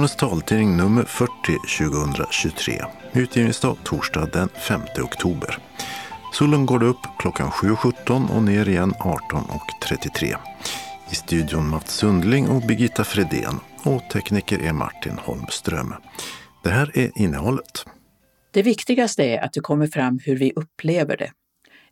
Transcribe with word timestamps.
Välkommen 0.00 0.18
Skånes 0.18 0.40
taltidning 0.40 0.76
nummer 0.76 1.04
40 1.04 1.32
2023. 2.14 2.84
Utgivningsdag 3.12 3.76
torsdag 3.84 4.26
den 4.32 4.48
5 4.48 4.80
oktober. 5.02 5.58
Solen 6.32 6.66
går 6.66 6.82
upp 6.82 6.96
klockan 7.18 7.50
7.17 7.50 8.36
och 8.36 8.42
ner 8.42 8.68
igen 8.68 8.92
18.33. 8.92 10.36
I 11.10 11.14
studion 11.14 11.68
Mats 11.68 11.96
Sundling 11.96 12.48
och 12.48 12.62
Birgitta 12.62 13.04
Fredén 13.04 13.60
och 13.84 14.02
tekniker 14.12 14.58
är 14.58 14.72
Martin 14.72 15.18
Holmström. 15.18 15.94
Det 16.64 16.70
här 16.70 16.98
är 16.98 17.10
innehållet. 17.14 17.84
Det 18.50 18.62
viktigaste 18.62 19.24
är 19.24 19.44
att 19.44 19.52
det 19.52 19.60
kommer 19.60 19.86
fram 19.86 20.18
hur 20.24 20.36
vi 20.36 20.52
upplever 20.56 21.16
det. 21.16 21.30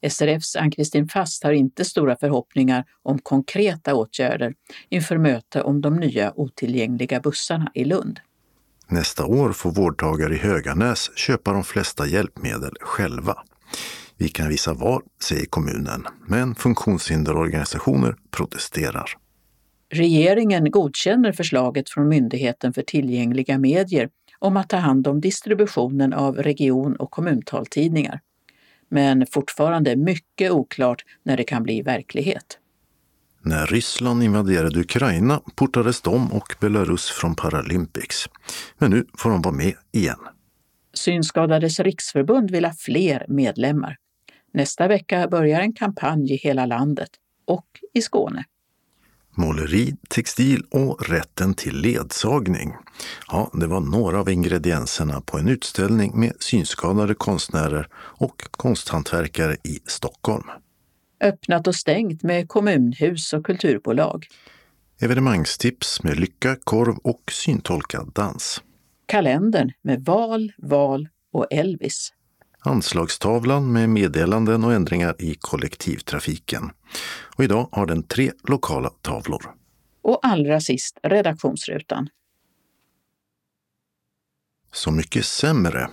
SRFs 0.03 0.57
Ann-Kristin 0.57 1.09
Fast 1.09 1.45
har 1.45 1.53
inte 1.53 1.85
stora 1.85 2.17
förhoppningar 2.17 2.85
om 3.03 3.19
konkreta 3.19 3.95
åtgärder 3.95 4.55
inför 4.89 5.19
möte 5.19 5.63
om 5.63 5.81
de 5.81 5.97
nya 5.97 6.33
otillgängliga 6.37 7.21
bussarna 7.21 7.71
i 7.75 7.85
Lund. 7.85 8.21
Nästa 8.89 9.27
år 9.27 9.53
får 9.53 9.71
vårdtagare 9.71 10.35
i 10.35 10.39
Höganäs 10.39 11.11
köpa 11.17 11.53
de 11.53 11.65
flesta 11.65 12.07
hjälpmedel 12.07 12.75
själva. 12.81 13.39
Vi 14.17 14.29
kan 14.29 14.49
visa 14.49 14.75
var, 14.75 15.03
säger 15.23 15.47
kommunen, 15.47 16.07
men 16.27 16.55
funktionshinderorganisationer 16.55 18.17
protesterar. 18.31 19.11
Regeringen 19.91 20.71
godkänner 20.71 21.33
förslaget 21.33 21.91
från 21.91 22.09
Myndigheten 22.09 22.73
för 22.73 22.83
tillgängliga 22.83 23.59
medier 23.59 24.09
om 24.39 24.57
att 24.57 24.69
ta 24.69 24.77
hand 24.77 25.07
om 25.07 25.21
distributionen 25.21 26.13
av 26.13 26.37
region 26.37 26.97
och 26.97 27.11
kommuntaltidningar. 27.11 28.21
Men 28.89 29.27
fortfarande 29.27 29.97
mycket 29.97 30.51
oklart 30.51 31.05
när 31.23 31.37
det 31.37 31.45
kan 31.45 31.63
bli 31.63 31.83
verklighet. 31.83 32.59
När 33.43 33.67
Ryssland 33.67 34.23
invaderade 34.23 34.81
Ukraina 34.81 35.41
portades 35.55 36.01
de 36.01 36.33
och 36.33 36.55
Belarus 36.61 37.11
från 37.11 37.35
Paralympics. 37.35 38.29
Men 38.79 38.91
nu 38.91 39.05
får 39.19 39.31
de 39.31 39.43
vara 39.43 39.55
med 39.55 39.75
igen. 39.93 40.19
Synskadades 40.95 41.81
riksförbund 41.81 42.51
vill 42.51 42.65
ha 42.65 42.73
fler 42.79 43.27
medlemmar. 43.29 43.97
Nästa 44.53 44.89
vecka 44.89 45.29
börjar 45.29 45.61
en 45.61 45.73
kampanj 45.73 46.33
i 46.33 46.37
hela 46.37 46.67
landet 46.67 47.11
och 47.45 47.67
i 47.95 48.03
Skåne. 48.03 48.45
Måleri, 49.39 49.97
textil 50.09 50.63
och 50.71 51.09
rätten 51.09 51.55
till 51.55 51.81
ledsagning. 51.81 52.75
Ja, 53.29 53.51
det 53.53 53.67
var 53.67 53.81
några 53.81 54.21
av 54.21 54.31
ingredienserna 54.31 55.21
på 55.21 55.39
en 55.39 55.49
utställning 55.49 56.21
med 56.21 56.33
synskadade 56.39 57.15
konstnärer 57.15 57.89
och 57.95 58.43
konsthantverkare 58.51 59.57
i 59.65 59.81
Stockholm. 59.87 60.47
Öppnat 61.21 61.67
och 61.67 61.75
stängt 61.75 62.23
med 62.23 62.49
kommunhus 62.49 63.33
och 63.33 63.47
kulturbolag. 63.47 64.27
Evenemangstips 65.01 66.03
med 66.03 66.21
lycka, 66.21 66.57
korv 66.65 66.97
och 66.97 67.23
syntolkad 67.33 68.13
dans. 68.15 68.63
Kalendern 69.07 69.73
med 69.83 70.05
val, 70.05 70.53
val 70.59 71.09
och 71.33 71.47
Elvis. 71.51 72.13
Anslagstavlan 72.69 73.73
med 73.73 73.89
meddelanden 73.89 74.65
och 74.65 74.73
ändringar 74.73 75.17
i 75.19 75.35
kollektivtrafiken. 75.41 76.71
Och 77.37 77.45
idag 77.45 77.69
har 77.73 77.87
den 77.87 78.03
tre 78.03 78.33
lokala 78.49 78.91
tavlor. 79.03 79.55
Och 80.03 80.21
allra 80.23 80.61
sist 80.61 80.99
redaktionsrutan. 81.03 82.09
Så 84.73 84.91
mycket 84.91 85.25
sämre. 85.25 85.89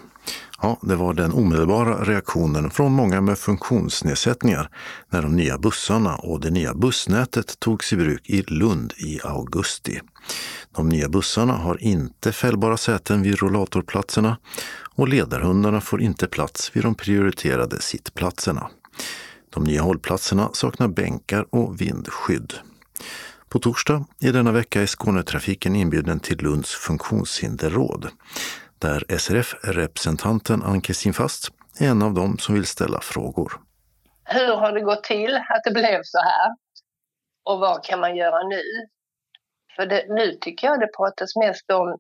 Ja, 0.62 0.80
det 0.82 0.96
var 0.96 1.14
den 1.14 1.34
omedelbara 1.34 2.04
reaktionen 2.04 2.70
från 2.70 2.92
många 2.92 3.22
med 3.22 3.38
funktionsnedsättningar 3.38 4.70
när 5.10 5.22
de 5.22 5.36
nya 5.36 5.58
bussarna 5.58 6.16
och 6.16 6.40
det 6.40 6.50
nya 6.50 6.74
bussnätet 6.74 7.60
togs 7.60 7.94
i 7.94 7.96
bruk 7.96 8.30
i 8.30 8.42
Lund 8.42 8.94
i 8.98 9.20
augusti. 9.24 10.02
De 10.76 10.90
nya 10.90 11.10
bussarna 11.10 11.54
har 11.54 11.84
inte 11.84 12.32
fällbara 12.32 12.78
säten 12.78 13.22
vid 13.22 13.40
rollatorplatserna 13.40 14.38
och 14.96 15.08
ledarhundarna 15.08 15.82
får 15.82 16.02
inte 16.02 16.28
plats 16.28 16.76
vid 16.76 16.84
de 16.84 16.96
prioriterade 16.96 17.82
sittplatserna. 17.82 18.70
De 19.50 19.64
nya 19.64 19.82
hållplatserna 19.82 20.50
saknar 20.54 20.88
bänkar 20.88 21.46
och 21.50 21.82
vindskydd. 21.82 22.54
På 23.50 23.60
torsdag 23.60 24.06
i 24.22 24.32
denna 24.32 24.52
vecka 24.52 24.82
är 24.82 24.86
Skånetrafiken 24.86 25.76
inbjuden 25.76 26.20
till 26.20 26.38
Lunds 26.38 26.76
funktionshinderråd 26.76 28.10
där 28.80 29.18
SRF-representanten 29.18 30.64
Ann-Kristin 30.64 31.14
Fast 31.14 31.50
är 31.80 31.88
en 31.90 32.02
av 32.02 32.14
dem 32.14 32.38
som 32.38 32.56
vill 32.56 32.66
ställa 32.66 33.02
frågor. 33.02 33.54
Hur 34.24 34.56
har 34.56 34.72
det 34.72 34.82
gått 34.82 35.04
till 35.04 35.36
att 35.36 35.64
det 35.64 35.72
blev 35.72 36.02
så 36.04 36.18
här? 36.18 36.56
Och 37.44 37.60
vad 37.60 37.84
kan 37.84 38.00
man 38.00 38.16
göra 38.16 38.48
nu? 38.48 38.62
För 39.76 39.86
det, 39.86 40.06
nu 40.10 40.38
tycker 40.42 40.68
jag 40.68 40.80
det 40.80 40.90
pratas 40.98 41.36
mest 41.36 41.72
om 41.72 41.98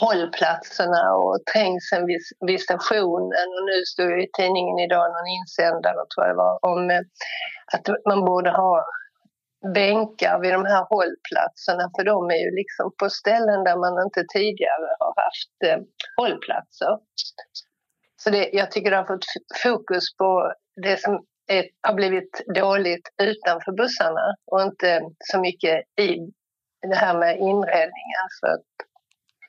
hållplatserna 0.00 1.02
och 1.14 1.38
trängseln 1.52 2.06
vid, 2.06 2.20
vid 2.46 2.60
stationen. 2.60 3.48
Och 3.56 3.64
nu 3.70 3.78
stod 3.92 4.22
i 4.22 4.26
tidningen 4.38 4.78
idag 4.78 5.06
någon 5.12 5.30
insändare, 5.38 6.00
tror 6.10 6.26
jag 6.26 6.34
det 6.34 6.42
var, 6.46 6.54
om 6.72 6.90
eh, 6.90 7.02
att 7.74 7.86
man 8.08 8.24
borde 8.24 8.50
ha 8.50 8.84
bänkar 9.74 10.38
vid 10.38 10.52
de 10.52 10.64
här 10.64 10.84
hållplatserna 10.92 11.90
för 11.96 12.04
de 12.04 12.30
är 12.30 12.40
ju 12.46 12.50
liksom 12.60 12.92
på 12.98 13.10
ställen 13.10 13.64
där 13.64 13.76
man 13.76 14.04
inte 14.06 14.24
tidigare 14.34 14.88
har 14.98 15.14
haft 15.24 15.56
eh, 15.64 15.80
hållplatser. 16.16 16.92
Så 18.22 18.30
det, 18.30 18.50
jag 18.52 18.70
tycker 18.70 18.90
det 18.90 18.96
har 18.96 19.04
fått 19.04 19.24
fokus 19.62 20.16
på 20.16 20.52
det 20.82 21.00
som 21.00 21.24
är, 21.48 21.64
har 21.82 21.94
blivit 21.94 22.42
dåligt 22.54 23.08
utanför 23.22 23.72
bussarna 23.72 24.34
och 24.52 24.62
inte 24.62 25.00
så 25.18 25.40
mycket 25.40 25.76
i 26.00 26.08
det 26.88 26.96
här 26.96 27.18
med 27.18 27.38
inredningen. 27.38 28.26
För 28.40 28.56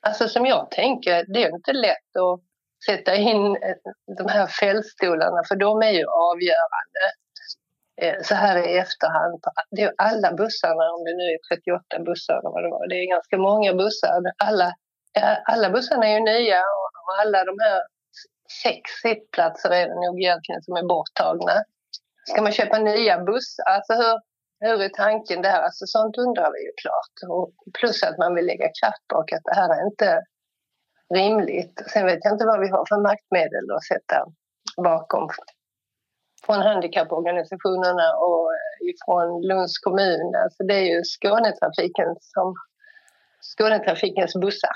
alltså 0.01 0.27
som 0.27 0.45
jag 0.45 0.71
tänker, 0.71 1.25
det 1.33 1.43
är 1.43 1.55
inte 1.55 1.73
lätt 1.73 2.15
att 2.15 2.39
sätta 2.85 3.15
in 3.15 3.55
eh, 3.55 3.75
de 4.17 4.29
här 4.29 4.47
fällstolarna 4.47 5.43
för 5.47 5.55
de 5.55 5.81
är 5.81 5.91
ju 5.91 6.05
avgörande 6.07 7.03
eh, 8.01 8.23
så 8.23 8.35
här 8.35 8.67
i 8.67 8.77
efterhand. 8.77 9.43
Det 9.71 9.81
är 9.81 9.93
alla 9.97 10.33
bussarna, 10.33 10.83
om 10.95 11.03
det 11.05 11.15
nu 11.17 11.23
är 11.23 11.55
38 11.55 11.99
bussar 11.99 12.33
eller 12.33 12.49
vad 12.49 12.63
det 12.63 12.69
var, 12.69 12.87
det 12.87 12.95
är 12.95 13.07
ganska 13.15 13.37
många 13.37 13.73
bussar. 13.73 14.21
Alla, 14.37 14.67
eh, 15.17 15.37
alla 15.45 15.69
bussarna 15.69 16.07
är 16.07 16.13
ju 16.13 16.19
nya 16.19 16.59
och 17.05 17.19
alla 17.21 17.43
de 17.43 17.55
här 17.59 17.81
sex 18.63 18.91
sittplatser 19.01 19.69
är 19.69 19.87
det 19.87 19.95
nog 20.05 20.21
egentligen 20.21 20.61
som 20.61 20.75
är 20.75 20.83
borttagna. 20.83 21.63
Ska 22.29 22.41
man 22.41 22.51
köpa 22.51 22.77
nya 22.77 23.19
bussar? 23.19 23.63
Alltså 23.63 23.93
hur, 23.93 24.19
hur 24.61 24.81
är 24.81 24.89
tanken 24.89 25.41
där? 25.41 25.59
Alltså 25.61 25.85
sånt 25.85 26.17
undrar 26.17 26.49
vi 26.53 26.59
ju 26.67 26.71
klart. 26.81 27.15
Och 27.35 27.53
plus 27.79 28.03
att 28.03 28.17
man 28.17 28.35
vill 28.35 28.45
lägga 28.45 28.69
kraft 28.79 29.07
bak 29.13 29.31
att 29.31 29.43
det 29.43 29.55
här 29.55 29.69
är 29.77 29.85
inte 29.85 30.23
rimligt. 31.13 31.75
Sen 31.93 32.05
vet 32.05 32.19
jag 32.23 32.33
inte 32.33 32.45
vad 32.45 32.59
vi 32.59 32.69
har 32.75 32.85
för 32.89 33.01
maktmedel 33.09 33.65
att 33.75 33.83
sätta 33.83 34.17
bakom 34.89 35.29
från 36.45 36.59
handikapporganisationerna 36.59 38.07
och 38.27 38.45
eh, 38.53 38.93
från 39.05 39.41
Lunds 39.47 39.79
kommun. 39.79 40.35
Alltså 40.43 40.63
det 40.63 40.73
är 40.73 40.87
ju 40.95 41.01
Skånetrafiken 41.03 42.15
som 42.19 42.55
Skånetrafikens 43.41 44.33
bussar. 44.35 44.75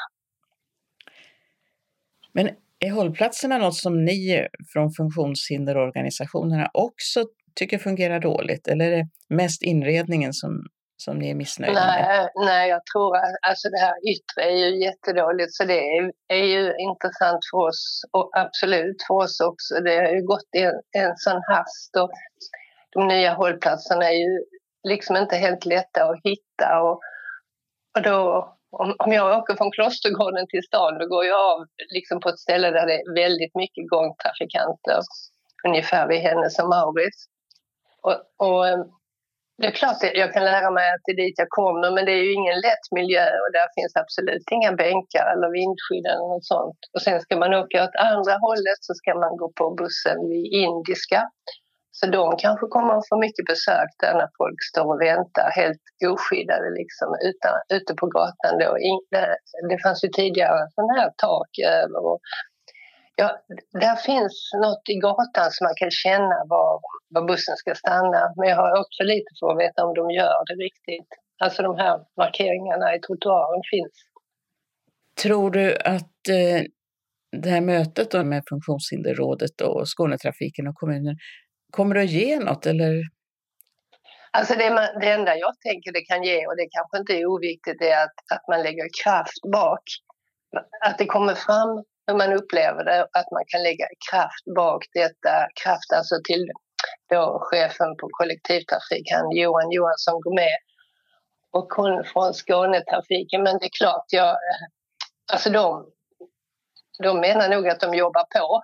Men 2.32 2.50
är 2.80 2.92
hållplatserna 2.92 3.58
något 3.58 3.76
som 3.76 4.06
ni 4.06 4.48
från 4.74 4.92
funktionshinderorganisationerna 4.92 6.70
också 6.74 7.26
tycker 7.56 7.78
fungerar 7.78 8.20
dåligt 8.20 8.68
eller 8.68 8.86
är 8.86 8.98
det 8.98 9.08
mest 9.30 9.62
inredningen 9.62 10.34
som, 10.34 10.64
som 10.98 11.20
ni 11.20 11.30
är 11.30 11.36
missnöjda 11.36 11.74
nej, 11.74 12.04
med? 12.04 12.30
Nej, 12.36 12.70
jag 12.70 12.82
tror 12.94 13.18
att 13.18 13.36
alltså 13.48 13.70
det 13.70 13.80
här 13.80 13.96
yttre 14.14 14.52
är 14.52 14.58
ju 14.58 14.84
jättedåligt 14.84 15.54
så 15.54 15.64
det 15.64 15.98
är, 15.98 16.12
är 16.28 16.46
ju 16.46 16.74
intressant 16.78 17.40
för 17.52 17.58
oss 17.58 18.02
och 18.12 18.30
absolut 18.34 19.04
för 19.08 19.16
oss 19.16 19.40
också. 19.40 19.76
Det 19.86 19.96
har 19.96 20.14
ju 20.18 20.22
gått 20.22 20.50
en, 20.52 20.74
en 21.04 21.14
sån 21.18 21.42
hast 21.48 21.96
och 21.98 22.12
de 22.94 23.08
nya 23.08 23.34
hållplatserna 23.34 24.06
är 24.06 24.18
ju 24.18 24.44
liksom 24.88 25.16
inte 25.16 25.36
helt 25.36 25.66
lätta 25.66 26.04
att 26.04 26.20
hitta 26.24 26.82
och, 26.82 27.00
och 27.98 28.04
då 28.04 28.52
om, 28.72 28.96
om 29.00 29.12
jag 29.12 29.38
åker 29.38 29.56
från 29.56 29.72
Klostergården 29.72 30.46
till 30.50 30.64
stan 30.64 30.98
då 31.00 31.08
går 31.08 31.26
jag 31.26 31.40
av 31.52 31.66
liksom 31.94 32.20
på 32.20 32.30
ett 32.30 32.40
ställe 32.40 32.72
där 32.72 32.86
det 32.86 32.94
är 32.94 33.14
väldigt 33.24 33.56
mycket 33.56 33.90
gångtrafikanter 33.90 35.00
ungefär 35.68 36.08
vid 36.08 36.22
Hennes 36.22 36.60
och 36.60 36.70
Mauritz. 36.70 37.26
Och, 38.06 38.18
och, 38.48 38.68
eh, 38.68 38.80
det 39.58 39.68
är 39.68 39.72
klart 39.82 40.04
att 40.04 40.22
jag 40.24 40.34
kan 40.34 40.46
lära 40.46 40.72
mig 40.72 40.88
att 40.94 41.04
det 41.06 41.12
är 41.12 41.24
dit 41.26 41.40
jag 41.44 41.52
kommer 41.60 41.88
men 41.96 42.06
det 42.06 42.12
är 42.20 42.24
ju 42.28 42.34
ingen 42.34 42.60
lätt 42.68 42.86
miljö 43.00 43.26
och 43.44 43.52
där 43.58 43.68
finns 43.78 43.96
absolut 44.04 44.48
inga 44.58 44.72
bänkar 44.84 45.26
eller 45.34 45.50
vindskydd 45.60 46.06
eller 46.12 46.28
något 46.34 46.50
sånt. 46.56 46.80
Och 46.94 47.02
sen 47.06 47.22
ska 47.22 47.34
man 47.44 47.54
åka 47.62 47.84
åt 47.86 47.96
andra 48.12 48.34
hållet 48.46 48.80
så 48.88 48.94
ska 49.00 49.10
man 49.24 49.34
gå 49.42 49.48
på 49.60 49.66
bussen 49.82 50.18
vid 50.30 50.46
Indiska 50.64 51.22
så 51.98 52.06
de 52.08 52.38
kanske 52.38 52.66
kommer 52.68 52.94
att 52.98 53.10
få 53.10 53.16
mycket 53.26 53.46
besök 53.54 53.90
där 54.02 54.14
när 54.14 54.30
folk 54.40 54.60
står 54.72 54.86
och 54.94 55.02
väntar 55.02 55.50
helt 55.62 55.86
oskyddade 56.14 56.70
liksom 56.80 57.10
utan, 57.30 57.54
ute 57.78 57.94
på 58.00 58.06
gatan. 58.16 58.54
Då. 58.62 58.70
Det, 59.12 59.38
det 59.70 59.78
fanns 59.84 60.04
ju 60.04 60.10
tidigare 60.10 60.60
sådana 60.76 60.94
här 61.00 61.12
tak 61.28 61.52
över. 61.84 62.00
Och, 62.10 62.20
ja, 63.16 63.30
där 63.72 63.96
finns 63.96 64.52
något 64.64 64.90
i 64.90 64.96
gatan 65.00 65.52
som 65.52 65.66
man 65.66 65.76
kan 65.76 65.92
känna 65.92 66.38
var, 66.50 66.80
var 67.10 67.28
bussen 67.28 67.56
ska 67.58 67.76
stanna. 67.76 68.34
Men 68.36 68.50
jag 68.50 68.56
har 68.56 68.80
också 68.82 69.04
lite 69.04 69.32
för 69.40 69.52
att 69.52 69.60
veta 69.60 69.86
om 69.86 69.94
de 69.94 70.12
gör 70.12 70.38
det 70.48 70.64
riktigt. 70.68 71.10
alltså 71.44 71.64
de 71.64 71.78
här 71.78 72.00
markeringarna 72.18 72.96
i 72.96 73.00
trottoaren 73.00 73.62
finns. 73.72 73.96
Tror 75.24 75.52
du 75.52 75.76
att 75.76 76.28
eh, 76.30 76.62
det 77.42 77.50
här 77.50 77.62
mötet 77.62 78.12
då 78.12 78.24
med 78.24 78.44
Funktionshinderrådet 78.50 79.62
och 79.62 79.88
Skånetrafiken 79.88 80.68
och 80.68 80.76
kommunen 80.76 81.16
kommer 81.72 81.96
att 81.96 82.10
ge 82.10 82.40
något 82.40 82.66
eller? 82.66 82.94
Alltså 84.32 84.54
det, 84.56 84.70
man, 84.70 84.88
det 85.02 85.12
enda 85.12 85.36
jag 85.36 85.54
tänker 85.60 85.92
det 85.92 86.02
kan 86.02 86.24
ge, 86.24 86.48
och 86.48 86.56
det 86.58 86.68
kanske 86.72 86.98
inte 86.98 87.14
är 87.14 87.26
oviktigt, 87.26 87.82
är 87.82 88.04
att, 88.04 88.18
att 88.34 88.48
man 88.48 88.64
lägger 88.64 88.88
kraft 89.04 89.42
bak. 89.52 89.84
Att 90.86 90.98
det 90.98 91.06
kommer 91.06 91.34
fram 91.34 91.84
hur 92.08 92.16
man 92.16 92.34
upplever 92.34 92.84
det, 92.84 93.02
att 93.02 93.32
man 93.32 93.44
kan 93.48 93.64
lägga 93.64 93.88
kraft 94.12 94.46
bak 94.56 94.86
detta, 94.94 95.48
kraft 95.64 95.94
alltså 95.96 96.16
till 96.24 96.52
då 97.10 97.40
chefen 97.42 97.98
på 97.98 98.10
kollektivtrafik, 98.12 99.12
han 99.12 99.32
Johan 99.32 99.72
Johansson 99.72 100.22
går 100.22 100.36
med 100.36 100.58
och 101.52 101.74
hon 101.74 102.04
från 102.04 102.34
Skånetrafiken. 102.34 103.44
Men 103.44 103.58
det 103.58 103.66
är 103.66 103.78
klart, 103.78 104.06
jag, 104.10 104.38
alltså 105.34 105.50
de, 105.50 105.92
de 107.04 107.20
menar 107.20 107.50
nog 107.50 107.70
att 107.70 107.80
de 107.80 107.94
jobbar 107.96 108.24
på. 108.40 108.62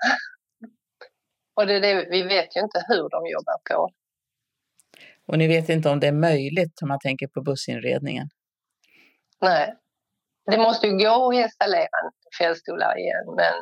Och 1.56 1.68
det 1.68 1.74
är 1.76 1.82
det, 1.82 2.08
vi 2.10 2.24
vet 2.24 2.56
ju 2.56 2.62
inte 2.62 2.86
hur 2.88 3.10
de 3.10 3.28
jobbar 3.28 3.58
på. 3.70 3.90
Och 5.28 5.38
ni 5.38 5.48
vet 5.48 5.70
inte 5.70 5.90
om 5.90 6.00
det 6.00 6.08
är 6.08 6.12
möjligt 6.12 6.82
om 6.82 6.88
man 6.88 7.00
tänker 7.00 7.28
på 7.28 7.42
bussinredningen? 7.42 8.30
Nej. 9.42 9.76
Det 10.46 10.58
måste 10.58 10.88
ju 10.88 10.98
gå 10.98 11.30
att 11.30 11.36
installera 11.36 11.88
fällstolar 12.40 13.00
igen, 13.00 13.36
men 13.36 13.54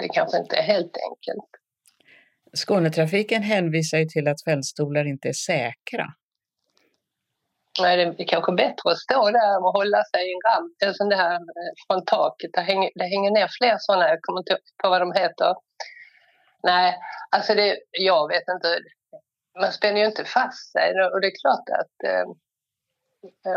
det 0.00 0.08
kanske 0.08 0.38
inte 0.38 0.56
är 0.56 0.62
helt 0.62 0.96
enkelt. 1.08 1.50
Skånetrafiken 2.54 3.42
hänvisar 3.42 3.98
ju 3.98 4.04
till 4.04 4.28
att 4.28 4.44
fällstolar 4.44 5.04
inte 5.04 5.28
är 5.28 5.32
säkra. 5.32 6.06
Nej, 7.80 7.96
det 7.96 8.22
är 8.22 8.26
kanske 8.26 8.52
bättre 8.52 8.90
att 8.90 8.98
stå 8.98 9.30
där 9.30 9.64
och 9.64 9.72
hålla 9.72 10.02
sig 10.04 10.22
i 10.28 10.32
en 10.32 10.44
ramp, 10.50 10.76
en 10.84 10.94
sån 10.94 11.08
där 11.08 11.34
eh, 11.34 11.72
från 11.86 12.04
taket. 12.04 12.50
Det 12.52 12.60
hänger, 12.60 12.90
det 12.94 13.04
hänger 13.04 13.30
ner 13.30 13.48
fler 13.58 13.76
sådana, 13.78 14.08
jag 14.08 14.18
kommer 14.22 14.40
inte 14.40 14.58
på 14.82 14.88
vad 14.90 15.00
de 15.00 15.12
heter. 15.12 15.54
Nej, 16.62 16.98
alltså 17.30 17.54
det, 17.54 17.78
jag 17.90 18.28
vet 18.28 18.44
inte. 18.54 18.68
Man 19.60 19.72
spänner 19.72 20.00
ju 20.00 20.06
inte 20.06 20.24
fast 20.24 20.72
sig 20.72 20.88
och 21.12 21.20
det 21.20 21.26
är 21.26 21.40
klart 21.42 21.68
att 21.80 21.96
eh, 22.10 22.26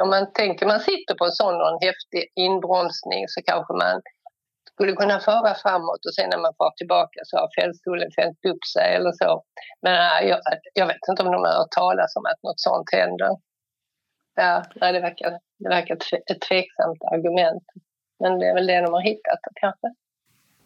om 0.03 0.09
man 0.09 0.33
tänker 0.33 0.65
man 0.65 0.79
sitter 0.79 1.15
på 1.15 1.25
en 1.25 1.31
sån 1.31 1.57
någon 1.57 1.79
häftig 1.81 2.31
inbromsning 2.35 3.27
så 3.27 3.41
kanske 3.41 3.73
man 3.73 4.01
skulle 4.75 4.93
kunna 5.01 5.19
föra 5.19 5.55
framåt 5.63 6.05
och 6.07 6.13
sen 6.15 6.29
när 6.29 6.41
man 6.45 6.53
far 6.57 6.71
tillbaka 6.77 7.19
så 7.23 7.37
har 7.37 7.49
fällstolen 7.59 8.09
fällt 8.19 8.45
upp 8.51 8.63
sig 8.73 8.95
eller 8.95 9.11
så. 9.11 9.43
Men 9.81 9.93
nej, 9.93 10.27
jag, 10.27 10.39
jag 10.73 10.87
vet 10.87 11.07
inte 11.09 11.21
om 11.23 11.31
de 11.31 11.37
har 11.43 11.57
hört 11.59 11.71
talas 11.71 12.15
om 12.15 12.25
att 12.25 12.43
något 12.43 12.59
sånt 12.59 12.89
händer. 12.91 13.31
Ja, 14.35 14.63
nej, 14.75 14.93
det 14.93 14.99
verkar, 14.99 15.29
det 15.59 15.69
verkar 15.69 15.95
ett 16.31 16.41
tveksamt 16.49 17.01
argument. 17.13 17.63
Men 18.19 18.39
det 18.39 18.45
är 18.47 18.53
väl 18.53 18.67
det 18.67 18.81
de 18.81 18.93
har 18.93 19.01
hittat 19.01 19.39
kanske. 19.55 19.87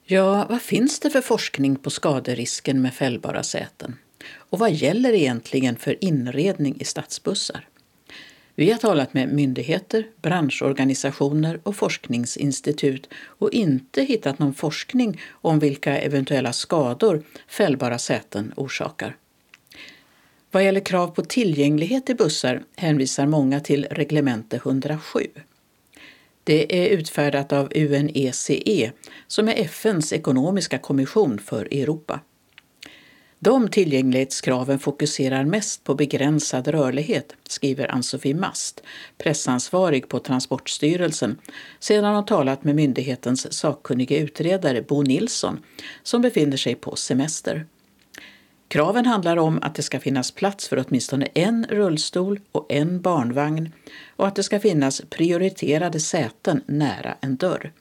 Ja, 0.04 0.46
vad 0.50 0.62
finns 0.62 1.00
det 1.00 1.10
för 1.10 1.22
forskning 1.22 1.76
på 1.76 1.90
skaderisken 1.90 2.82
med 2.82 2.94
fällbara 2.94 3.44
säten? 3.44 3.96
Och 4.50 4.60
vad 4.60 4.72
gäller 4.72 5.14
egentligen 5.14 5.76
för 5.76 6.04
inredning 6.04 6.76
i 6.80 6.86
stadsbussar? 6.86 7.68
Vi 8.60 8.72
har 8.72 8.78
talat 8.78 9.14
med 9.14 9.34
myndigheter, 9.34 10.08
branschorganisationer 10.22 11.60
och 11.64 11.76
forskningsinstitut 11.76 13.10
och 13.26 13.52
inte 13.52 14.04
hittat 14.04 14.40
någon 14.40 14.54
forskning 14.54 15.22
om 15.32 15.60
vilka 15.60 15.98
eventuella 15.98 16.54
skador 16.54 17.24
fällbara 17.48 18.00
säten 18.00 18.54
orsakar. 18.56 19.16
Vad 20.52 20.64
gäller 20.64 20.80
krav 20.80 21.08
på 21.08 21.22
tillgänglighet 21.22 22.10
i 22.10 22.16
bussar 22.16 22.64
hänvisar 22.76 23.26
många 23.26 23.60
till 23.60 23.88
reglemente 23.92 24.56
107. 24.56 25.28
Det 26.44 26.86
är 26.86 26.90
utfärdat 26.98 27.54
av 27.54 27.72
UNECE, 27.76 28.92
som 29.28 29.48
är 29.48 29.56
FNs 29.56 30.14
ekonomiska 30.14 30.78
kommission 30.78 31.40
för 31.40 31.66
Europa. 31.66 32.20
De 33.42 33.70
tillgänglighetskraven 33.70 34.80
fokuserar 34.80 35.46
mest 35.46 35.84
på 35.84 35.96
begränsad 35.96 36.68
rörlighet, 36.68 37.36
skriver 37.48 37.92
Ann-Sofie 37.92 38.36
Mast, 38.36 38.84
pressansvarig 39.18 40.08
på 40.08 40.20
Transportstyrelsen, 40.20 41.38
sedan 41.80 42.16
hon 42.16 42.26
talat 42.26 42.64
med 42.64 42.76
myndighetens 42.76 43.54
sakkunnige 43.54 44.18
utredare 44.18 44.82
Bo 44.82 45.02
Nilsson, 45.02 45.60
som 46.04 46.22
befinner 46.22 46.58
sig 46.58 46.76
på 46.76 46.96
semester. 46.96 47.66
Kraven 48.68 49.06
handlar 49.06 49.38
om 49.38 49.60
att 49.62 49.76
det 49.76 49.84
ska 49.84 50.00
finnas 50.00 50.32
plats 50.32 50.68
för 50.68 50.86
åtminstone 50.88 51.26
en 51.34 51.66
rullstol 51.70 52.40
och 52.52 52.66
en 52.70 53.02
barnvagn 53.02 53.74
och 54.16 54.28
att 54.28 54.36
det 54.36 54.44
ska 54.44 54.60
finnas 54.60 55.02
prioriterade 55.10 56.00
säten 56.00 56.62
nära 56.66 57.16
en 57.22 57.36
dörr. 57.36 57.72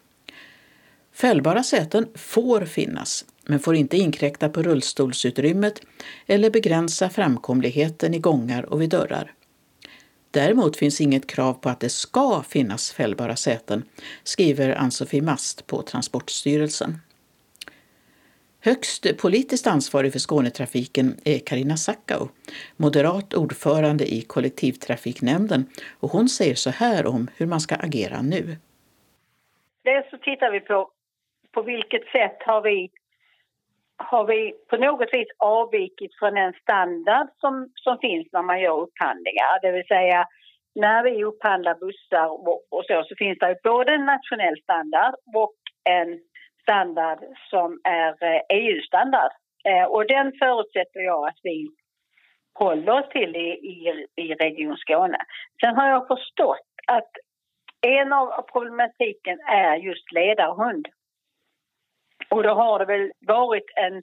Fällbara 1.12 1.62
säten 1.62 2.08
får 2.14 2.64
finnas, 2.64 3.24
men 3.48 3.58
får 3.58 3.74
inte 3.74 3.96
inkräkta 3.96 4.48
på 4.48 4.62
rullstolsutrymmet 4.62 5.82
eller 6.26 6.50
begränsa 6.50 7.08
framkomligheten 7.08 8.14
i 8.14 8.18
gångar 8.18 8.62
och 8.62 8.82
vid 8.82 8.90
dörrar. 8.90 9.32
Däremot 10.30 10.76
finns 10.76 11.00
inget 11.00 11.26
krav 11.26 11.54
på 11.54 11.68
att 11.68 11.80
det 11.80 11.88
ska 11.88 12.42
finnas 12.42 12.92
fällbara 12.92 13.36
säten, 13.36 13.82
skriver 14.22 14.74
Ann-Sofie 14.74 15.22
Mast 15.22 15.66
på 15.66 15.82
Transportstyrelsen. 15.82 16.94
Högst 18.60 19.18
politiskt 19.18 19.66
ansvarig 19.66 20.12
för 20.12 20.18
Skånetrafiken 20.18 21.16
är 21.24 21.38
Karina 21.38 21.76
Sackau, 21.76 22.28
moderat 22.76 23.34
ordförande 23.34 24.14
i 24.14 24.20
kollektivtrafiknämnden 24.20 25.66
och 26.00 26.10
hon 26.10 26.28
säger 26.28 26.54
så 26.54 26.70
här 26.70 27.06
om 27.06 27.28
hur 27.36 27.46
man 27.46 27.60
ska 27.60 27.74
agera 27.74 28.22
nu. 28.22 28.56
Dels 29.84 30.10
så 30.10 30.16
tittar 30.18 30.52
vi 30.52 30.60
på 30.60 30.90
på 31.52 31.62
vilket 31.62 32.04
sätt 32.06 32.38
har 32.46 32.62
vi 32.62 32.90
har 33.98 34.24
vi 34.24 34.54
på 34.70 34.76
något 34.76 35.08
vis 35.12 35.28
avvikit 35.38 36.18
från 36.18 36.34
den 36.34 36.52
standard 36.52 37.28
som, 37.40 37.72
som 37.74 37.98
finns 37.98 38.28
när 38.32 38.42
man 38.42 38.60
gör 38.60 38.80
upphandlingar. 38.80 39.60
Det 39.62 39.72
vill 39.72 39.86
säga 39.86 40.26
när 40.74 41.02
vi 41.02 41.24
upphandlar 41.24 41.74
bussar 41.74 42.28
och, 42.28 42.62
och 42.70 42.84
så, 42.84 43.04
så 43.08 43.14
finns 43.18 43.38
det 43.38 43.60
både 43.62 43.92
en 43.92 44.06
nationell 44.06 44.62
standard 44.62 45.14
och 45.34 45.54
en 45.84 46.20
standard 46.62 47.18
som 47.50 47.80
är 47.84 48.24
eh, 48.24 48.36
e 48.36 48.44
EU-standard. 48.50 49.32
Eh, 49.64 49.84
och 49.84 50.06
den 50.06 50.32
förutsätter 50.38 51.00
jag 51.00 51.28
att 51.28 51.40
vi 51.42 51.68
håller 52.54 52.92
oss 52.92 53.08
till 53.08 53.36
i, 53.36 53.48
i, 53.72 54.06
i 54.16 54.34
Region 54.34 54.76
Skåne. 54.76 55.18
Sen 55.60 55.76
har 55.76 55.88
jag 55.88 56.08
förstått 56.08 56.68
att 56.86 57.10
en 57.86 58.12
av 58.12 58.42
problematiken 58.42 59.40
är 59.40 59.76
just 59.76 60.12
ledarhund. 60.12 60.88
Och 62.30 62.42
då 62.42 62.50
har 62.50 62.78
det 62.78 62.84
väl 62.84 63.12
varit 63.26 63.68
en, 63.76 64.02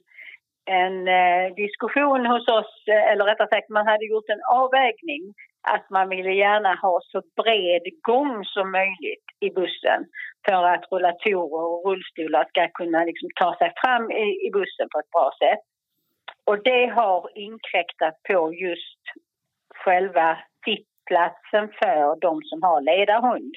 en 0.64 1.08
eh, 1.08 1.54
diskussion 1.54 2.26
hos 2.26 2.48
oss, 2.48 2.84
eh, 2.88 3.10
eller 3.10 3.24
rättare 3.24 3.48
sagt 3.48 3.68
man 3.68 3.86
hade 3.86 4.06
gjort 4.06 4.28
en 4.28 4.44
avvägning 4.62 5.34
att 5.74 5.90
man 5.90 6.08
ville 6.08 6.32
gärna 6.32 6.74
ha 6.74 7.00
så 7.02 7.22
bred 7.42 7.82
gång 8.02 8.44
som 8.44 8.70
möjligt 8.70 9.26
i 9.40 9.50
bussen 9.50 10.00
för 10.48 10.62
att 10.72 10.84
rullatorer 10.92 11.64
och 11.70 11.86
rullstolar 11.86 12.44
ska 12.48 12.68
kunna 12.68 13.04
liksom 13.04 13.28
ta 13.40 13.56
sig 13.58 13.72
fram 13.82 14.10
i, 14.10 14.46
i 14.46 14.50
bussen 14.52 14.88
på 14.92 14.98
ett 14.98 15.10
bra 15.10 15.30
sätt. 15.38 15.62
Och 16.44 16.62
det 16.62 16.86
har 16.86 17.30
inkräktat 17.34 18.14
på 18.28 18.52
just 18.54 19.02
själva 19.74 20.38
sittplatsen 20.64 21.68
för 21.80 22.20
de 22.20 22.42
som 22.42 22.62
har 22.62 22.80
ledarhund. 22.80 23.54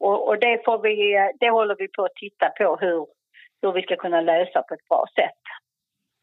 Och, 0.00 0.28
och 0.28 0.38
det, 0.38 0.64
får 0.64 0.78
vi, 0.82 1.14
eh, 1.16 1.28
det 1.40 1.50
håller 1.50 1.76
vi 1.78 1.88
på 1.88 2.04
att 2.04 2.14
titta 2.14 2.48
på 2.48 2.76
hur, 2.80 3.06
hur 3.62 3.72
vi 3.72 3.82
ska 3.82 3.96
kunna 3.96 4.20
lösa 4.20 4.62
på 4.62 4.74
ett 4.74 4.88
bra 4.88 5.04
sätt. 5.18 5.42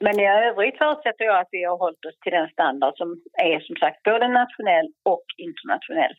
Men 0.03 0.19
i 0.19 0.25
övrigt 0.27 0.77
förutsätter 0.77 1.25
jag 1.25 1.39
att 1.39 1.47
vi 1.51 1.63
har 1.63 1.77
hållit 1.77 2.05
oss 2.05 2.19
till 2.23 2.31
den 2.31 2.49
standard 2.49 2.93
som 2.97 3.09
är 3.33 3.59
som 3.59 3.75
sagt 3.75 4.03
både 4.03 4.27
nationell 4.27 4.87
och 5.03 5.25
internationell 5.37 6.15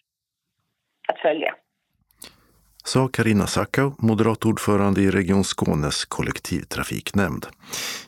att 1.08 1.18
följa. 1.18 1.54
Sa 2.84 3.08
Karina 3.08 3.46
Sackau, 3.46 3.92
moderat 3.98 4.44
ordförande 4.44 5.00
i 5.00 5.10
Region 5.10 5.44
Skånes 5.44 6.04
kollektivtrafiknämnd. 6.04 7.46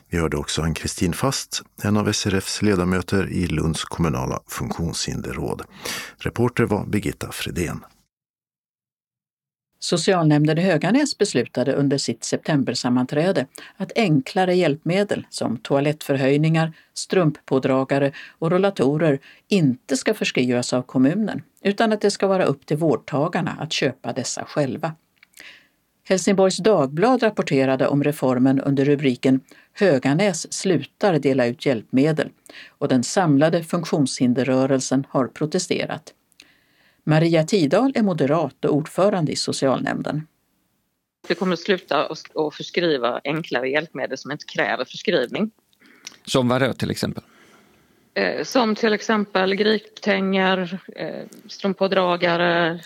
Vi 0.09 0.19
hörde 0.19 0.37
också 0.37 0.61
Ann-Kristin 0.61 1.13
Fast, 1.13 1.61
en 1.83 1.97
av 1.97 2.11
SRFs 2.11 2.61
ledamöter 2.61 3.29
i 3.31 3.47
Lunds 3.47 3.83
kommunala 3.83 4.39
funktionshinderråd. 4.47 5.61
Reporter 6.17 6.63
var 6.63 6.85
Birgitta 6.85 7.31
Fredén. 7.31 7.83
Socialnämnden 9.83 10.57
i 10.57 10.61
Höganäs 10.61 11.17
beslutade 11.17 11.73
under 11.73 11.97
sitt 11.97 12.23
septembersammanträde 12.23 13.47
att 13.77 13.91
enklare 13.95 14.55
hjälpmedel 14.55 15.25
som 15.29 15.57
toalettförhöjningar, 15.57 16.73
strumppådragare 16.93 18.11
och 18.39 18.51
rullatorer 18.51 19.19
inte 19.47 19.97
ska 19.97 20.13
förskrivas 20.13 20.73
av 20.73 20.81
kommunen 20.81 21.41
utan 21.61 21.93
att 21.93 22.01
det 22.01 22.11
ska 22.11 22.27
vara 22.27 22.43
upp 22.43 22.65
till 22.65 22.77
vårdtagarna 22.77 23.57
att 23.59 23.73
köpa 23.73 24.13
dessa 24.13 24.45
själva. 24.45 24.95
Helsingborgs 26.03 26.57
Dagblad 26.57 27.23
rapporterade 27.23 27.87
om 27.87 28.03
reformen 28.03 28.59
under 28.59 28.85
rubriken 28.85 29.39
Höganäs 29.73 30.53
slutar 30.53 31.19
dela 31.19 31.45
ut 31.45 31.65
hjälpmedel 31.65 32.29
och 32.67 32.87
den 32.87 33.03
samlade 33.03 33.63
funktionshinderrörelsen 33.63 35.07
har 35.09 35.27
protesterat. 35.27 36.13
Maria 37.03 37.43
Tidal 37.43 37.91
är 37.95 38.01
moderat 38.01 38.65
och 38.65 38.75
ordförande 38.75 39.31
i 39.31 39.35
socialnämnden. 39.35 40.27
Vi 41.27 41.35
kommer 41.35 41.53
att 41.53 41.59
sluta 41.59 42.05
att 42.05 42.55
förskriva 42.55 43.21
enklare 43.23 43.69
hjälpmedel 43.69 44.17
som 44.17 44.31
inte 44.31 44.45
kräver 44.45 44.85
förskrivning. 44.85 45.51
Som 46.25 46.47
vad 46.47 46.61
då 46.61 46.73
till 46.73 46.91
exempel? 46.91 47.23
Eh, 48.13 48.43
som 48.43 48.75
till 48.75 48.93
exempel 48.93 49.55
griptänger, 49.55 50.79
eh, 50.95 51.25
strumpådragare, 51.47 52.79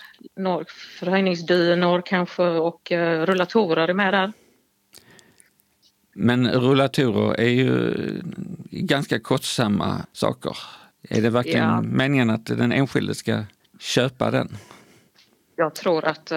förhöjningsdynor 0.98 2.02
kanske 2.06 2.42
och 2.42 2.92
eh, 2.92 3.26
rullatorer 3.26 3.88
är 3.88 3.94
med 3.94 4.14
där. 4.14 4.32
Men 6.14 6.50
rullatorer 6.50 7.40
är 7.40 7.48
ju 7.48 7.94
ganska 8.70 9.20
kostsamma 9.20 10.06
saker. 10.12 10.56
Är 11.08 11.22
det 11.22 11.30
verkligen 11.30 11.64
ja. 11.64 11.80
meningen 11.80 12.30
att 12.30 12.46
den 12.46 12.72
enskilde 12.72 13.14
ska 13.14 13.44
köpa 13.78 14.30
den? 14.30 14.56
Jag 15.56 15.74
tror 15.74 16.04
att, 16.04 16.32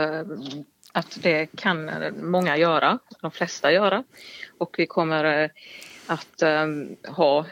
att 0.91 1.17
det 1.21 1.47
kan 1.55 1.91
många 2.21 2.57
göra, 2.57 2.99
de 3.21 3.31
flesta 3.31 3.71
göra. 3.71 4.03
Och 4.57 4.75
vi 4.77 4.87
kommer 4.87 5.51
att 6.07 6.43
ha 7.07 7.45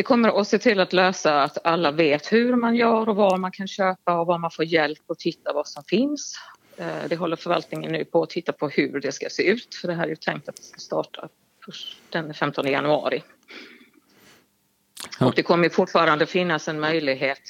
vi 0.00 0.02
kommer 0.02 0.40
att 0.40 0.48
se 0.48 0.58
till 0.58 0.80
att 0.80 0.92
lösa 0.92 1.42
att 1.42 1.66
alla 1.66 1.90
vet 1.90 2.32
hur 2.32 2.56
man 2.56 2.76
gör 2.76 3.08
och 3.08 3.16
var 3.16 3.36
man 3.36 3.52
kan 3.52 3.68
köpa 3.68 4.20
och 4.20 4.26
var 4.26 4.38
man 4.38 4.50
får 4.50 4.64
hjälp 4.64 5.02
och 5.06 5.18
titta 5.18 5.52
vad 5.52 5.68
som 5.68 5.84
finns. 5.84 6.36
Eh, 6.76 7.08
det 7.08 7.16
håller 7.16 7.36
förvaltningen 7.36 7.92
nu 7.92 8.04
på 8.04 8.22
att 8.22 8.30
titta 8.30 8.52
på 8.52 8.68
hur 8.68 9.00
det 9.00 9.12
ska 9.12 9.28
se 9.30 9.42
ut 9.42 9.74
för 9.74 9.88
det 9.88 9.94
här 9.94 10.04
är 10.04 10.08
ju 10.08 10.16
tänkt 10.16 10.48
att 10.48 10.58
starta 10.58 11.28
den 12.10 12.34
15 12.34 12.66
januari. 12.66 13.22
Och 15.20 15.32
det 15.34 15.42
kommer 15.42 15.68
fortfarande 15.68 16.26
finnas 16.26 16.68
en 16.68 16.80
möjlighet 16.80 17.40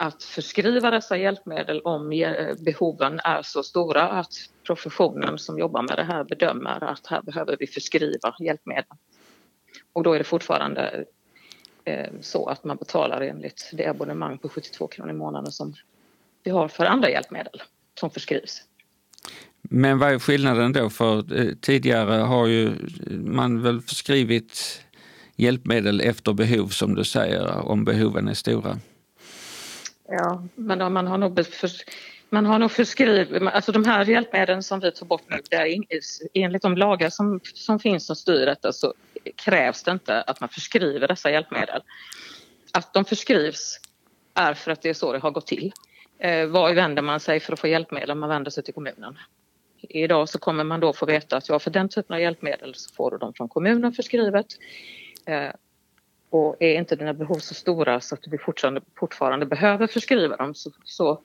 att 0.00 0.22
förskriva 0.22 0.90
dessa 0.90 1.16
hjälpmedel 1.16 1.80
om 1.80 2.12
eh, 2.12 2.54
behoven 2.58 3.20
är 3.24 3.42
så 3.42 3.62
stora 3.62 4.02
att 4.02 4.32
professionen 4.66 5.38
som 5.38 5.58
jobbar 5.58 5.82
med 5.82 5.96
det 5.96 6.04
här 6.04 6.24
bedömer 6.24 6.84
att 6.84 7.06
här 7.06 7.22
behöver 7.22 7.56
vi 7.60 7.66
förskriva 7.66 8.34
hjälpmedel. 8.40 8.84
Och 9.92 10.02
då 10.02 10.12
är 10.12 10.18
det 10.18 10.24
fortfarande 10.24 11.04
eh, 11.84 12.10
så 12.20 12.46
att 12.46 12.64
man 12.64 12.76
betalar 12.76 13.20
enligt 13.20 13.70
det 13.72 13.86
abonnemang 13.86 14.38
på 14.38 14.48
72 14.48 14.86
kronor 14.86 15.10
i 15.10 15.14
månaden 15.14 15.52
som 15.52 15.74
vi 16.42 16.50
har 16.50 16.68
för 16.68 16.84
andra 16.84 17.10
hjälpmedel 17.10 17.62
som 18.00 18.10
förskrivs. 18.10 18.62
Men 19.62 19.98
vad 19.98 20.12
är 20.12 20.18
skillnaden 20.18 20.72
då? 20.72 20.90
För 20.90 21.40
eh, 21.40 21.54
tidigare 21.60 22.14
har 22.14 22.46
ju 22.46 22.72
man 23.24 23.62
väl 23.62 23.80
förskrivit 23.80 24.82
hjälpmedel 25.36 26.00
efter 26.00 26.32
behov 26.32 26.68
som 26.68 26.94
du 26.94 27.04
säger, 27.04 27.68
om 27.68 27.84
behoven 27.84 28.28
är 28.28 28.34
stora? 28.34 28.78
Ja, 30.08 30.42
men 30.54 30.92
man 30.92 31.06
har 31.06 31.18
nog 31.18 31.46
för, 31.46 31.70
man 32.28 32.46
har 32.46 32.58
nog 32.58 32.70
förskrivit, 32.70 33.42
alltså 33.42 33.72
de 33.72 33.84
här 33.84 34.04
hjälpmedlen 34.04 34.62
som 34.62 34.80
vi 34.80 34.92
tar 34.92 35.06
bort 35.06 35.22
nu, 35.30 35.40
där 35.50 35.76
enligt 36.34 36.62
de 36.62 36.76
lagar 36.76 37.10
som, 37.10 37.40
som 37.54 37.78
finns 37.78 38.06
som 38.06 38.16
styr 38.16 38.46
detta 38.46 38.72
så 38.72 38.94
krävs 39.36 39.82
det 39.82 39.90
inte 39.90 40.22
att 40.22 40.40
man 40.40 40.48
förskriver 40.48 41.08
dessa 41.08 41.30
hjälpmedel. 41.30 41.82
Att 42.72 42.94
de 42.94 43.04
förskrivs 43.04 43.80
är 44.34 44.54
för 44.54 44.70
att 44.70 44.82
det 44.82 44.88
är 44.88 44.94
så 44.94 45.12
det 45.12 45.18
har 45.18 45.30
gått 45.30 45.46
till. 45.46 45.72
Eh, 46.18 46.46
var 46.46 46.74
vänder 46.74 47.02
man 47.02 47.20
sig 47.20 47.40
för 47.40 47.52
att 47.52 47.60
få 47.60 47.68
hjälpmedel? 47.68 48.16
Man 48.16 48.28
vänder 48.28 48.50
sig 48.50 48.64
till 48.64 48.74
kommunen. 48.74 49.18
Idag 49.80 50.28
så 50.28 50.38
kommer 50.38 50.64
man 50.64 50.80
då 50.80 50.92
få 50.92 51.06
veta 51.06 51.36
att 51.36 51.48
ja, 51.48 51.58
för 51.58 51.70
den 51.70 51.88
typen 51.88 52.14
av 52.14 52.20
hjälpmedel 52.20 52.74
så 52.74 52.94
får 52.94 53.10
du 53.10 53.18
dem 53.18 53.34
från 53.34 53.48
kommunen 53.48 53.92
förskrivet. 53.92 54.46
Eh, 55.26 55.50
och 56.30 56.56
är 56.60 56.78
inte 56.78 56.96
dina 56.96 57.14
behov 57.14 57.38
så 57.38 57.54
stora 57.54 58.00
så 58.00 58.14
att 58.14 58.22
du 58.22 58.38
fortfarande, 58.38 58.80
fortfarande 58.98 59.46
behöver 59.46 59.86
förskriva 59.86 60.36
dem 60.36 60.54
så, 60.54 60.70
så 60.84 61.20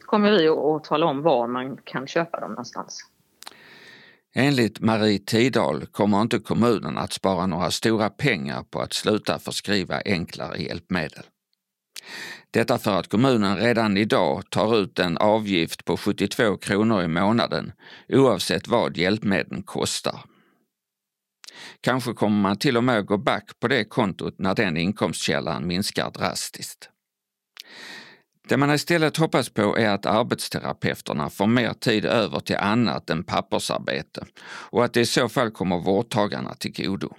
kommer 0.00 0.30
vi 0.30 0.48
att 0.48 0.84
tala 0.84 1.06
om 1.06 1.22
var 1.22 1.46
man 1.46 1.76
kan 1.84 2.06
köpa 2.06 2.40
dem 2.40 2.50
någonstans. 2.50 3.04
Enligt 4.34 4.80
Marie 4.80 5.18
Tidal 5.18 5.86
kommer 5.86 6.22
inte 6.22 6.38
kommunen 6.38 6.98
att 6.98 7.12
spara 7.12 7.46
några 7.46 7.70
stora 7.70 8.10
pengar 8.10 8.62
på 8.62 8.80
att 8.80 8.92
sluta 8.92 9.38
förskriva 9.38 10.00
enklare 10.04 10.58
hjälpmedel. 10.58 11.22
Detta 12.50 12.78
för 12.78 12.98
att 12.98 13.08
kommunen 13.08 13.56
redan 13.56 13.96
idag 13.96 14.50
tar 14.50 14.78
ut 14.78 14.98
en 14.98 15.18
avgift 15.18 15.84
på 15.84 15.96
72 15.96 16.56
kronor 16.56 17.02
i 17.02 17.08
månaden 17.08 17.72
oavsett 18.08 18.68
vad 18.68 18.96
hjälpmedlen 18.96 19.62
kostar. 19.62 20.20
Kanske 21.80 22.12
kommer 22.12 22.40
man 22.42 22.58
till 22.58 22.76
och 22.76 22.84
med 22.84 23.06
gå 23.06 23.18
back 23.18 23.50
på 23.60 23.68
det 23.68 23.84
kontot 23.84 24.34
när 24.38 24.54
den 24.54 24.76
inkomstkällan 24.76 25.66
minskar 25.66 26.10
drastiskt. 26.10 26.90
Det 28.48 28.56
man 28.56 28.74
istället 28.74 29.16
hoppas 29.16 29.48
på 29.48 29.78
är 29.78 29.88
att 29.88 30.06
arbetsterapeuterna 30.06 31.30
får 31.30 31.46
mer 31.46 31.72
tid 31.72 32.04
över 32.04 32.40
till 32.40 32.56
annat 32.56 33.10
än 33.10 33.24
pappersarbete 33.24 34.26
och 34.44 34.84
att 34.84 34.92
det 34.92 35.00
i 35.00 35.06
så 35.06 35.28
fall 35.28 35.50
kommer 35.50 35.78
vårdtagarna 35.78 36.54
till 36.54 36.72
godo. 36.72 37.14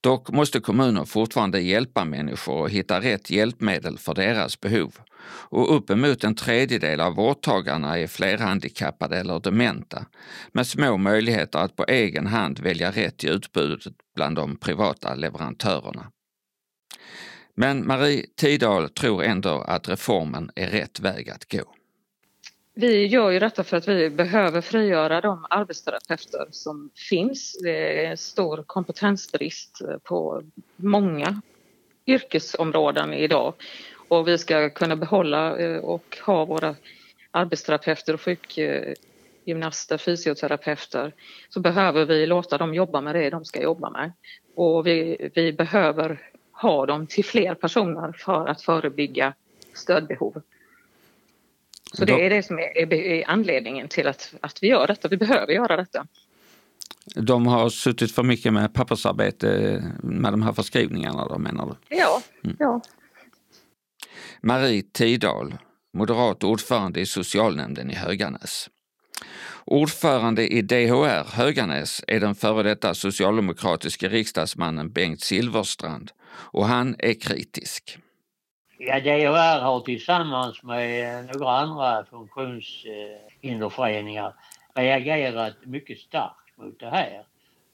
Dock 0.00 0.30
måste 0.30 0.60
kommuner 0.60 1.04
fortfarande 1.04 1.60
hjälpa 1.60 2.04
människor 2.04 2.66
att 2.66 2.72
hitta 2.72 3.00
rätt 3.00 3.30
hjälpmedel 3.30 3.98
för 3.98 4.14
deras 4.14 4.60
behov 4.60 4.98
och 5.30 5.76
uppemot 5.76 6.24
en 6.24 6.34
tredjedel 6.34 7.00
av 7.00 7.14
vårdtagarna 7.14 7.98
är 7.98 8.06
flerhandikappade 8.06 9.16
eller 9.16 9.40
dementa 9.40 10.06
med 10.52 10.66
små 10.66 10.96
möjligheter 10.96 11.58
att 11.58 11.76
på 11.76 11.84
egen 11.88 12.26
hand 12.26 12.58
välja 12.58 12.90
rätt 12.90 13.24
i 13.24 13.28
utbudet 13.28 13.92
bland 14.14 14.36
de 14.36 14.56
privata 14.56 15.14
leverantörerna. 15.14 16.10
Men 17.54 17.86
Marie 17.86 18.26
Tidal 18.36 18.88
tror 18.88 19.22
ändå 19.24 19.60
att 19.60 19.88
reformen 19.88 20.50
är 20.54 20.66
rätt 20.66 21.00
väg 21.00 21.30
att 21.30 21.52
gå. 21.52 21.74
Vi 22.74 23.06
gör 23.06 23.30
ju 23.30 23.38
detta 23.38 23.64
för 23.64 23.76
att 23.76 23.88
vi 23.88 24.10
behöver 24.10 24.60
frigöra 24.60 25.20
de 25.20 25.46
arbetsterapeuter 25.50 26.46
som 26.50 26.90
finns. 27.08 27.58
Det 27.62 28.06
är 28.06 28.16
stor 28.16 28.64
kompetensbrist 28.66 29.82
på 30.02 30.42
många 30.76 31.42
yrkesområden 32.06 33.14
idag 33.14 33.54
och 34.08 34.28
vi 34.28 34.38
ska 34.38 34.70
kunna 34.70 34.96
behålla 34.96 35.58
eh, 35.58 35.76
och 35.76 36.18
ha 36.26 36.44
våra 36.44 36.76
arbetsterapeuter 37.30 38.14
och 38.14 38.20
sjukgymnaster, 38.20 39.98
fysioterapeuter 39.98 41.14
så 41.48 41.60
behöver 41.60 42.04
vi 42.04 42.26
låta 42.26 42.58
dem 42.58 42.74
jobba 42.74 43.00
med 43.00 43.14
det 43.14 43.30
de 43.30 43.44
ska 43.44 43.62
jobba 43.62 43.90
med. 43.90 44.12
Och 44.54 44.86
vi, 44.86 45.30
vi 45.34 45.52
behöver 45.52 46.30
ha 46.52 46.86
dem 46.86 47.06
till 47.06 47.24
fler 47.24 47.54
personer 47.54 48.12
för 48.12 48.46
att 48.46 48.62
förebygga 48.62 49.34
stödbehov. 49.74 50.42
Så 51.92 52.04
det 52.04 52.26
är 52.26 52.30
det 52.30 52.42
som 52.42 52.58
är, 52.58 52.94
är 52.94 53.30
anledningen 53.30 53.88
till 53.88 54.08
att, 54.08 54.34
att 54.40 54.62
vi 54.62 54.68
gör 54.68 54.86
detta. 54.86 55.08
Vi 55.08 55.16
behöver 55.16 55.52
göra 55.52 55.76
detta. 55.76 56.06
De 57.14 57.46
har 57.46 57.68
suttit 57.68 58.12
för 58.12 58.22
mycket 58.22 58.52
med 58.52 58.74
pappersarbete 58.74 59.82
med 60.02 60.32
de 60.32 60.42
här 60.42 60.52
förskrivningarna 60.52 61.28
då 61.28 61.38
menar 61.38 61.66
du? 61.66 61.96
Ja. 61.96 62.22
Mm. 62.44 62.56
ja. 62.58 62.80
Marie 64.42 64.82
Tidal, 64.82 65.54
moderat 65.92 66.44
ordförande 66.44 67.00
i 67.00 67.06
socialnämnden 67.06 67.90
i 67.90 67.94
Höganäs. 67.94 68.70
Ordförande 69.64 70.48
i 70.48 70.62
DHR 70.62 71.36
Höganäs 71.36 72.04
är 72.06 72.20
den 72.20 72.34
före 72.34 72.62
detta 72.62 72.94
socialdemokratiska 72.94 74.08
riksdagsmannen 74.08 74.92
Bengt 74.92 75.20
Silverstrand 75.20 76.10
och 76.52 76.66
han 76.66 76.96
är 76.98 77.14
kritisk. 77.14 77.98
Ja, 78.78 79.00
DHR 79.00 79.60
har 79.60 79.80
tillsammans 79.80 80.62
med 80.62 81.18
eh, 81.18 81.24
några 81.32 81.50
andra 81.50 82.04
funktionshinderföreningar 82.04 84.34
eh, 84.74 84.82
reagerat 84.82 85.54
mycket 85.64 85.98
starkt 85.98 86.56
mot 86.56 86.80
det 86.80 86.90
här. 86.90 87.22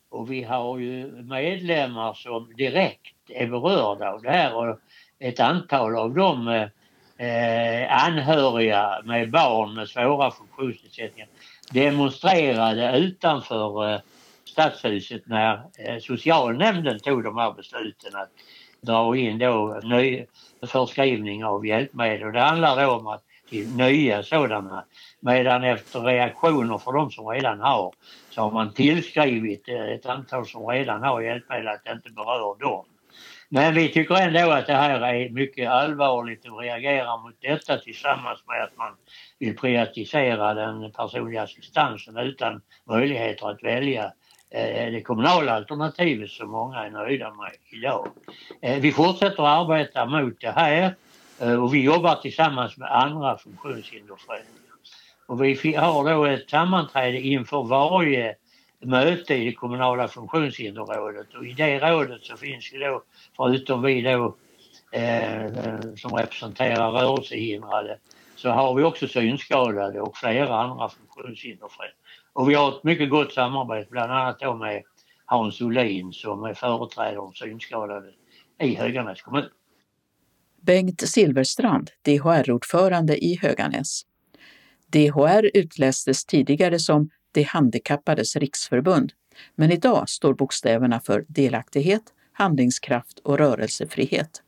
Och 0.09 0.33
vi 0.33 0.43
har 0.43 0.79
ju 0.79 1.23
medlemmar 1.23 2.15
som 2.15 2.53
direkt 2.57 3.17
är 3.29 3.47
berörda 3.47 4.13
av 4.13 4.23
det 4.23 4.31
här 4.31 4.55
och 4.55 4.79
ett 5.18 5.40
antal 5.40 5.97
av 5.97 6.14
de 6.14 6.49
eh, 6.49 7.26
eh, 7.26 8.04
anhöriga 8.04 9.02
med 9.04 9.30
barn 9.30 9.75
med 9.75 9.88
svåra 9.88 10.30
funktionsnedsättningar 10.30 11.28
demonstrerade 11.71 12.99
utanför 12.99 13.92
eh, 13.92 14.00
stadshuset 14.44 15.26
när 15.26 15.54
eh, 15.78 15.99
socialnämnden 16.00 17.00
tog 17.00 17.25
de 17.25 17.38
här 17.38 17.52
besluten 17.52 18.16
att 18.16 18.30
dra 18.80 19.16
in 19.16 19.38
då 19.38 19.80
ny 19.83 20.26
förskrivning 20.66 21.44
av 21.44 21.66
hjälpmedel. 21.66 22.33
Det 22.33 22.40
handlar 22.40 22.85
då 22.87 22.92
om 22.92 23.06
att 23.06 23.23
till 23.49 23.76
nya 23.76 24.23
sådana. 24.23 24.85
Medan 25.21 25.64
efter 25.64 26.00
reaktioner 26.00 26.78
för 26.78 26.92
de 26.92 27.11
som 27.11 27.26
redan 27.26 27.61
har 27.61 27.94
så 28.30 28.40
har 28.40 28.50
man 28.50 28.73
tillskrivit 28.73 29.68
eh, 29.68 29.85
ett 29.85 30.06
antal 30.06 30.47
som 30.47 30.66
redan 30.66 31.02
har 31.02 31.21
hjälpmedel 31.21 31.68
att 31.68 31.85
det 31.85 31.92
inte 31.92 32.11
berör 32.11 32.59
dem. 32.59 32.85
Men 33.54 33.75
vi 33.75 33.88
tycker 33.88 34.14
ändå 34.14 34.50
att 34.50 34.66
det 34.66 34.75
här 34.75 35.00
är 35.00 35.30
mycket 35.30 35.70
allvarligt 35.70 36.49
och 36.49 36.58
reagerar 36.58 37.23
mot 37.23 37.34
detta 37.40 37.78
tillsammans 37.78 38.38
med 38.46 38.64
att 38.64 38.76
man 38.76 38.92
vill 39.38 39.56
privatisera 39.56 40.54
den 40.54 40.92
personliga 40.92 41.42
assistansen 41.42 42.16
utan 42.16 42.61
möjligheter 42.88 43.50
att 43.50 43.62
välja 43.62 44.04
eh, 44.50 44.92
det 44.92 45.02
kommunala 45.02 45.52
alternativet 45.52 46.30
som 46.30 46.50
många 46.50 46.84
är 46.84 46.90
nöjda 46.90 47.34
med 47.34 47.52
idag. 47.73 48.08
Eh, 48.62 48.80
vi 48.80 48.92
fortsätter 48.92 49.42
att 49.42 49.68
arbeta 49.68 50.06
mot 50.06 50.40
det 50.40 50.50
här 50.50 50.94
eh, 51.40 51.62
Och 51.62 51.75
vi 51.75 51.82
jobbar 51.82 52.14
tillsammans 52.14 52.76
med 52.76 52.90
andra 52.90 53.38
funktionshinderföreningar. 53.38 54.75
Och 55.26 55.44
vi 55.44 55.75
har 55.75 56.14
då 56.14 56.25
ett 56.25 56.50
sammanträde 56.50 57.20
inför 57.20 57.62
varje 57.62 58.34
möte 58.85 59.35
i 59.35 59.45
det 59.45 59.53
kommunala 59.53 60.09
funktionshinderrådet 60.09 61.35
och 61.35 61.47
i 61.47 61.53
det 61.53 61.79
rådet 61.79 62.25
så 62.25 62.37
finns 62.37 62.73
ju 62.73 62.79
då, 62.79 63.03
förutom 63.37 63.83
vi 63.83 64.03
då 64.03 64.37
eh, 64.93 65.45
eh 65.45 65.81
som 65.97 66.12
representerar 66.12 66.91
rörelsehindrade, 66.91 67.99
så 68.37 68.50
har 68.50 68.75
vi 68.75 68.83
också 68.83 69.09
synskadade 69.09 70.00
och 70.00 70.17
flera 70.17 70.61
andra 70.61 70.88
funktionshinderföreningar. 70.88 71.97
Och 72.33 72.50
vi 72.50 72.55
har 72.55 72.69
ett 72.69 72.85
mycket 72.85 73.11
gott 73.11 73.33
samarbete 73.33 73.88
bland 73.91 74.12
annat 74.12 74.41
då 74.41 74.55
med 74.55 74.83
Hans 75.26 75.61
Olin 75.61 76.12
som 76.12 76.45
är 76.45 76.55
företrädare 76.55 77.14
för 77.14 77.47
synskadade 77.47 78.11
i 78.62 78.75
Höganäs 78.75 79.23
kommun. 79.23 79.49
Bengt 80.62 81.00
Silverstrand, 81.00 81.91
DHR-ordförande 82.03 83.25
i 83.25 83.38
Höganäs. 83.43 84.03
DHR 84.93 85.50
utlästes 85.55 86.25
tidigare 86.25 86.79
som 86.79 87.11
de 87.35 87.43
handikappades 87.43 88.37
riksförbund, 88.37 89.12
men 89.55 89.73
idag 89.73 90.09
står 90.09 90.35
bokstäverna 90.35 91.00
för 91.00 91.25
delaktighet, 91.29 92.03
handlingskraft 92.33 93.19
och 93.19 93.38
rörelsefrihet. 93.38 94.43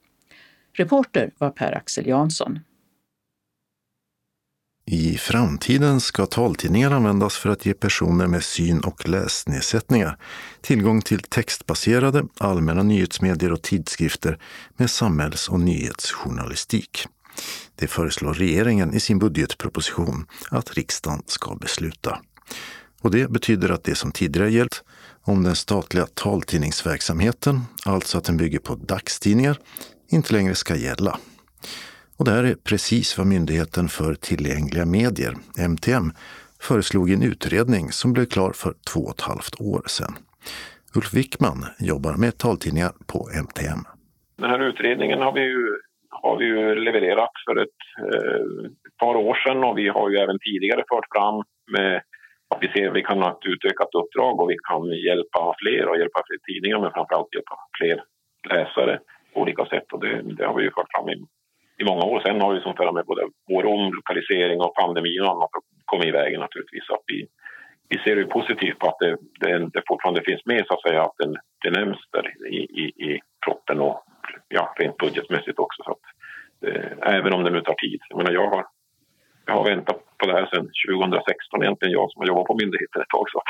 Reporter 0.73 1.33
var 1.39 1.51
Per-Axel 1.51 2.07
Jansson. 2.07 2.59
I 4.85 5.19
framtiden 5.19 6.01
ska 6.01 6.27
taltidningar 6.27 6.91
användas 6.91 7.37
för 7.37 7.51
att 7.51 7.67
ge 7.67 7.75
personer 7.75 8.27
med 8.27 8.45
syn 8.45 8.81
och 8.81 9.09
läsnedsättningar 9.09 10.19
tillgång 10.61 11.03
till 11.03 11.21
textbaserade 11.21 12.27
allmänna 12.39 12.83
nyhetsmedier 12.83 13.53
och 13.53 13.63
tidskrifter 13.63 14.39
med 14.77 14.91
samhälls 14.91 15.49
och 15.49 15.61
nyhetsjournalistik. 15.61 17.07
Det 17.75 17.87
föreslår 17.87 18.35
regeringen 18.35 18.95
i 18.95 19.01
sin 19.01 19.19
budgetproposition 19.19 20.27
att 20.51 20.75
riksdagen 20.75 21.23
ska 21.27 21.55
besluta. 21.55 22.19
Och 23.03 23.11
det 23.11 23.31
betyder 23.31 23.71
att 23.71 23.85
det 23.85 23.95
som 23.95 24.13
tidigare 24.13 24.51
gällt 24.51 24.85
om 25.25 25.43
den 25.43 25.55
statliga 25.55 26.07
taltidningsverksamheten, 26.07 27.61
alltså 27.87 28.19
att 28.19 28.25
den 28.25 28.37
bygger 28.37 28.59
på 28.59 28.75
dagstidningar, 28.75 29.57
inte 30.11 30.35
längre 30.35 30.55
ska 30.55 30.77
gälla. 30.77 31.19
Och 32.19 32.25
det 32.25 32.31
här 32.31 32.45
är 32.45 32.55
precis 32.55 33.19
vad 33.19 33.27
Myndigheten 33.27 33.89
för 33.89 34.15
tillgängliga 34.15 34.87
medier, 34.87 35.35
MTM, 35.59 36.13
föreslog 36.61 37.11
i 37.11 37.15
en 37.15 37.23
utredning 37.23 37.93
som 37.93 38.13
blev 38.13 38.27
klar 38.27 38.53
för 38.53 38.75
två 38.93 39.01
och 39.01 39.15
ett 39.15 39.21
halvt 39.21 39.61
år 39.61 39.83
sedan. 39.87 40.15
Ulf 40.97 41.15
Wickman 41.15 41.65
jobbar 41.79 42.15
med 42.17 42.39
taltidningar 42.39 42.93
på 43.07 43.29
MTM. 43.45 43.81
Den 44.39 44.51
här 44.51 44.61
utredningen 44.61 45.19
har 45.19 45.33
vi 45.33 45.41
ju, 45.41 45.79
har 46.11 46.39
vi 46.39 46.45
ju 46.45 46.75
levererat 46.75 47.31
för 47.47 47.57
ett, 47.57 47.81
eh, 47.99 48.71
ett 48.89 48.97
par 48.97 49.15
år 49.17 49.35
sedan 49.35 49.65
och 49.65 49.79
vi 49.79 49.89
har 49.89 50.11
ju 50.11 50.17
även 50.17 50.39
tidigare 50.39 50.85
fört 50.91 51.09
fram 51.15 51.43
med 51.73 52.03
vi 52.61 52.69
ser 52.69 52.91
vi 52.91 53.03
kan 53.03 53.23
ha 53.23 53.31
ett 53.31 53.47
utökat 53.47 53.95
uppdrag 53.95 54.41
och 54.41 54.51
vi 54.51 54.57
kan 54.69 54.85
hjälpa 55.07 55.55
fler 55.61 55.89
och 55.89 55.99
hjälpa 55.99 56.21
fler 56.27 56.39
tidningar 56.47 56.79
men 56.81 56.93
framförallt 56.93 57.35
hjälpa 57.35 57.57
fler 57.79 58.03
läsare 58.51 59.01
på 59.35 59.41
olika 59.41 59.67
sätt 59.67 59.93
och 59.93 60.01
det, 60.01 60.23
det 60.23 60.47
har 60.47 60.55
vi 60.55 60.65
ju 60.65 60.71
fört 60.71 60.93
fram 60.95 61.09
i 61.09 61.17
i 61.79 61.85
många 61.85 62.05
år. 62.05 62.21
Sen 62.21 62.41
har 62.41 62.55
vi 62.55 62.61
som 62.61 62.77
förra 62.77 62.93
med 62.93 63.05
både 63.07 63.23
vår 63.49 63.65
omlokalisering 63.67 64.61
och 64.61 64.75
pandemin 64.75 65.23
och 65.23 65.31
annat 65.31 65.51
kommit 65.85 66.09
i 66.09 66.11
vägen 66.11 66.41
naturligtvis. 66.41 66.91
Att 66.91 67.05
vi, 67.07 67.27
vi 67.89 67.99
ser 67.99 68.17
ju 68.17 68.27
positivt 68.27 68.79
på 68.79 68.87
att 68.89 68.99
det, 68.99 69.17
det, 69.41 69.59
det 69.59 69.83
fortfarande 69.89 70.23
finns 70.25 70.47
med 70.47 70.65
så 70.67 70.75
att 70.75 70.83
säga, 70.83 71.03
att 71.03 71.17
den, 71.19 71.37
det 71.65 71.71
nämns 71.71 71.99
där 72.13 72.47
i, 72.47 72.59
i, 72.83 72.85
i 73.09 73.21
proppen 73.47 73.81
och 73.81 74.03
ja, 74.49 74.75
rent 74.79 74.97
budgetmässigt 74.97 75.59
också. 75.59 75.83
Så 75.83 75.91
att, 75.91 76.05
eh, 76.67 77.15
även 77.17 77.33
om 77.33 77.45
det 77.45 77.51
nu 77.51 77.61
tar 77.61 77.75
tid. 77.75 78.01
Jag 78.09 78.17
menar, 78.19 78.33
jag 78.33 78.49
har, 78.49 78.67
jag 79.47 79.55
har 79.55 79.65
väntat 79.65 79.97
på 80.19 80.27
det 80.27 80.33
här 80.33 80.47
sedan 80.47 80.71
2016 80.89 81.63
egentligen, 81.63 81.93
jag 81.93 82.11
som 82.11 82.21
har 82.21 82.27
jobbat 82.27 82.47
på 82.47 82.55
myndigheten 82.55 83.03
ett 83.03 83.09
tag. 83.09 83.27
Så. 83.31 83.41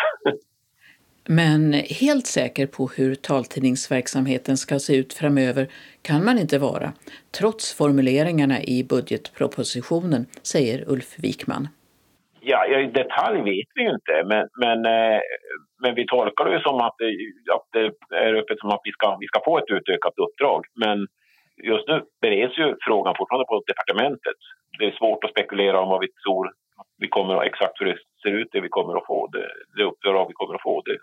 Men 1.28 1.72
helt 1.72 2.26
säker 2.26 2.66
på 2.66 2.90
hur 2.96 3.14
taltidningsverksamheten 3.14 4.56
ska 4.56 4.78
se 4.78 4.96
ut 4.96 5.12
framöver 5.14 5.68
kan 6.02 6.24
man 6.24 6.38
inte 6.38 6.58
vara, 6.58 6.92
trots 7.38 7.74
formuleringarna 7.74 8.62
i 8.62 8.84
budgetpropositionen, 8.84 10.26
säger 10.42 10.84
Ulf 10.92 11.18
Wikman. 11.18 11.68
Ja, 12.40 12.66
i 12.66 12.86
detalj 12.86 13.38
vet 13.38 13.68
vi 13.74 13.82
ju 13.82 13.90
inte, 13.90 14.24
men, 14.24 14.48
men, 14.62 14.78
eh, 14.86 15.20
men 15.82 15.94
vi 15.94 16.06
tolkar 16.06 16.44
det 16.44 16.62
som 16.62 16.80
att 16.80 16.94
det, 16.98 17.10
att 17.54 17.66
det 17.72 18.16
är 18.16 18.34
öppet 18.34 18.58
som 18.58 18.70
att 18.70 18.80
vi 18.84 18.92
ska, 18.92 19.16
vi 19.20 19.26
ska 19.26 19.40
få 19.44 19.58
ett 19.58 19.70
utökat 19.70 20.14
uppdrag. 20.18 20.64
Men 20.74 21.06
just 21.62 21.88
nu 21.88 22.02
bereds 22.20 22.58
ju 22.58 22.76
frågan 22.86 23.14
fortfarande 23.18 23.46
på 23.46 23.62
departementet. 23.66 24.38
Det 24.78 24.84
är 24.86 24.90
svårt 24.90 25.24
att 25.24 25.30
spekulera 25.30 25.80
om 25.80 25.88
vad 25.88 26.00
vi 26.00 26.08
tror 26.24 26.52
vi 26.98 27.08
kommer 27.08 27.42
exakt 27.42 27.80
hur 27.80 27.86
det 27.86 27.98
ser 28.22 28.30
ut, 28.30 28.48
det 28.52 28.60
vi 28.60 28.68
kommer 28.68 28.96
att 28.98 29.06
få, 29.06 29.26
det, 29.26 29.48
det 29.76 29.84
uppdrag 29.84 30.28
vi 30.28 30.34
kommer 30.34 30.54
att 30.54 30.62
få. 30.62 30.82
Det, 30.82 30.98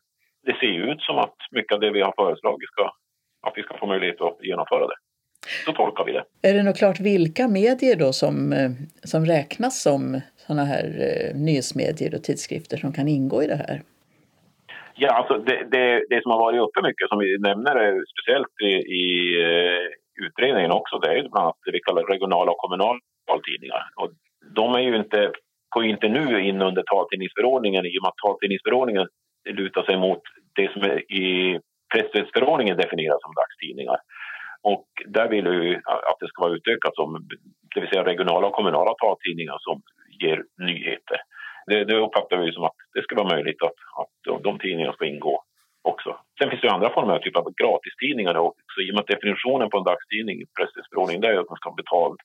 det 0.45 0.59
ser 0.59 0.67
ju 0.67 0.83
ut 0.91 1.01
som 1.01 1.17
att 1.17 1.35
mycket 1.51 1.73
av 1.73 1.79
det 1.79 1.91
vi 1.91 2.01
har 2.01 2.13
föreslagit 2.17 2.69
ska, 2.69 2.83
att 3.47 3.53
vi 3.55 3.63
ska 3.63 3.77
få 3.77 3.85
möjlighet 3.85 4.21
att 4.21 4.37
genomföra 4.41 4.87
det. 4.87 4.95
Så 5.65 5.71
tolkar 5.71 6.03
vi 6.05 6.11
det. 6.11 6.23
Är 6.41 6.53
det 6.53 6.63
nog 6.63 6.75
klart 6.75 6.99
vilka 6.99 7.47
medier 7.47 7.95
då 7.95 8.13
som, 8.13 8.53
eh, 8.53 8.71
som 9.03 9.25
räknas 9.25 9.81
som 9.81 10.21
sådana 10.47 10.63
här 10.63 10.85
eh, 10.85 11.41
nyhetsmedier 11.45 12.15
och 12.15 12.23
tidskrifter 12.23 12.77
som 12.77 12.93
kan 12.93 13.07
ingå 13.07 13.43
i 13.43 13.47
det 13.47 13.55
här? 13.55 13.81
Ja, 14.95 15.09
alltså 15.09 15.37
det, 15.37 15.67
det, 15.71 16.05
det 16.09 16.21
som 16.21 16.31
har 16.31 16.39
varit 16.39 16.61
uppe 16.61 16.81
mycket, 16.81 17.09
som 17.09 17.19
vi 17.19 17.37
nämner 17.37 18.03
speciellt 18.13 18.61
i, 18.61 18.73
i 19.01 19.05
uh, 19.43 19.89
utredningen 20.25 20.71
också, 20.71 20.99
det 20.99 21.07
är 21.07 21.21
bland 21.21 21.37
annat 21.37 21.55
det 21.65 21.71
vi 21.71 21.79
kallar 21.79 22.03
regionala 22.03 22.51
och 22.51 22.57
kommunala 22.57 22.99
taltidningar. 23.27 23.83
Och 23.95 24.09
de 24.55 24.75
är 24.75 24.79
ju 24.79 24.95
inte, 24.95 25.31
går 25.69 25.85
inte 25.85 26.07
nu 26.07 26.41
in 26.41 26.61
under 26.61 26.83
taltidningsförordningen 26.83 27.85
i 27.85 27.97
och 27.97 28.03
med 28.03 28.09
att 28.09 28.23
taltidningsförordningen 28.25 29.07
lutar 29.49 29.83
sig 29.83 29.97
mot 29.97 30.21
det 30.55 30.73
som 30.73 30.81
är 30.81 31.11
i 31.11 31.59
presstödsförordningen 31.93 32.77
definieras 32.77 33.21
som 33.21 33.33
dagstidningar. 33.33 33.99
Och 34.61 34.87
där 35.05 35.27
vill 35.29 35.47
vi 35.47 35.75
att 35.85 36.19
det 36.19 36.27
ska 36.27 36.43
vara 36.43 36.55
utökat 36.55 36.95
som 36.95 37.27
det 37.75 37.81
vill 37.81 37.89
säga 37.89 38.05
regionala 38.05 38.47
och 38.47 38.53
kommunala 38.53 38.93
taltidningar 38.93 39.57
som 39.59 39.81
ger 40.21 40.43
nyheter. 40.57 41.19
Det, 41.65 41.83
det 41.85 41.97
uppfattar 41.97 42.37
vi 42.37 42.51
som 42.51 42.63
att 42.63 42.75
det 42.93 43.03
ska 43.03 43.15
vara 43.15 43.35
möjligt 43.35 43.61
att, 43.63 43.79
att 44.01 44.13
de, 44.27 44.41
de 44.41 44.59
tidningarna 44.59 44.93
ska 44.93 45.05
ingå 45.05 45.43
också. 45.91 46.09
Sen 46.37 46.49
finns 46.49 46.61
det 46.61 46.67
ju 46.67 46.73
andra 46.73 46.93
former, 46.93 47.19
typ 47.19 47.37
av 47.37 47.53
gratistidningar 47.61 48.35
också. 48.37 48.77
I 48.81 48.89
och 48.89 48.95
med 48.95 49.03
att 49.03 49.13
definitionen 49.15 49.69
på 49.69 49.77
en 49.77 49.89
dagstidning 49.91 50.37
i 50.41 50.45
presstödsförordningen 50.57 51.23
är 51.23 51.41
att 51.41 51.51
man 51.51 51.59
ska 51.59 51.69
ha 51.69 51.81
betald 51.83 52.19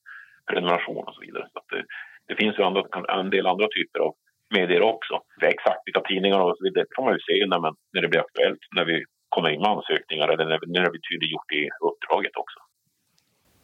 prenumeration 0.51 1.05
och 1.09 1.15
så 1.15 1.21
vidare. 1.27 1.47
Så 1.53 1.59
det, 1.71 1.85
det, 2.29 2.37
finns 2.41 2.59
ju 2.59 2.63
andra, 2.63 2.83
en 3.21 3.31
del 3.31 3.47
andra 3.47 3.69
typer 3.77 3.99
av 4.07 4.13
medier 4.57 4.83
också. 4.83 5.15
Exakt 5.43 5.83
vilka 5.87 6.01
tidningar 6.01 6.41
och 6.41 6.57
så 6.59 6.65
vidare 6.65 6.85
det 6.85 6.95
får 6.97 7.05
man 7.05 7.15
ju 7.17 7.21
se 7.29 7.47
när, 7.47 7.61
man, 7.65 7.75
när 7.93 8.03
det 8.03 8.09
blir 8.09 8.21
aktuellt, 8.27 8.63
när 8.77 8.85
vi 8.85 9.05
kommer 9.29 9.51
in 9.51 9.61
med 9.61 9.71
ansökningar 9.71 10.29
eller 10.29 10.45
när, 10.45 10.59
när 10.67 10.83
det 10.85 10.91
blir 10.95 11.07
tydliggjort 11.11 11.53
i 11.53 11.63
uppdraget 11.89 12.37
också. 12.43 12.59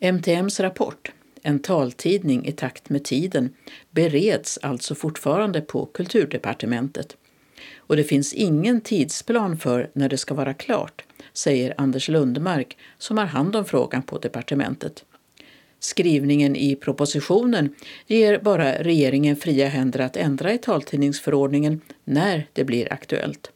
MTMs 0.00 0.60
rapport, 0.60 1.12
en 1.42 1.62
taltidning 1.62 2.46
i 2.46 2.52
takt 2.52 2.90
med 2.90 3.04
tiden, 3.04 3.54
bereds 3.90 4.58
alltså 4.62 4.94
fortfarande 4.94 5.60
på 5.60 5.86
Kulturdepartementet. 5.86 7.16
Och 7.86 7.96
det 7.96 8.04
finns 8.04 8.32
ingen 8.32 8.80
tidsplan 8.80 9.58
för 9.58 9.90
när 9.92 10.08
det 10.08 10.18
ska 10.18 10.34
vara 10.34 10.54
klart, 10.54 11.04
säger 11.32 11.74
Anders 11.76 12.08
Lundmark 12.08 12.76
som 12.98 13.18
har 13.18 13.26
hand 13.26 13.56
om 13.56 13.64
frågan 13.64 14.02
på 14.02 14.18
departementet. 14.18 15.04
Skrivningen 15.80 16.56
i 16.56 16.76
propositionen 16.76 17.74
ger 18.06 18.38
bara 18.38 18.82
regeringen 18.82 19.36
fria 19.36 19.68
händer 19.68 20.00
att 20.00 20.16
ändra 20.16 20.52
i 20.52 20.58
taltidningsförordningen 20.58 21.80
när 22.04 22.46
det 22.52 22.64
blir 22.64 22.92
aktuellt. 22.92 23.50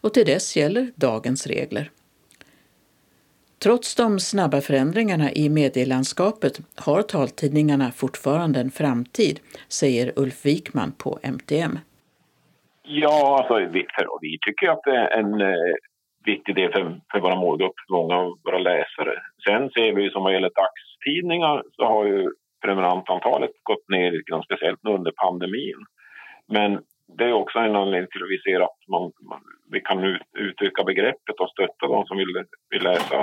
Och 0.00 0.14
till 0.14 0.26
dess 0.26 0.56
gäller 0.56 0.92
dagens 0.94 1.46
regler. 1.46 1.90
Trots 3.58 3.94
de 3.94 4.20
snabba 4.20 4.60
förändringarna 4.60 5.32
i 5.32 5.48
medielandskapet 5.48 6.60
har 6.74 7.02
taltidningarna 7.02 7.92
fortfarande 7.92 8.60
en 8.60 8.70
framtid, 8.70 9.40
säger 9.68 10.12
Ulf 10.16 10.46
Wikman 10.46 10.92
på 10.92 11.18
MTM. 11.22 11.78
Ja, 12.94 13.38
alltså, 13.38 13.54
vi, 13.72 13.86
för, 13.94 14.06
vi 14.20 14.38
tycker 14.46 14.68
att 14.68 14.82
det 14.84 14.96
är 14.96 15.18
en 15.18 15.40
eh, 15.40 15.74
viktig 16.24 16.54
del 16.54 16.72
för, 16.72 17.00
för 17.12 17.20
våra 17.20 17.36
målgrupp, 17.36 17.74
många 17.90 18.14
av 18.16 18.38
våra 18.44 18.58
läsare. 18.58 19.14
Sen 19.46 19.70
ser 19.70 19.92
vi 19.92 20.10
som 20.10 20.22
vad 20.22 20.32
gäller 20.32 20.50
dagstidningar 20.62 21.62
så 21.76 21.84
har 21.84 22.04
ju 22.04 22.30
prenumerantantalet 22.64 23.50
gått 23.62 23.88
ner 23.88 24.10
lite 24.12 24.42
speciellt 24.44 24.84
under 24.88 25.12
pandemin. 25.16 25.80
Men 26.48 26.80
det 27.18 27.24
är 27.24 27.32
också 27.32 27.58
en 27.58 27.76
anledning 27.76 28.10
till 28.10 28.22
att 28.22 28.30
vi 28.30 28.38
ser 28.38 28.60
att 28.60 28.88
man, 28.88 29.02
man 29.02 29.40
vi 29.70 29.80
kan 29.80 30.04
ut, 30.04 30.22
utöka 30.38 30.84
begreppet 30.84 31.40
och 31.40 31.50
stötta 31.50 31.86
de 31.86 32.06
som 32.06 32.16
vill, 32.16 32.44
vill 32.70 32.82
läsa 32.82 33.22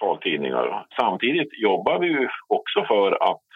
taltidningar. 0.00 0.86
Samtidigt 1.00 1.48
jobbar 1.52 1.98
vi 1.98 2.06
ju 2.06 2.28
också 2.46 2.84
för 2.84 3.30
att, 3.30 3.48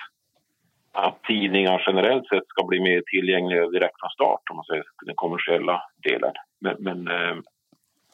att 0.92 1.22
tidningar 1.22 1.85
generellt 1.87 2.28
sett 2.28 2.48
ska 2.48 2.66
bli 2.66 2.81
mer 2.81 3.02
tillgängliga 3.07 3.66
direkt 3.66 4.00
från 4.00 4.11
start, 4.11 4.50
om 4.50 4.57
man 4.57 4.64
säger 4.64 4.85
den 5.07 5.14
kommersiella 5.14 5.83
delen. 6.02 6.33
Men, 6.61 6.76
men 6.81 7.09
eh, 7.09 7.37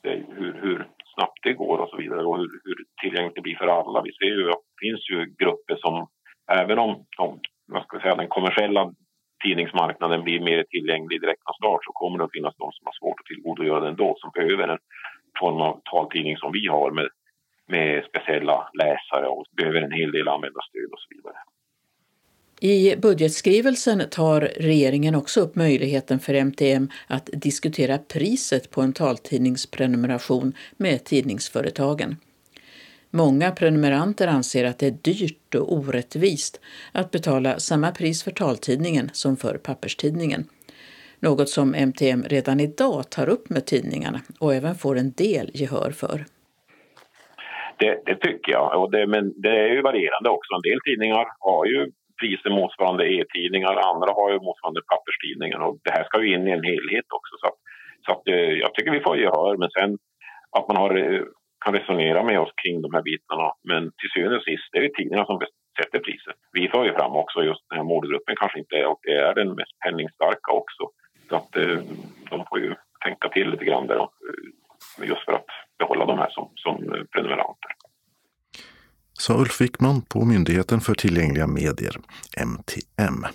hur, 0.02 0.52
hur, 0.62 0.86
snabbt 1.14 1.38
det 1.42 1.52
går 1.52 1.78
och 1.78 1.88
så 1.88 1.96
vidare 1.96 2.24
och 2.24 2.38
hur, 2.38 2.50
hur 2.64 2.76
tillgängligt 3.02 3.34
det 3.34 3.40
blir 3.40 3.56
för 3.56 3.66
alla. 3.66 4.02
Vi 4.02 4.12
ser 4.12 4.34
ju 4.40 4.48
att 4.50 4.64
det 4.70 4.86
finns 4.86 5.10
ju 5.10 5.34
grupper 5.38 5.76
som 5.76 6.06
även 6.52 6.78
om 6.78 7.04
de, 7.16 7.40
vad 7.66 7.82
ska 7.82 8.00
säga, 8.00 8.14
den 8.14 8.28
kommersiella 8.28 8.92
tidningsmarknaden 9.44 10.24
blir 10.24 10.40
mer 10.40 10.64
tillgänglig 10.68 11.20
direkt 11.20 11.42
från 11.44 11.54
start 11.54 11.80
så 11.84 11.92
kommer 11.92 12.18
det 12.18 12.24
att 12.24 12.36
finnas 12.36 12.56
de 12.56 12.72
som 12.72 12.86
har 12.86 12.96
svårt 13.00 13.20
att 13.20 13.26
tillgodogöra 13.26 13.80
den 13.80 13.96
då 13.96 14.14
som 14.18 14.30
behöver 14.34 14.68
en 14.68 14.78
form 15.40 15.60
av 15.60 15.80
taltidning 15.90 16.36
som 16.36 16.52
vi 16.52 16.66
har 16.66 16.90
med, 16.90 17.08
med 17.66 18.04
speciella 18.04 18.70
läsare 18.82 19.26
och 19.26 19.44
behöver 19.56 19.82
en 19.82 19.98
hel 20.00 20.12
del 20.12 20.28
användarstöd 20.28 20.90
och 20.92 21.00
så 21.00 21.08
vidare. 21.14 21.38
I 22.60 22.96
budgetskrivelsen 22.96 24.02
tar 24.10 24.40
regeringen 24.40 25.14
också 25.14 25.40
upp 25.40 25.56
möjligheten 25.56 26.18
för 26.18 26.34
MTM 26.34 26.88
att 27.06 27.30
diskutera 27.32 27.98
priset 27.98 28.70
på 28.70 28.80
en 28.80 28.92
taltidningsprenumeration 28.92 30.52
med 30.76 31.04
tidningsföretagen. 31.04 32.16
Många 33.10 33.50
prenumeranter 33.50 34.28
anser 34.28 34.64
att 34.64 34.78
det 34.78 34.86
är 34.86 34.90
dyrt 34.90 35.54
och 35.54 35.72
orättvist 35.72 36.60
att 36.92 37.10
betala 37.10 37.58
samma 37.58 37.90
pris 37.90 38.24
för 38.24 38.30
taltidningen 38.30 39.10
som 39.12 39.36
för 39.36 39.58
papperstidningen. 39.58 40.44
Något 41.20 41.48
som 41.48 41.74
MTM 41.74 42.22
redan 42.22 42.60
idag 42.60 43.10
tar 43.10 43.28
upp 43.28 43.50
med 43.50 43.66
tidningarna 43.66 44.20
och 44.40 44.54
även 44.54 44.74
får 44.74 44.98
en 44.98 45.12
del 45.12 45.50
gehör 45.54 45.90
för. 45.90 46.24
Det, 47.78 48.02
det 48.06 48.14
tycker 48.14 48.52
jag, 48.52 48.82
och 48.82 48.90
det, 48.90 49.06
men 49.06 49.40
det 49.40 49.48
är 49.48 49.68
ju 49.68 49.82
varierande 49.82 50.30
också. 50.30 50.54
En 50.54 50.70
del 50.70 50.80
tidningar 50.84 51.26
har 51.38 51.66
ju 51.66 51.90
priser 52.20 52.50
motsvarande 52.50 53.04
e-tidningar, 53.16 53.74
andra 53.90 54.10
har 54.18 54.28
ju 54.32 54.38
motsvarande 54.48 54.82
papperstidningar 54.92 55.60
och 55.66 55.76
det 55.84 55.92
här 55.96 56.04
ska 56.04 56.22
ju 56.22 56.34
in 56.34 56.48
i 56.48 56.50
en 56.50 56.68
helhet 56.72 57.08
också. 57.18 57.34
Så, 57.40 57.46
att, 57.50 57.58
så 58.04 58.12
att, 58.12 58.28
eh, 58.28 58.52
jag 58.62 58.74
tycker 58.74 58.90
vi 58.90 59.06
får 59.06 59.16
gehör, 59.18 59.56
men 59.56 59.70
sen 59.70 59.98
att 60.56 60.68
man 60.68 60.76
har, 60.76 60.90
eh, 60.96 61.22
kan 61.64 61.74
resonera 61.74 62.22
med 62.22 62.40
oss 62.40 62.52
kring 62.62 62.82
de 62.82 62.94
här 62.94 63.02
bitarna. 63.02 63.48
Men 63.70 63.82
till 63.98 64.10
syvende 64.14 64.36
och 64.36 64.48
sist, 64.50 64.68
det 64.72 64.78
är 64.78 64.82
det 64.82 64.94
tidningarna 64.94 65.26
som 65.26 65.40
sätter 65.80 65.98
priset. 65.98 66.38
Vi 66.52 66.68
får 66.68 66.86
ju 66.86 66.92
fram 66.92 67.16
också 67.22 67.38
just 67.42 67.64
den 67.68 67.78
här 67.78 67.84
målgruppen 67.84 68.36
kanske 68.36 68.58
inte 68.58 68.76
är, 68.76 68.86
och 68.86 69.00
det 69.02 69.14
är 69.26 69.34
den 69.34 69.48
mest 69.60 69.74
penningstarka 69.84 70.50
också. 70.62 70.82
Så 71.28 71.36
att 71.36 71.56
eh, 71.56 71.78
de 72.30 72.44
får 72.48 72.58
ju 72.60 72.74
tänka 73.04 73.28
till 73.28 73.50
lite 73.50 73.64
grann 73.64 73.86
där 73.86 74.08
just 75.02 75.24
för 75.24 75.32
att 75.32 75.50
behålla 75.78 76.04
de 76.04 76.18
här 76.18 76.30
som, 76.30 76.50
som 76.54 76.76
prenumeranter 77.12 77.70
sa 79.18 79.34
Ulf 79.34 79.60
Wickman 79.60 80.02
på 80.02 80.24
Myndigheten 80.24 80.80
för 80.80 80.94
tillgängliga 80.94 81.46
medier, 81.46 82.00
MTM. 82.36 83.26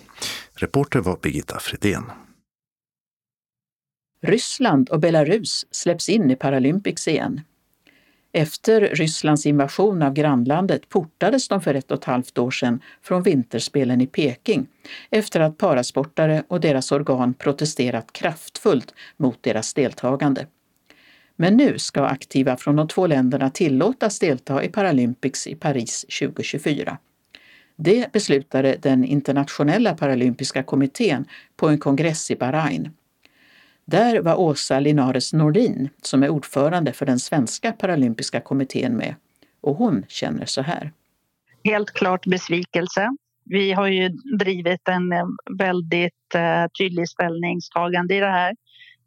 Reporter 0.54 1.00
var 1.00 1.18
Birgitta 1.22 1.58
Fredén. 1.58 2.04
Ryssland 4.22 4.88
och 4.88 5.00
Belarus 5.00 5.66
släpps 5.70 6.08
in 6.08 6.30
i 6.30 6.36
Paralympics 6.36 7.08
igen. 7.08 7.40
Efter 8.32 8.80
Rysslands 8.80 9.46
invasion 9.46 10.02
av 10.02 10.12
grannlandet 10.12 10.88
portades 10.88 11.48
de 11.48 11.60
för 11.60 11.74
ett 11.74 11.90
och 11.90 11.98
ett 11.98 12.04
halvt 12.04 12.38
år 12.38 12.50
sedan 12.50 12.80
från 13.02 13.22
vinterspelen 13.22 14.00
i 14.00 14.06
Peking 14.06 14.66
efter 15.10 15.40
att 15.40 15.58
parasportare 15.58 16.44
och 16.48 16.60
deras 16.60 16.92
organ 16.92 17.34
protesterat 17.34 18.12
kraftfullt 18.12 18.94
mot 19.16 19.42
deras 19.42 19.74
deltagande. 19.74 20.46
Men 21.36 21.56
nu 21.56 21.78
ska 21.78 22.04
aktiva 22.04 22.56
från 22.56 22.76
de 22.76 22.88
två 22.88 23.06
länderna 23.06 23.50
tillåtas 23.50 24.18
delta 24.18 24.64
i 24.64 24.68
Paralympics 24.68 25.46
i 25.46 25.54
Paris 25.54 26.06
2024. 26.20 26.98
Det 27.76 28.12
beslutade 28.12 28.76
den 28.82 29.04
internationella 29.04 29.94
paralympiska 29.94 30.62
kommittén 30.62 31.24
på 31.56 31.68
en 31.68 31.78
kongress 31.78 32.30
i 32.30 32.36
Bahrain. 32.36 32.90
Där 33.84 34.20
var 34.20 34.40
Åsa 34.40 34.80
Linares 34.80 35.32
Nordin, 35.32 35.88
som 36.02 36.22
är 36.22 36.28
ordförande 36.28 36.92
för 36.92 37.06
den 37.06 37.18
svenska 37.18 37.72
paralympiska 37.72 38.40
kommittén 38.40 38.96
med. 38.96 39.14
Och 39.60 39.76
hon 39.76 40.04
känner 40.08 40.46
så 40.46 40.62
här. 40.62 40.92
Helt 41.64 41.90
klart 41.90 42.26
besvikelse. 42.26 43.16
Vi 43.44 43.72
har 43.72 43.86
ju 43.86 44.08
drivit 44.38 44.88
en 44.88 45.12
eh, 45.12 45.26
väldigt 45.58 46.34
eh, 46.34 46.66
tydlig 46.78 47.08
ställningstagande 47.08 48.14
i 48.14 48.20
det 48.20 48.30
här 48.30 48.54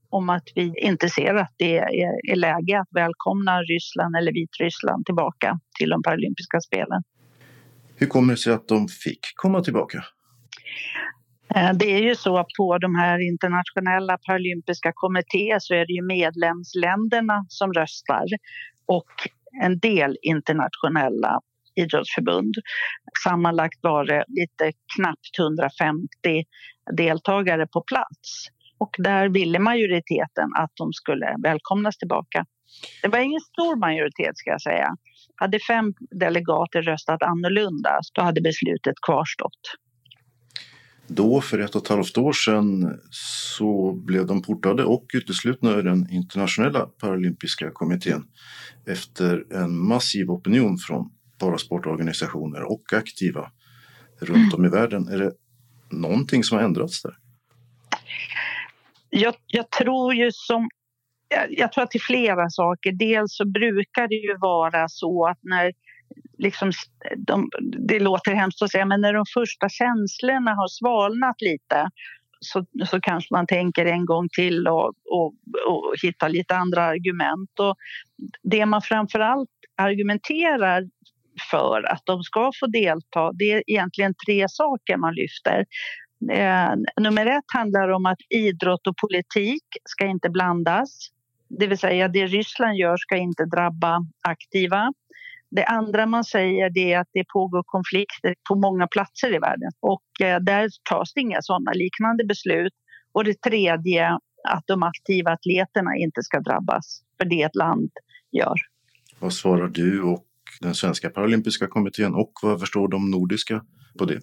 om 0.09 0.29
att 0.29 0.43
vi 0.55 0.73
inte 0.77 1.09
ser 1.09 1.35
att 1.35 1.53
det 1.57 1.77
är, 1.77 2.31
är 2.31 2.35
läge 2.35 2.79
att 2.79 2.87
välkomna 2.91 3.61
Ryssland 3.61 4.15
eller 4.15 4.33
Vitryssland 4.33 5.05
tillbaka 5.05 5.59
till 5.79 5.89
de 5.89 6.03
paralympiska 6.03 6.61
spelen. 6.61 7.03
Hur 7.95 8.07
kommer 8.07 8.33
det 8.33 8.37
sig 8.37 8.53
att 8.53 8.67
de 8.67 8.87
fick 8.87 9.19
komma 9.35 9.61
tillbaka? 9.61 10.03
Eh, 11.55 11.73
det 11.73 11.85
är 11.85 12.01
ju 12.01 12.15
så 12.15 12.37
att 12.37 12.47
på 12.57 12.77
de 12.77 12.95
här 12.95 13.19
internationella 13.19 14.17
paralympiska 14.17 14.91
kommittéer 14.95 15.59
så 15.59 15.73
är 15.73 15.85
det 15.85 15.93
ju 15.93 16.01
medlemsländerna 16.01 17.45
som 17.49 17.73
röstar 17.73 18.25
och 18.85 19.11
en 19.63 19.79
del 19.79 20.17
internationella 20.21 21.39
idrottsförbund. 21.75 22.55
Sammanlagt 23.23 23.79
var 23.81 24.05
det 24.05 24.25
lite 24.27 24.71
knappt 24.95 25.39
150 25.39 26.07
deltagare 26.97 27.67
på 27.67 27.81
plats. 27.81 28.47
Och 28.77 28.95
där 28.97 29.29
ville 29.29 29.59
majoriteten 29.59 30.49
att 30.57 30.71
de 30.73 30.93
skulle 30.93 31.35
välkomnas 31.43 31.97
tillbaka. 31.97 32.45
Det 33.01 33.07
var 33.07 33.19
ingen 33.19 33.41
stor 33.41 33.75
majoritet 33.75 34.37
ska 34.37 34.49
jag 34.49 34.61
säga. 34.61 34.95
Hade 35.35 35.59
fem 35.59 35.93
delegater 36.11 36.81
röstat 36.81 37.23
annorlunda 37.23 37.99
då 38.13 38.21
hade 38.21 38.41
beslutet 38.41 38.95
kvarstått. 39.07 39.61
Då, 41.07 41.41
för 41.41 41.59
ett 41.59 41.75
och 41.75 41.81
ett 41.83 41.87
halvt 41.87 42.17
år 42.17 42.33
sedan, 42.33 42.99
så 43.11 43.93
blev 43.93 44.25
de 44.25 44.41
portade 44.41 44.83
och 44.83 45.05
uteslutna 45.13 45.71
ur 45.71 45.83
den 45.83 46.09
internationella 46.11 46.79
paralympiska 46.79 47.71
kommittén 47.71 48.23
efter 48.87 49.53
en 49.53 49.87
massiv 49.87 50.31
opinion 50.31 50.77
från 50.77 51.09
parasportorganisationer 51.39 52.71
och 52.71 52.93
aktiva 52.93 53.51
runt 54.19 54.53
om 54.53 54.65
i 54.65 54.69
världen. 54.69 55.07
Är 55.07 55.17
det 55.17 55.31
någonting 55.91 56.43
som 56.43 56.57
har 56.57 56.65
ändrats 56.65 57.01
där? 57.01 57.13
Jag, 59.09 59.35
jag 59.47 59.69
tror 59.69 60.13
ju 60.13 60.31
som 60.31 60.69
jag, 61.29 61.45
jag 61.49 61.71
tror 61.71 61.83
att 61.83 61.91
det 61.91 61.97
är 61.97 62.13
flera 62.13 62.49
saker. 62.49 62.91
Dels 62.91 63.37
så 63.37 63.45
brukar 63.45 64.07
det 64.07 64.15
ju 64.15 64.37
vara 64.37 64.87
så 64.89 65.27
att 65.27 65.39
när 65.41 65.71
liksom, 66.37 66.71
de, 67.17 67.49
det 67.87 67.99
låter 67.99 68.33
hemskt 68.33 68.61
att 68.61 68.71
säga, 68.71 68.85
men 68.85 69.01
när 69.01 69.13
de 69.13 69.25
första 69.33 69.69
känslorna 69.69 70.51
har 70.51 70.67
svalnat 70.67 71.41
lite 71.41 71.89
så, 72.39 72.65
så 72.85 73.01
kanske 73.01 73.33
man 73.33 73.47
tänker 73.47 73.85
en 73.85 74.05
gång 74.05 74.29
till 74.29 74.67
och, 74.67 74.93
och, 75.11 75.33
och 75.67 75.93
hittar 76.03 76.29
lite 76.29 76.55
andra 76.55 76.83
argument. 76.83 77.59
Och 77.59 77.75
det 78.43 78.65
man 78.65 78.81
framför 78.81 79.19
allt 79.19 79.49
argumenterar 79.75 80.83
för 81.51 81.91
att 81.91 82.01
de 82.05 82.23
ska 82.23 82.51
få 82.59 82.67
delta, 82.67 83.31
det 83.33 83.51
är 83.51 83.63
egentligen 83.67 84.13
tre 84.27 84.45
saker 84.49 84.97
man 84.97 85.15
lyfter. 85.15 85.65
Eh, 86.31 86.75
nummer 87.01 87.25
ett 87.25 87.43
handlar 87.53 87.89
om 87.89 88.05
att 88.05 88.17
idrott 88.29 88.87
och 88.87 88.97
politik 88.97 89.63
ska 89.89 90.05
inte 90.05 90.29
blandas. 90.29 91.09
Det 91.49 91.67
vill 91.67 91.77
säga 91.77 92.07
det 92.07 92.25
Ryssland 92.25 92.77
gör 92.77 92.97
ska 92.97 93.17
inte 93.17 93.45
drabba 93.45 94.05
aktiva. 94.21 94.93
Det 95.51 95.65
andra 95.65 96.05
man 96.05 96.23
säger 96.23 96.69
det 96.69 96.93
är 96.93 96.99
att 96.99 97.09
det 97.13 97.23
pågår 97.33 97.63
konflikter 97.65 98.35
på 98.49 98.55
många 98.55 98.87
platser 98.87 99.35
i 99.35 99.39
världen 99.39 99.71
och 99.79 100.21
eh, 100.21 100.39
där 100.39 100.69
tas 100.89 101.13
det 101.13 101.21
inga 101.21 101.41
sådana 101.41 101.71
liknande 101.71 102.25
beslut. 102.25 102.73
Och 103.11 103.23
det 103.23 103.41
tredje 103.41 104.17
att 104.43 104.63
de 104.67 104.83
aktiva 104.83 105.31
atleterna 105.31 105.95
inte 105.95 106.23
ska 106.23 106.39
drabbas 106.39 107.01
för 107.17 107.25
det 107.25 107.41
ett 107.41 107.55
land 107.55 107.89
gör. 108.31 108.55
Vad 109.19 109.33
svarar 109.33 109.67
du 109.67 110.03
och 110.03 110.23
den 110.61 110.75
svenska 110.75 111.09
paralympiska 111.09 111.67
kommittén 111.67 112.15
och 112.15 112.31
vad 112.43 112.59
förstår 112.59 112.87
de 112.87 113.11
nordiska 113.11 113.65
på 113.99 114.05
det? 114.05 114.21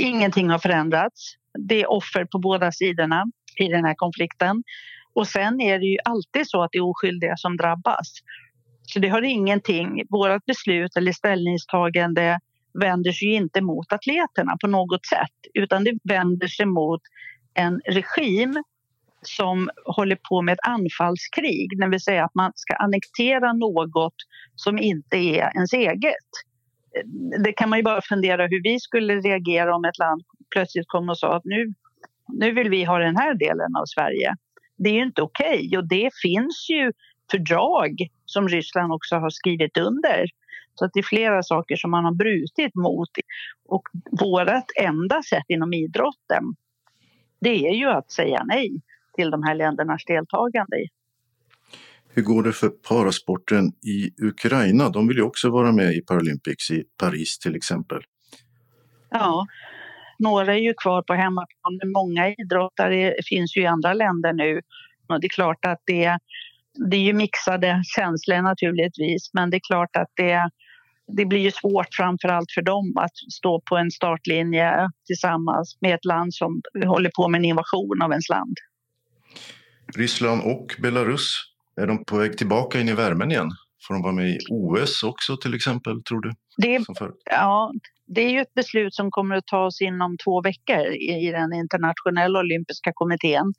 Ingenting 0.00 0.50
har 0.50 0.58
förändrats. 0.58 1.34
Det 1.58 1.82
är 1.82 1.90
offer 1.90 2.24
på 2.24 2.38
båda 2.38 2.72
sidorna 2.72 3.24
i 3.58 3.68
den 3.68 3.84
här 3.84 3.94
konflikten. 3.94 4.62
Och 5.14 5.28
sen 5.28 5.60
är 5.60 5.78
det 5.78 5.86
ju 5.86 5.98
alltid 6.04 6.48
så 6.48 6.62
att 6.62 6.70
det 6.72 6.78
är 6.78 6.84
oskyldiga 6.84 7.36
som 7.36 7.56
drabbas. 7.56 8.12
Så 8.82 8.98
det 8.98 9.08
har 9.08 9.22
ingenting, 9.22 10.02
vårt 10.10 10.44
beslut 10.46 10.96
eller 10.96 11.12
ställningstagande 11.12 12.38
vänder 12.80 13.12
sig 13.12 13.28
inte 13.34 13.60
mot 13.60 13.92
atleterna 13.92 14.56
på 14.60 14.66
något 14.66 15.06
sätt 15.06 15.38
utan 15.54 15.84
det 15.84 15.98
vänder 16.04 16.46
sig 16.46 16.66
mot 16.66 17.00
en 17.54 17.80
regim 17.84 18.62
som 19.22 19.70
håller 19.84 20.18
på 20.28 20.42
med 20.42 20.52
ett 20.52 20.66
anfallskrig, 20.66 21.80
det 21.80 21.88
vill 21.88 22.00
säga 22.00 22.24
att 22.24 22.34
man 22.34 22.52
ska 22.54 22.74
annektera 22.74 23.52
något 23.52 24.14
som 24.56 24.78
inte 24.78 25.16
är 25.16 25.54
ens 25.54 25.72
eget 25.72 26.30
det 27.44 27.52
kan 27.52 27.70
man 27.70 27.78
ju 27.78 27.82
bara 27.82 28.00
fundera 28.02 28.46
hur 28.46 28.62
vi 28.62 28.80
skulle 28.80 29.20
reagera 29.20 29.76
om 29.76 29.84
ett 29.84 29.98
land 29.98 30.22
plötsligt 30.54 30.88
kom 30.88 31.08
och 31.08 31.18
sa 31.18 31.36
att 31.36 31.44
nu, 31.44 31.74
nu 32.28 32.52
vill 32.52 32.70
vi 32.70 32.84
ha 32.84 32.98
den 32.98 33.16
här 33.16 33.34
delen 33.34 33.76
av 33.76 33.84
Sverige. 33.86 34.34
Det 34.76 34.90
är 34.90 34.94
ju 34.94 35.02
inte 35.02 35.22
okej 35.22 35.66
okay. 35.66 35.78
och 35.78 35.88
det 35.88 36.10
finns 36.22 36.66
ju 36.70 36.92
fördrag 37.30 37.96
som 38.26 38.48
Ryssland 38.48 38.92
också 38.92 39.16
har 39.16 39.30
skrivit 39.30 39.78
under. 39.78 40.26
Så 40.74 40.84
att 40.84 40.90
det 40.94 41.00
är 41.00 41.04
flera 41.04 41.42
saker 41.42 41.76
som 41.76 41.90
man 41.90 42.04
har 42.04 42.14
brutit 42.14 42.74
mot. 42.74 43.10
Och 43.68 43.82
vårt 44.20 44.70
enda 44.80 45.22
sätt 45.22 45.44
inom 45.48 45.72
idrotten 45.72 46.42
det 47.40 47.68
är 47.68 47.74
ju 47.74 47.88
att 47.88 48.10
säga 48.10 48.44
nej 48.44 48.80
till 49.16 49.30
de 49.30 49.42
här 49.42 49.54
ländernas 49.54 50.04
deltagande. 50.04 50.76
Hur 52.14 52.22
går 52.22 52.42
det 52.42 52.52
för 52.52 52.68
parasporten 52.68 53.66
i 53.68 54.24
Ukraina? 54.26 54.88
De 54.88 55.08
vill 55.08 55.16
ju 55.16 55.22
också 55.22 55.50
vara 55.50 55.72
med 55.72 55.94
i 55.94 56.00
Paralympics 56.00 56.70
i 56.70 56.84
Paris 57.00 57.38
till 57.38 57.56
exempel. 57.56 58.02
Ja, 59.10 59.46
några 60.18 60.54
är 60.54 60.58
ju 60.58 60.74
kvar 60.74 61.02
på 61.02 61.14
hemmaplan, 61.14 61.78
men 61.82 61.92
många 61.92 62.28
idrottare 62.28 63.14
finns 63.28 63.56
ju 63.56 63.62
i 63.62 63.66
andra 63.66 63.94
länder 63.94 64.32
nu. 64.32 64.60
Och 65.08 65.20
det 65.20 65.26
är 65.26 65.34
klart 65.34 65.64
att 65.66 65.80
det, 65.84 66.18
det 66.90 66.96
är 66.96 67.00
ju 67.00 67.12
mixade 67.12 67.82
känslor 67.96 68.42
naturligtvis, 68.42 69.30
men 69.34 69.50
det 69.50 69.56
är 69.56 69.66
klart 69.68 69.96
att 69.96 70.10
det, 70.14 70.50
det 71.16 71.24
blir 71.24 71.40
ju 71.40 71.50
svårt 71.50 71.88
framför 71.90 72.28
allt 72.28 72.52
för 72.52 72.62
dem 72.62 72.96
att 72.96 73.16
stå 73.32 73.62
på 73.68 73.76
en 73.76 73.90
startlinje 73.90 74.90
tillsammans 75.06 75.78
med 75.80 75.94
ett 75.94 76.04
land 76.04 76.34
som 76.34 76.62
håller 76.86 77.10
på 77.16 77.28
med 77.28 77.38
en 77.38 77.44
invasion 77.44 78.02
av 78.02 78.10
ens 78.10 78.28
land. 78.28 78.56
Ryssland 79.96 80.42
och 80.42 80.74
Belarus, 80.78 81.51
är 81.76 81.86
de 81.86 82.04
på 82.04 82.16
väg 82.16 82.38
tillbaka 82.38 82.80
in 82.80 82.88
i 82.88 82.92
värmen 82.92 83.30
igen? 83.30 83.50
Får 83.86 83.94
de 83.94 84.02
vara 84.02 84.12
med 84.12 84.28
i 84.28 84.38
OS 84.50 85.02
också 85.02 85.36
till 85.36 85.54
exempel, 85.54 86.02
tror 86.02 86.20
du? 86.20 86.32
Det, 86.56 86.84
ja, 87.30 87.72
det 88.06 88.20
är 88.20 88.30
ju 88.30 88.40
ett 88.40 88.54
beslut 88.54 88.94
som 88.94 89.10
kommer 89.10 89.36
att 89.36 89.46
tas 89.46 89.80
inom 89.80 90.16
två 90.24 90.42
veckor 90.42 90.86
i 90.86 91.30
den 91.30 91.52
internationella 91.52 92.38
olympiska 92.38 92.90
kommittén. 92.94 93.52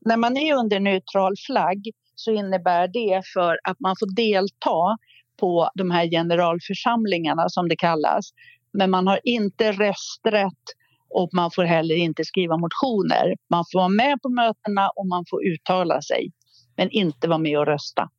När 0.00 0.16
man 0.16 0.36
är 0.36 0.54
under 0.54 0.80
neutral 0.80 1.34
flagg 1.46 1.82
så 2.14 2.30
innebär 2.30 2.88
det 2.88 3.22
för 3.34 3.58
att 3.64 3.80
man 3.80 3.96
får 3.98 4.16
delta 4.16 4.96
på 5.40 5.70
de 5.74 5.90
här 5.90 6.10
generalförsamlingarna 6.10 7.48
som 7.48 7.68
det 7.68 7.76
kallas. 7.76 8.30
Men 8.72 8.90
man 8.90 9.06
har 9.06 9.20
inte 9.24 9.72
rösträtt 9.72 10.64
och 11.10 11.28
man 11.32 11.50
får 11.50 11.64
heller 11.64 11.94
inte 11.94 12.24
skriva 12.24 12.56
motioner. 12.56 13.34
Man 13.50 13.64
får 13.72 13.78
vara 13.78 13.88
med 13.88 14.22
på 14.22 14.28
mötena 14.28 14.90
och 14.96 15.06
man 15.06 15.24
får 15.30 15.46
uttala 15.46 16.02
sig, 16.02 16.30
men 16.76 16.90
inte 16.90 17.28
vara 17.28 17.38
med 17.38 17.58
och 17.58 17.66
rösta. 17.66 18.10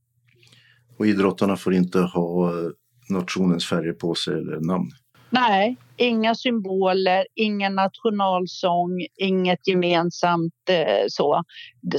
Och 0.97 1.07
idrottarna 1.07 1.57
får 1.57 1.73
inte 1.73 1.99
ha 1.99 2.53
nationens 3.09 3.69
färger 3.69 3.93
på 3.93 4.15
sig 4.15 4.33
eller 4.33 4.59
namn? 4.59 4.89
Nej, 5.29 5.77
inga 5.97 6.35
symboler, 6.35 7.25
ingen 7.35 7.75
nationalsång, 7.75 9.05
inget 9.17 9.67
gemensamt 9.67 10.53
eh, 10.69 11.05
så. 11.07 11.43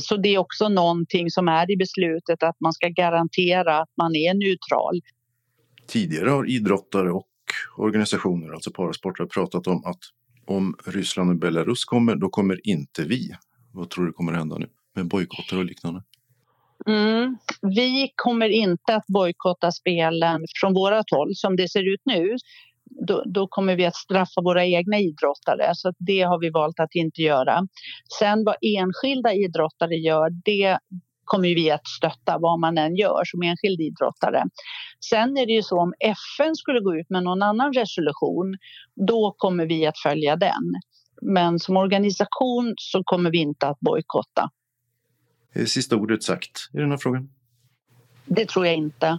Så 0.01 0.17
det 0.17 0.35
är 0.35 0.39
också 0.39 0.69
någonting 0.69 1.31
som 1.31 1.49
är 1.49 1.71
i 1.71 1.77
beslutet 1.77 2.43
att 2.43 2.61
man 2.61 2.73
ska 2.73 2.89
garantera 2.89 3.79
att 3.79 3.91
man 3.97 4.17
är 4.17 4.35
neutral. 4.35 5.01
Tidigare 5.87 6.31
har 6.31 6.51
idrottare 6.51 7.13
och 7.13 7.27
organisationer, 7.77 8.53
alltså 8.53 8.71
parasportare, 8.71 9.27
pratat 9.27 9.67
om 9.67 9.85
att 9.85 10.01
om 10.47 10.77
Ryssland 10.85 11.31
och 11.31 11.37
Belarus 11.37 11.85
kommer, 11.85 12.17
då 12.17 12.29
kommer 12.29 12.69
inte 12.69 13.05
vi. 13.05 13.31
Vad 13.73 13.91
tror 13.91 14.07
du 14.07 14.13
kommer 14.13 14.33
hända 14.33 14.59
nu 14.59 14.69
med 14.95 15.09
bojkotter 15.09 15.59
och 15.59 15.65
liknande? 15.65 16.03
Mm. 16.87 17.37
Vi 17.63 18.13
kommer 18.17 18.49
inte 18.49 18.97
att 18.97 19.07
bojkotta 19.07 19.73
spelen 19.73 20.45
från 20.61 20.75
vårt 20.75 21.11
håll. 21.11 21.31
Som 21.35 21.57
det 21.57 21.69
ser 21.69 21.95
ut 21.95 22.01
nu 22.05 22.37
då, 23.07 23.23
då, 23.27 23.47
kommer 23.47 23.77
vi 23.77 23.87
att 23.87 23.97
straffa 23.97 24.41
våra 24.45 24.65
egna 24.67 24.99
idrottare. 24.99 25.71
Så 25.75 25.93
det 25.99 26.23
har 26.23 26.41
vi 26.41 26.51
valt 26.51 26.81
att 26.81 26.95
inte 26.95 27.23
göra. 27.23 27.67
Sen 28.19 28.45
vad 28.45 28.57
enskilda 28.61 29.33
idrottare 29.33 29.95
gör, 29.95 30.31
det 30.45 30.79
kommer 31.25 31.49
vi 31.49 31.71
att 31.71 31.87
stötta 31.87 32.39
vad 32.39 32.61
man 32.61 32.79
än 32.79 32.97
gör 32.97 33.23
som 33.25 33.43
enskild 33.43 33.81
idrottare. 33.81 34.43
Sen 35.11 35.37
är 35.37 35.47
det 35.47 35.53
ju 35.53 35.63
så 35.63 35.81
om 35.81 35.95
FN 36.01 36.57
skulle 36.57 36.81
gå 36.81 36.97
ut 36.97 37.11
med 37.11 37.23
någon 37.23 37.43
annan 37.43 37.73
resolution, 37.73 38.57
då 39.09 39.35
kommer 39.39 39.67
vi 39.67 39.87
att 39.87 39.99
följa 39.99 40.37
den. 40.37 40.65
Men 41.23 41.59
som 41.59 41.77
organisation 41.77 42.75
så 42.77 43.03
kommer 43.05 43.31
vi 43.31 43.39
inte 43.39 43.69
att 43.69 43.81
bojkotta. 43.81 44.51
Sista 45.67 45.97
ordet 45.97 46.23
sagt 46.23 46.71
i 46.73 46.77
den 46.77 46.91
här 46.91 46.99
frågan? 46.99 47.29
Det 48.25 48.49
tror 48.49 48.67
jag 48.67 48.75
inte. 48.75 49.19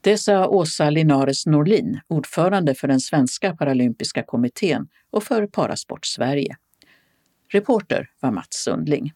Det 0.00 0.18
sa 0.18 0.48
Åsa 0.48 0.90
Linares 0.90 1.46
Norlin, 1.46 2.00
ordförande 2.08 2.74
för 2.74 2.88
den 2.88 3.00
svenska 3.00 3.56
paralympiska 3.56 4.22
kommittén 4.22 4.88
och 5.10 5.24
för 5.24 5.46
Parasport 5.46 6.06
Sverige. 6.06 6.56
Reporter 7.48 8.10
var 8.20 8.30
Mats 8.30 8.48
Sundling. 8.50 9.12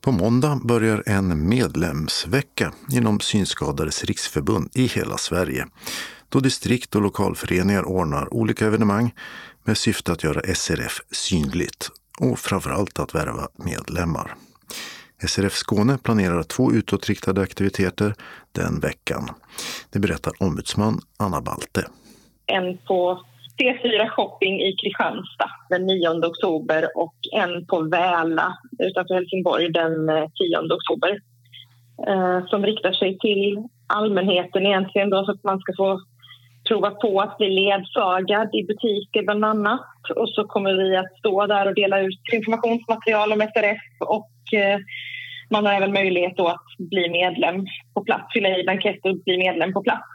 På 0.00 0.12
måndag 0.12 0.60
börjar 0.64 1.02
en 1.06 1.48
medlemsvecka 1.48 2.72
inom 2.92 3.20
Synskadades 3.20 4.04
riksförbund 4.04 4.70
i 4.74 4.86
hela 4.86 5.16
Sverige 5.16 5.66
då 6.28 6.40
distrikt 6.40 6.94
och 6.94 7.02
lokalföreningar 7.02 7.84
ordnar 7.88 8.34
olika 8.34 8.66
evenemang 8.66 9.14
med 9.64 9.78
syfte 9.78 10.12
att 10.12 10.24
göra 10.24 10.54
SRF 10.54 11.00
synligt 11.10 11.90
och 12.20 12.38
framförallt 12.38 12.98
att 12.98 13.14
värva 13.14 13.48
medlemmar. 13.56 14.34
SRF 15.26 15.52
Skåne 15.52 15.98
planerar 15.98 16.42
två 16.42 16.72
utåtriktade 16.72 17.40
aktiviteter 17.40 18.14
den 18.52 18.80
veckan. 18.80 19.28
Det 19.92 19.98
berättar 19.98 20.32
ombudsman 20.40 21.00
Anna 21.18 21.40
Balte. 21.40 21.84
En 22.46 22.78
på 22.78 23.20
C4 23.58 24.08
Shopping 24.08 24.60
i 24.60 24.72
Kristianstad 24.72 25.50
den 25.68 25.86
9 25.86 26.08
oktober 26.08 26.88
och 26.94 27.14
en 27.32 27.66
på 27.66 27.80
Väla 27.82 28.58
utanför 28.78 29.14
Helsingborg 29.14 29.72
den 29.72 30.08
eh, 30.08 30.14
10 30.14 30.74
oktober. 30.78 31.20
Eh, 32.08 32.46
som 32.46 32.66
riktar 32.66 32.92
sig 32.92 33.18
till 33.18 33.68
allmänheten 33.86 34.66
egentligen 34.66 35.10
då 35.10 35.24
så 35.24 35.32
att 35.32 35.44
man 35.44 35.60
ska 35.60 35.72
få 35.76 36.00
prova 36.70 36.90
på 36.90 37.20
att 37.20 37.38
bli 37.38 37.48
ledsagad 37.48 38.54
i 38.54 38.62
butiker 38.62 39.22
bland 39.22 39.44
annat. 39.44 40.10
Och 40.16 40.28
så 40.28 40.44
kommer 40.44 40.74
vi 40.74 40.96
att 40.96 41.18
stå 41.18 41.46
där 41.46 41.66
och 41.66 41.74
dela 41.74 42.00
ut 42.00 42.20
informationsmaterial 42.32 43.32
om 43.32 43.40
SRF 43.40 43.82
och 44.00 44.58
eh, 44.60 44.78
man 45.50 45.66
har 45.66 45.72
även 45.72 45.92
möjlighet 45.92 46.36
då 46.36 46.46
att 46.48 46.66
bli 46.78 47.10
medlem 47.10 47.66
på 47.94 48.04
plats, 48.04 48.32
fylla 48.32 48.58
i 48.58 48.62
blankett 48.62 49.04
och 49.04 49.16
bli 49.24 49.38
medlem 49.38 49.72
på 49.72 49.82
plats. 49.82 50.08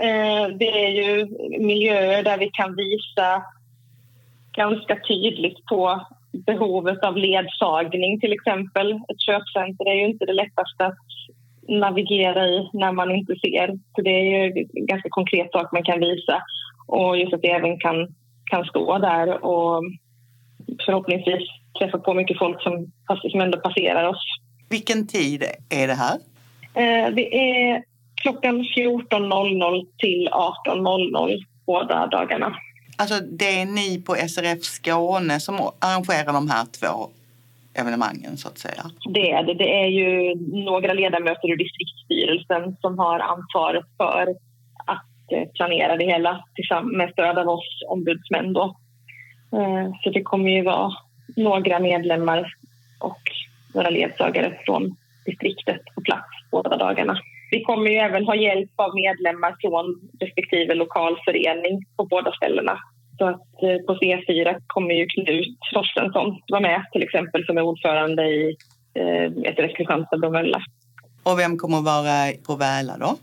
Eh, 0.00 0.56
det 0.58 0.84
är 0.86 0.88
ju 0.88 1.26
miljöer 1.58 2.22
där 2.22 2.38
vi 2.38 2.50
kan 2.52 2.76
visa 2.76 3.42
ganska 4.52 4.96
tydligt 5.08 5.66
på 5.66 6.06
behovet 6.32 7.04
av 7.04 7.16
ledsagning 7.16 8.20
till 8.20 8.32
exempel. 8.32 8.92
Ett 8.92 9.20
köpcenter 9.20 9.88
är 9.88 9.94
ju 9.94 10.06
inte 10.06 10.26
det 10.26 10.32
lättaste 10.32 10.86
att 10.86 11.06
navigera 11.70 12.46
i 12.46 12.70
när 12.72 12.92
man 12.92 13.10
inte 13.10 13.34
ser. 13.34 13.78
Så 13.94 14.02
det 14.02 14.10
är 14.10 14.24
ju 14.24 14.66
en 14.74 14.86
ganska 14.86 15.08
konkret 15.10 15.52
sak 15.52 15.72
man 15.72 15.84
kan 15.84 16.00
visa. 16.00 16.42
Och 16.86 17.18
just 17.18 17.34
att 17.34 17.42
det 17.42 17.50
även 17.50 17.78
kan, 17.78 18.14
kan 18.50 18.64
stå 18.64 18.98
där 18.98 19.44
och 19.44 19.82
förhoppningsvis 20.86 21.48
träffa 21.78 21.98
på 21.98 22.14
mycket 22.14 22.38
folk 22.38 22.62
som, 22.62 22.92
som 23.30 23.40
ändå 23.40 23.58
passerar 23.58 24.08
oss. 24.08 24.24
Vilken 24.68 25.06
tid 25.06 25.44
är 25.68 25.86
det 25.86 25.94
här? 25.94 26.14
Eh, 26.74 27.14
det 27.14 27.34
är 27.34 27.84
klockan 28.14 28.64
14.00 28.76 29.86
till 29.98 30.28
18.00 30.28 31.38
båda 31.66 32.06
dagarna. 32.06 32.56
Alltså 32.96 33.14
det 33.20 33.60
är 33.60 33.66
ni 33.66 34.02
på 34.02 34.14
SRF 34.14 34.64
Skåne 34.64 35.40
som 35.40 35.70
arrangerar 35.78 36.32
de 36.32 36.50
här 36.50 36.66
två 36.80 37.10
evenemangen 37.74 38.36
så 38.36 38.48
att 38.48 38.58
säga? 38.58 38.82
Det 39.14 39.30
är 39.30 39.42
det. 39.42 39.54
Det 39.54 39.82
är 39.82 39.86
ju 39.86 40.34
några 40.64 40.92
ledamöter 40.92 41.50
ur 41.50 41.56
distriktsstyrelsen 41.56 42.76
som 42.80 42.98
har 42.98 43.18
ansvaret 43.20 43.84
för 43.96 44.22
att 44.86 45.32
eh, 45.32 45.48
planera 45.54 45.96
det 45.96 46.04
hela 46.04 46.44
med 46.82 47.10
stöd 47.12 47.38
av 47.38 47.48
oss 47.48 47.82
ombudsmän. 47.88 48.52
Då. 48.52 48.76
Eh, 49.56 49.90
så 50.02 50.10
det 50.10 50.22
kommer 50.22 50.50
ju 50.50 50.62
vara 50.62 50.92
några 51.36 51.78
medlemmar 51.78 52.54
och 53.00 53.22
några 53.74 53.90
ledsagare 53.90 54.58
från 54.64 54.96
distriktet 55.26 55.80
på 55.94 56.00
plats 56.00 56.28
båda 56.50 56.76
dagarna. 56.76 57.18
Vi 57.50 57.62
kommer 57.62 57.90
ju 57.90 57.96
även 57.96 58.26
ha 58.26 58.34
hjälp 58.34 58.70
av 58.76 58.94
medlemmar 58.94 59.56
från 59.60 60.10
respektive 60.20 60.74
lokalförening 60.74 61.84
på 61.96 62.04
båda 62.04 62.32
ställena. 62.32 62.78
Så 63.20 63.26
att 63.26 63.62
eh, 63.62 63.78
på 63.86 63.94
C4 63.94 64.62
kommer 64.66 64.94
ju 64.94 65.06
Knut 65.06 65.58
Torstensson 65.72 66.40
vara 66.48 66.60
med 66.60 66.84
till 66.92 67.02
exempel 67.02 67.46
som 67.46 67.58
är 67.58 67.62
ordförande 67.62 68.22
i 68.22 68.56
eh, 68.94 69.54
SRF 69.54 69.76
Kristianstad 69.76 70.18
Bromölla. 70.18 70.60
Och 71.22 71.38
vem 71.38 71.58
kommer 71.58 71.78
att 71.78 71.84
vara 71.84 72.32
på 72.46 72.56
Väla 72.56 72.98
då? 72.98 73.16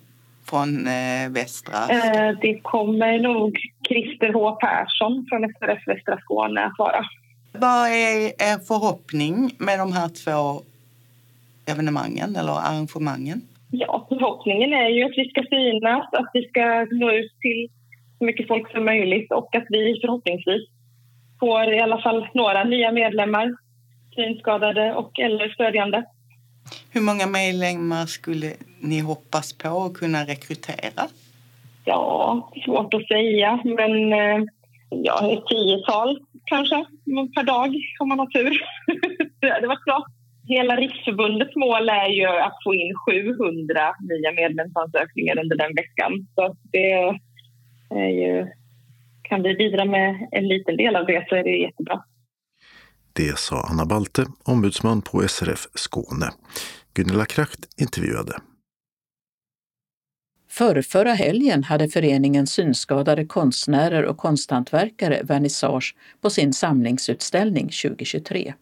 Från 0.49 0.87
eh, 0.87 1.29
Västra? 1.29 1.77
Eh, 1.89 2.37
det 2.41 2.59
kommer 2.59 3.19
nog 3.19 3.59
Christer 3.87 4.33
H 4.33 4.51
Persson 4.51 5.25
från 5.29 5.53
SRF 5.53 5.87
Västra 5.87 6.17
Skåne 6.17 6.65
att 6.65 6.77
vara. 6.77 7.05
Vad 7.51 7.87
är 7.87 8.27
er 8.27 8.65
förhoppning 8.67 9.51
med 9.57 9.79
de 9.79 9.93
här 9.93 10.09
två 10.23 10.61
evenemangen 11.71 12.35
eller 12.35 12.51
arrangemangen? 12.51 13.41
Ja, 13.71 14.05
förhoppningen 14.09 14.73
är 14.73 14.89
ju 14.89 15.03
att 15.03 15.17
vi 15.17 15.29
ska 15.29 15.43
synas, 15.49 16.13
att 16.13 16.29
vi 16.33 16.47
ska 16.49 16.87
nå 16.91 17.11
ut 17.11 17.31
till 17.41 17.69
så 18.17 18.25
mycket 18.25 18.47
folk 18.47 18.71
som 18.71 18.85
möjligt 18.85 19.31
och 19.31 19.55
att 19.55 19.65
vi 19.69 19.99
förhoppningsvis 20.01 20.69
får 21.39 21.73
i 21.73 21.79
alla 21.79 22.01
fall 22.01 22.27
några 22.33 22.63
nya 22.63 22.91
medlemmar, 22.91 23.55
synskadade 24.15 24.93
och 24.93 25.19
eller 25.19 25.49
stödjande. 25.49 26.03
Hur 26.91 27.01
många 27.01 27.27
medlemmar 27.27 28.05
skulle 28.05 28.53
ni 28.79 28.99
hoppas 28.99 29.53
på 29.57 29.83
att 29.83 29.93
kunna 29.93 30.23
rekrytera? 30.23 31.03
Ja, 31.85 32.51
svårt 32.65 32.93
att 32.93 33.07
säga, 33.07 33.59
men 33.63 34.13
eh, 34.13 34.43
ja, 34.89 35.31
ett 35.31 35.47
tiotal 35.47 36.19
kanske 36.45 36.85
per 37.35 37.43
dag 37.43 37.75
om 37.99 38.09
man 38.09 38.19
har 38.19 38.25
tur. 38.25 38.61
det 39.41 39.49
hade 39.49 39.67
varit 39.67 39.85
bra. 39.85 40.05
Hela 40.47 40.75
Riksförbundets 40.75 41.55
mål 41.55 41.89
är 41.89 42.09
ju 42.09 42.27
att 42.27 42.57
få 42.63 42.75
in 42.75 42.93
700 43.05 43.95
nya 44.09 44.31
medlemsansökningar 44.31 45.39
under 45.39 45.55
den 45.55 45.75
veckan. 45.75 46.27
Så 46.35 46.55
det 46.71 47.19
är 47.89 48.09
ju 48.09 48.47
kan 49.21 49.43
vi 49.43 49.55
bidra 49.55 49.85
med 49.85 50.27
en 50.31 50.47
liten 50.47 50.77
del 50.77 50.95
av 50.95 51.05
det 51.05 51.25
så 51.29 51.35
är 51.35 51.43
det 51.43 51.57
jättebra. 51.57 52.03
Det 53.13 53.37
sa 53.37 53.67
Anna 53.71 53.85
Balte, 53.85 54.25
ombudsman 54.43 55.01
på 55.01 55.27
SRF 55.27 55.67
Skåne. 55.73 56.29
Gunilla 56.93 57.25
Kracht 57.25 57.59
intervjuade. 57.77 58.33
Förrförra 60.49 61.13
helgen 61.13 61.63
hade 61.63 61.89
föreningen 61.89 62.47
Synskadade 62.47 63.25
konstnärer 63.25 64.03
och 64.05 64.17
konsthantverkare 64.17 65.21
vernissage 65.23 65.95
på 66.21 66.29
sin 66.29 66.53
samlingsutställning 66.53 67.69
2023. 67.69 68.53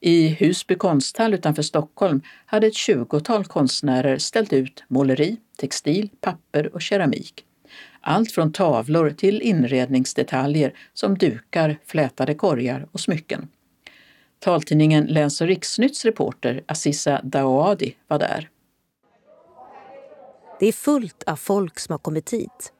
I 0.00 0.28
Husby 0.28 0.74
konsthall 0.74 1.34
utanför 1.34 1.62
Stockholm 1.62 2.22
hade 2.46 2.66
ett 2.66 2.74
tjugotal 2.74 3.44
konstnärer 3.44 4.18
ställt 4.18 4.52
ut 4.52 4.84
måleri, 4.88 5.36
textil, 5.56 6.10
papper 6.20 6.74
och 6.74 6.82
keramik. 6.82 7.44
Allt 8.10 8.32
från 8.32 8.52
tavlor 8.52 9.10
till 9.10 9.42
inredningsdetaljer 9.42 10.74
som 10.94 11.18
dukar, 11.18 11.78
flätade 11.86 12.34
korgar 12.34 12.88
och 12.92 13.00
smycken. 13.00 13.48
Taltidningen 14.38 15.04
Läns 15.04 15.40
och 15.40 15.46
riksnytts 15.46 16.04
reporter 16.04 16.64
Aziza 16.66 17.20
Daoadi 17.24 17.96
var 18.06 18.18
där. 18.18 18.48
Det 20.60 20.66
är 20.66 20.72
fullt 20.72 21.22
av 21.22 21.36
folk 21.36 21.78
som 21.78 21.92
har 21.92 21.98
kommit 21.98 22.32
hit. 22.32 22.72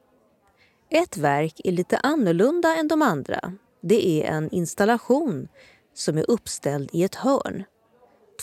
Ett 0.90 1.16
verk 1.16 1.60
är 1.64 1.72
lite 1.72 1.98
annorlunda 1.98 2.76
än 2.76 2.88
de 2.88 3.02
andra. 3.02 3.52
Det 3.82 4.08
är 4.08 4.30
en 4.32 4.50
installation 4.50 5.48
som 5.94 6.18
är 6.18 6.30
uppställd 6.30 6.90
i 6.92 7.04
ett 7.04 7.14
hörn. 7.14 7.64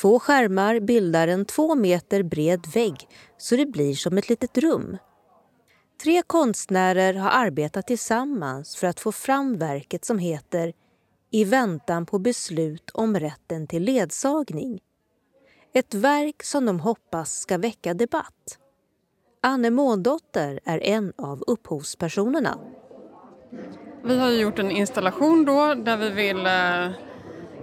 Två 0.01 0.19
skärmar 0.19 0.79
bildar 0.79 1.27
en 1.27 1.45
två 1.45 1.75
meter 1.75 2.23
bred 2.23 2.65
vägg 2.73 3.07
så 3.37 3.55
det 3.55 3.65
blir 3.65 3.93
som 3.93 4.17
ett 4.17 4.29
litet 4.29 4.57
rum. 4.57 4.97
Tre 6.03 6.21
konstnärer 6.27 7.13
har 7.13 7.29
arbetat 7.29 7.87
tillsammans 7.87 8.75
för 8.75 8.87
att 8.87 8.99
få 8.99 9.11
fram 9.11 9.57
verket 9.57 10.05
som 10.05 10.19
heter 10.19 10.73
I 11.31 11.43
väntan 11.43 12.05
på 12.05 12.19
beslut 12.19 12.89
om 12.93 13.19
rätten 13.19 13.67
till 13.67 13.83
ledsagning. 13.83 14.79
Ett 15.73 15.93
verk 15.93 16.43
som 16.43 16.65
de 16.65 16.79
hoppas 16.79 17.39
ska 17.39 17.57
väcka 17.57 17.93
debatt. 17.93 18.59
Anne 19.41 19.69
Måndotter 19.69 20.59
är 20.65 20.83
en 20.83 21.13
av 21.17 21.43
upphovspersonerna. 21.47 22.57
Vi 24.03 24.19
har 24.19 24.29
gjort 24.29 24.59
en 24.59 24.71
installation 24.71 25.45
då 25.45 25.73
där 25.73 25.97
vi 25.97 26.09
vill 26.09 26.45
eh, 26.45 26.91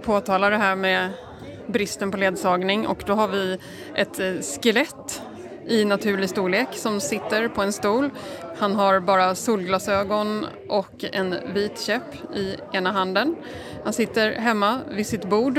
påtala 0.01 0.49
det 0.49 0.57
här 0.57 0.75
med 0.75 1.09
bristen 1.67 2.11
på 2.11 2.17
ledsagning 2.17 2.87
och 2.87 3.03
då 3.05 3.13
har 3.13 3.27
vi 3.27 3.57
ett 3.95 4.19
eh, 4.19 4.61
skelett 4.61 5.21
i 5.67 5.85
naturlig 5.85 6.29
storlek 6.29 6.67
som 6.71 6.99
sitter 6.99 7.47
på 7.47 7.61
en 7.61 7.73
stol. 7.73 8.09
Han 8.57 8.75
har 8.75 8.99
bara 8.99 9.35
solglasögon 9.35 10.45
och 10.69 11.05
en 11.11 11.35
vit 11.53 11.79
käpp 11.79 12.35
i 12.35 12.55
ena 12.71 12.91
handen. 12.91 13.35
Han 13.83 13.93
sitter 13.93 14.31
hemma 14.31 14.79
vid 14.89 15.07
sitt 15.07 15.29
bord. 15.29 15.53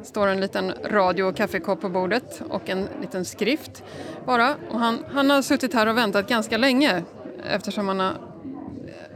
Det 0.00 0.06
står 0.06 0.26
en 0.26 0.40
liten 0.40 0.72
radio 0.84 1.24
och 1.24 1.36
kaffekopp 1.36 1.80
på 1.80 1.88
bordet 1.88 2.42
och 2.48 2.70
en 2.70 2.88
liten 3.00 3.24
skrift 3.24 3.82
bara. 4.26 4.54
Och 4.70 4.78
han, 4.78 5.04
han 5.12 5.30
har 5.30 5.42
suttit 5.42 5.74
här 5.74 5.86
och 5.86 5.96
väntat 5.96 6.28
ganska 6.28 6.58
länge 6.58 7.02
eftersom 7.50 7.88
han 7.88 8.00
har 8.00 8.12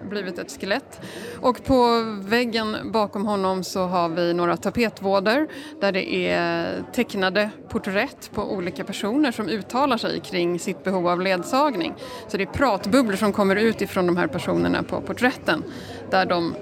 blivit 0.04 0.38
ett 0.38 0.60
skelett. 0.60 1.00
Och 1.40 1.64
på 1.64 2.02
väggen 2.20 2.76
bakom 2.92 3.26
honom 3.26 3.64
så 3.64 3.86
har 3.86 4.08
vi 4.08 4.34
några 4.34 4.56
tapetvåder 4.56 5.48
där 5.80 5.92
det 5.92 6.28
är 6.28 6.82
tecknade 6.92 7.50
porträtt 7.68 8.30
på 8.34 8.52
olika 8.52 8.84
personer 8.84 9.32
som 9.32 9.48
uttalar 9.48 9.96
sig 9.96 10.20
kring 10.20 10.58
sitt 10.58 10.84
behov 10.84 11.08
av 11.08 11.20
ledsagning. 11.20 11.94
Så 12.28 12.36
det 12.36 12.42
är 12.42 12.52
pratbubblor 12.52 13.16
som 13.16 13.32
kommer 13.32 13.56
ut 13.56 13.82
ifrån 13.82 14.06
de 14.06 14.16
här 14.16 14.26
personerna 14.26 14.82
på 14.82 15.00
porträtten 15.00 15.64
där 16.10 16.26
de 16.26 16.54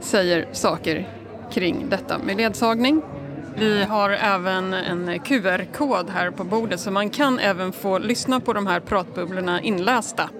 säger 0.00 0.48
saker 0.52 1.08
kring 1.52 1.86
detta 1.88 2.18
med 2.18 2.36
ledsagning. 2.36 3.02
Vi 3.58 3.84
har 3.84 4.10
även 4.10 4.72
en 4.72 5.18
QR-kod 5.18 6.10
här 6.10 6.30
på 6.30 6.44
bordet 6.44 6.80
så 6.80 6.90
man 6.90 7.10
kan 7.10 7.38
även 7.38 7.72
få 7.72 7.98
lyssna 7.98 8.40
på 8.40 8.52
de 8.52 8.66
här 8.66 8.80
pratbubblorna 8.80 9.60
inlästa. 9.60 10.30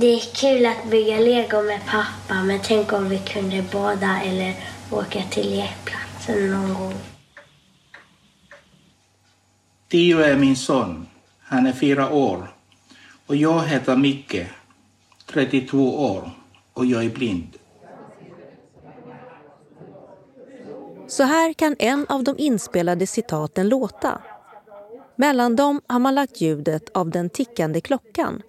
Det 0.00 0.14
är 0.14 0.20
kul 0.20 0.66
att 0.66 0.90
bygga 0.90 1.18
lego 1.18 1.62
med 1.62 1.80
pappa 1.86 2.42
men 2.42 2.60
tänk 2.62 2.92
om 2.92 3.08
vi 3.08 3.18
kunde 3.18 3.64
bada 3.72 4.20
eller 4.24 4.54
åka 4.90 5.22
till 5.30 5.50
lekplatsen 5.50 6.50
någon 6.50 6.74
gång. 6.74 6.94
Tio 9.88 10.18
är 10.18 10.36
min 10.36 10.56
son. 10.56 11.06
Han 11.40 11.66
är 11.66 11.72
fyra 11.72 12.10
år. 12.10 12.54
Och 13.26 13.36
jag 13.36 13.62
heter 13.62 13.96
Micke, 13.96 14.46
32 15.26 16.12
år 16.12 16.30
och 16.72 16.86
jag 16.86 17.04
är 17.04 17.10
blind. 17.10 17.56
Så 21.06 21.22
här 21.22 21.52
kan 21.52 21.76
en 21.78 22.06
av 22.08 22.24
de 22.24 22.38
inspelade 22.38 23.06
citaten 23.06 23.68
låta. 23.68 24.22
Mellan 25.16 25.56
dem 25.56 25.80
har 25.86 25.98
man 25.98 26.14
lagt 26.14 26.40
ljudet 26.40 26.90
av 26.94 27.10
den 27.10 27.30
tickande 27.30 27.80
klockan 27.80 28.42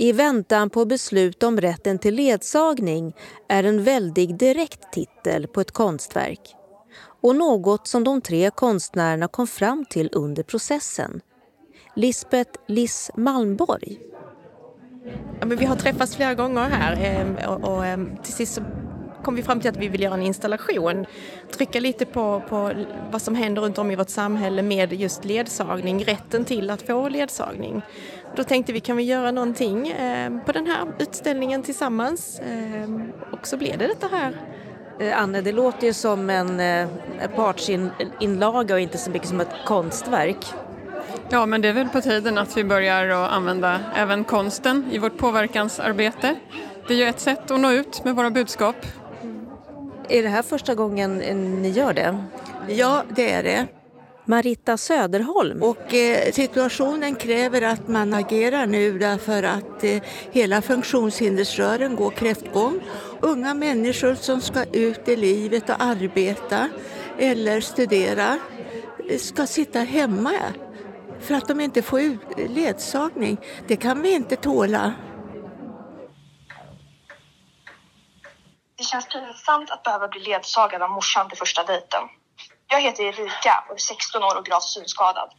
i 0.00 0.12
väntan 0.12 0.70
på 0.70 0.84
beslut 0.84 1.42
om 1.42 1.60
rätten 1.60 1.98
till 1.98 2.14
ledsagning 2.14 3.16
är 3.48 3.64
en 3.64 3.84
väldig 3.84 4.36
direkt 4.36 4.92
titel 4.92 5.46
på 5.46 5.60
ett 5.60 5.70
konstverk 5.70 6.54
och 7.22 7.36
något 7.36 7.86
som 7.86 8.04
de 8.04 8.20
tre 8.20 8.50
konstnärerna 8.50 9.28
kom 9.28 9.46
fram 9.46 9.84
till 9.84 10.10
under 10.12 10.42
processen. 10.42 11.20
Lisbeth 11.96 12.50
Liss 12.68 13.10
Malmborg. 13.16 14.00
Ja, 15.40 15.46
men 15.46 15.58
vi 15.58 15.64
har 15.64 15.76
träffats 15.76 16.16
flera 16.16 16.34
gånger 16.34 16.68
här 16.70 16.96
ehm, 17.04 17.36
och, 17.48 17.64
och, 17.64 17.78
och 17.78 18.24
till 18.24 18.32
sist 18.32 18.54
så 18.54 18.62
kom 19.24 19.34
vi 19.34 19.42
fram 19.42 19.60
till 19.60 19.70
att 19.70 19.76
vi 19.76 19.88
vill 19.88 20.02
göra 20.02 20.14
en 20.14 20.22
installation. 20.22 21.06
Trycka 21.52 21.80
lite 21.80 22.06
på, 22.06 22.42
på 22.48 22.72
vad 23.10 23.22
som 23.22 23.34
händer 23.34 23.62
runt 23.62 23.78
om 23.78 23.90
i 23.90 23.96
vårt 23.96 24.08
samhälle 24.08 24.62
med 24.62 24.92
just 24.92 25.24
ledsagning, 25.24 26.04
rätten 26.04 26.44
till 26.44 26.70
att 26.70 26.82
få 26.82 27.08
ledsagning. 27.08 27.82
Då 28.36 28.44
tänkte 28.44 28.72
vi, 28.72 28.80
kan 28.80 28.96
vi 28.96 29.02
göra 29.02 29.30
någonting 29.30 29.88
eh, 29.88 30.30
på 30.46 30.52
den 30.52 30.66
här 30.66 30.92
utställningen 30.98 31.62
tillsammans? 31.62 32.40
Eh, 32.40 32.90
och 33.32 33.46
så 33.46 33.56
blev 33.56 33.78
det 33.78 33.86
detta 33.86 34.06
här. 34.06 34.36
Eh, 35.00 35.22
Anne, 35.22 35.40
det 35.40 35.52
låter 35.52 35.86
ju 35.86 35.92
som 35.92 36.30
en 36.30 36.60
eh, 36.60 36.88
partsinlaga 37.36 38.74
och 38.74 38.80
inte 38.80 38.98
så 38.98 39.10
mycket 39.10 39.28
som 39.28 39.40
ett 39.40 39.54
konstverk. 39.66 40.46
Ja, 41.28 41.46
men 41.46 41.60
det 41.60 41.68
är 41.68 41.72
väl 41.72 41.88
på 41.88 42.00
tiden 42.00 42.38
att 42.38 42.56
vi 42.56 42.64
börjar 42.64 43.08
att 43.08 43.32
använda 43.32 43.80
även 43.94 44.24
konsten 44.24 44.88
i 44.92 44.98
vårt 44.98 45.18
påverkansarbete. 45.18 46.36
Det 46.88 46.94
är 46.94 46.98
ju 46.98 47.04
ett 47.04 47.20
sätt 47.20 47.50
att 47.50 47.60
nå 47.60 47.72
ut 47.72 48.04
med 48.04 48.16
våra 48.16 48.30
budskap. 48.30 48.76
Är 50.10 50.22
det 50.22 50.28
här 50.28 50.42
första 50.42 50.74
gången 50.74 51.18
ni 51.62 51.68
gör 51.68 51.92
det? 51.92 52.24
Ja, 52.68 53.04
det 53.16 53.30
är 53.30 53.42
det. 53.42 53.66
Marita 54.24 54.76
Söderholm. 54.76 55.62
Och 55.62 55.94
eh, 55.94 56.32
situationen 56.32 57.14
kräver 57.14 57.62
att 57.62 57.88
man 57.88 58.14
agerar 58.14 58.66
nu 58.66 58.98
därför 58.98 59.42
att 59.42 59.84
eh, 59.84 60.02
hela 60.30 60.62
funktionshindersrören 60.62 61.96
går 61.96 62.10
kräftgång. 62.10 62.80
Unga 63.20 63.54
människor 63.54 64.14
som 64.14 64.40
ska 64.40 64.64
ut 64.64 65.08
i 65.08 65.16
livet 65.16 65.70
och 65.70 65.82
arbeta 65.82 66.68
eller 67.18 67.60
studera 67.60 68.38
eh, 69.08 69.18
ska 69.18 69.46
sitta 69.46 69.78
hemma 69.78 70.32
för 71.20 71.34
att 71.34 71.48
de 71.48 71.60
inte 71.60 71.82
får 71.82 72.00
ledsagning. 72.48 73.40
Det 73.66 73.76
kan 73.76 74.02
vi 74.02 74.14
inte 74.14 74.36
tåla. 74.36 74.94
Det 78.80 78.84
känns 78.84 79.06
pinsamt 79.08 79.70
att 79.70 79.82
behöva 79.82 80.08
bli 80.08 80.20
ledsagad 80.20 80.82
av 80.82 80.90
morsan 80.90 81.28
till 81.28 81.38
första 81.38 81.64
dejten. 81.64 82.00
Jag 82.66 82.80
heter 82.80 83.02
Erika 83.02 83.64
och 83.68 83.74
är 83.74 83.78
16 83.78 84.22
år 84.22 84.38
och 84.38 84.44
gravt 84.44 84.62
synskadad. 84.62 85.30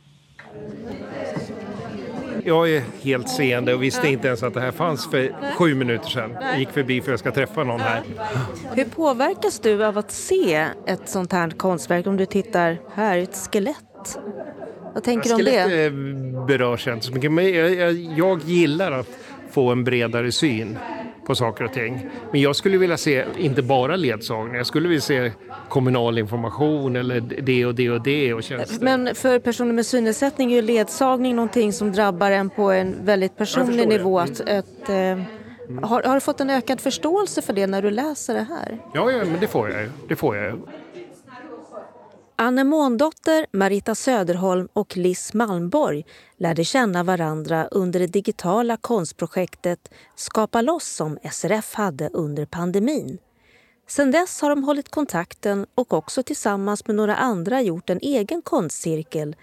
Jag 2.45 2.69
är 2.69 2.83
helt 3.03 3.29
seende 3.29 3.73
och 3.73 3.83
visste 3.83 4.07
inte 4.07 4.27
ens 4.27 4.43
att 4.43 4.53
det 4.53 4.61
här 4.61 4.71
fanns 4.71 5.11
för 5.11 5.53
sju 5.57 5.75
minuter 5.75 6.09
sedan. 6.09 6.37
Jag 6.41 6.59
gick 6.59 6.71
förbi 6.71 7.01
för 7.01 7.07
att 7.07 7.11
jag 7.11 7.19
ska 7.19 7.31
träffa 7.31 7.63
någon 7.63 7.79
här. 7.79 8.03
Hur 8.75 8.85
påverkas 8.85 9.59
du 9.59 9.85
av 9.85 9.97
att 9.97 10.11
se 10.11 10.67
ett 10.87 11.09
sånt 11.09 11.31
här 11.31 11.49
konstverk 11.49 12.07
om 12.07 12.17
du 12.17 12.25
tittar 12.25 12.77
här, 12.95 13.17
ett 13.17 13.49
skelett? 13.51 14.19
Vad 14.93 15.03
tänker 15.03 15.29
du 15.29 15.35
om 15.35 15.43
det? 15.43 15.63
Skelett 15.63 15.91
eh, 15.91 16.45
berörs 16.45 16.87
inte 16.87 17.05
så 17.05 17.13
mycket, 17.13 17.31
men 17.31 17.53
jag, 17.53 17.75
jag, 17.75 17.93
jag 17.93 18.41
gillar 18.41 18.91
att 18.91 19.09
få 19.51 19.71
en 19.71 19.83
bredare 19.83 20.31
syn 20.31 20.77
på 21.25 21.35
saker 21.35 21.63
och 21.63 21.73
ting. 21.73 22.09
Men 22.31 22.41
jag 22.41 22.55
skulle 22.55 22.77
vilja 22.77 22.97
se 22.97 23.25
inte 23.37 23.61
bara 23.61 23.95
ledsagning, 23.95 24.55
jag 24.55 24.67
skulle 24.67 24.87
vilja 24.89 25.01
se 25.01 25.31
kommunal 25.69 26.17
information 26.17 26.95
eller 26.95 27.19
det 27.19 27.65
och 27.65 27.75
det 27.75 27.89
och 27.89 28.01
det 28.01 28.33
och 28.33 28.43
tjänster. 28.43 28.85
Men 28.85 29.15
för 29.15 29.39
personer 29.39 29.73
med 29.73 29.85
synnedsättning 29.85 30.51
är 30.51 30.55
ju 30.55 30.61
ledsagning 30.61 31.35
någonting 31.35 31.73
som 31.73 31.91
drabbar 31.91 32.31
en 32.31 32.49
på 32.49 32.71
en 32.71 33.05
väldigt 33.05 33.37
personlig 33.37 33.87
nivå. 33.87 34.19
Att, 34.19 34.41
att, 34.41 34.89
eh, 34.89 35.21
har, 35.81 36.03
har, 36.03 36.13
du 36.13 36.19
fått 36.19 36.41
en 36.41 36.49
ökad 36.49 36.81
förståelse 36.81 37.41
för 37.41 37.53
det 37.53 37.67
när 37.67 37.81
du 37.81 37.91
läser 37.91 38.33
det 38.33 38.43
här? 38.49 38.77
Ja, 38.93 39.11
ja 39.11 39.25
men 39.25 39.39
det 39.39 39.47
får 39.47 39.69
jag. 39.69 39.89
Det 40.07 40.15
får 40.15 40.37
jag. 40.37 40.59
Anne 42.41 42.63
Måndotter, 42.63 43.45
Marita 43.51 43.95
Söderholm 43.95 44.67
och 44.73 44.97
Liss 44.97 45.33
Malmborg 45.33 46.05
lärde 46.37 46.63
känna 46.63 47.03
varandra 47.03 47.67
under 47.71 47.99
det 47.99 48.07
digitala 48.07 48.77
konstprojektet 48.77 49.93
Skapa 50.15 50.61
loss 50.61 50.87
som 50.87 51.17
SRF 51.31 51.73
hade 51.73 52.09
under 52.09 52.45
pandemin. 52.45 53.17
Sedan 53.87 54.11
dess 54.11 54.41
har 54.41 54.49
de 54.49 54.63
hållit 54.63 54.89
kontakten 54.89 55.65
och 55.75 55.93
också 55.93 56.23
tillsammans 56.23 56.87
med 56.87 56.95
några 56.95 57.15
andra 57.15 57.61
gjort 57.61 57.89
en 57.89 57.99
egen 58.01 58.41
konstcirkel 58.41 59.35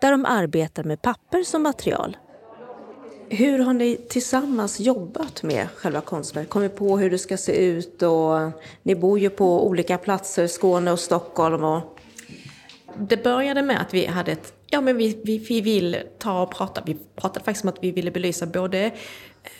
där 0.00 0.10
de 0.10 0.24
arbetar 0.24 0.84
med 0.84 1.02
papper 1.02 1.42
som 1.42 1.62
material. 1.62 2.16
Hur 3.28 3.58
har 3.58 3.72
ni 3.72 3.96
tillsammans 4.08 4.80
jobbat 4.80 5.42
med 5.42 5.68
själva 5.76 6.00
konstverket? 6.00 6.50
Kommit 6.50 6.76
på 6.76 6.98
hur 6.98 7.10
det 7.10 7.18
ska 7.18 7.36
se 7.36 7.66
ut 7.66 8.02
och 8.02 8.50
ni 8.82 8.94
bor 8.94 9.18
ju 9.18 9.30
på 9.30 9.66
olika 9.66 9.98
platser, 9.98 10.46
Skåne 10.46 10.92
och 10.92 11.00
Stockholm. 11.00 11.64
Och... 11.64 11.91
Det 12.96 13.22
började 13.22 13.62
med 13.62 13.80
att 13.80 13.94
vi 13.94 14.06
hade 14.06 14.32
ett, 14.32 14.52
ja 14.66 14.80
men 14.80 14.96
vi, 14.96 15.20
vi, 15.24 15.38
vi 15.38 15.60
vill 15.60 15.96
ta 16.18 16.42
och 16.42 16.50
prata, 16.50 16.82
vi 16.86 16.96
pratade 17.16 17.44
faktiskt 17.44 17.64
om 17.64 17.68
att 17.68 17.78
vi 17.84 17.92
ville 17.92 18.10
belysa 18.10 18.46
både 18.46 18.78
eh, 18.84 18.92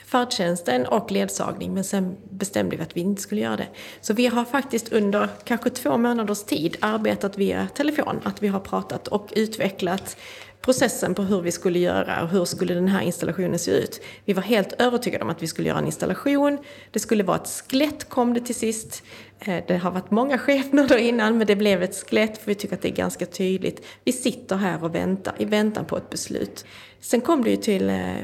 färdtjänsten 0.07 0.87
och 0.87 1.13
ledsagning 1.13 1.75
men 1.75 1.85
sen 1.85 2.17
bestämde 2.31 2.77
vi 2.77 2.83
att 2.83 2.97
vi 2.97 3.01
inte 3.01 3.23
skulle 3.23 3.41
göra 3.41 3.57
det. 3.57 3.69
Så 4.01 4.15
vi 4.15 4.27
har 4.27 4.45
faktiskt 4.45 4.93
under 4.93 5.29
kanske 5.45 5.71
två 5.71 5.97
månaders 5.97 6.45
tid 6.45 6.77
arbetat 6.81 7.39
via 7.39 7.69
telefon, 7.75 8.21
att 8.25 8.43
vi 8.43 8.49
har 8.49 8.61
pratat 8.61 9.09
och 9.09 9.33
utvecklat 9.37 10.17
processen 10.63 11.15
på 11.15 11.23
hur 11.23 11.41
vi 11.41 11.53
skulle 11.53 11.79
göra 11.79 12.23
och 12.23 12.29
hur 12.29 12.45
skulle 12.45 12.75
den 12.75 12.89
här 12.89 13.03
installationen 13.03 13.59
se 13.59 13.71
ut. 13.71 14.01
Vi 14.25 14.33
var 14.33 14.43
helt 14.43 14.73
övertygade 14.81 15.25
om 15.25 15.31
att 15.31 15.43
vi 15.43 15.47
skulle 15.47 15.69
göra 15.69 15.79
en 15.79 15.87
installation. 15.87 16.59
Det 16.91 16.99
skulle 16.99 17.23
vara 17.23 17.37
ett 17.37 17.49
skelett 17.49 18.09
kom 18.09 18.35
det 18.35 18.41
till 18.41 18.55
sist. 18.55 19.03
Eh, 19.41 19.65
det 19.69 19.77
har 19.77 19.91
varit 19.91 20.11
många 20.11 20.39
skepnader 20.39 20.97
innan 20.97 21.39
men 21.39 21.47
det 21.47 21.57
blev 21.57 21.83
ett 21.83 22.09
skelett 22.09 22.39
för 22.39 22.47
vi 22.47 22.55
tycker 22.55 22.75
att 22.75 22.83
det 22.83 22.89
är 22.89 22.97
ganska 22.97 23.27
tydligt. 23.27 23.87
Vi 24.05 24.13
sitter 24.13 24.57
här 24.57 24.85
och 24.85 24.95
väntar 24.95 25.35
i 25.39 25.45
väntan 25.45 25.85
på 25.85 25.97
ett 25.97 26.11
beslut. 26.11 26.65
Sen 27.01 27.21
kom 27.21 27.45
det 27.45 27.51
ju 27.51 27.57
till 27.57 27.91
eh, 27.91 28.15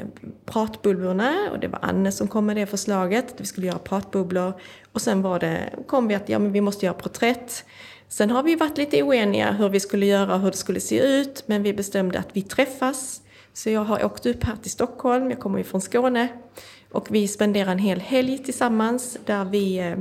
pratbubblorna 0.47 1.51
och 1.53 1.59
det 1.59 1.69
var 1.69 1.79
Anne 1.83 2.13
som 2.13 2.29
kom 2.29 2.47
med 2.47 2.57
det 2.57 2.67
förslaget. 2.67 3.33
att 3.33 3.41
Vi 3.41 3.47
skulle 3.47 3.67
göra 3.67 3.79
pratbubblor 3.79 4.53
och 4.93 5.03
sen 5.03 5.23
var 5.23 5.39
det, 5.39 5.75
kom 5.87 6.09
vi 6.09 6.15
att 6.15 6.29
ja, 6.29 6.39
men 6.39 6.53
vi 6.53 6.61
måste 6.61 6.87
göra 6.87 6.95
porträtt. 6.95 7.65
Sen 8.09 8.31
har 8.31 8.43
vi 8.43 8.55
varit 8.55 8.79
lite 8.79 9.03
oeniga 9.03 9.53
hur 9.53 9.69
vi 9.69 9.81
skulle 9.81 10.07
göra 10.07 10.35
och 10.35 10.41
hur 10.41 10.51
det 10.51 10.57
skulle 10.57 10.81
se 10.81 10.99
ut, 10.99 11.43
men 11.47 11.63
vi 11.63 11.75
bestämde 11.75 12.19
att 12.19 12.29
vi 12.33 12.43
träffas. 12.43 13.23
Så 13.53 13.71
jag 13.71 13.85
har 13.85 14.05
åkt 14.05 14.27
upp 14.27 14.45
här 14.45 14.57
till 14.57 14.71
Stockholm, 14.71 15.31
jag 15.31 15.41
kommer 15.41 15.59
ju 15.59 15.65
från 15.65 15.81
Skåne. 15.81 16.29
Och 16.93 17.07
vi 17.11 17.29
spenderar 17.29 17.73
en 17.73 17.79
hel 17.79 18.01
helg 18.01 18.39
tillsammans 18.39 19.19
där 19.27 19.45
vi 19.45 19.79
eh, 19.79 19.97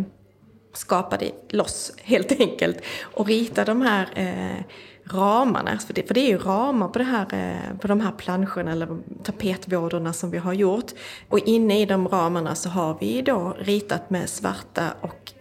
skapade 0.74 1.32
loss 1.49 1.93
helt 2.03 2.32
enkelt 2.39 2.78
och 3.01 3.28
ritade 3.28 3.72
de 3.72 3.82
här 3.82 4.10
eh, 4.16 4.64
ramarna. 5.03 5.80
För 5.80 5.93
det, 5.93 6.08
för 6.08 6.14
det 6.14 6.20
är 6.20 6.30
ju 6.30 6.38
ramar 6.38 6.88
på, 6.88 6.99
det 6.99 7.05
här, 7.05 7.28
eh, 7.34 7.78
på 7.78 7.88
de 7.88 7.99
här 7.99 8.12
planscherna 8.12 8.72
eller 8.72 8.97
tapetvårderna 9.24 10.14
som 10.14 10.32
vi 10.32 10.38
har 10.38 10.53
gjort. 10.53 10.91
Och 11.30 11.39
inne 11.39 11.82
i 11.82 11.86
de 11.86 12.08
ramarna 12.08 12.55
så 12.55 12.70
har 12.70 12.97
vi 12.99 13.22
då 13.22 13.58
ritat 13.60 14.10
med 14.10 14.30
svarta 14.30 14.93
och 15.01 15.34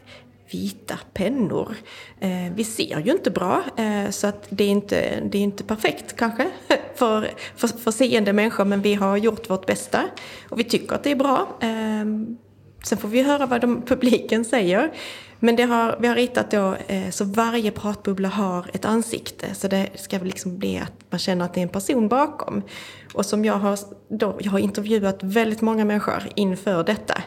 vita 0.51 0.99
pennor. 1.13 1.77
Eh, 2.21 2.53
vi 2.55 2.65
ser 2.65 3.01
ju 3.01 3.13
inte 3.13 3.31
bra 3.31 3.63
eh, 3.77 4.11
så 4.11 4.27
att 4.27 4.47
det 4.49 4.65
är 4.65 4.69
inte, 4.69 5.21
det 5.21 5.39
är 5.39 5.43
inte 5.43 5.65
perfekt 5.65 6.17
kanske 6.17 6.51
för, 6.95 7.31
för, 7.57 7.69
för 7.69 7.91
seende 7.91 8.33
människor 8.33 8.65
men 8.65 8.83
vi 8.83 8.95
har 8.95 9.17
gjort 9.17 9.51
vårt 9.51 9.67
bästa 9.67 10.03
och 10.49 10.59
vi 10.59 10.65
tycker 10.65 10.95
att 10.95 11.03
det 11.03 11.11
är 11.11 11.17
bra. 11.17 11.49
Eh, 11.61 12.05
sen 12.85 12.99
får 12.99 13.09
vi 13.09 13.23
höra 13.23 13.47
vad 13.47 13.61
de, 13.61 13.83
publiken 13.83 14.45
säger. 14.45 14.93
Men 15.39 15.57
det 15.57 15.63
har, 15.63 15.97
vi 16.01 16.09
har 16.09 16.15
ritat 16.15 16.51
då 16.51 16.77
eh, 16.87 17.11
så 17.11 17.25
varje 17.25 17.71
pratbubbla 17.71 18.29
har 18.29 18.71
ett 18.73 18.85
ansikte 18.85 19.55
så 19.55 19.69
det 19.69 19.89
ska 19.95 20.19
liksom 20.19 20.59
bli 20.59 20.79
att 20.79 20.93
man 21.11 21.19
känner 21.19 21.45
att 21.45 21.55
det 21.55 21.61
är 21.61 21.63
en 21.63 21.69
person 21.69 22.09
bakom. 22.09 22.63
Och 23.15 23.27
som 23.27 23.45
jag 23.45 23.55
har, 23.55 23.79
då, 24.09 24.37
jag 24.41 24.51
har 24.51 24.59
intervjuat 24.59 25.19
väldigt 25.23 25.61
många 25.61 25.85
människor 25.85 26.23
inför 26.35 26.85
detta 26.85 27.23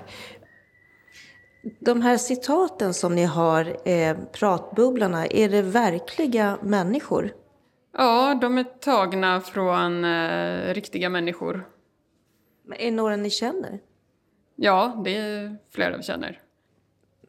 de 1.80 2.02
här 2.02 2.18
citaten 2.18 2.94
som 2.94 3.16
ni 3.16 3.24
har, 3.24 3.90
eh, 3.90 4.18
pratbubblorna, 4.32 5.28
är 5.28 5.50
det 5.50 5.62
verkliga 5.62 6.58
människor? 6.62 7.34
Ja, 7.98 8.38
de 8.42 8.58
är 8.58 8.64
tagna 8.64 9.42
från 9.42 10.06
eh, 10.06 10.74
riktiga 10.74 11.10
människor. 11.10 11.70
Men 12.64 12.80
är 12.80 12.86
det 12.86 12.92
några 12.92 13.16
ni 13.16 13.30
känner? 13.30 13.80
Ja, 14.56 15.02
det 15.06 15.18
är 15.18 15.58
flera 15.72 15.98
vi 15.98 16.04
känner. 16.04 16.42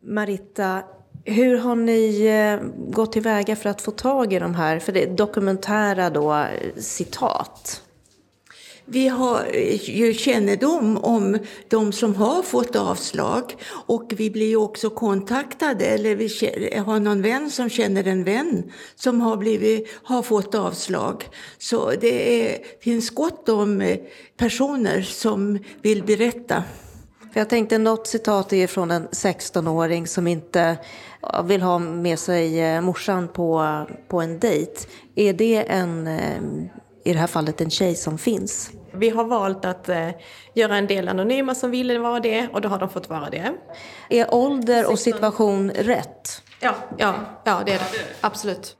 Marita, 0.01 0.83
hur 1.25 1.59
har 1.59 1.77
ni 1.77 2.27
eh, 2.27 2.69
gått 2.93 3.13
tillväga 3.13 3.57
för 3.57 3.71
att 3.71 3.83
få 3.83 3.91
tag 3.91 4.33
i 4.33 4.39
de 4.39 4.55
här, 4.55 4.79
för 4.79 4.93
det 4.93 5.03
är 5.03 5.17
dokumentära 5.17 6.11
då, 6.11 6.47
citat? 6.77 7.83
Vi 8.93 9.09
har 9.09 9.47
ju 9.83 10.15
kännedom 10.15 10.97
om 10.97 11.39
de 11.69 11.93
som 11.93 12.15
har 12.15 12.43
fått 12.43 12.77
avslag 12.77 13.57
och 13.71 14.13
vi 14.17 14.31
blir 14.31 14.57
också 14.57 14.91
kontaktade 14.91 15.85
eller 15.85 16.17
vi 16.17 16.29
har 16.87 17.01
någon 17.01 17.23
vän 17.23 17.51
som 17.51 17.69
känner 17.69 18.09
en 18.09 18.25
vän 18.25 18.73
som 18.95 19.21
har, 19.21 19.37
blivit, 19.37 19.89
har 20.03 20.23
fått 20.23 20.55
avslag. 20.55 21.29
Så 21.59 21.91
det 22.01 22.43
är, 22.43 22.59
finns 22.81 23.11
gott 23.11 23.49
om 23.49 23.81
eh, 23.81 23.99
personer 24.37 25.03
som 25.03 25.59
vill 25.83 26.03
berätta. 26.03 26.65
Jag 27.35 27.49
tänkte 27.49 27.79
något 27.79 28.07
citat 28.07 28.53
är 28.53 28.67
från 28.67 28.91
en 28.91 29.09
16-åring 29.09 30.07
som 30.07 30.27
inte 30.27 30.77
vill 31.45 31.63
ha 31.63 31.79
med 31.79 32.19
sig 32.19 32.61
eh, 32.61 32.81
morsan 32.81 33.29
på, 33.29 33.85
på 34.09 34.21
en 34.21 34.39
dejt. 34.39 34.73
Är 35.15 35.33
det 35.33 35.65
en, 35.69 36.07
eh, 36.07 36.43
i 37.05 37.13
det 37.13 37.19
här 37.19 37.27
fallet 37.27 37.61
en 37.61 37.71
tjej 37.71 37.95
som 37.95 38.19
finns? 38.19 38.71
Vi 38.93 39.11
har 39.11 39.25
valt 39.25 39.65
att 39.65 39.89
eh, 39.89 40.09
göra 40.55 40.77
en 40.77 40.87
del 40.87 41.09
anonyma 41.09 41.55
som 41.55 41.71
ville 41.71 41.99
vara 41.99 42.21
det 42.21 42.49
och 42.53 42.61
då 42.61 42.69
har 42.69 42.79
de 42.79 42.89
fått 42.89 43.09
vara 43.09 43.31
det. 43.31 43.53
Är 44.09 44.35
ålder 44.35 44.91
och 44.91 44.99
situation 44.99 45.71
rätt? 45.71 46.43
Ja, 46.61 46.75
ja, 46.99 47.15
ja 47.45 47.63
det 47.67 47.73
är 47.73 47.79
det. 47.79 47.85
Absolut. 48.21 48.77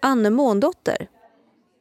Anne 0.00 0.30
Måndotter. 0.30 1.08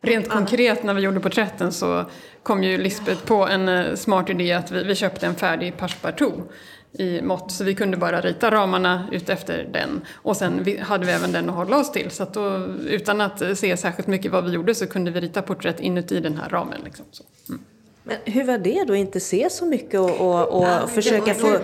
Rent 0.01 0.29
konkret 0.29 0.83
när 0.83 0.93
vi 0.93 1.01
gjorde 1.01 1.19
porträtten 1.19 1.71
så 1.71 2.05
kom 2.43 2.63
ju 2.63 2.77
Lisbeth 2.77 3.25
på 3.25 3.47
en 3.47 3.69
eh, 3.69 3.95
smart 3.95 4.29
idé 4.29 4.53
att 4.53 4.71
vi, 4.71 4.83
vi 4.83 4.95
köpte 4.95 5.25
en 5.25 5.35
färdig 5.35 5.77
passepartout 5.77 6.51
i 6.93 7.21
mått 7.21 7.51
så 7.51 7.63
vi 7.63 7.75
kunde 7.75 7.97
bara 7.97 8.21
rita 8.21 8.51
ramarna 8.51 9.07
utefter 9.11 9.69
den. 9.73 10.01
Och 10.13 10.37
sen 10.37 10.77
hade 10.81 11.05
vi 11.05 11.11
även 11.11 11.31
den 11.31 11.49
att 11.49 11.55
hålla 11.55 11.77
oss 11.77 11.91
till 11.91 12.11
så 12.11 12.23
att 12.23 12.33
då, 12.33 12.65
utan 12.87 13.21
att 13.21 13.57
se 13.57 13.77
särskilt 13.77 14.07
mycket 14.07 14.31
vad 14.31 14.45
vi 14.45 14.51
gjorde 14.51 14.75
så 14.75 14.87
kunde 14.87 15.11
vi 15.11 15.21
rita 15.21 15.41
porträtt 15.41 15.79
inuti 15.79 16.19
den 16.19 16.37
här 16.37 16.49
ramen. 16.49 16.81
Liksom. 16.85 17.05
Mm. 17.49 17.61
Men 18.03 18.17
hur 18.25 18.43
var 18.43 18.57
det 18.57 18.83
då, 18.87 18.95
inte 18.95 19.19
se 19.19 19.49
så 19.49 19.65
mycket 19.65 19.99
och, 19.99 20.21
och, 20.21 20.47
och 20.47 20.67
ja, 20.67 20.87
försöka 20.87 21.33
få... 21.33 21.57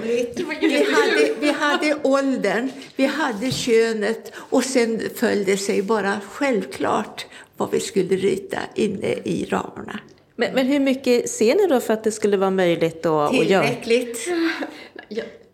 Vi 0.61 0.85
hade, 0.91 1.33
vi 1.39 1.51
hade 1.51 1.97
åldern, 2.03 2.71
vi 2.95 3.05
hade 3.05 3.51
könet 3.51 4.33
och 4.35 4.63
sen 4.63 5.01
följde 5.15 5.57
sig 5.57 5.81
bara 5.81 6.19
självklart 6.31 7.25
vad 7.57 7.71
vi 7.71 7.79
skulle 7.79 8.15
rita 8.15 8.59
inne 8.75 9.13
i 9.13 9.47
ramarna. 9.49 9.99
Men, 10.35 10.53
men 10.53 10.67
hur 10.67 10.79
mycket 10.79 11.29
ser 11.29 11.55
ni 11.55 11.67
då 11.67 11.79
för 11.79 11.93
att 11.93 12.03
det 12.03 12.11
skulle 12.11 12.37
vara 12.37 12.49
möjligt 12.49 13.05
att, 13.05 13.39
att 13.39 13.45
göra? 13.45 13.63
Tillräckligt. 13.63 14.29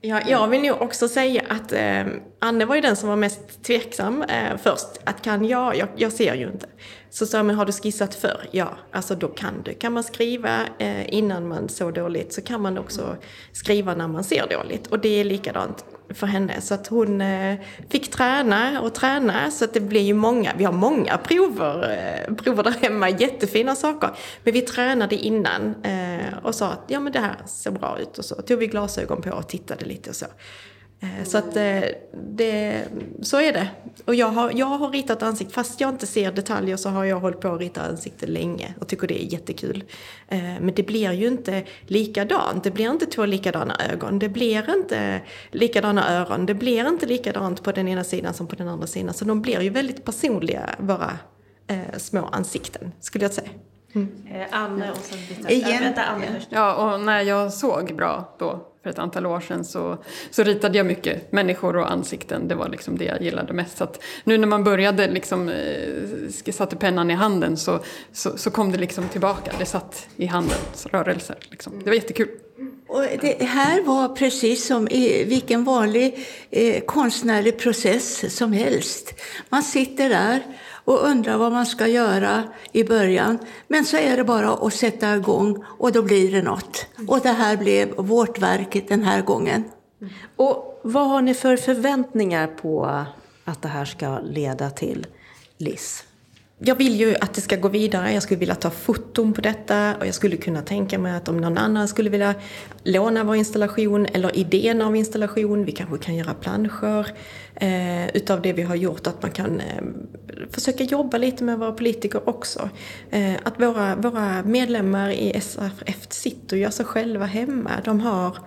Ja, 0.04 0.22
jag 0.28 0.48
vill 0.48 0.62
nog 0.62 0.82
också 0.82 1.08
säga 1.08 1.44
att 1.50 1.72
eh, 1.72 2.06
Anne 2.40 2.66
var 2.66 2.76
ju 2.76 2.82
den 2.82 2.96
som 2.96 3.10
var 3.10 3.16
mest 3.16 3.64
tveksam 3.64 4.22
eh, 4.24 4.58
först. 4.64 4.88
Att 5.04 5.22
kan 5.22 5.46
jag? 5.46 5.76
jag? 5.76 5.88
Jag 5.96 6.12
ser 6.12 6.36
ju 6.36 6.48
inte. 6.48 6.68
Så 7.10 7.26
sa 7.26 7.44
men 7.44 7.56
har 7.56 7.66
du 7.66 7.72
skissat 7.72 8.16
för? 8.16 8.48
Ja, 8.52 8.78
alltså 8.92 9.16
då 9.16 9.28
kan 9.28 9.54
du. 9.66 9.74
Kan 9.74 9.94
man 9.94 10.04
skriva 10.04 10.60
eh, 10.78 11.14
innan 11.14 11.48
man 11.48 11.70
såg 11.70 11.94
dåligt 11.94 12.34
så 12.34 12.42
kan 12.42 12.62
man 12.62 12.78
också 12.78 13.16
skriva 13.52 13.96
när 13.96 14.08
man 14.08 14.24
ser 14.24 14.48
dåligt. 14.48 14.88
Och 14.88 15.00
det 15.00 15.20
är 15.20 15.24
likadant 15.24 15.86
för 16.14 16.28
henne. 16.28 16.62
Så 16.62 16.74
att 16.74 16.88
hon 16.88 17.22
eh, 17.22 17.60
fick 17.90 18.12
träna 18.12 18.82
och 18.82 18.94
träna. 18.94 19.52
Så 19.52 19.66
att 19.66 19.74
det 19.74 19.80
blir 19.80 20.02
ju 20.02 20.14
många, 20.14 20.52
vi 20.58 20.64
har 20.64 20.74
många 20.74 21.18
prover, 21.18 21.98
eh, 22.28 22.36
prover 22.36 22.64
där 22.64 22.72
hemma, 22.72 23.10
jättefina 23.10 23.76
saker. 23.76 24.10
Men 24.44 24.54
vi 24.54 24.62
tränade 24.62 25.16
innan 25.16 25.76
eh, 25.84 26.38
och 26.44 26.56
sa 26.56 26.68
att 26.68 26.84
ja 26.88 27.00
men 27.00 27.14
det 27.14 27.20
här 27.20 27.36
ser 27.46 27.72
bra 27.72 27.98
ut. 28.00 28.18
Och 28.18 28.26
så 28.26 28.36
tog 28.36 28.60
vi 28.60 28.68
glasögon 28.68 29.22
på 29.22 29.30
och 29.32 29.48
tittade 29.48 29.86
lite 29.86 30.10
och 30.10 30.16
så. 30.16 30.26
Eh, 31.02 31.24
så 31.24 31.38
att 31.38 31.56
eh, 31.56 31.82
det, 32.14 32.84
så 33.22 33.42
är 33.42 33.54
det. 33.54 33.68
Och 34.06 34.16
jag 34.16 34.28
har, 34.28 34.52
jag 34.56 34.66
har 34.66 34.90
ritat 34.90 35.24
ansikte, 35.24 35.54
fast 35.54 35.82
jag 35.82 35.90
inte 35.90 36.08
ser 36.08 36.32
detaljer 36.32 36.78
så 36.78 36.90
har 36.90 37.06
jag 37.06 37.20
hållit 37.20 37.40
på 37.40 37.48
att 37.48 37.60
rita 37.60 37.82
ansikte 37.82 38.28
länge 38.28 38.74
och 38.80 38.88
tycker 38.88 39.08
det 39.08 39.24
är 39.24 39.34
jättekul. 39.34 39.84
Eh, 40.28 40.40
men 40.40 40.74
det 40.76 40.84
blir 40.84 41.12
ju 41.12 41.28
inte 41.28 41.64
likadant. 41.88 42.64
Det 42.64 42.72
blir 42.72 42.92
inte 42.92 43.06
två 43.06 43.26
likadana 43.26 43.78
ögon. 43.92 44.20
Det 44.20 44.30
blir 44.30 44.76
inte 44.76 45.22
likadana 45.52 46.20
öron. 46.20 46.46
Det 46.46 46.54
blir 46.54 46.88
inte 46.88 47.06
likadant 47.06 47.64
på 47.64 47.72
den 47.72 47.88
ena 47.88 48.04
sidan 48.04 48.34
som 48.34 48.48
på 48.48 48.56
den 48.56 48.68
andra 48.68 48.88
sidan. 48.88 49.14
Så 49.14 49.26
de 49.26 49.42
blir 49.42 49.62
ju 49.62 49.70
väldigt 49.70 50.06
personliga, 50.06 50.70
våra 50.80 51.18
eh, 51.68 51.98
små 51.98 52.26
ansikten, 52.26 52.92
skulle 53.00 53.26
jag 53.26 53.34
säga. 53.34 53.50
Mm. 53.96 54.10
Anne 54.52 54.92
och 54.92 54.98
sen 54.98 55.20
Vänta, 55.82 56.02
Anne 56.02 56.42
Ja, 56.50 56.76
och 56.76 57.02
när 57.02 57.22
jag 57.22 57.54
såg 57.54 57.96
bra 57.96 58.36
då 58.40 58.71
för 58.84 58.90
ett 58.90 59.00
antal 59.00 59.26
år 59.26 59.40
sedan 59.40 59.66
så, 59.66 59.98
så 60.32 60.44
ritade 60.44 60.78
jag 60.78 60.86
mycket 60.86 61.32
människor 61.32 61.78
och 61.78 61.92
ansikten. 61.92 62.48
Det 62.48 62.56
var 62.56 62.70
liksom 62.70 62.98
det 62.98 63.06
jag 63.06 63.22
gillade 63.22 63.54
mest. 63.54 63.78
Så 63.78 63.88
nu 64.24 64.38
när 64.38 64.48
man 64.48 64.64
började 64.64 65.08
liksom, 65.08 65.50
eh, 65.50 66.52
satte 66.52 66.76
pennan 66.76 67.12
i 67.12 67.14
handen 67.14 67.58
så, 67.58 67.80
så, 68.12 68.38
så, 68.38 68.52
kom 68.52 68.72
det 68.72 68.78
liksom 68.78 69.10
tillbaka. 69.10 69.52
Det 69.60 69.66
satt 69.66 70.08
i 70.16 70.26
handens 70.26 70.86
rörelser. 70.86 71.38
Liksom. 71.50 71.80
Det 71.84 71.90
var 71.90 71.96
jättekul. 71.96 72.28
Och 72.88 73.02
det 73.22 73.44
här 73.44 73.82
var 73.82 74.16
precis 74.16 74.68
som 74.68 74.88
i 74.88 75.24
vilken 75.24 75.64
vanlig 75.64 76.28
eh, 76.50 76.84
konstnärlig 76.84 77.60
process 77.60 78.36
som 78.38 78.54
helst. 78.54 79.14
Man 79.50 79.64
sitter 79.64 80.10
där 80.10 80.44
och 80.86 81.06
undrar 81.06 81.38
vad 81.38 81.52
man 81.52 81.66
ska 81.66 81.88
göra 81.88 82.44
i 82.72 82.84
början. 82.84 83.38
Men 83.68 83.86
så 83.86 83.98
är 83.98 84.18
det 84.18 84.24
bara 84.24 84.54
att 84.54 84.74
sätta 84.74 85.16
igång 85.16 85.64
och 85.68 85.92
då 85.92 86.02
blir 86.02 86.32
det 86.32 86.42
något. 86.42 86.86
Och 87.08 87.20
det 87.20 87.30
här 87.30 87.58
blev 87.58 87.96
vårt 87.96 88.40
verk 88.40 88.86
den 88.88 89.04
här 89.04 89.22
gången. 89.22 89.64
Och 90.36 90.82
vad 90.84 91.10
har 91.10 91.22
ni 91.22 91.34
för 91.34 91.58
förväntningar 91.58 92.48
på 92.48 93.06
att 93.46 93.62
det 93.62 93.68
här 93.68 93.86
ska 93.86 94.20
leda 94.20 94.70
till, 94.70 95.08
Liz? 95.58 96.04
jag 96.64 96.76
vill 96.76 97.00
ju 97.00 97.16
att 97.16 97.34
det 97.34 97.42
ska 97.42 97.56
gå 97.56 97.68
vidare. 97.68 98.14
Jag 98.14 98.24
skulle 98.24 98.40
vilja 98.40 98.56
ta 98.56 98.70
foton 98.70 99.34
på 99.34 99.42
detta 99.42 99.96
och 100.00 100.08
jag 100.08 100.14
skulle 100.14 100.38
kunna 100.38 100.62
tänka 100.62 101.00
mig 101.00 101.16
att 101.16 101.30
om 101.30 101.38
någon 101.38 101.58
annan 101.58 101.88
skulle 101.88 102.10
vilja 102.10 102.36
låna 102.84 103.24
vår 103.24 103.36
installation 103.36 104.06
eller 104.06 104.38
idén 104.38 104.82
av 104.82 104.96
installation, 104.96 105.66
vi 105.66 105.72
kanske 105.72 105.98
kan 105.98 106.16
göra 106.16 106.34
planscher 106.34 107.12
eh, 107.62 108.08
utav 108.08 108.42
det 108.42 108.54
vi 108.54 108.62
har 108.62 108.76
gjort, 108.76 109.08
att 109.08 109.22
man 109.22 109.32
kan 109.32 109.60
eh, 109.60 109.84
försöka 110.50 110.84
jobba 110.84 111.18
lite 111.18 111.44
med 111.44 111.60
våra 111.60 111.72
politiker 111.72 112.30
också. 112.30 112.70
Eh, 113.10 113.34
att 113.44 113.60
våra, 113.62 113.96
våra 113.96 114.44
medlemmar 114.44 115.10
i 115.10 115.42
SRF 115.42 116.08
sitter 116.10 116.56
och 116.56 116.62
gör 116.62 116.70
sig 116.70 116.86
själva 116.86 117.26
hemma. 117.26 117.72
De 117.86 118.00
har 118.00 118.38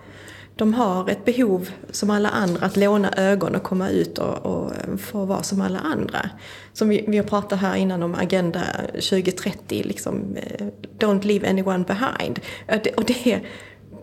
de 0.57 0.73
har 0.73 1.09
ett 1.09 1.25
behov 1.25 1.69
som 1.91 2.09
alla 2.09 2.29
andra 2.29 2.65
att 2.65 2.77
låna 2.77 3.13
ögon 3.17 3.55
och 3.55 3.63
komma 3.63 3.89
ut 3.89 4.17
och, 4.17 4.37
och 4.45 4.71
eh, 4.71 4.97
få 4.97 5.25
vara 5.25 5.43
som 5.43 5.61
alla 5.61 5.79
andra. 5.79 6.29
Som 6.73 6.89
vi, 6.89 7.05
vi 7.07 7.17
har 7.17 7.23
pratat 7.23 7.59
här 7.59 7.75
innan 7.75 8.03
om 8.03 8.15
Agenda 8.15 8.61
2030, 8.93 9.83
liksom, 9.85 10.35
eh, 10.35 10.67
don't 10.99 11.25
leave 11.25 11.49
anyone 11.49 11.83
behind. 11.83 12.39
Eh, 12.67 12.79
och 12.97 13.05
det, 13.05 13.41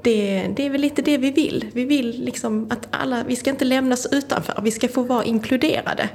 det, 0.03 0.49
det 0.57 0.67
är 0.67 0.71
väl 0.71 0.81
lite 0.81 1.03
det 1.03 1.19
vi 1.19 1.31
vill. 1.31 1.67
Vi 1.73 1.85
vill 1.85 2.25
liksom 2.25 2.67
att 2.71 2.89
alla, 2.91 3.25
vi 3.27 3.37
ska 3.37 3.51
inte 3.51 3.65
lämnas 3.65 4.07
utanför, 4.13 4.61
vi 4.63 4.71
ska 4.71 4.89
få 4.89 5.03
vara 5.03 5.25
inkluderade. 5.25 6.09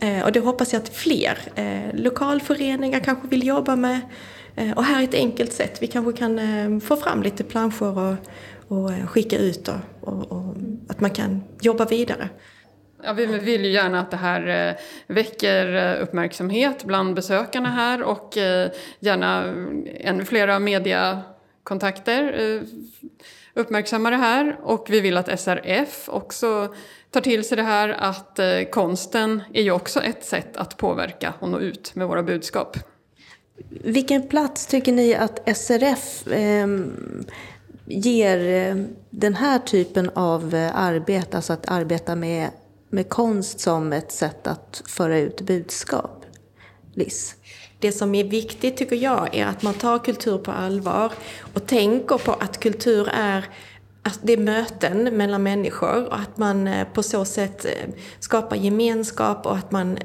Eh, 0.00 0.24
och 0.24 0.32
det 0.32 0.40
hoppas 0.40 0.72
jag 0.72 0.82
att 0.82 0.88
fler 0.88 1.38
eh, 1.54 2.00
lokalföreningar 2.00 3.00
kanske 3.00 3.28
vill 3.28 3.46
jobba 3.46 3.76
med. 3.76 4.00
Eh, 4.56 4.72
och 4.72 4.84
här 4.84 5.00
är 5.00 5.04
ett 5.04 5.14
enkelt 5.14 5.52
sätt, 5.52 5.78
vi 5.82 5.86
kanske 5.86 6.12
kan 6.12 6.38
eh, 6.38 6.80
få 6.80 6.96
fram 6.96 7.22
lite 7.22 7.44
planscher 7.44 7.98
och 7.98 8.14
och 8.72 8.92
eh, 8.92 9.06
skicka 9.06 9.38
ut 9.38 9.68
och, 9.68 9.74
och, 10.00 10.32
och, 10.32 10.54
att 10.88 11.00
man 11.00 11.10
kan 11.10 11.42
jobba 11.60 11.84
vidare. 11.84 12.28
Ja, 13.04 13.12
vi 13.12 13.26
vill 13.26 13.64
ju 13.64 13.70
gärna 13.70 14.00
att 14.00 14.10
det 14.10 14.16
här 14.16 14.68
eh, 14.68 14.74
väcker 15.06 15.74
eh, 15.74 16.02
uppmärksamhet 16.02 16.84
bland 16.84 17.14
besökarna 17.14 17.68
här 17.68 18.02
och 18.02 18.36
gärna 19.00 19.44
ännu 20.00 20.24
flera 20.24 20.58
media 20.58 21.22
kontakter 21.62 22.32
eh, 22.40 22.62
uppmärksammar 23.54 24.10
det 24.10 24.16
här. 24.16 24.60
Och 24.62 24.86
vi 24.90 25.00
vill 25.00 25.16
att 25.16 25.40
SRF 25.40 26.08
också 26.08 26.74
tar 27.10 27.20
till 27.20 27.44
sig 27.44 27.56
det 27.56 27.62
här 27.62 27.88
att 27.88 28.38
eh, 28.38 28.62
konsten 28.70 29.42
är 29.52 29.62
ju 29.62 29.70
också 29.70 30.02
ett 30.02 30.24
sätt 30.24 30.56
att 30.56 30.76
påverka 30.76 31.34
och 31.38 31.48
nå 31.48 31.58
ut 31.58 31.94
med 31.94 32.08
våra 32.08 32.22
budskap. 32.22 32.76
Vilken 33.70 34.28
plats 34.28 34.66
tycker 34.66 34.92
ni 34.92 35.14
att 35.14 35.56
SRF 35.56 36.26
ehm, 36.30 36.92
eh, 37.18 37.34
ger 37.86 38.76
den 39.10 39.34
här 39.34 39.58
typen 39.58 40.10
av 40.14 40.54
eh, 40.54 40.76
arbete, 40.76 41.36
alltså 41.36 41.52
att 41.52 41.68
arbeta 41.68 42.16
med, 42.16 42.50
med 42.90 43.08
konst 43.08 43.60
som 43.60 43.92
ett 43.92 44.12
sätt 44.12 44.46
att 44.46 44.82
föra 44.86 45.18
ut 45.18 45.40
budskap? 45.40 46.24
Liz? 46.94 47.36
Det 47.82 47.92
som 47.92 48.14
är 48.14 48.24
viktigt 48.24 48.76
tycker 48.76 48.96
jag 48.96 49.34
är 49.34 49.46
att 49.46 49.62
man 49.62 49.74
tar 49.74 49.98
kultur 49.98 50.38
på 50.38 50.50
allvar 50.50 51.12
och 51.54 51.66
tänker 51.66 52.18
på 52.18 52.32
att 52.32 52.60
kultur 52.60 53.08
är 53.12 53.44
att 54.02 54.20
det 54.22 54.32
är 54.32 54.36
möten 54.36 55.16
mellan 55.16 55.42
människor 55.42 56.06
och 56.06 56.18
att 56.18 56.38
man 56.38 56.68
eh, 56.68 56.86
på 56.94 57.02
så 57.02 57.24
sätt 57.24 57.64
eh, 57.64 57.70
skapar 58.18 58.56
gemenskap 58.56 59.46
och 59.46 59.56
att 59.56 59.72
man, 59.72 59.98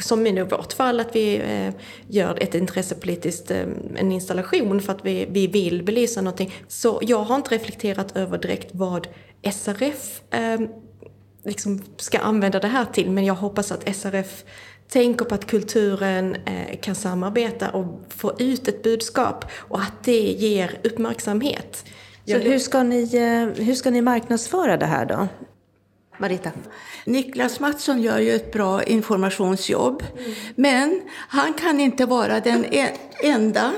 som 0.00 0.26
i 0.26 0.42
vårt 0.42 0.72
fall, 0.72 1.00
att 1.00 1.16
vi 1.16 1.36
eh, 1.36 1.74
gör 2.08 2.42
ett 2.42 2.54
intressepolitiskt, 2.54 3.50
en 3.50 4.12
installation 4.12 4.80
för 4.80 4.92
att 4.92 5.04
vi, 5.04 5.26
vi 5.30 5.46
vill 5.46 5.82
belysa 5.82 6.20
någonting. 6.20 6.54
Så 6.68 6.98
jag 7.02 7.22
har 7.22 7.36
inte 7.36 7.54
reflekterat 7.54 8.16
över 8.16 8.38
direkt 8.38 8.70
vad 8.72 9.08
SRF 9.52 10.20
liksom 11.44 11.82
ska 11.96 12.18
använda 12.18 12.60
det 12.60 12.68
här 12.68 12.84
till, 12.84 13.10
men 13.10 13.24
jag 13.24 13.34
hoppas 13.34 13.72
att 13.72 13.96
SRF 13.96 14.44
tänker 14.88 15.24
på 15.24 15.34
att 15.34 15.46
kulturen 15.46 16.36
kan 16.80 16.94
samarbeta 16.94 17.70
och 17.70 18.04
få 18.08 18.32
ut 18.38 18.68
ett 18.68 18.82
budskap 18.82 19.44
och 19.54 19.80
att 19.80 20.04
det 20.04 20.20
ger 20.20 20.78
uppmärksamhet. 20.84 21.84
Så 22.28 22.38
hur 22.38 22.58
ska, 22.58 22.82
ni, 22.82 23.16
eh, 23.16 23.64
hur 23.64 23.74
ska 23.74 23.90
ni 23.90 24.02
marknadsföra 24.02 24.76
det 24.76 24.86
här 24.86 25.06
då? 25.06 25.28
Marita? 26.18 26.50
Niklas 27.04 27.60
Mattsson 27.60 28.02
gör 28.02 28.18
ju 28.18 28.34
ett 28.34 28.52
bra 28.52 28.82
informationsjobb. 28.82 30.02
Mm. 30.18 30.34
Men 30.54 31.00
han 31.28 31.54
kan 31.54 31.80
inte 31.80 32.06
vara 32.06 32.40
den 32.40 32.64
e-, 32.64 32.96
enda 33.22 33.72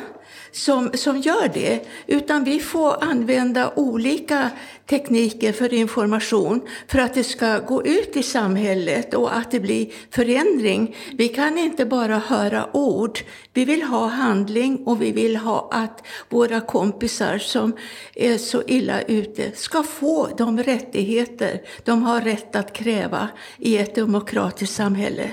som, 0.53 0.91
som 0.95 1.21
gör 1.21 1.51
det, 1.55 1.81
utan 2.07 2.45
vi 2.45 2.61
får 2.61 3.05
använda 3.05 3.73
olika 3.77 4.51
tekniker 4.87 5.53
för 5.53 5.75
information 5.75 6.61
för 6.89 6.99
att 6.99 7.15
det 7.15 7.25
ska 7.25 7.59
gå 7.59 7.87
ut 7.87 8.17
i 8.17 8.23
samhället 8.23 9.15
och 9.15 9.37
att 9.37 9.51
det 9.51 9.61
blir 9.61 9.93
förändring. 10.11 10.97
Vi 11.13 11.29
kan 11.29 11.59
inte 11.59 11.85
bara 11.85 12.19
höra 12.19 12.77
ord. 12.77 13.19
Vi 13.53 13.65
vill 13.65 13.83
ha 13.83 14.07
handling 14.07 14.87
och 14.87 15.03
vi 15.03 15.13
vill 15.13 15.37
ha 15.37 15.69
att 15.73 16.07
våra 16.29 16.61
kompisar 16.61 17.39
som 17.39 17.77
är 18.15 18.39
så 18.39 18.63
illa 18.67 19.03
ute 19.03 19.53
ska 19.55 19.83
få 19.83 20.29
de 20.39 20.63
rättigheter 20.63 21.63
de 21.85 22.03
har 22.03 22.21
rätt 22.21 22.57
att 22.57 22.73
kräva 22.73 23.29
i 23.59 23.79
ett 23.79 23.95
demokratiskt 23.95 24.75
samhälle. 24.75 25.31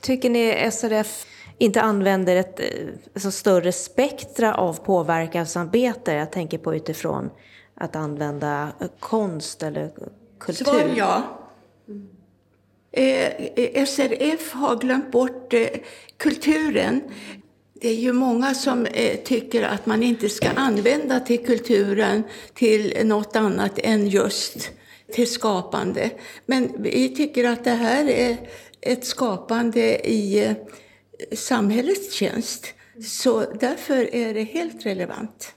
Tycker 0.00 0.30
ni 0.30 0.70
SRF 0.72 1.26
inte 1.58 1.80
använder 1.80 2.36
ett 2.36 2.60
alltså, 3.14 3.30
större 3.30 3.72
spektra 3.72 4.54
av 4.54 4.84
påverkansarbete. 4.84 6.12
Jag 6.12 6.32
tänker 6.32 6.58
på 6.58 6.74
utifrån 6.74 7.30
att 7.74 7.96
använda 7.96 8.72
konst 9.00 9.62
eller 9.62 9.90
kultur. 10.38 10.64
Svar 10.64 10.90
ja. 10.96 11.22
Eh, 12.92 13.26
eh 13.56 13.84
SRF 13.84 14.52
har 14.52 14.76
glömt 14.76 15.12
bort 15.12 15.54
eh, 15.54 15.66
kulturen. 16.16 17.00
Det 17.80 17.88
är 17.88 17.94
ju 17.94 18.12
många 18.12 18.54
som 18.54 18.86
eh, 18.86 19.16
tycker 19.16 19.62
att 19.62 19.86
man 19.86 20.02
inte 20.02 20.28
ska 20.28 20.48
använda 20.48 21.20
till 21.20 21.46
kulturen 21.46 22.22
till 22.54 23.06
något 23.06 23.36
annat 23.36 23.78
än 23.78 24.08
just 24.08 24.70
till 25.12 25.30
skapande. 25.32 26.10
Men 26.46 26.72
vi 26.78 27.14
tycker 27.14 27.48
att 27.48 27.64
det 27.64 27.70
här 27.70 28.08
är 28.08 28.36
ett 28.80 29.04
skapande 29.04 30.08
i 30.10 30.44
eh, 30.44 30.52
samhällets 31.32 32.12
tjänst. 32.12 32.66
Så 33.04 33.40
därför 33.40 34.14
är 34.14 34.34
det 34.34 34.42
helt 34.42 34.86
relevant. 34.86 35.52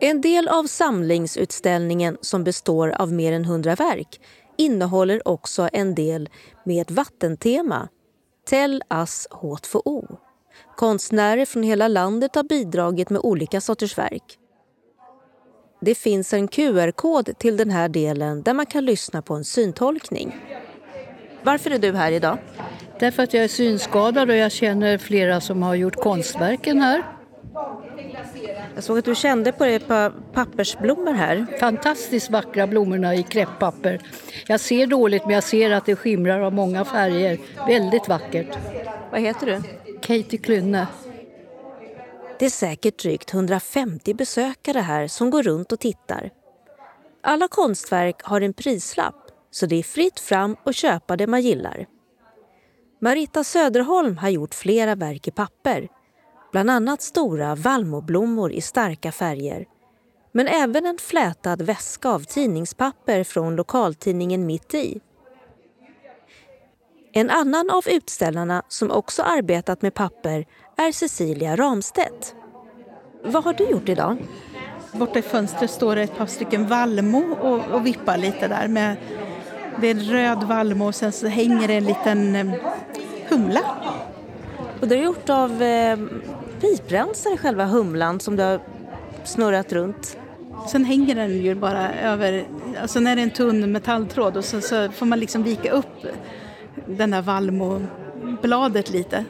En 0.00 0.20
del 0.20 0.48
av 0.48 0.64
samlingsutställningen, 0.64 2.18
som 2.20 2.44
består 2.44 2.88
av 2.88 3.12
mer 3.12 3.32
än 3.32 3.44
hundra 3.44 3.74
verk 3.74 4.20
innehåller 4.58 5.28
också 5.28 5.68
en 5.72 5.94
del 5.94 6.28
med 6.64 6.82
ett 6.82 6.90
vattentema, 6.90 7.88
Tell 8.44 8.82
us 8.90 9.28
H2O. 9.30 10.16
Konstnärer 10.76 11.44
från 11.44 11.62
hela 11.62 11.88
landet 11.88 12.34
har 12.34 12.42
bidragit 12.42 13.10
med 13.10 13.20
olika 13.24 13.60
sorters 13.60 13.98
verk. 13.98 14.38
Det 15.80 15.94
finns 15.94 16.32
en 16.32 16.48
QR-kod 16.48 17.38
till 17.38 17.56
den 17.56 17.70
här 17.70 17.88
delen 17.88 18.42
där 18.42 18.54
man 18.54 18.66
kan 18.66 18.84
lyssna 18.84 19.22
på 19.22 19.34
en 19.34 19.44
syntolkning. 19.44 20.36
Varför 21.42 21.70
är 21.70 21.78
du 21.78 21.92
här 21.92 22.12
idag? 22.12 22.38
Därför 23.00 23.22
att 23.22 23.34
jag 23.34 23.44
är 23.44 23.48
synskadad 23.48 24.30
och 24.30 24.36
jag 24.36 24.52
känner 24.52 24.98
flera 24.98 25.40
som 25.40 25.62
har 25.62 25.74
gjort 25.74 25.96
konstverken 25.96 26.80
här. 26.80 27.02
Jag 28.74 28.84
såg 28.84 28.98
att 28.98 29.04
du 29.04 29.14
kände 29.14 29.52
på 29.52 29.64
ett 29.64 29.88
par 29.88 30.12
pappersblommor 30.32 31.12
här. 31.12 31.46
Fantastiskt 31.60 32.30
vackra 32.30 32.66
blommorna 32.66 33.14
i 33.14 33.22
kräpppapper. 33.22 34.00
Jag 34.46 34.60
ser 34.60 34.86
dåligt 34.86 35.24
men 35.24 35.34
jag 35.34 35.44
ser 35.44 35.70
att 35.70 35.86
det 35.86 35.96
skimrar 35.96 36.40
av 36.40 36.52
många 36.52 36.84
färger. 36.84 37.38
Väldigt 37.66 38.08
vackert. 38.08 38.58
Vad 39.10 39.20
heter 39.20 39.46
du? 39.46 39.62
Katie 40.00 40.38
Klynne. 40.38 40.86
Det 42.38 42.44
är 42.44 42.50
säkert 42.50 42.98
drygt 42.98 43.34
150 43.34 44.14
besökare 44.14 44.78
här 44.78 45.08
som 45.08 45.30
går 45.30 45.42
runt 45.42 45.72
och 45.72 45.80
tittar. 45.80 46.30
Alla 47.22 47.48
konstverk 47.48 48.22
har 48.22 48.40
en 48.40 48.52
prislapp 48.52 49.14
så 49.50 49.66
det 49.66 49.76
är 49.76 49.82
fritt 49.82 50.20
fram 50.20 50.56
att 50.64 50.76
köpa 50.76 51.16
det 51.16 51.26
man 51.26 51.42
gillar. 51.42 51.86
Marita 53.02 53.44
Söderholm 53.44 54.18
har 54.18 54.28
gjort 54.28 54.54
flera 54.54 54.94
verk 54.94 55.28
i 55.28 55.30
papper. 55.30 55.88
Bland 56.52 56.70
annat 56.70 57.02
stora 57.02 57.54
vallmoblommor 57.54 58.52
i 58.52 58.60
starka 58.60 59.12
färger. 59.12 59.66
Men 60.32 60.48
även 60.48 60.86
en 60.86 60.98
flätad 60.98 61.62
väska 61.62 62.08
av 62.08 62.24
tidningspapper 62.24 63.24
från 63.24 63.56
lokaltidningen 63.56 64.46
Mitt 64.46 64.74
i. 64.74 65.00
En 67.12 67.30
annan 67.30 67.70
av 67.70 67.88
utställarna 67.88 68.62
som 68.68 68.90
också 68.90 69.22
arbetat 69.22 69.82
med 69.82 69.94
papper 69.94 70.46
är 70.76 70.92
Cecilia 70.92 71.56
Ramstedt. 71.56 72.34
Vad 73.24 73.44
har 73.44 73.52
du 73.52 73.64
gjort 73.64 73.88
idag? 73.88 74.16
Borta 74.92 75.18
i 75.18 75.22
fönstret 75.22 75.70
står 75.70 75.96
det 75.96 76.02
ett 76.02 76.16
par 76.16 76.26
stycken 76.26 76.66
vallmo 76.66 77.34
och, 77.40 77.74
och 77.74 77.86
vippar 77.86 78.16
lite 78.16 78.48
där. 78.48 78.68
Med, 78.68 78.96
det 79.80 79.86
är 79.86 79.94
en 79.94 80.00
röd 80.00 80.42
vallmo 80.42 80.86
och 80.86 80.94
sen 80.94 81.12
så 81.12 81.26
hänger 81.26 81.68
det 81.68 81.74
en 81.74 81.84
liten 81.84 82.36
eh, 82.36 82.54
humla. 83.28 83.60
Och 84.80 84.88
det 84.88 84.94
är 84.94 85.02
gjort 85.02 85.30
av 85.30 85.62
eh, 85.62 85.98
piprensare, 86.60 87.36
själva 87.36 87.64
humlan 87.64 88.20
som 88.20 88.36
du 88.36 88.42
har 88.42 88.60
snurrat 89.24 89.72
runt. 89.72 90.16
Sen 90.68 90.84
hänger 90.84 91.14
den 91.14 91.42
ju 91.42 91.54
bara 91.54 91.94
över, 91.94 92.44
alltså 92.80 93.00
när 93.00 93.16
det 93.16 93.22
är 93.22 93.24
en 93.24 93.30
tunn 93.30 93.72
metalltråd 93.72 94.36
och 94.36 94.44
så, 94.44 94.60
så 94.60 94.88
får 94.90 95.06
man 95.06 95.20
liksom 95.20 95.42
vika 95.42 95.70
upp 95.70 96.06
den 96.86 97.12
här 97.12 97.22
vallmobladet 97.22 98.90
lite. 98.90 99.24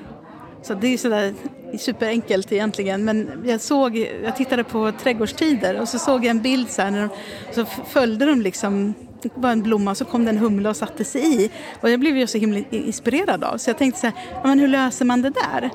Så 0.63 0.75
det 0.75 0.87
är 0.87 0.99
sådär 0.99 1.35
superenkelt 1.79 2.53
egentligen. 2.53 3.05
Men 3.05 3.43
jag 3.45 3.61
såg, 3.61 3.97
jag 4.25 4.37
tittade 4.37 4.65
på 4.65 4.93
trädgårdstider 4.93 5.81
och 5.81 5.89
så 5.89 5.99
såg 5.99 6.25
jag 6.25 6.31
en 6.31 6.43
bild 6.43 6.71
så 6.71 6.83
här, 6.83 6.91
när 6.91 7.01
de, 7.01 7.09
så 7.55 7.65
följde 7.65 8.27
de 8.27 8.41
liksom 8.41 8.95
det 9.23 9.31
var 9.35 9.51
en 9.51 9.63
blomma 9.63 9.91
och 9.91 9.97
så 9.97 10.05
kom 10.05 10.25
det 10.25 10.31
en 10.31 10.39
humla 10.39 10.71
och 10.71 10.77
satte 10.77 11.05
sig 11.05 11.45
i. 11.45 11.51
Och 11.81 11.91
jag 11.91 12.01
blev 12.01 12.17
ju 12.17 12.27
så 12.27 12.39
himla 12.39 12.59
inspirerad 12.71 13.45
av. 13.45 13.59
Så 13.59 13.71
jag 13.71 13.79
tänkte 13.79 14.01
så 14.01 14.07
här, 14.07 14.15
men 14.45 14.59
hur 14.59 14.69
löser 14.69 15.05
man 15.05 15.23
det 15.23 15.31
där? 15.31 15.71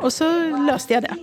Och 0.00 0.12
så 0.12 0.50
löste 0.56 0.94
jag 0.94 1.02
det. 1.02 1.14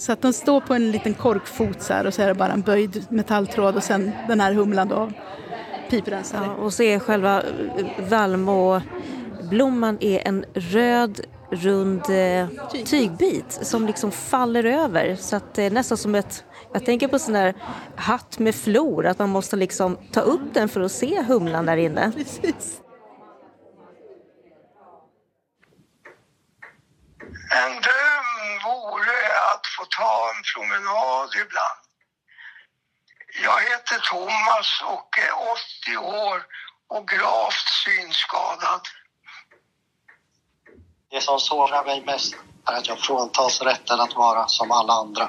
Så 0.00 0.12
att 0.12 0.22
de 0.22 0.32
står 0.32 0.60
på 0.60 0.74
en 0.74 0.90
liten 0.90 1.14
korkfot 1.14 1.82
så 1.82 1.92
här 1.92 2.06
och 2.06 2.14
så 2.14 2.22
är 2.22 2.26
det 2.26 2.34
bara 2.34 2.52
en 2.52 2.62
böjd 2.62 3.06
metalltråd 3.08 3.76
och 3.76 3.82
sen 3.82 4.12
den 4.28 4.40
här 4.40 4.52
humlan 4.52 4.88
då 4.88 5.10
piprensare. 5.90 6.44
Ja, 6.46 6.54
och 6.54 6.72
så 6.72 6.82
är 6.82 6.98
själva 6.98 7.42
vallmoblomman 8.08 9.98
är 10.00 10.28
en 10.28 10.44
röd 10.54 11.20
rund 11.50 12.02
eh, 12.10 12.46
tygbit 12.84 13.58
som 13.62 13.86
liksom 13.86 14.10
faller 14.10 14.64
över 14.64 15.16
så 15.16 15.36
att 15.36 15.54
det 15.54 15.62
är 15.62 15.70
nästan 15.70 15.98
som 15.98 16.14
ett 16.14 16.44
jag 16.76 16.84
tänker 16.84 17.08
på 17.08 17.18
sån 17.18 17.34
där 17.34 17.54
hatt 17.96 18.38
med 18.38 18.54
flor, 18.54 19.06
att 19.06 19.18
man 19.18 19.28
måste 19.28 19.56
liksom 19.56 19.98
ta 20.12 20.20
upp 20.20 20.54
den 20.54 20.68
för 20.68 20.80
att 20.80 20.92
se 20.92 21.22
humlan 21.22 21.66
där 21.66 21.76
inne. 21.76 22.12
Precis. 22.12 22.80
En 27.60 27.72
dröm 27.86 28.30
vore 28.64 29.20
att 29.52 29.66
få 29.76 29.84
ta 29.98 30.30
en 30.34 30.42
promenad 30.54 31.28
ibland. 31.34 31.80
Jag 33.44 33.60
heter 33.60 33.98
Thomas 34.10 34.82
och 34.84 35.18
är 35.18 35.34
80 35.92 35.96
år 35.96 36.42
och 36.88 37.08
gravt 37.08 37.68
synskadad. 37.84 38.80
Det 41.10 41.20
som 41.20 41.40
sårar 41.40 41.84
mig 41.84 42.04
mest 42.06 42.36
är 42.66 42.72
att 42.72 42.88
jag 42.88 42.98
fråntas 42.98 43.62
rätten 43.62 44.00
att 44.00 44.14
vara 44.14 44.46
som 44.46 44.70
alla 44.70 44.92
andra. 44.92 45.28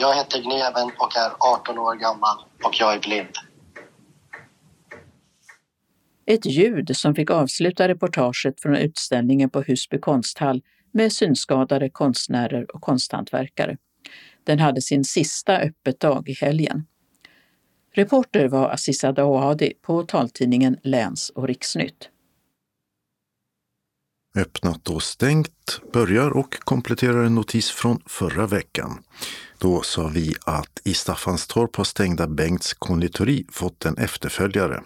Jag 0.00 0.14
heter 0.14 0.42
Gneven 0.42 0.90
och 0.98 1.16
är 1.16 1.32
18 1.38 1.78
år 1.78 1.94
gammal 1.94 2.36
och 2.64 2.74
jag 2.80 2.94
är 2.94 3.00
blind. 3.00 3.28
Ett 6.26 6.46
ljud 6.46 6.96
som 6.96 7.14
fick 7.14 7.30
avsluta 7.30 7.88
reportaget 7.88 8.60
från 8.60 8.76
utställningen 8.76 9.50
på 9.50 9.62
Husby 9.62 9.98
konsthall 9.98 10.62
med 10.92 11.12
synskadade 11.12 11.90
konstnärer 11.90 12.74
och 12.74 12.80
konsthantverkare. 12.80 13.76
Den 14.44 14.58
hade 14.58 14.82
sin 14.82 15.04
sista 15.04 15.58
öppet 15.58 16.00
dag 16.00 16.28
i 16.28 16.32
helgen. 16.32 16.86
Reporter 17.92 18.48
var 18.48 18.70
Aziza 18.70 19.12
Dawadi 19.12 19.72
på 19.82 20.02
taltidningen 20.02 20.76
Läns 20.82 21.30
och 21.30 21.48
Riksnytt. 21.48 22.08
Öppnat 24.36 24.88
och 24.88 25.02
stängt 25.02 25.80
börjar 25.92 26.30
och 26.30 26.58
kompletterar 26.60 27.24
en 27.24 27.34
notis 27.34 27.70
från 27.70 28.02
förra 28.06 28.46
veckan. 28.46 29.02
Då 29.60 29.82
sa 29.82 30.08
vi 30.08 30.34
att 30.44 30.80
i 30.84 30.94
Staffanstorp 30.94 31.76
har 31.76 31.84
stängda 31.84 32.26
Bengts 32.26 32.74
konditori 32.74 33.46
fått 33.52 33.86
en 33.86 33.96
efterföljare, 33.96 34.82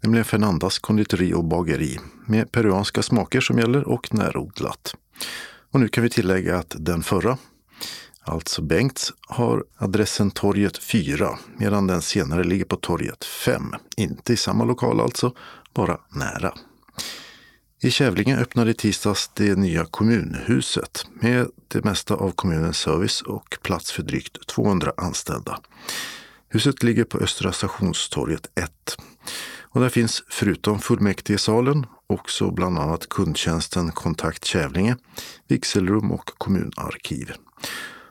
nämligen 0.00 0.24
Fernandas 0.24 0.78
konditori 0.78 1.34
och 1.34 1.44
bageri 1.44 1.98
med 2.26 2.52
peruanska 2.52 3.02
smaker 3.02 3.40
som 3.40 3.58
gäller 3.58 3.88
och 3.88 4.14
närodlat. 4.14 4.94
Och 5.70 5.80
nu 5.80 5.88
kan 5.88 6.04
vi 6.04 6.10
tillägga 6.10 6.58
att 6.58 6.74
den 6.78 7.02
förra, 7.02 7.38
alltså 8.22 8.62
Bengts, 8.62 9.12
har 9.28 9.64
adressen 9.76 10.30
torget 10.30 10.78
4 10.78 11.38
medan 11.56 11.86
den 11.86 12.02
senare 12.02 12.44
ligger 12.44 12.64
på 12.64 12.76
torget 12.76 13.24
5. 13.24 13.72
Inte 13.96 14.32
i 14.32 14.36
samma 14.36 14.64
lokal 14.64 15.00
alltså, 15.00 15.34
bara 15.74 15.98
nära. 16.08 16.54
I 17.82 17.90
Kävlinge 17.90 18.36
öppnade 18.36 18.70
i 18.70 18.74
tisdags 18.74 19.30
det 19.34 19.58
nya 19.58 19.84
kommunhuset 19.84 21.06
med 21.14 21.48
det 21.68 21.84
mesta 21.84 22.14
av 22.14 22.30
kommunens 22.30 22.78
service 22.78 23.22
och 23.22 23.58
plats 23.62 23.92
för 23.92 24.02
drygt 24.02 24.46
200 24.46 24.92
anställda. 24.96 25.58
Huset 26.48 26.82
ligger 26.82 27.04
på 27.04 27.18
Östra 27.18 27.52
stationstorget 27.52 28.50
1. 28.54 28.70
Och 29.60 29.80
där 29.80 29.88
finns 29.88 30.24
förutom 30.28 30.78
fullmäktigesalen 30.78 31.86
också 32.06 32.50
bland 32.50 32.78
annat 32.78 33.08
kundtjänsten 33.08 33.92
Kontakt 33.92 34.44
Kävlinge, 34.44 34.96
vigselrum 35.48 36.12
och 36.12 36.30
kommunarkiv. 36.38 37.32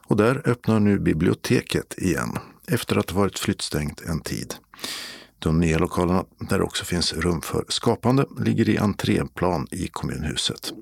Och 0.06 0.18
där 0.18 0.42
öppnar 0.46 0.80
nu 0.80 1.00
biblioteket 1.00 1.98
igen 1.98 2.38
efter 2.68 2.96
att 2.96 3.10
ha 3.10 3.20
varit 3.20 3.40
flyttstängt 3.40 4.02
en 4.02 4.22
tid. 4.22 4.56
De 5.40 5.60
nya 5.60 5.78
lokalerna, 5.78 6.26
där 6.40 6.58
det 6.58 6.64
också 6.64 6.86
finns 6.86 7.14
rum 7.14 7.42
för 7.42 7.66
skapande, 7.68 8.26
ligger 8.38 8.70
i 8.70 8.78
entréplan 8.78 9.68
i 9.72 9.88
kommunhuset. 9.88 10.74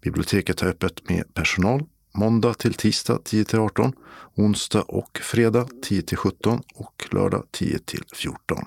Biblioteket 0.00 0.60
har 0.60 0.68
öppet 0.68 1.08
med 1.08 1.34
personal 1.34 1.84
måndag 2.14 2.54
till 2.54 2.74
tisdag 2.74 3.18
10 3.24 3.44
till 3.44 3.58
18, 3.58 3.92
onsdag 4.34 4.82
och 4.82 5.18
fredag 5.22 5.68
10 5.82 6.02
till 6.02 6.16
17 6.16 6.62
och 6.74 7.08
lördag 7.10 7.44
10 7.50 7.78
till 7.78 8.04
14. 8.14 8.64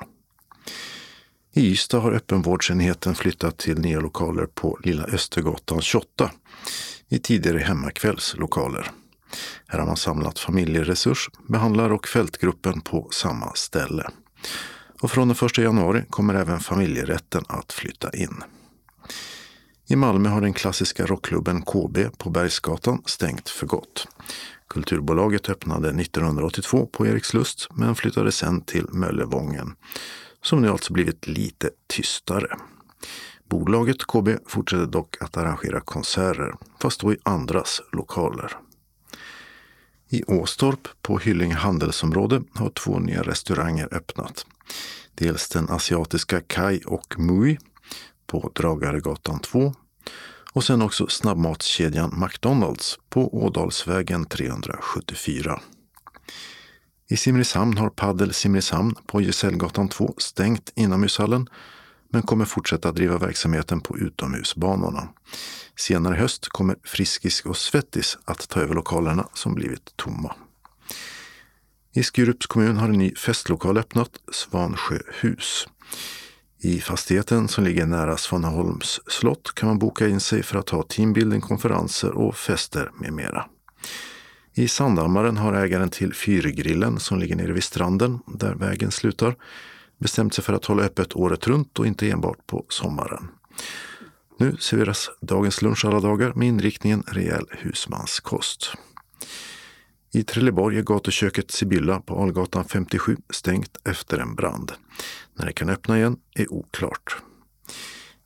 I 1.53 1.71
Ystad 1.71 1.99
har 1.99 2.11
öppenvårdsenheten 2.11 3.15
flyttat 3.15 3.57
till 3.57 3.79
nya 3.79 3.99
lokaler 3.99 4.45
på 4.45 4.79
Lilla 4.83 5.03
Östergatan 5.03 5.81
28 5.81 6.31
i 7.09 7.19
tidigare 7.19 7.59
hemmakvällslokaler. 7.59 8.91
Här 9.67 9.79
har 9.79 9.85
man 9.85 9.97
samlat 9.97 10.39
familjeresurs, 10.39 11.29
behandlar 11.47 11.89
och 11.89 12.07
fältgruppen 12.07 12.81
på 12.81 13.09
samma 13.11 13.53
ställe. 13.55 14.09
Och 15.03 15.11
från 15.11 15.27
den 15.27 15.37
1 15.47 15.57
januari 15.57 16.05
kommer 16.09 16.33
även 16.33 16.59
familjerätten 16.59 17.43
att 17.47 17.73
flytta 17.73 18.09
in. 18.11 18.43
I 19.87 19.95
Malmö 19.95 20.29
har 20.29 20.41
den 20.41 20.53
klassiska 20.53 21.05
rockklubben 21.05 21.61
KB 21.61 21.97
på 22.17 22.29
Bergsgatan 22.29 23.01
stängt 23.05 23.49
för 23.49 23.67
gott. 23.67 24.07
Kulturbolaget 24.67 25.49
öppnade 25.49 25.89
1982 25.89 26.85
på 26.85 27.07
Erikslust 27.07 27.67
men 27.71 27.95
flyttade 27.95 28.31
sen 28.31 28.61
till 28.61 28.85
Möllevången 28.89 29.75
som 30.41 30.61
nu 30.61 30.69
alltså 30.69 30.93
blivit 30.93 31.27
lite 31.27 31.69
tystare. 31.87 32.57
Bolaget 33.49 34.07
KB 34.07 34.29
fortsätter 34.47 34.85
dock 34.85 35.21
att 35.21 35.37
arrangera 35.37 35.81
konserter, 35.81 36.55
fast 36.81 37.01
då 37.01 37.13
i 37.13 37.17
andras 37.23 37.81
lokaler. 37.91 38.51
I 40.09 40.23
Åstorp 40.23 40.87
på 41.01 41.17
Hyllinge 41.17 41.55
handelsområde 41.55 42.43
har 42.53 42.69
två 42.69 42.99
nya 42.99 43.23
restauranger 43.23 43.87
öppnat. 43.91 44.45
Dels 45.15 45.49
den 45.49 45.69
asiatiska 45.69 46.41
Kai 46.41 46.81
och 46.85 47.19
Mui 47.19 47.57
på 48.27 48.51
Dragaregatan 48.55 49.39
2 49.39 49.73
och 50.53 50.63
sen 50.63 50.81
också 50.81 51.07
snabbmatskedjan 51.07 52.19
McDonalds 52.19 52.99
på 53.09 53.43
Ådalsvägen 53.43 54.25
374. 54.25 55.61
I 57.09 57.17
Simrishamn 57.17 57.77
har 57.77 57.89
Paddel 57.89 58.33
Simrishamn 58.33 58.95
på 59.07 59.21
Gesällgatan 59.21 59.89
2 59.89 60.13
stängt 60.17 60.71
inomhushallen 60.75 61.47
men 62.09 62.21
kommer 62.21 62.45
fortsätta 62.45 62.91
driva 62.91 63.17
verksamheten 63.17 63.81
på 63.81 63.97
utomhusbanorna. 63.97 65.07
Senare 65.75 66.15
i 66.15 66.19
höst 66.19 66.47
kommer 66.49 66.75
Friskis 66.83 67.41
och 67.45 67.57
Svettis 67.57 68.17
att 68.25 68.49
ta 68.49 68.59
över 68.59 68.75
lokalerna 68.75 69.27
som 69.33 69.55
blivit 69.55 69.97
tomma. 69.97 70.35
I 71.95 72.03
Skurups 72.03 72.47
kommun 72.47 72.77
har 72.77 72.89
en 72.89 72.97
ny 72.97 73.15
festlokal 73.15 73.77
öppnat, 73.77 74.09
Svansjöhus. 74.31 75.67
I 76.61 76.81
fastigheten 76.81 77.47
som 77.47 77.63
ligger 77.63 77.85
nära 77.85 78.17
Svaneholms 78.17 79.01
slott 79.07 79.55
kan 79.55 79.69
man 79.69 79.79
boka 79.79 80.07
in 80.07 80.19
sig 80.19 80.43
för 80.43 80.59
att 80.59 80.69
ha 80.69 80.83
teambuilding, 80.83 81.41
konferenser 81.41 82.11
och 82.11 82.35
fester 82.35 82.91
med 82.99 83.13
mera. 83.13 83.45
I 84.53 84.67
Sandhammaren 84.67 85.37
har 85.37 85.53
ägaren 85.53 85.89
till 85.89 86.13
Fyrgrillen 86.13 86.99
som 86.99 87.19
ligger 87.19 87.35
nere 87.35 87.53
vid 87.53 87.63
stranden 87.63 88.19
där 88.27 88.55
vägen 88.55 88.91
slutar 88.91 89.35
bestämt 89.97 90.33
sig 90.33 90.43
för 90.43 90.53
att 90.53 90.65
hålla 90.65 90.83
öppet 90.83 91.15
året 91.15 91.47
runt 91.47 91.79
och 91.79 91.87
inte 91.87 92.09
enbart 92.09 92.47
på 92.47 92.65
sommaren. 92.69 93.27
Nu 94.39 94.57
serveras 94.59 95.09
dagens 95.21 95.61
lunch 95.61 95.85
alla 95.85 95.99
dagar 95.99 96.33
med 96.33 96.47
inriktningen 96.47 97.03
rejäl 97.07 97.45
husmanskost. 97.51 98.73
I 100.15 100.23
Trelleborg 100.23 100.77
är 100.77 100.81
gatuköket 100.81 101.51
Sibylla 101.51 101.99
på 101.99 102.21
Algatan 102.21 102.65
57 102.65 103.17
stängt 103.29 103.77
efter 103.87 104.17
en 104.17 104.35
brand. 104.35 104.71
När 105.33 105.45
det 105.45 105.53
kan 105.53 105.69
öppna 105.69 105.97
igen 105.97 106.17
är 106.35 106.53
oklart. 106.53 107.17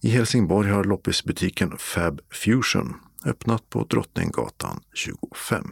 I 0.01 0.09
Helsingborg 0.09 0.69
har 0.69 0.83
loppisbutiken 0.83 1.77
Fab 1.77 2.21
Fusion 2.31 2.93
öppnat 3.25 3.69
på 3.69 3.83
Drottninggatan 3.83 4.79
25. 4.93 5.63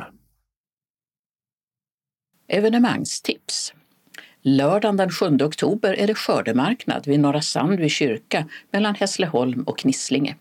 Evenemangstips. 2.47 3.73
Lördagen 4.41 4.97
den 4.97 5.11
7 5.11 5.37
oktober 5.41 5.93
är 5.93 6.07
det 6.07 6.15
skördemarknad 6.15 7.07
vid 7.07 7.19
Norra 7.19 7.41
Sandby 7.41 7.89
kyrka 7.89 8.49
mellan 8.71 8.95
Hässleholm 8.95 9.63
och 9.63 9.77
Knislinge. 9.77 10.35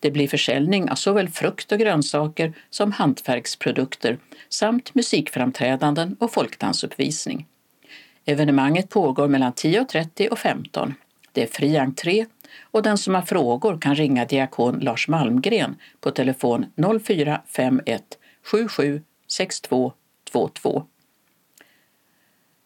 Det 0.00 0.10
blir 0.10 0.28
försäljning 0.28 0.90
av 0.90 0.94
såväl 0.94 1.28
frukt 1.28 1.72
och 1.72 1.78
grönsaker 1.78 2.52
som 2.70 2.92
hantverksprodukter 2.92 4.18
samt 4.48 4.94
musikframträdanden 4.94 6.16
och 6.20 6.32
folkdansuppvisning. 6.32 7.46
Evenemanget 8.24 8.88
pågår 8.88 9.28
mellan 9.28 9.52
10.30 9.52 10.28
och 10.28 10.38
15. 10.38 10.94
Det 11.32 11.42
är 11.42 11.46
fri 11.46 11.76
entré 11.76 12.26
och 12.60 12.82
den 12.82 12.98
som 12.98 13.14
har 13.14 13.22
frågor 13.22 13.78
kan 13.80 13.94
ringa 13.94 14.24
diakon 14.24 14.78
Lars 14.78 15.08
Malmgren 15.08 15.76
på 16.00 16.10
telefon 16.10 16.66
0451 17.04 18.02
77 18.42 19.02
62 19.28 19.92
22. 20.32 20.86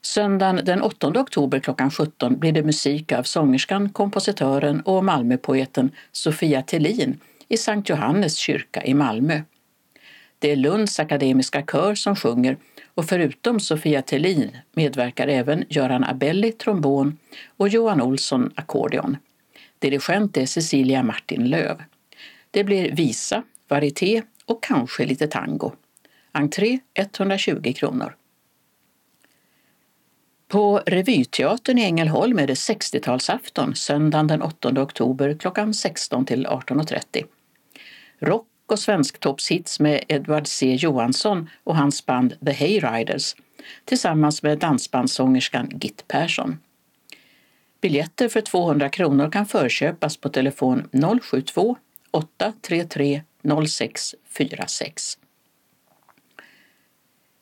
Söndagen 0.06 0.60
den 0.64 0.82
8 0.82 1.20
oktober 1.20 1.58
klockan 1.58 1.90
17 1.90 2.38
blir 2.38 2.52
det 2.52 2.62
musik 2.62 3.12
av 3.12 3.22
sångerskan, 3.22 3.88
kompositören 3.88 4.80
och 4.80 5.04
Malmöpoeten 5.04 5.90
Sofia 6.12 6.62
Tellin 6.62 7.20
i 7.48 7.56
Sankt 7.56 7.88
Johannes 7.88 8.36
kyrka 8.36 8.84
i 8.84 8.94
Malmö. 8.94 9.42
Det 10.38 10.52
är 10.52 10.56
Lunds 10.56 11.00
akademiska 11.00 11.62
kör 11.62 11.94
som 11.94 12.16
sjunger 12.16 12.56
och 12.94 13.04
förutom 13.04 13.60
Sofia 13.60 14.02
Tellin 14.02 14.56
medverkar 14.72 15.28
även 15.28 15.64
Göran 15.68 16.04
Abelli 16.04 16.52
trombon 16.52 17.18
och 17.56 17.68
Johan 17.68 18.00
Olsson 18.00 18.52
ackordion. 18.54 19.16
Dirigent 19.78 20.36
är 20.36 20.46
Cecilia 20.46 21.02
Martin 21.02 21.48
Löv. 21.48 21.82
Det 22.50 22.64
blir 22.64 22.92
visa, 22.92 23.42
varieté 23.68 24.22
och 24.44 24.62
kanske 24.62 25.04
lite 25.04 25.26
tango. 25.26 25.72
Entré 26.32 26.78
120 26.94 27.72
kronor. 27.76 28.14
På 30.48 30.82
Revyteatern 30.86 31.78
i 31.78 31.84
Ängelholm 31.84 32.38
är 32.38 32.46
det 32.46 32.54
60-talsafton 32.54 33.74
söndagen 33.74 34.26
den 34.26 34.42
8 34.42 34.82
oktober 34.82 35.36
klockan 35.40 35.74
16 35.74 36.24
till 36.26 36.46
18.30. 36.46 37.24
Rock 38.18 38.46
och 38.66 38.78
svensktoppshits 38.78 39.80
med 39.80 40.04
Edward 40.08 40.46
C 40.46 40.74
Johansson 40.74 41.50
och 41.64 41.76
hans 41.76 42.06
band 42.06 42.34
The 42.46 42.52
Hayriders 42.52 43.36
tillsammans 43.84 44.42
med 44.42 44.58
dansbandssångerskan 44.58 45.70
Git 45.80 46.08
Persson. 46.08 46.58
Biljetter 47.80 48.28
för 48.28 48.40
200 48.40 48.88
kronor 48.88 49.30
kan 49.30 49.46
förköpas 49.46 50.16
på 50.16 50.28
telefon 50.28 50.88
072 51.22 51.76
833 52.10 53.22
0646. 53.42 55.18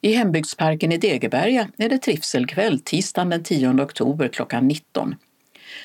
I 0.05 0.13
hembygdsparken 0.13 0.93
i 0.93 0.97
Degeberga 0.97 1.69
är 1.77 1.89
det 1.89 1.99
trivselkväll 1.99 2.81
tisdagen 2.81 3.31
den 3.31 3.43
10 3.43 3.83
oktober 3.83 4.29
klockan 4.29 4.69
19. 4.69 5.15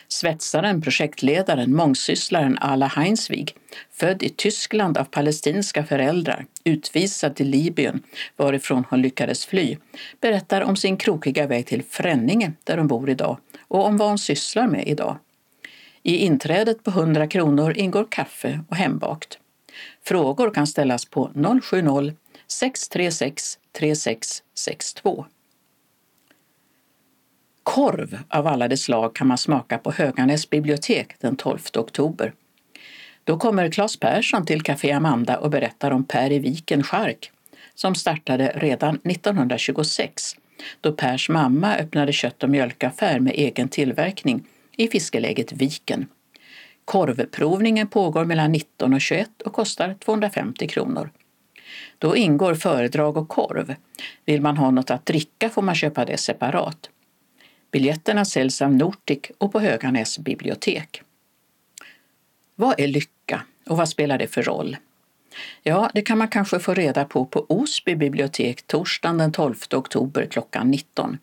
Svetsaren, 0.07 0.82
projektledaren, 0.82 1.76
mångsysslaren 1.76 2.57
Ala 2.61 2.88
Heinswig, 2.88 3.55
född 3.91 4.24
i 4.24 4.30
Tyskland 4.30 4.97
av 4.97 5.03
palestinska 5.03 5.84
föräldrar, 5.84 6.45
utvisad 6.63 7.36
till 7.36 7.49
Libyen 7.49 8.03
varifrån 8.38 8.86
hon 8.89 9.01
lyckades 9.01 9.45
fly, 9.45 9.78
berättar 10.22 10.61
om 10.61 10.76
sin 10.76 10.97
krokiga 10.97 11.47
väg 11.47 11.65
till 11.65 11.84
Fränninge 11.84 12.53
där 12.63 12.78
hon 12.78 12.88
bor 12.88 13.09
idag 13.09 13.38
och 13.67 13.86
om 13.86 13.97
vad 13.97 14.07
hon 14.07 14.17
sysslar 14.17 14.67
med 14.67 14.88
idag. 14.88 15.17
I 16.03 16.15
inträdet 16.17 16.84
på 16.84 16.91
100 16.91 17.28
kronor 17.28 17.78
ingår 17.78 18.07
kaffe 18.09 18.59
och 18.70 18.76
hembakt. 18.76 19.39
Frågor 20.05 20.53
kan 20.53 20.67
ställas 20.67 21.05
på 21.05 21.32
070 21.63 22.13
636 22.47 23.57
3662. 23.80 25.25
Korv 27.63 28.17
av 28.30 28.47
alla 28.47 28.67
de 28.67 28.77
slag 28.77 29.15
kan 29.15 29.27
man 29.27 29.38
smaka 29.38 29.77
på 29.77 29.91
Höganäs 29.91 30.49
bibliotek 30.49 31.15
den 31.19 31.36
12 31.36 31.59
oktober. 31.77 32.34
Då 33.23 33.38
kommer 33.38 33.71
Claes 33.71 33.99
Persson 33.99 34.45
till 34.45 34.61
Café 34.61 34.91
Amanda 34.91 35.38
och 35.38 35.49
berättar 35.49 35.91
om 35.91 36.03
Per 36.03 36.32
i 36.32 36.39
Viken 36.39 36.84
Chark 36.84 37.32
som 37.75 37.95
startade 37.95 38.51
redan 38.55 38.95
1926 38.95 40.36
då 40.82 40.91
Pers 40.91 41.30
mamma 41.30 41.75
öppnade 41.75 42.13
kött 42.13 42.43
och 42.43 42.49
mjölkaffär 42.49 43.19
med 43.19 43.34
egen 43.36 43.69
tillverkning 43.69 44.47
i 44.77 44.88
fiskeläget 44.88 45.51
Viken. 45.53 46.07
Korvprovningen 46.86 47.88
pågår 47.88 48.25
mellan 48.25 48.51
19 48.51 48.93
och 48.93 49.01
21 49.01 49.41
och 49.41 49.53
kostar 49.53 49.95
250 49.99 50.67
kronor. 50.67 51.09
Då 51.97 52.15
ingår 52.15 52.53
föredrag 52.53 53.17
och 53.17 53.30
korv. 53.30 53.76
Vill 54.26 54.41
man 54.41 54.57
ha 54.57 54.72
något 54.72 54.91
att 54.91 55.05
dricka 55.05 55.49
får 55.49 55.61
man 55.61 55.76
köpa 55.76 56.05
det 56.05 56.17
separat. 56.17 56.89
Biljetterna 57.72 58.26
säljs 58.26 58.61
av 58.61 58.74
Nortic 58.74 59.20
och 59.38 59.51
på 59.51 59.59
Höganäs 59.59 60.20
bibliotek. 60.20 61.01
Vad 62.55 62.80
är 62.80 62.88
lycka 62.88 63.41
och 63.67 63.78
vad 63.78 63.89
spelar 63.89 64.17
det 64.17 64.28
för 64.28 64.43
roll? 64.43 64.78
Ja, 65.63 65.89
det 65.93 66.01
kan 66.01 66.17
man 66.17 66.28
kanske 66.28 66.59
få 66.59 66.74
reda 66.74 67.05
på 67.05 67.26
på 67.26 67.45
Osby 67.49 67.95
bibliotek 67.95 68.61
torsdagen 68.61 69.17
den 69.17 69.32
12 69.32 69.55
oktober 69.74 70.28
klockan 70.32 70.72
19. 70.72 71.17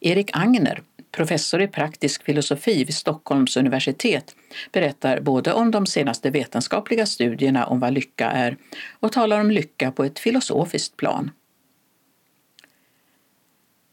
Erik 0.00 0.30
Agner, 0.32 0.82
professor 1.16 1.62
i 1.62 1.68
praktisk 1.68 2.24
filosofi 2.24 2.84
vid 2.84 2.94
Stockholms 2.94 3.56
universitet, 3.56 4.36
berättar 4.72 5.20
både 5.20 5.52
om 5.52 5.70
de 5.70 5.86
senaste 5.86 6.30
vetenskapliga 6.30 7.06
studierna 7.06 7.66
om 7.66 7.80
vad 7.80 7.92
lycka 7.92 8.30
är 8.30 8.56
och 9.00 9.12
talar 9.12 9.40
om 9.40 9.50
lycka 9.50 9.92
på 9.92 10.04
ett 10.04 10.18
filosofiskt 10.18 10.96
plan. 10.96 11.30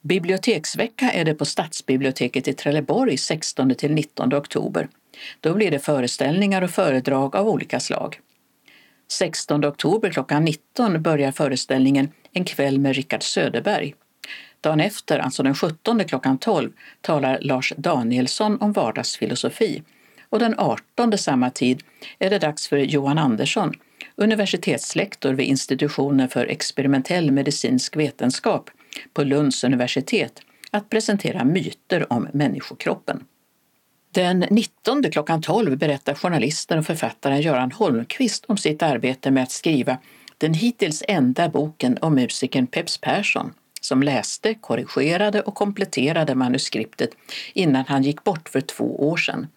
Biblioteksvecka 0.01 1.11
är 1.11 1.26
det 1.26 1.34
på 1.34 1.45
Stadsbiblioteket 1.45 2.47
i 2.47 2.53
Trelleborg 2.53 3.15
16-19 3.15 4.38
oktober. 4.38 4.88
Då 5.39 5.53
blir 5.53 5.72
det 5.72 5.80
föreställningar 5.80 6.61
och 6.61 6.72
föredrag 6.72 7.36
av 7.36 7.47
olika 7.47 7.80
slag. 7.80 8.19
16 9.11 9.65
oktober 9.65 10.09
klockan 10.09 10.45
19 10.45 11.01
börjar 11.01 11.32
föreställningen 11.32 12.09
En 12.34 12.45
kväll 12.45 12.80
med 12.80 12.95
Rickard 12.95 13.24
Söderberg. 13.24 13.95
Dagen 14.62 14.80
efter, 14.80 15.20
alltså 15.20 15.43
den 15.43 15.55
17 15.55 16.05
klockan 16.05 16.38
12, 16.38 16.72
talar 17.01 17.39
Lars 17.41 17.74
Danielsson 17.78 18.57
om 18.62 18.72
vardagsfilosofi 18.72 19.84
och 20.30 20.39
den 20.39 20.55
18 20.57 21.18
samma 21.18 21.49
tid 21.49 21.84
är 22.20 22.30
det 22.30 22.39
dags 22.39 22.68
för 22.68 22.78
Johan 22.78 23.18
Andersson, 23.18 23.74
universitetslektor 24.16 25.34
vid 25.34 25.45
institutionen 25.45 26.30
för 26.30 26.45
experimentell 26.45 27.32
medicinsk 27.32 27.95
vetenskap 27.95 28.70
på 29.14 29.24
Lunds 29.24 29.64
universitet, 29.64 30.41
att 30.72 30.89
presentera 30.89 31.43
myter 31.43 32.14
om 32.14 32.28
människokroppen. 32.34 33.24
Den 34.14 34.39
19 34.39 35.03
klockan 35.12 35.41
12 35.41 35.78
berättar 35.78 36.14
journalisten 36.14 36.80
och 36.80 36.86
författaren 36.86 37.41
Göran 37.41 37.72
Holmqvist 37.72 38.45
om 38.45 38.57
sitt 38.57 38.84
arbete 38.84 39.32
med 39.32 39.43
att 39.43 39.51
skriva 39.51 39.97
den 40.38 40.53
hittills 40.53 41.03
enda 41.07 41.49
boken 41.49 41.97
om 42.01 42.16
musikern 42.16 42.68
Peps 42.68 42.97
Persson 42.97 43.53
som 43.82 44.03
läste, 44.03 44.53
korrigerade 44.53 45.41
och 45.41 45.55
kompletterade 45.55 46.36
manuskriptet 46.36 47.09
innan 47.53 47.86
han 47.88 48.03
gick 48.03 48.23
bort 48.23 48.49
för 48.49 48.61
två 48.61 49.09
år 49.09 49.17
sedan. 49.17 49.47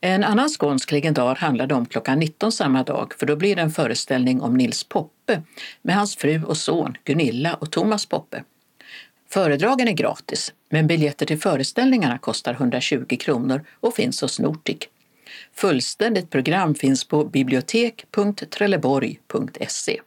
En 0.00 0.24
annan 0.24 0.48
skånsk 0.48 0.92
legendar 0.92 1.34
handlade 1.34 1.74
om 1.74 1.86
klockan 1.86 2.18
19 2.18 2.52
samma 2.52 2.82
dag 2.82 3.14
för 3.18 3.26
då 3.26 3.36
blir 3.36 3.56
det 3.56 3.62
en 3.62 3.70
föreställning 3.70 4.40
om 4.40 4.56
Nils 4.56 4.84
Poppe 4.84 5.42
med 5.82 5.96
hans 5.96 6.16
fru 6.16 6.44
och 6.44 6.56
son 6.56 6.96
Gunilla 7.04 7.54
och 7.54 7.70
Thomas 7.70 8.06
Poppe. 8.06 8.44
Föredragen 9.30 9.88
är 9.88 9.92
gratis, 9.92 10.52
men 10.68 10.86
biljetter 10.86 11.26
till 11.26 11.40
föreställningarna 11.40 12.18
kostar 12.18 12.52
120 12.52 13.16
kronor 13.20 13.64
och 13.80 13.94
finns 13.94 14.20
hos 14.20 14.40
Nortic. 14.40 14.78
Fullständigt 15.54 16.30
program 16.30 16.74
finns 16.74 17.04
på 17.04 17.24
bibliotek.trelleborg.se. 17.24 20.00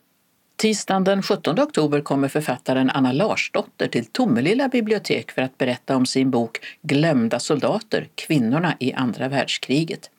Tisdagen 0.57 1.03
den 1.03 1.23
17 1.23 1.59
oktober 1.59 2.01
kommer 2.01 2.27
författaren 2.27 2.89
Anna 2.89 3.11
Larsdotter 3.11 3.87
till 3.87 4.05
Tomelilla 4.05 4.67
bibliotek 4.67 5.31
för 5.31 5.41
att 5.41 5.57
berätta 5.57 5.95
om 5.95 6.05
sin 6.05 6.31
bok 6.31 6.59
Glömda 6.81 7.39
soldater, 7.39 8.07
kvinnorna 8.15 8.77
i 8.79 8.93
andra 8.93 9.27
världskriget. 9.27 10.09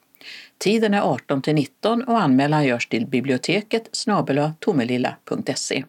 Tiden 0.58 0.94
är 0.94 1.00
18 1.00 1.42
till 1.42 1.54
19 1.54 2.02
och 2.02 2.20
anmälan 2.20 2.64
görs 2.64 2.86
till 2.86 3.06
biblioteket 3.06 3.88
snabela 3.92 4.52
tomelilla.se. 4.60 5.84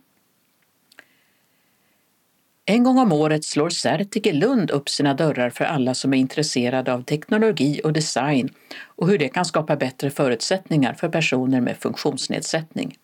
En 2.66 2.84
gång 2.84 2.98
om 2.98 3.12
året 3.12 3.46
slår 3.46 3.70
Certik 3.70 4.28
i 4.28 4.32
Lund 4.32 4.72
upp 4.72 4.90
sina 4.90 5.14
dörrar 5.14 5.50
för 5.50 5.66
alla 5.66 5.94
som 5.94 6.14
är 6.14 6.18
intresserade 6.18 6.94
av 6.94 7.02
teknologi 7.04 7.82
och 7.84 7.94
design 7.94 8.50
och 8.84 9.08
hur 9.08 9.18
det 9.18 9.30
kan 9.30 9.46
skapa 9.46 9.76
bättre 9.76 10.10
förutsättningar 10.10 10.94
för 10.94 11.10
personer 11.10 11.62
med 11.62 11.78
funktionsnedsättning. 11.78 12.98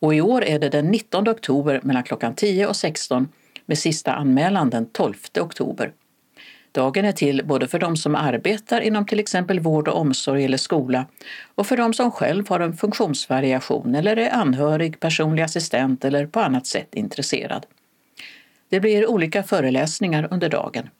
Och 0.00 0.14
i 0.14 0.20
år 0.20 0.44
är 0.44 0.58
det 0.58 0.68
den 0.68 0.86
19 0.86 1.28
oktober 1.28 1.80
mellan 1.82 2.02
klockan 2.02 2.34
10 2.34 2.66
och 2.66 2.76
16 2.76 3.28
med 3.66 3.78
sista 3.78 4.12
anmälan 4.12 4.70
den 4.70 4.86
12 4.86 5.14
oktober. 5.40 5.92
Dagen 6.72 7.04
är 7.04 7.12
till 7.12 7.42
både 7.44 7.68
för 7.68 7.78
de 7.78 7.96
som 7.96 8.14
arbetar 8.14 8.80
inom 8.80 9.06
till 9.06 9.20
exempel 9.20 9.60
vård 9.60 9.88
och 9.88 10.00
omsorg 10.00 10.44
eller 10.44 10.56
skola 10.56 11.06
och 11.54 11.66
för 11.66 11.76
de 11.76 11.94
som 11.94 12.10
själv 12.10 12.48
har 12.48 12.60
en 12.60 12.76
funktionsvariation 12.76 13.94
eller 13.94 14.16
är 14.16 14.30
anhörig, 14.30 15.00
personlig 15.00 15.42
assistent 15.42 16.04
eller 16.04 16.26
på 16.26 16.40
annat 16.40 16.66
sätt 16.66 16.94
intresserad. 16.94 17.66
Det 18.68 18.80
blir 18.80 19.10
olika 19.10 19.42
föreläsningar 19.42 20.28
under 20.30 20.48
dagen. 20.48 20.90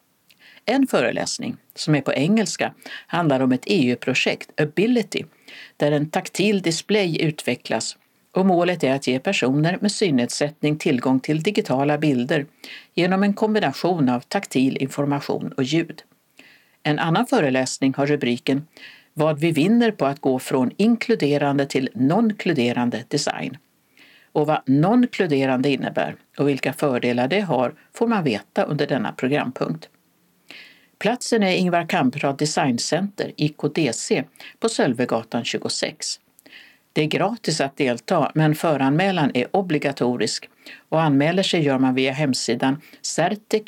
En 0.65 0.87
föreläsning, 0.87 1.57
som 1.75 1.95
är 1.95 2.01
på 2.01 2.13
engelska, 2.13 2.75
handlar 3.07 3.41
om 3.41 3.53
ett 3.53 3.65
EU-projekt, 3.67 4.61
Ability, 4.61 5.25
där 5.77 5.93
en 5.93 6.11
taktil 6.11 6.63
display 6.63 7.23
utvecklas 7.23 7.97
och 8.37 8.47
målet 8.47 8.85
är 8.85 8.95
att 8.95 9.07
ge 9.07 9.19
personer 9.19 9.79
med 9.81 9.93
synnedsättning 9.93 10.79
tillgång 10.79 11.21
till 11.21 11.43
digitala 11.43 11.99
bilder 11.99 12.47
genom 12.95 13.23
en 13.23 13.35
kombination 13.35 14.09
av 14.09 14.21
taktil 14.21 14.77
information 14.77 15.53
och 15.57 15.63
ljud. 15.63 16.03
En 16.83 16.99
annan 16.99 17.27
föreläsning 17.27 17.95
har 17.97 18.07
rubriken 18.07 18.67
Vad 19.15 19.41
vi 19.41 19.53
vinner 19.53 19.91
på 19.91 20.07
att 20.07 20.21
gå 20.21 20.39
från 20.39 20.71
inkluderande 20.77 21.67
till 21.67 21.89
non-kluderande 21.95 23.05
design. 23.09 23.57
Och 24.33 24.47
vad 24.47 24.63
non-kluderande 24.67 25.69
innebär 25.69 26.17
och 26.39 26.49
vilka 26.49 26.73
fördelar 26.73 27.29
det 27.29 27.41
har 27.41 27.75
får 27.95 28.07
man 28.07 28.25
veta 28.25 28.63
under 28.63 28.87
denna 28.87 29.13
programpunkt. 29.13 29.89
Platsen 30.99 31.43
är 31.43 31.57
Ingvar 31.57 31.89
Kamprad 31.89 32.39
Designcenter, 32.39 33.33
IKDC, 33.37 34.25
på 34.61 34.69
Sölvegatan 34.69 35.45
26. 35.45 36.21
Det 36.97 37.03
är 37.03 37.07
gratis 37.07 37.61
att 37.61 37.77
delta, 37.77 38.33
men 38.35 38.55
föranmälan 38.55 39.31
är 39.35 39.57
obligatorisk 39.57 40.49
och 40.89 41.03
anmäler 41.03 41.43
sig 41.43 41.63
gör 41.63 41.79
man 41.79 41.95
via 41.95 42.13
hemsidan 42.13 42.83
certic.lth.se 43.03 43.63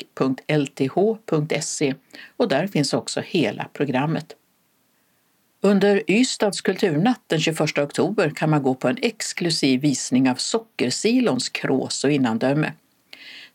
och 2.37 2.47
där 2.47 2.67
finns 2.67 2.93
också 2.93 3.21
hela 3.25 3.67
programmet. 3.73 4.35
Under 5.61 6.11
Ystads 6.11 6.61
kulturnatt 6.61 7.21
den 7.27 7.39
21 7.39 7.77
oktober 7.77 8.29
kan 8.35 8.49
man 8.49 8.63
gå 8.63 8.75
på 8.75 8.87
en 8.87 8.97
exklusiv 9.01 9.81
visning 9.81 10.29
av 10.29 10.35
Sockersilons 10.35 11.49
krås 11.49 12.03
och 12.03 12.11
innandöme. 12.11 12.73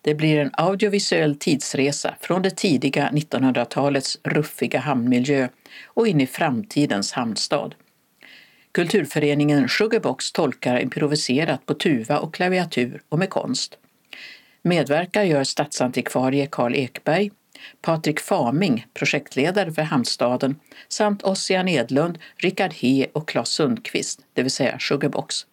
Det 0.01 0.15
blir 0.15 0.39
en 0.39 0.51
audiovisuell 0.53 1.37
tidsresa 1.37 2.15
från 2.21 2.43
det 2.43 2.57
tidiga 2.57 3.11
1900-talets 3.13 4.19
ruffiga 4.23 4.79
hamnmiljö 4.79 5.49
och 5.87 6.09
in 6.09 6.21
i 6.21 6.27
framtidens 6.27 7.13
hamnstad. 7.13 7.75
Kulturföreningen 8.75 9.69
Sugarbox 9.69 10.33
tolkar 10.33 10.81
improviserat 10.81 11.67
på 11.67 11.75
tuva 11.75 12.19
och 12.19 12.35
klaviatur 12.35 13.03
och 13.09 13.19
med 13.19 13.31
konst. 13.31 13.79
Medverkar 14.63 15.23
gör 15.23 15.45
stadsantikvarie 15.45 16.47
Karl 16.47 16.75
Ekberg, 16.75 17.31
Patrik 17.83 18.21
Faming, 18.21 18.87
projektledare 18.95 19.73
för 19.73 19.83
Hamnstaden, 19.83 20.57
samt 20.89 21.23
Ossian 21.23 21.69
Edlund, 21.69 22.19
Rickard 22.37 22.73
He 22.73 23.07
och 23.13 23.29
Claes 23.29 23.49
Sundqvist, 23.49 24.21
det 24.33 24.43
vill 24.43 24.51
säga 24.51 24.79
Sugarbox. 24.79 25.47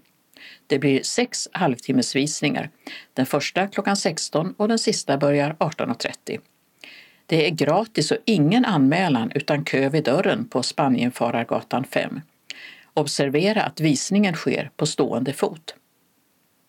Det 0.67 0.79
blir 0.79 1.03
sex 1.03 1.47
halvtimmesvisningar. 1.51 2.69
Den 3.13 3.25
första 3.25 3.67
klockan 3.67 3.97
16 3.97 4.53
och 4.57 4.67
den 4.67 4.79
sista 4.79 5.17
börjar 5.17 5.55
18.30. 5.59 6.39
Det 7.25 7.47
är 7.47 7.51
gratis 7.51 8.11
och 8.11 8.17
ingen 8.25 8.65
anmälan 8.65 9.31
utan 9.35 9.65
kö 9.65 9.89
vid 9.89 10.03
dörren 10.03 10.47
på 10.47 10.63
Spanienfarargatan 10.63 11.83
5. 11.83 12.21
Observera 12.93 13.63
att 13.63 13.79
visningen 13.79 14.33
sker 14.33 14.71
på 14.77 14.85
stående 14.85 15.33
fot. 15.33 15.75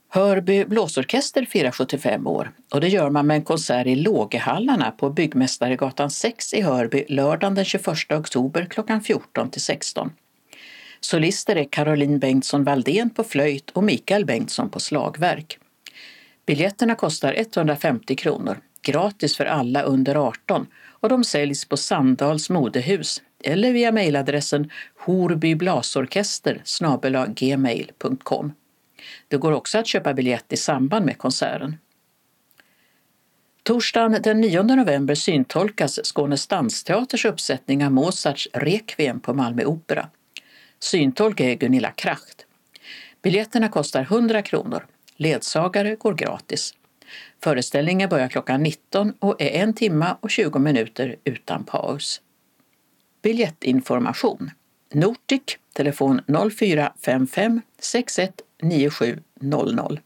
Hörby 0.08 0.64
blåsorkester 0.64 1.44
firar 1.44 1.70
75 1.70 2.26
år 2.26 2.52
och 2.72 2.80
det 2.80 2.88
gör 2.88 3.10
man 3.10 3.26
med 3.26 3.34
en 3.34 3.44
konsert 3.44 3.86
i 3.86 3.94
Lågehallarna 3.94 4.90
på 4.90 5.10
Byggmästaregatan 5.10 6.10
6 6.10 6.54
i 6.54 6.60
Hörby 6.60 7.04
lördagen 7.08 7.54
den 7.54 7.64
21 7.64 8.12
oktober 8.12 8.66
klockan 8.70 9.00
14 9.00 9.50
till 9.50 9.60
16. 9.60 10.12
Solister 11.00 11.56
är 11.56 11.64
Caroline 11.64 12.18
Bengtsson 12.18 12.64
Valdén 12.64 13.10
på 13.10 13.24
flöjt 13.24 13.70
och 13.70 13.84
Mikael 13.84 14.24
Bengtsson 14.24 14.70
på 14.70 14.80
slagverk. 14.80 15.58
Biljetterna 16.46 16.94
kostar 16.94 17.34
150 17.38 18.16
kronor, 18.16 18.56
gratis 18.82 19.36
för 19.36 19.44
alla 19.44 19.82
under 19.82 20.14
18 20.14 20.66
och 20.84 21.08
de 21.08 21.24
säljs 21.24 21.64
på 21.64 21.76
Sandals 21.76 22.50
modehus 22.50 23.22
eller 23.44 23.72
via 23.72 23.92
mejladressen 23.92 24.70
horbyblasorkester 24.98 26.62
gmail.com. 27.34 28.52
Det 29.28 29.36
går 29.36 29.52
också 29.52 29.78
att 29.78 29.86
köpa 29.86 30.14
biljett 30.14 30.52
i 30.52 30.56
samband 30.56 31.06
med 31.06 31.18
konserten. 31.18 31.76
Torsdagen 33.62 34.22
den 34.22 34.40
9 34.40 34.62
november 34.62 35.14
syntolkas 35.14 35.98
Skånes 36.02 36.46
dansteaters 36.46 37.24
uppsättning 37.24 37.84
av 37.84 37.92
Mozarts 37.92 38.48
Requiem 38.52 39.20
på 39.20 39.34
Malmö 39.34 39.64
Opera. 39.64 40.08
Syntolk 40.78 41.40
är 41.40 41.54
Gunilla 41.54 41.90
Kracht. 41.90 42.46
Biljetterna 43.22 43.68
kostar 43.68 44.02
100 44.02 44.42
kronor. 44.42 44.86
Ledsagare 45.16 45.94
går 45.94 46.14
gratis. 46.14 46.74
Föreställningen 47.42 48.08
börjar 48.08 48.28
klockan 48.28 48.62
19 48.62 49.14
och 49.18 49.42
är 49.42 49.50
en 49.50 49.74
timme 49.74 50.16
och 50.20 50.30
20 50.30 50.58
minuter 50.58 51.16
utan 51.24 51.64
paus. 51.64 52.20
Biljettinformation 53.22 54.50
Nortic, 54.94 55.58
telefon 55.72 56.20
0455 56.26 57.60
61 57.78 58.32
9700. 58.62 60.00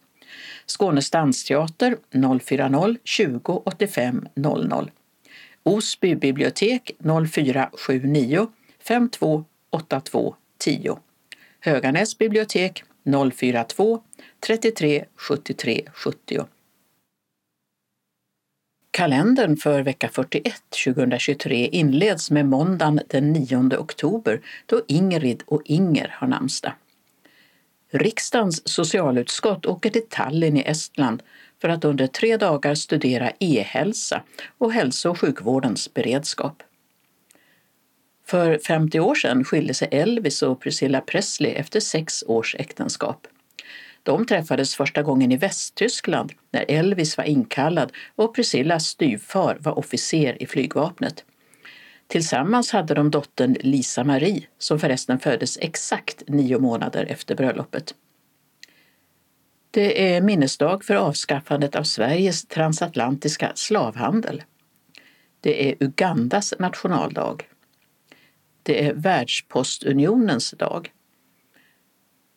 Skånes 0.67 1.11
dansteater 1.11 1.97
040 2.11 2.99
20 3.05 3.63
85 3.65 4.29
00. 4.35 4.91
Osby 5.63 6.15
bibliotek 6.15 6.91
0479 6.99 8.49
52 8.79 9.45
82 9.71 10.35
10. 10.59 10.97
Höganäs 11.61 12.19
bibliotek 12.19 12.85
042 13.05 14.01
33 14.41 15.05
73 15.17 15.83
70. 15.95 16.47
Kalendern 18.97 19.57
för 19.57 19.83
vecka 19.83 20.09
41 20.09 20.55
2023 20.85 21.67
inleds 21.67 22.31
med 22.31 22.47
måndagen 22.47 23.01
den 23.09 23.33
9 23.33 23.77
oktober 23.79 24.41
då 24.67 24.83
Ingrid 24.89 25.43
och 25.47 25.63
Inger 25.65 26.15
har 26.19 26.29
namnsdag. 26.29 26.73
Riksdagens 27.93 28.69
socialutskott 28.69 29.67
åker 29.67 29.91
till 29.91 30.09
Tallinn 30.09 30.57
i 30.57 30.63
Estland 30.67 31.23
för 31.61 31.69
att 31.69 31.85
under 31.85 32.07
tre 32.07 32.37
dagar 32.37 32.75
studera 32.75 33.33
e-hälsa 33.41 34.23
och 34.59 34.73
hälso 34.73 35.11
och 35.11 35.21
sjukvårdens 35.21 35.95
beredskap. 35.95 36.63
För 38.27 38.59
50 38.59 39.01
år 39.01 39.15
sedan 39.15 39.45
skilde 39.45 39.75
sig 39.75 39.89
Elvis 39.91 40.43
och 40.43 40.61
Priscilla 40.61 41.01
Presley 41.01 41.53
efter 41.53 41.81
sex 41.81 42.25
års 42.27 42.57
äktenskap. 42.59 43.27
De 44.07 44.27
träffades 44.27 44.75
första 44.75 45.03
gången 45.03 45.33
i 45.33 45.37
Västtyskland 45.37 46.33
när 46.51 46.65
Elvis 46.69 47.17
var 47.17 47.25
inkallad 47.25 47.93
och 48.17 48.35
Priscillas 48.35 48.87
styvfar 48.87 49.57
var 49.61 49.79
officer 49.79 50.43
i 50.43 50.47
flygvapnet. 50.47 51.25
Tillsammans 52.07 52.73
hade 52.73 52.95
de 52.95 53.11
dottern 53.11 53.57
Lisa 53.61 54.05
Marie 54.05 54.47
som 54.59 54.79
förresten 54.79 55.19
föddes 55.19 55.59
exakt 55.61 56.23
nio 56.29 56.59
månader 56.59 57.07
efter 57.09 57.35
bröllopet. 57.35 57.95
Det 59.71 60.15
är 60.15 60.21
minnesdag 60.21 60.85
för 60.85 60.95
avskaffandet 60.95 61.77
av 61.77 61.83
Sveriges 61.83 62.47
transatlantiska 62.47 63.53
slavhandel. 63.55 64.43
Det 65.41 65.71
är 65.71 65.77
Ugandas 65.81 66.55
nationaldag. 66.59 67.37
Det 68.63 68.87
är 68.87 68.95
Världspostunionens 68.95 70.51
dag. 70.51 70.93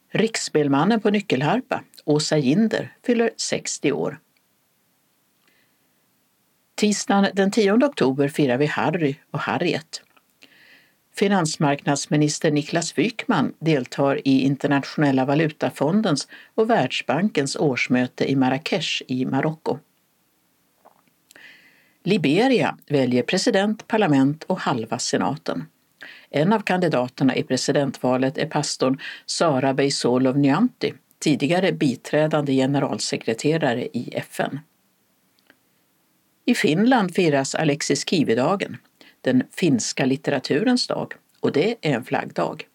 Riksspelmannen 0.10 1.02
på 1.02 1.10
nyckelharpa, 1.10 1.84
Åsa 2.06 2.38
Ginder, 2.38 2.94
fyller 3.06 3.32
60 3.38 3.92
år. 3.92 4.20
Tisdagen 6.76 7.28
den 7.34 7.52
10 7.52 7.72
oktober 7.72 8.28
firar 8.28 8.58
vi 8.58 8.66
Harry 8.66 9.16
och 9.32 9.40
Harriet. 9.40 10.02
Finansmarknadsminister 11.16 12.52
Niklas 12.52 12.98
Wykman 12.98 13.54
deltar 13.60 14.28
i 14.28 14.42
Internationella 14.42 15.26
valutafondens 15.26 16.28
och 16.56 16.70
Världsbankens 16.70 17.56
årsmöte 17.56 18.32
i 18.32 18.36
Marrakesh 18.36 19.02
i 19.08 19.26
Marocko. 19.26 19.78
Liberia 22.04 22.78
väljer 22.88 23.24
president, 23.24 23.88
parlament 23.88 24.44
och 24.44 24.60
halva 24.60 25.00
senaten. 25.00 25.66
En 26.30 26.54
av 26.54 26.60
kandidaterna 26.60 27.36
i 27.36 27.44
presidentvalet 27.44 28.38
är 28.38 28.46
pastorn 28.46 29.00
Sara 29.26 29.74
Beisolov 29.74 30.38
Nyanti, 30.38 30.94
tidigare 31.20 31.72
biträdande 31.72 32.54
generalsekreterare 32.54 33.86
i 33.86 34.14
FN. 34.14 34.60
I 36.46 36.56
Finland 36.56 37.16
firas 37.16 37.56
Alexis 37.56 38.10
Kivi-dagen, 38.10 38.78
den 39.22 39.44
finska 39.52 40.06
litteraturens 40.06 40.88
dag, 40.88 41.14
och 41.40 41.52
det 41.52 41.76
är 41.82 41.96
en 41.96 42.04
flaggdag. 42.04 42.68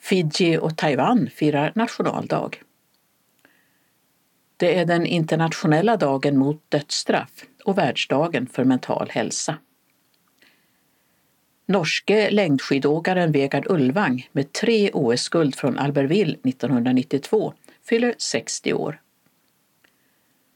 Fiji 0.00 0.58
och 0.58 0.76
Taiwan 0.76 1.30
firar 1.34 1.72
nationaldag. 1.74 2.50
Det 4.56 4.78
är 4.78 4.84
den 4.84 5.06
internationella 5.06 5.96
dagen 5.96 6.38
mot 6.38 6.70
dödsstraff 6.70 7.44
och 7.64 7.78
världsdagen 7.78 8.46
för 8.46 8.64
mental 8.64 9.08
hälsa. 9.10 9.56
Norske 11.66 12.30
längdskidåkaren 12.30 13.32
Vegard 13.32 13.66
Ulvang 13.70 14.28
med 14.32 14.52
tre 14.52 14.90
OS-guld 14.92 15.54
från 15.54 15.78
Albertville 15.78 16.36
1992 16.44 17.52
fyller 17.88 18.14
60 18.18 18.72
år. 18.72 19.00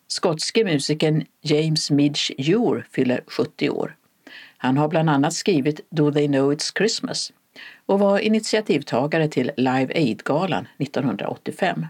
Skotske 0.09 0.65
musikern 0.65 1.25
James 1.43 1.91
Midge 1.91 2.35
Ure 2.39 2.85
fyller 2.91 3.25
70 3.27 3.71
år. 3.71 3.97
Han 4.57 4.77
har 4.77 4.89
bland 4.89 5.11
annat 5.11 5.35
skrivit 5.35 5.81
Do 5.91 6.13
They 6.13 6.27
Know 6.27 6.53
It's 6.53 6.77
Christmas 6.79 7.33
och 7.87 7.99
var 7.99 8.19
initiativtagare 8.19 9.29
till 9.29 9.51
Live 9.57 9.95
Aid-galan 9.95 10.69
1985. 10.79 11.87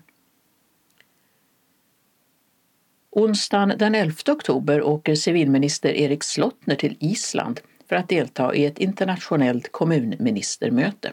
Onsdagen 3.11 3.73
den 3.79 3.95
11 3.95 4.15
oktober 4.27 4.83
åker 4.83 5.15
civilminister 5.15 5.93
Erik 5.93 6.25
Slottner 6.25 6.75
till 6.75 6.97
Island 7.01 7.61
för 7.89 7.97
att 7.97 8.09
delta 8.09 8.55
i 8.55 8.67
ett 8.67 8.79
internationellt 8.79 9.73
kommunministermöte. 9.73 11.13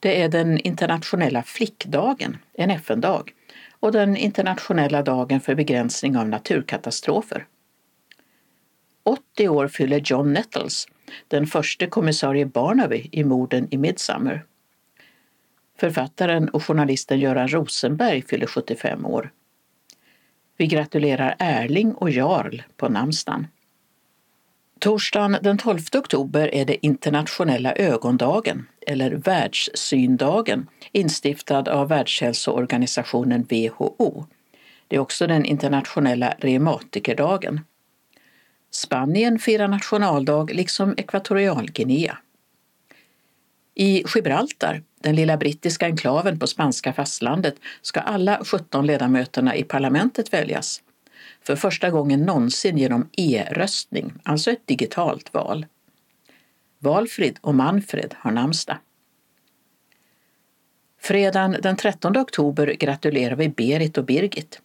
Det 0.00 0.22
är 0.22 0.28
den 0.28 0.58
internationella 0.58 1.42
flickdagen, 1.42 2.36
en 2.52 2.70
FN-dag, 2.70 3.32
och 3.80 3.92
den 3.92 4.16
internationella 4.16 5.02
dagen 5.02 5.40
för 5.40 5.54
begränsning 5.54 6.16
av 6.16 6.28
naturkatastrofer. 6.28 7.46
80 9.02 9.48
år 9.48 9.68
fyller 9.68 10.00
John 10.04 10.32
Nettles, 10.32 10.86
den 11.28 11.46
första 11.46 11.86
kommissarie 11.86 12.46
Barnaby 12.46 13.08
i 13.12 13.24
morden 13.24 13.68
i 13.70 13.78
Midsummer. 13.78 14.44
Författaren 15.78 16.48
och 16.48 16.64
journalisten 16.64 17.20
Göran 17.20 17.48
Rosenberg 17.48 18.22
fyller 18.22 18.46
75 18.46 19.06
år. 19.06 19.32
Vi 20.56 20.66
gratulerar 20.66 21.36
Erling 21.38 21.94
och 21.94 22.10
Jarl 22.10 22.62
på 22.76 22.88
namnsdagen. 22.88 23.46
Torsdagen 24.80 25.36
den 25.42 25.58
12 25.58 25.80
oktober 25.94 26.54
är 26.54 26.64
det 26.64 26.86
internationella 26.86 27.74
ögondagen, 27.74 28.66
eller 28.86 29.10
världssyndagen, 29.10 30.66
instiftad 30.92 31.68
av 31.68 31.88
Världshälsoorganisationen 31.88 33.46
WHO. 33.50 34.26
Det 34.88 34.96
är 34.96 35.00
också 35.00 35.26
den 35.26 35.44
internationella 35.44 36.34
reumatikerdagen. 36.38 37.60
Spanien 38.70 39.38
firar 39.38 39.68
nationaldag 39.68 40.52
liksom 40.52 40.94
Ekvatorialguinea. 40.96 42.18
I 43.74 44.04
Gibraltar, 44.14 44.82
den 45.00 45.16
lilla 45.16 45.36
brittiska 45.36 45.86
enklaven 45.86 46.38
på 46.38 46.46
spanska 46.46 46.92
fastlandet, 46.92 47.54
ska 47.82 48.00
alla 48.00 48.44
17 48.44 48.86
ledamöterna 48.86 49.56
i 49.56 49.64
parlamentet 49.64 50.32
väljas 50.32 50.82
för 51.42 51.56
första 51.56 51.90
gången 51.90 52.20
någonsin 52.20 52.78
genom 52.78 53.08
e-röstning, 53.12 54.12
alltså 54.22 54.50
ett 54.50 54.66
digitalt 54.66 55.34
val. 55.34 55.66
Valfrid 56.78 57.38
och 57.40 57.54
Manfred 57.54 58.14
har 58.18 58.30
namnsdag. 58.30 58.78
Fredagen 61.00 61.56
den 61.62 61.76
13 61.76 62.16
oktober 62.16 62.66
gratulerar 62.66 63.36
vi 63.36 63.48
Berit 63.48 63.98
och 63.98 64.04
Birgit. 64.04 64.60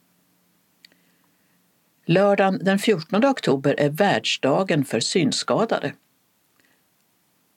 Lördagen 2.05 2.59
den 2.63 2.80
14 2.80 3.26
oktober 3.26 3.76
är 3.78 3.89
världsdagen 3.89 4.86
för 4.86 4.99
synskadade. 4.99 5.93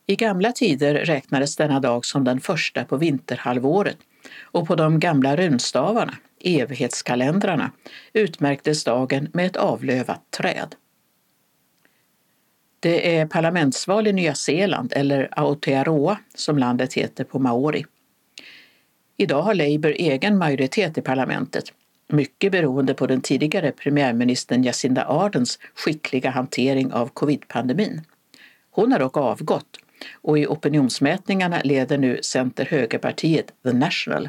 I 0.07 0.17
gamla 0.17 0.53
tider 0.53 0.95
räknades 0.95 1.57
denna 1.57 1.81
dag 1.81 2.05
som 2.05 2.25
den 2.25 2.41
första 2.41 2.85
på 2.85 2.97
vinterhalvåret 2.97 3.99
och 4.43 4.67
på 4.67 4.75
de 4.75 5.01
gamla 5.01 5.37
runstavarna 5.37 6.15
evighetskalendrarna 6.41 7.71
utmärktes 8.13 8.85
dagen 8.85 9.29
med 9.33 9.47
ett 9.47 9.57
avlövat 9.57 10.31
träd. 10.31 10.75
Det 12.81 13.17
är 13.17 13.27
parlamentsval 13.27 14.07
i 14.07 14.13
Nya 14.13 14.35
Zeeland, 14.35 14.93
eller 14.97 15.29
Aotearoa 15.31 16.19
som 16.35 16.59
landet 16.59 16.95
heter 16.95 17.25
på 17.25 17.39
maori. 17.39 17.85
Idag 19.17 19.43
har 19.43 19.55
Labour 19.55 19.95
egen 19.99 20.39
majoritet 20.39 20.99
i 20.99 21.03
parlamentet, 21.03 21.73
mycket 22.09 22.53
beroende 22.53 22.95
på 22.95 23.07
den 23.07 23.21
tidigare 23.21 23.73
premiärministern 23.73 24.65
Jacinda 24.65 25.05
Ardens 25.05 25.59
skickliga 25.75 26.31
hantering 26.31 26.93
av 26.93 27.09
covid-pandemin. 27.09 28.03
Hon 28.71 28.93
har 28.93 28.99
dock 28.99 29.17
avgått 29.17 29.79
och 30.23 30.39
i 30.39 30.47
opinionsmätningarna 30.47 31.61
leder 31.65 31.99
nu 31.99 32.19
center-högerpartiet 32.23 33.53
The 33.63 33.73
National 33.73 34.29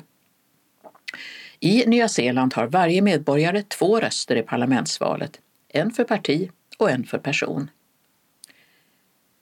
i 1.59 1.83
Nya 1.85 2.07
Zeeland 2.07 2.53
har 2.53 2.67
varje 2.67 3.01
medborgare 3.01 3.61
två 3.61 3.99
röster 3.99 4.35
i 4.35 4.41
parlamentsvalet, 4.41 5.39
en 5.69 5.91
för 5.91 6.03
parti 6.03 6.51
och 6.77 6.91
en 6.91 7.03
för 7.03 7.17
person. 7.17 7.69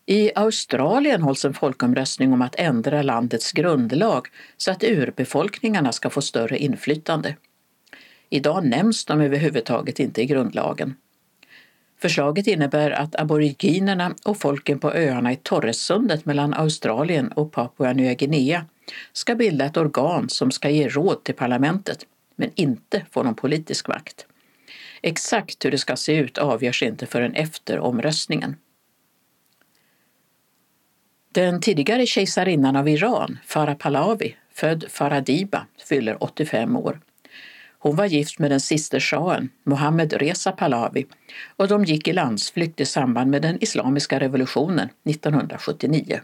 I 0.06 0.32
Australien 0.36 1.22
hålls 1.22 1.46
en 1.46 1.54
folkomröstning 1.54 2.34
om 2.34 2.42
att 2.42 2.56
ändra 2.56 3.02
landets 3.02 3.52
grundlag 3.52 4.28
så 4.58 4.72
att 4.72 4.84
urbefolkningarna 4.84 5.92
ska 5.92 6.10
få 6.10 6.22
större 6.22 6.58
inflytande. 6.58 7.36
Idag 8.30 8.66
nämns 8.66 9.06
de 9.06 9.22
överhuvudtaget 9.22 10.00
inte 10.00 10.22
i 10.22 10.26
grundlagen. 10.26 10.96
Förslaget 11.98 12.48
innebär 12.48 12.92
att 12.92 13.20
aboriginerna 13.20 14.16
och 14.26 14.38
folken 14.38 14.80
på 14.80 14.94
öarna 14.94 15.32
i 15.32 15.36
Torressundet 15.36 16.26
mellan 16.26 16.54
Australien 16.54 17.32
och 17.32 17.52
Papua 17.52 17.94
Nya 17.94 18.14
Guinea 18.14 18.66
ska 19.14 19.36
bilda 19.36 19.66
ett 19.66 19.78
organ 19.78 20.30
som 20.30 20.52
ska 20.52 20.70
ge 20.70 20.88
råd 20.88 21.24
till 21.24 21.36
parlamentet, 21.36 22.06
men 22.36 22.52
inte 22.56 23.06
få 23.12 23.24
någon 23.24 23.36
politisk 23.36 23.88
makt. 23.88 24.26
Exakt 25.02 25.66
hur 25.66 25.72
det 25.72 25.78
ska 25.78 25.96
se 25.96 26.16
ut 26.16 26.38
avgörs 26.38 26.84
inte 26.84 27.06
förrän 27.06 27.34
efter 27.34 27.80
omröstningen. 27.80 28.56
Den 31.32 31.62
tidigare 31.62 32.06
kejsarinnan 32.06 32.76
av 32.76 32.90
Iran, 32.90 33.38
Farah 33.46 33.76
Pahlavi, 33.76 34.36
född 34.54 34.86
Faradiba, 34.90 35.66
fyller 35.90 36.24
85 36.24 36.76
år. 36.76 37.00
Hon 37.80 37.96
var 37.96 38.06
gift 38.06 38.40
med 38.40 38.52
den 38.52 38.60
siste 38.60 39.00
shahen, 39.00 39.50
Mohammed 39.64 40.14
Reza 40.14 40.52
Pahlavi, 40.52 41.06
och 41.56 41.68
de 41.68 41.84
gick 41.86 42.08
i 42.08 42.14
landsflykt 42.14 42.82
i 42.82 42.86
samband 42.86 43.32
med 43.32 43.42
den 43.42 43.64
islamiska 43.64 44.20
revolutionen 44.20 44.90
1979. 45.10 46.22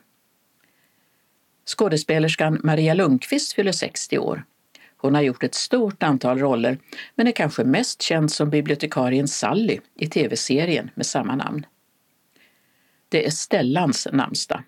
Skådespelerskan 1.65 2.61
Maria 2.63 2.93
Lundqvist 2.93 3.53
fyller 3.53 3.71
60 3.71 4.17
år. 4.17 4.43
Hon 4.97 5.15
har 5.15 5.21
gjort 5.21 5.43
ett 5.43 5.55
stort 5.55 6.03
antal 6.03 6.39
roller 6.39 6.77
men 7.15 7.27
är 7.27 7.31
kanske 7.31 7.63
mest 7.63 8.01
känd 8.01 8.31
som 8.31 8.49
bibliotekarien 8.49 9.27
Sally 9.27 9.79
i 9.95 10.07
tv-serien 10.07 10.89
med 10.95 11.05
samma 11.05 11.35
namn. 11.35 11.65
Det 13.09 13.25
är 13.25 13.29
Stellans 13.29 14.07
namnsdag. 14.11 14.63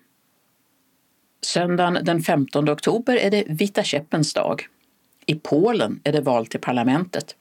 Söndagen 1.42 1.98
den 2.02 2.22
15 2.22 2.68
oktober 2.68 3.16
är 3.16 3.30
det 3.30 3.44
Vita 3.48 3.82
käppens 3.82 4.34
dag. 4.34 4.66
I 5.26 5.34
Polen 5.34 6.00
är 6.04 6.12
det 6.12 6.20
val 6.20 6.46
till 6.46 6.60
parlamentet. 6.60 7.36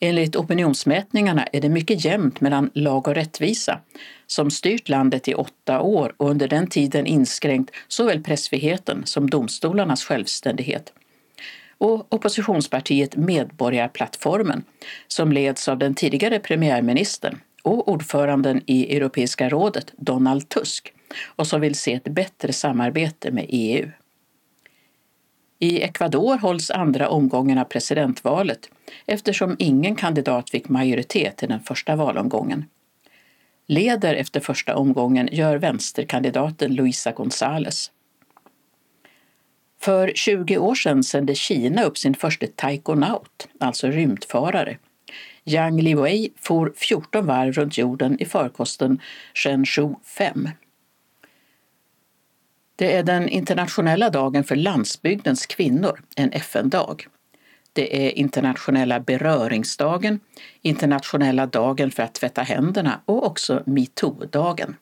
Enligt 0.00 0.36
opinionsmätningarna 0.36 1.46
är 1.52 1.60
det 1.60 1.68
mycket 1.68 2.04
jämnt 2.04 2.40
mellan 2.40 2.70
lag 2.74 3.08
och 3.08 3.14
rättvisa 3.14 3.80
som 4.26 4.50
styrt 4.50 4.88
landet 4.88 5.28
i 5.28 5.34
åtta 5.34 5.80
år 5.80 6.14
och 6.16 6.30
under 6.30 6.48
den 6.48 6.66
tiden 6.66 7.06
inskränkt 7.06 7.74
såväl 7.88 8.22
pressfriheten 8.22 9.02
som 9.04 9.30
domstolarnas 9.30 10.04
självständighet. 10.04 10.92
Och 11.78 12.14
oppositionspartiet 12.14 13.16
Medborgarplattformen 13.16 14.64
som 15.08 15.32
leds 15.32 15.68
av 15.68 15.78
den 15.78 15.94
tidigare 15.94 16.38
premiärministern 16.38 17.40
och 17.62 17.88
ordföranden 17.88 18.62
i 18.66 18.96
Europeiska 18.96 19.48
rådet 19.48 19.92
Donald 19.96 20.48
Tusk 20.48 20.92
och 21.26 21.46
som 21.46 21.60
vill 21.60 21.74
se 21.74 21.92
ett 21.92 22.08
bättre 22.08 22.52
samarbete 22.52 23.30
med 23.30 23.46
EU. 23.48 23.88
I 25.58 25.82
Ecuador 25.82 26.38
hålls 26.38 26.70
andra 26.70 27.08
omgången 27.08 27.58
av 27.58 27.64
presidentvalet 27.64 28.70
eftersom 29.06 29.56
ingen 29.58 29.96
kandidat 29.96 30.50
fick 30.50 30.68
majoritet 30.68 31.42
i 31.42 31.46
den 31.46 31.60
första 31.60 31.96
valomgången. 31.96 32.64
Leder 33.66 34.14
efter 34.14 34.40
första 34.40 34.76
omgången 34.76 35.28
gör 35.32 35.56
vänsterkandidaten 35.56 36.74
Luisa 36.74 37.12
González. 37.12 37.90
För 39.80 40.12
20 40.14 40.58
år 40.58 40.74
sedan 40.74 41.04
sände 41.04 41.34
Kina 41.34 41.82
upp 41.82 41.98
sin 41.98 42.14
första 42.14 42.46
taikonaut, 42.46 43.48
alltså 43.60 43.86
rymdfarare. 43.86 44.78
Yang 45.44 45.82
Liwei 45.82 46.30
for 46.36 46.72
14 46.76 47.26
varv 47.26 47.52
runt 47.52 47.78
jorden 47.78 48.20
i 48.20 48.24
farkosten 48.24 49.00
Shenzhou 49.34 50.00
5. 50.04 50.48
Det 52.76 52.96
är 52.96 53.02
den 53.02 53.28
internationella 53.28 54.10
dagen 54.10 54.44
för 54.44 54.56
landsbygdens 54.56 55.46
kvinnor, 55.46 56.02
en 56.16 56.32
FN-dag. 56.32 57.06
Det 57.72 58.06
är 58.06 58.10
internationella 58.10 59.00
beröringsdagen, 59.00 60.20
internationella 60.62 61.46
dagen 61.46 61.90
för 61.90 62.02
att 62.02 62.14
tvätta 62.14 62.42
händerna 62.42 63.00
och 63.04 63.26
också 63.26 63.62
metoo-dagen. 63.66 64.76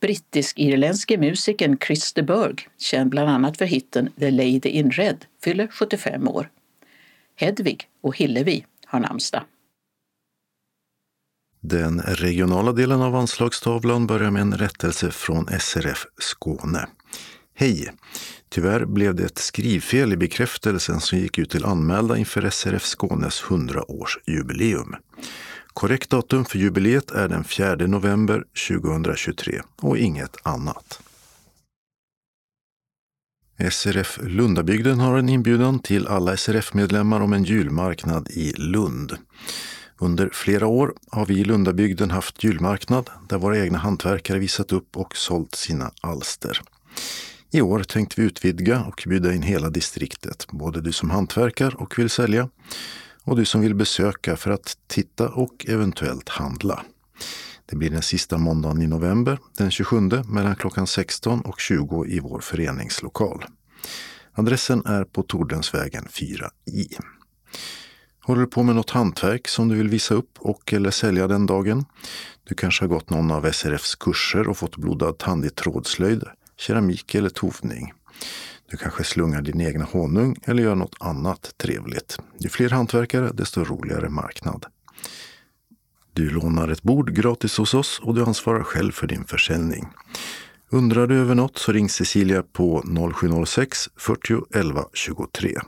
Brittisk-irländske 0.00 1.18
musikern 1.18 1.78
Chris 1.86 2.12
de 2.12 2.22
Burgh, 2.22 2.64
känd 2.78 3.10
bland 3.10 3.30
annat 3.30 3.58
för 3.58 3.64
hitten 3.64 4.10
The 4.18 4.30
Lady 4.30 4.68
in 4.68 4.90
Red, 4.90 5.24
fyller 5.44 5.66
75 5.66 6.28
år. 6.28 6.50
Hedvig 7.36 7.88
och 8.00 8.16
Hillevi 8.16 8.64
har 8.86 9.00
namnsdag. 9.00 9.42
Den 11.66 12.00
regionala 12.00 12.72
delen 12.72 13.02
av 13.02 13.16
anslagstavlan 13.16 14.06
börjar 14.06 14.30
med 14.30 14.42
en 14.42 14.54
rättelse 14.54 15.10
från 15.10 15.46
SRF 15.60 16.06
Skåne. 16.18 16.86
Hej! 17.54 17.92
Tyvärr 18.48 18.84
blev 18.84 19.14
det 19.14 19.24
ett 19.24 19.38
skrivfel 19.38 20.12
i 20.12 20.16
bekräftelsen 20.16 21.00
som 21.00 21.18
gick 21.18 21.38
ut 21.38 21.50
till 21.50 21.64
anmälda 21.64 22.16
inför 22.16 22.50
SRF 22.50 22.82
Skånes 22.82 23.42
100-årsjubileum. 23.42 24.94
Korrekt 25.66 26.10
datum 26.10 26.44
för 26.44 26.58
jubileet 26.58 27.10
är 27.10 27.28
den 27.28 27.44
4 27.44 27.74
november 27.74 28.44
2023 28.68 29.60
och 29.76 29.98
inget 29.98 30.36
annat. 30.42 31.00
SRF 33.70 34.18
Lundabygden 34.22 35.00
har 35.00 35.18
en 35.18 35.28
inbjudan 35.28 35.78
till 35.78 36.06
alla 36.06 36.36
SRF-medlemmar 36.36 37.20
om 37.20 37.32
en 37.32 37.44
julmarknad 37.44 38.30
i 38.30 38.52
Lund. 38.52 39.18
Under 39.98 40.30
flera 40.32 40.66
år 40.66 40.94
har 41.10 41.26
vi 41.26 41.34
i 41.34 41.44
Lundabygden 41.44 42.10
haft 42.10 42.44
julmarknad 42.44 43.10
där 43.28 43.38
våra 43.38 43.58
egna 43.58 43.78
hantverkare 43.78 44.38
visat 44.38 44.72
upp 44.72 44.96
och 44.96 45.16
sålt 45.16 45.54
sina 45.54 45.90
alster. 46.00 46.60
I 47.50 47.60
år 47.60 47.82
tänkte 47.82 48.20
vi 48.20 48.26
utvidga 48.26 48.84
och 48.84 49.04
bjuda 49.06 49.34
in 49.34 49.42
hela 49.42 49.70
distriktet, 49.70 50.46
både 50.50 50.80
du 50.80 50.92
som 50.92 51.10
hantverkar 51.10 51.82
och 51.82 51.98
vill 51.98 52.10
sälja 52.10 52.48
och 53.24 53.36
du 53.36 53.44
som 53.44 53.60
vill 53.60 53.74
besöka 53.74 54.36
för 54.36 54.50
att 54.50 54.76
titta 54.86 55.28
och 55.28 55.66
eventuellt 55.68 56.28
handla. 56.28 56.84
Det 57.66 57.76
blir 57.76 57.90
den 57.90 58.02
sista 58.02 58.38
måndagen 58.38 58.82
i 58.82 58.86
november, 58.86 59.38
den 59.58 59.70
27, 59.70 60.00
mellan 60.24 60.56
klockan 60.56 60.86
16 60.86 61.40
och 61.40 61.60
20 61.60 62.06
i 62.06 62.20
vår 62.20 62.40
föreningslokal. 62.40 63.44
Adressen 64.32 64.86
är 64.86 65.04
på 65.04 65.22
Tordensvägen 65.22 66.04
4i. 66.04 67.00
Håller 68.26 68.40
du 68.40 68.46
på 68.46 68.62
med 68.62 68.74
något 68.74 68.90
hantverk 68.90 69.48
som 69.48 69.68
du 69.68 69.76
vill 69.76 69.88
visa 69.88 70.14
upp 70.14 70.38
och 70.38 70.72
eller 70.72 70.90
sälja 70.90 71.26
den 71.26 71.46
dagen? 71.46 71.84
Du 72.44 72.54
kanske 72.54 72.84
har 72.84 72.88
gått 72.88 73.10
någon 73.10 73.30
av 73.30 73.52
SRFs 73.52 73.94
kurser 73.94 74.48
och 74.48 74.56
fått 74.56 74.76
blodad 74.76 75.18
tand 75.18 75.44
i 75.44 75.50
trådslöjd, 75.50 76.24
keramik 76.56 77.14
eller 77.14 77.28
tovning. 77.28 77.92
Du 78.70 78.76
kanske 78.76 79.04
slungar 79.04 79.42
din 79.42 79.60
egna 79.60 79.84
honung 79.84 80.36
eller 80.44 80.62
gör 80.62 80.74
något 80.74 80.96
annat 81.00 81.54
trevligt. 81.56 82.18
Ju 82.38 82.48
fler 82.48 82.70
hantverkare, 82.70 83.30
desto 83.34 83.64
roligare 83.64 84.08
marknad. 84.08 84.66
Du 86.12 86.30
lånar 86.30 86.68
ett 86.68 86.82
bord 86.82 87.14
gratis 87.14 87.58
hos 87.58 87.74
oss 87.74 88.00
och 88.02 88.14
du 88.14 88.24
ansvarar 88.24 88.62
själv 88.62 88.92
för 88.92 89.06
din 89.06 89.24
försäljning. 89.24 89.88
Undrar 90.70 91.06
du 91.06 91.18
över 91.18 91.34
något 91.34 91.58
så 91.58 91.72
ring 91.72 91.88
Cecilia 91.88 92.42
på 92.42 92.82
0706 93.14 93.88
40 93.96 94.44
11 94.54 94.84
23. 94.92 95.58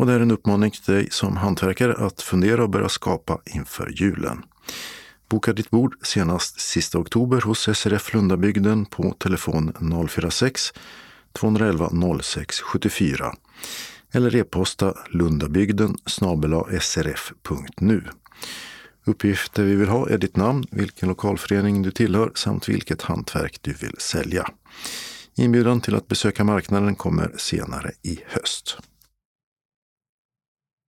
Och 0.00 0.06
det 0.06 0.12
är 0.12 0.20
en 0.20 0.30
uppmaning 0.30 0.70
till 0.70 0.94
dig 0.94 1.08
som 1.10 1.36
hantverkare 1.36 2.06
att 2.06 2.22
fundera 2.22 2.62
och 2.62 2.70
börja 2.70 2.88
skapa 2.88 3.40
inför 3.44 3.90
julen. 3.90 4.42
Boka 5.28 5.52
ditt 5.52 5.70
bord 5.70 5.94
senast 6.02 6.60
sista 6.60 6.98
oktober 6.98 7.40
hos 7.40 7.68
SRF 7.78 8.14
Lundabygden 8.14 8.86
på 8.86 9.14
telefon 9.18 9.72
046 10.08 10.72
211 11.32 11.90
06 12.22 12.60
74 12.60 13.34
eller 14.12 14.36
e-posta 14.36 14.94
lundabygden 15.10 15.96
srf.nu. 16.80 18.04
Uppgifter 19.04 19.64
vi 19.64 19.74
vill 19.74 19.88
ha 19.88 20.08
är 20.08 20.18
ditt 20.18 20.36
namn, 20.36 20.64
vilken 20.70 21.08
lokalförening 21.08 21.82
du 21.82 21.90
tillhör 21.90 22.32
samt 22.34 22.68
vilket 22.68 23.02
hantverk 23.02 23.58
du 23.60 23.72
vill 23.72 23.94
sälja. 23.98 24.48
Inbjudan 25.34 25.80
till 25.80 25.94
att 25.94 26.08
besöka 26.08 26.44
marknaden 26.44 26.94
kommer 26.94 27.34
senare 27.36 27.92
i 28.02 28.20
höst. 28.26 28.78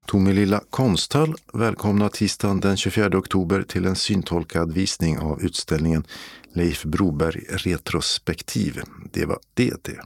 Tomelilla 0.07 0.61
konsthall 0.71 1.35
välkomnar 1.53 2.09
tisdagen 2.09 2.61
den 2.61 2.77
24 2.77 3.19
oktober 3.19 3.63
till 3.63 3.87
en 3.87 3.97
syntolkad 3.97 4.73
visning 4.73 5.19
av 5.19 5.43
utställningen 5.43 6.05
Leif 6.53 6.85
Broberg 6.85 7.41
retrospektiv. 7.49 8.81
Det 9.13 9.27
var 9.27 9.39
det 9.55 9.85
det. 9.85 10.01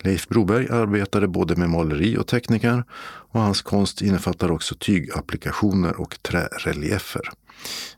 Leif 0.00 0.28
Broberg 0.28 0.68
arbetade 0.68 1.28
både 1.28 1.56
med 1.56 1.70
måleri 1.70 2.16
och 2.16 2.26
teckningar 2.26 2.84
och 3.32 3.40
hans 3.40 3.62
konst 3.62 4.02
innefattar 4.02 4.50
också 4.50 4.74
tygapplikationer 4.74 6.00
och 6.00 6.22
träreliefer. 6.22 7.30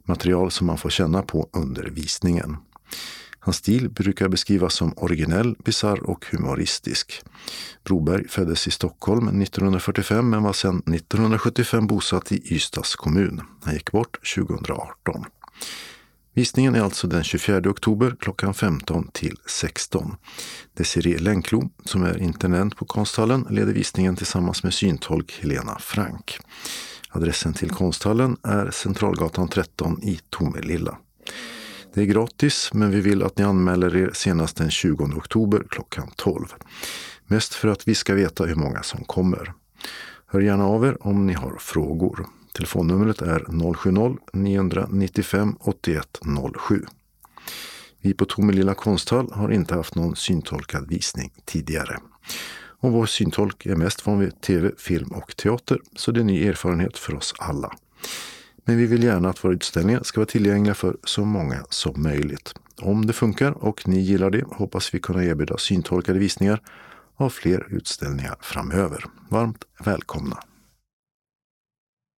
Material 0.05 0.51
som 0.51 0.67
man 0.67 0.79
får 0.79 0.91
känna 0.91 1.23
på 1.23 1.49
under 1.53 1.83
visningen. 1.83 2.57
Hans 3.49 3.57
stil 3.57 3.91
brukar 3.91 4.29
beskrivas 4.29 4.75
som 4.75 4.93
originell, 4.97 5.57
bizarr 5.65 6.11
och 6.11 6.27
humoristisk. 6.31 7.23
Broberg 7.85 8.29
föddes 8.29 8.67
i 8.67 8.71
Stockholm 8.71 9.43
1945 9.43 10.31
men 10.31 10.43
var 10.43 10.53
sedan 10.53 10.79
1975 10.79 11.87
bosatt 11.87 12.33
i 12.33 12.55
Ystads 12.55 12.97
kommun. 12.97 13.41
Han 13.65 13.75
gick 13.75 13.93
bort 13.93 14.35
2018. 14.35 15.25
Visningen 16.35 16.75
är 16.75 16.81
alltså 16.81 17.07
den 17.07 17.25
24 17.25 17.71
oktober 17.71 18.17
klockan 18.21 18.55
15 18.55 19.11
till 19.13 19.37
16. 19.47 20.17
Desiree 20.75 21.19
Lenklo 21.19 21.71
som 21.85 22.03
är 22.03 22.19
intendent 22.19 22.77
på 22.77 22.85
konsthallen, 22.85 23.47
leder 23.51 23.73
visningen 23.73 24.17
tillsammans 24.17 24.63
med 24.63 24.75
syntolk 24.75 25.39
Helena 25.43 25.79
Frank. 25.81 26.39
Adressen 27.11 27.55
till 27.55 27.71
konsthallen 27.71 28.37
är 28.43 28.71
Centralgatan 28.71 29.49
13 29.49 30.03
i 30.03 30.21
Tomelilla. 30.31 30.99
Det 31.95 32.01
är 32.01 32.05
gratis, 32.05 32.71
men 32.73 32.91
vi 32.91 33.01
vill 33.01 33.23
att 33.23 33.39
ni 33.39 33.45
anmäler 33.45 33.97
er 33.97 34.11
senast 34.15 34.57
den 34.57 34.71
20 34.71 35.05
oktober 35.05 35.67
klockan 35.71 36.11
12. 36.17 36.47
Mest 37.27 37.55
för 37.55 37.69
att 37.69 37.89
vi 37.89 37.95
ska 37.95 38.15
veta 38.15 38.45
hur 38.45 38.55
många 38.55 38.83
som 38.83 39.05
kommer. 39.05 39.53
Hör 40.27 40.41
gärna 40.41 40.67
av 40.67 40.85
er 40.85 41.07
om 41.07 41.27
ni 41.27 41.33
har 41.33 41.57
frågor. 41.59 42.27
Telefonnumret 42.55 43.23
är 43.23 43.41
070-995 43.41 45.57
8107. 45.61 46.85
Vi 48.01 48.15
på 48.15 48.25
Tomelilla 48.25 48.75
konsthall 48.75 49.33
har 49.33 49.51
inte 49.51 49.75
haft 49.75 49.95
någon 49.95 50.17
syntolkad 50.17 50.89
visning 50.89 51.33
tidigare. 51.45 51.99
Och 52.81 52.93
vår 52.93 53.07
syntolk 53.07 53.67
är 53.67 53.77
mest 53.77 54.07
van 54.07 54.19
vid 54.19 54.41
tv, 54.41 54.71
film 54.79 55.09
och 55.09 55.37
teater, 55.37 55.81
så 55.97 56.13
det 56.13 56.21
är 56.21 56.25
ny 56.25 56.47
erfarenhet 56.47 56.99
för 56.99 57.15
oss 57.15 57.35
alla. 57.39 57.73
Men 58.69 58.77
vi 58.77 58.87
vill 58.87 59.03
gärna 59.03 59.29
att 59.29 59.45
våra 59.45 59.53
utställningar 59.53 60.03
ska 60.03 60.21
vara 60.21 60.27
tillgängliga 60.27 60.75
för 60.75 60.97
så 61.05 61.25
många 61.25 61.65
som 61.71 62.03
möjligt. 62.03 62.55
Om 62.81 63.07
det 63.07 63.13
funkar 63.13 63.65
och 63.65 63.89
ni 63.89 64.01
gillar 64.01 64.31
det 64.31 64.45
hoppas 64.51 64.95
vi 64.95 65.01
kunna 65.01 65.25
erbjuda 65.25 65.59
syntolkade 65.59 66.19
visningar 66.19 66.61
av 67.17 67.31
fler 67.31 67.67
utställningar 67.71 68.37
framöver. 68.41 69.05
Varmt 69.29 69.65
välkomna! 69.85 70.39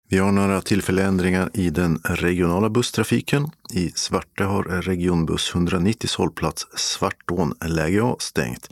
Vi 0.08 0.18
har 0.18 0.32
några 0.32 0.60
tillfälliga 0.60 1.06
ändringar 1.06 1.50
i 1.54 1.70
den 1.70 1.98
regionala 2.04 2.70
busstrafiken. 2.70 3.50
I 3.72 3.88
Svarte 3.88 4.44
har 4.44 4.62
regionbuss 4.62 5.54
190 5.54 6.10
hållplats 6.18 6.66
Svartån 6.74 7.54
läge 7.66 8.04
A 8.04 8.16
stängt 8.18 8.70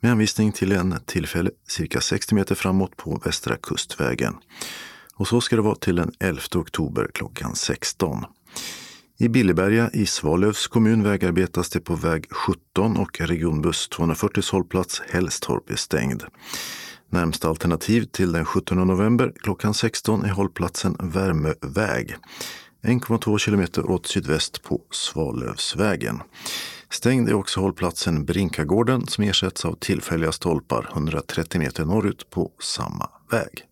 med 0.00 0.12
anvisning 0.12 0.52
till 0.52 0.72
en 0.72 0.94
tillfälle 1.06 1.50
cirka 1.68 2.00
60 2.00 2.34
meter 2.34 2.54
framåt 2.54 2.96
på 2.96 3.20
Västra 3.24 3.56
kustvägen. 3.56 4.34
Och 5.16 5.28
så 5.28 5.40
ska 5.40 5.56
det 5.56 5.62
vara 5.62 5.74
till 5.74 5.96
den 5.96 6.12
11 6.20 6.40
oktober 6.54 7.10
klockan 7.14 7.54
16. 7.54 8.24
I 9.18 9.28
Billeberga 9.28 9.90
i 9.92 10.06
Svalövs 10.06 10.66
kommun 10.66 11.02
vägarbetas 11.02 11.70
det 11.70 11.80
på 11.80 11.94
väg 11.94 12.26
17 12.32 12.96
och 12.96 13.20
regionbuss 13.20 13.88
240 13.88 14.42
hållplats 14.52 15.02
Hällstorp 15.10 15.70
är 15.70 15.76
stängd. 15.76 16.22
Närmsta 17.10 17.48
alternativ 17.48 18.04
till 18.04 18.32
den 18.32 18.44
17 18.44 18.86
november 18.86 19.32
klockan 19.42 19.74
16 19.74 20.24
är 20.24 20.30
hållplatsen 20.30 20.96
Värmöväg. 21.00 22.16
1,2 22.82 23.38
kilometer 23.38 23.90
åt 23.90 24.06
sydväst 24.06 24.62
på 24.62 24.80
Svalövsvägen. 24.90 26.22
Stängd 26.90 27.28
är 27.28 27.34
också 27.34 27.60
hållplatsen 27.60 28.24
Brinkagården 28.24 29.06
som 29.06 29.24
ersätts 29.24 29.64
av 29.64 29.76
tillfälliga 29.80 30.32
stolpar 30.32 30.88
130 30.92 31.60
meter 31.60 31.84
norrut 31.84 32.30
på 32.30 32.50
samma 32.60 33.10
väg. 33.30 33.71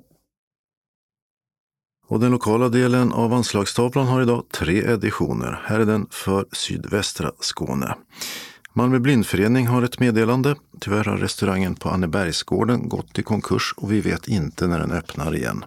Och 2.11 2.21
den 2.21 2.31
lokala 2.31 2.69
delen 2.69 3.13
av 3.13 3.35
anslagstavlan 3.35 4.07
har 4.07 4.23
idag 4.23 4.45
tre 4.51 4.79
editioner. 4.79 5.61
Här 5.65 5.81
är 5.81 5.85
den 5.85 6.07
för 6.11 6.47
sydvästra 6.53 7.33
Skåne. 7.41 7.95
Malmö 8.73 8.99
blindförening 8.99 9.67
har 9.67 9.83
ett 9.83 10.01
meddelande. 10.01 10.55
Tyvärr 10.81 11.05
har 11.05 11.17
restaurangen 11.17 11.75
på 11.75 11.89
Annebergsgården 11.89 12.89
gått 12.89 13.19
i 13.19 13.23
konkurs 13.23 13.75
och 13.77 13.93
vi 13.93 14.01
vet 14.01 14.29
inte 14.29 14.67
när 14.67 14.79
den 14.79 14.93
öppnar 14.93 15.35
igen. 15.35 15.65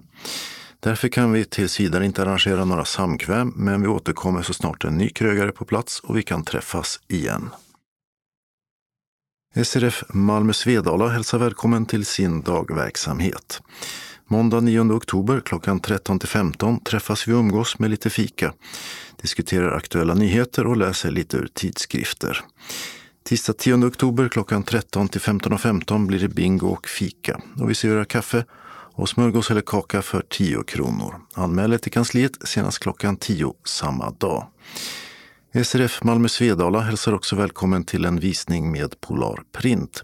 Därför 0.79 1.07
kan 1.07 1.31
vi 1.31 1.45
tills 1.45 1.79
vidare 1.79 2.05
inte 2.05 2.21
arrangera 2.21 2.65
några 2.65 2.85
samkväm, 2.85 3.53
men 3.55 3.81
vi 3.81 3.87
återkommer 3.87 4.41
så 4.41 4.53
snart 4.53 4.83
en 4.83 4.97
ny 4.97 5.09
krögare 5.09 5.51
på 5.51 5.65
plats 5.65 5.99
och 5.99 6.17
vi 6.17 6.23
kan 6.23 6.43
träffas 6.43 6.99
igen. 7.07 7.49
SRF 9.63 10.03
Malmö 10.09 10.53
Svedala 10.53 11.07
hälsar 11.07 11.37
välkommen 11.37 11.85
till 11.85 12.05
sin 12.05 12.41
dagverksamhet. 12.41 13.61
Måndag 14.33 14.59
9 14.59 14.81
oktober 14.81 15.41
klockan 15.45 15.79
13 15.79 16.19
15 16.19 16.79
träffas 16.79 17.27
vi 17.27 17.33
och 17.33 17.39
umgås 17.39 17.79
med 17.79 17.89
lite 17.89 18.09
fika, 18.09 18.53
diskuterar 19.21 19.75
aktuella 19.77 20.13
nyheter 20.13 20.67
och 20.67 20.77
läser 20.77 21.11
lite 21.11 21.37
ur 21.37 21.47
tidskrifter. 21.53 22.41
Tisdag 23.23 23.53
10 23.53 23.75
oktober 23.75 24.29
klockan 24.29 24.63
13 24.63 25.07
till 25.07 25.21
15.15 25.21 25.83
.15 25.85 26.07
blir 26.07 26.19
det 26.19 26.27
bingo 26.27 26.67
och 26.67 26.87
fika 26.87 27.41
och 27.59 27.69
vi 27.69 27.75
serverar 27.75 28.05
kaffe 28.05 28.45
och 28.93 29.09
smörgås 29.09 29.51
eller 29.51 29.61
kaka 29.61 30.01
för 30.01 30.21
10 30.29 30.63
kronor. 30.63 31.15
Anmäl 31.33 31.79
till 31.79 31.91
kansliet 31.91 32.47
senast 32.47 32.79
klockan 32.79 33.17
10 33.17 33.53
samma 33.65 34.09
dag. 34.09 34.47
SRF 35.63 36.03
Malmö 36.03 36.27
Svedala 36.27 36.79
hälsar 36.79 37.13
också 37.13 37.35
välkommen 37.35 37.83
till 37.83 38.05
en 38.05 38.19
visning 38.19 38.71
med 38.71 39.01
Polar 39.01 39.43
Print. 39.51 40.03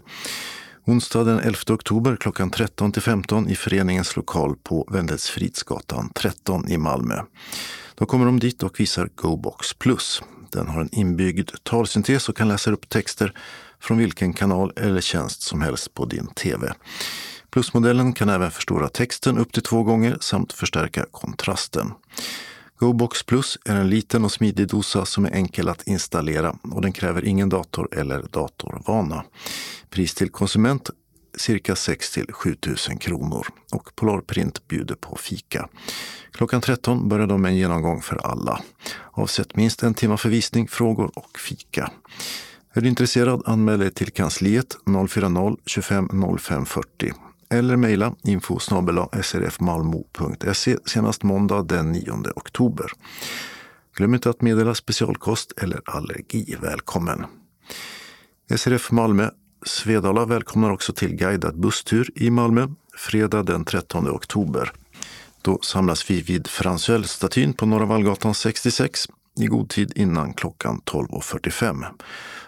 Onsdag 0.90 1.24
den 1.24 1.38
11 1.38 1.58
oktober 1.68 2.16
klockan 2.16 2.50
13 2.50 2.92
till 2.92 3.02
15 3.02 3.48
i 3.48 3.54
föreningens 3.54 4.16
lokal 4.16 4.56
på 4.62 4.88
Wendelsfridsgatan 4.90 6.10
13 6.14 6.68
i 6.68 6.78
Malmö. 6.78 7.22
Då 7.94 8.06
kommer 8.06 8.26
de 8.26 8.40
dit 8.40 8.62
och 8.62 8.80
visar 8.80 9.08
GoBox 9.14 9.74
Plus. 9.74 10.22
Den 10.52 10.68
har 10.68 10.80
en 10.80 10.94
inbyggd 10.94 11.50
talsyntes 11.62 12.28
och 12.28 12.36
kan 12.36 12.48
läsa 12.48 12.70
upp 12.70 12.88
texter 12.88 13.32
från 13.80 13.98
vilken 13.98 14.32
kanal 14.32 14.72
eller 14.76 15.00
tjänst 15.00 15.42
som 15.42 15.60
helst 15.60 15.94
på 15.94 16.04
din 16.04 16.26
TV. 16.26 16.72
Plusmodellen 17.50 18.12
kan 18.12 18.28
även 18.28 18.50
förstora 18.50 18.88
texten 18.88 19.38
upp 19.38 19.52
till 19.52 19.62
två 19.62 19.82
gånger 19.82 20.18
samt 20.20 20.52
förstärka 20.52 21.06
kontrasten. 21.10 21.92
GoBox 22.80 23.22
Plus 23.22 23.58
är 23.64 23.76
en 23.76 23.90
liten 23.90 24.24
och 24.24 24.32
smidig 24.32 24.68
dosa 24.68 25.04
som 25.04 25.24
är 25.24 25.30
enkel 25.30 25.68
att 25.68 25.86
installera 25.86 26.56
och 26.62 26.82
den 26.82 26.92
kräver 26.92 27.24
ingen 27.24 27.48
dator 27.48 27.88
eller 27.98 28.22
datorvana. 28.30 29.24
Pris 29.90 30.14
till 30.14 30.30
konsument 30.30 30.90
cirka 31.36 31.76
6 31.76 32.12
till 32.12 32.32
7 32.32 32.56
000 32.66 32.98
kronor 32.98 33.46
och 33.72 33.96
Polarprint 33.96 34.68
bjuder 34.68 34.94
på 34.94 35.16
fika. 35.16 35.68
Klockan 36.32 36.60
13 36.60 37.08
börjar 37.08 37.26
de 37.26 37.42
med 37.42 37.48
en 37.48 37.56
genomgång 37.56 38.02
för 38.02 38.26
alla. 38.26 38.62
Avsätt 39.12 39.56
minst 39.56 39.82
en 39.82 39.94
timme 39.94 40.16
för 40.16 40.28
visning, 40.28 40.68
frågor 40.68 41.10
och 41.18 41.38
fika. 41.38 41.90
Är 42.72 42.80
du 42.80 42.88
intresserad 42.88 43.42
anmäl 43.46 43.78
dig 43.78 43.90
till 43.90 44.10
kansliet 44.12 44.76
040-25 44.84 46.38
05 46.38 46.66
40 46.66 47.12
eller 47.50 47.76
mejla 47.76 48.14
info 48.22 48.58
srfmalmo.se 49.22 50.76
senast 50.84 51.22
måndag 51.22 51.62
den 51.62 51.92
9 51.92 52.12
oktober. 52.36 52.86
Glöm 53.96 54.14
inte 54.14 54.30
att 54.30 54.42
meddela 54.42 54.74
specialkost 54.74 55.52
eller 55.62 55.80
allergi 55.84 56.56
välkommen. 56.60 57.26
SRF 58.56 58.90
Malmö 58.90 59.30
Svedala 59.62 60.24
välkomnar 60.24 60.70
också 60.70 60.92
till 60.92 61.14
guidad 61.14 61.60
busstur 61.60 62.10
i 62.14 62.30
Malmö 62.30 62.68
fredag 62.96 63.42
den 63.42 63.64
13 63.64 64.08
oktober. 64.08 64.72
Då 65.42 65.58
samlas 65.62 66.10
vi 66.10 66.20
vid 66.20 66.46
Fransuell-statyn 66.46 67.52
på 67.52 67.66
Norra 67.66 67.84
Vallgatan 67.84 68.34
66 68.34 69.08
i 69.40 69.46
god 69.46 69.68
tid 69.68 69.92
innan 69.96 70.32
klockan 70.32 70.80
12.45. 70.84 71.84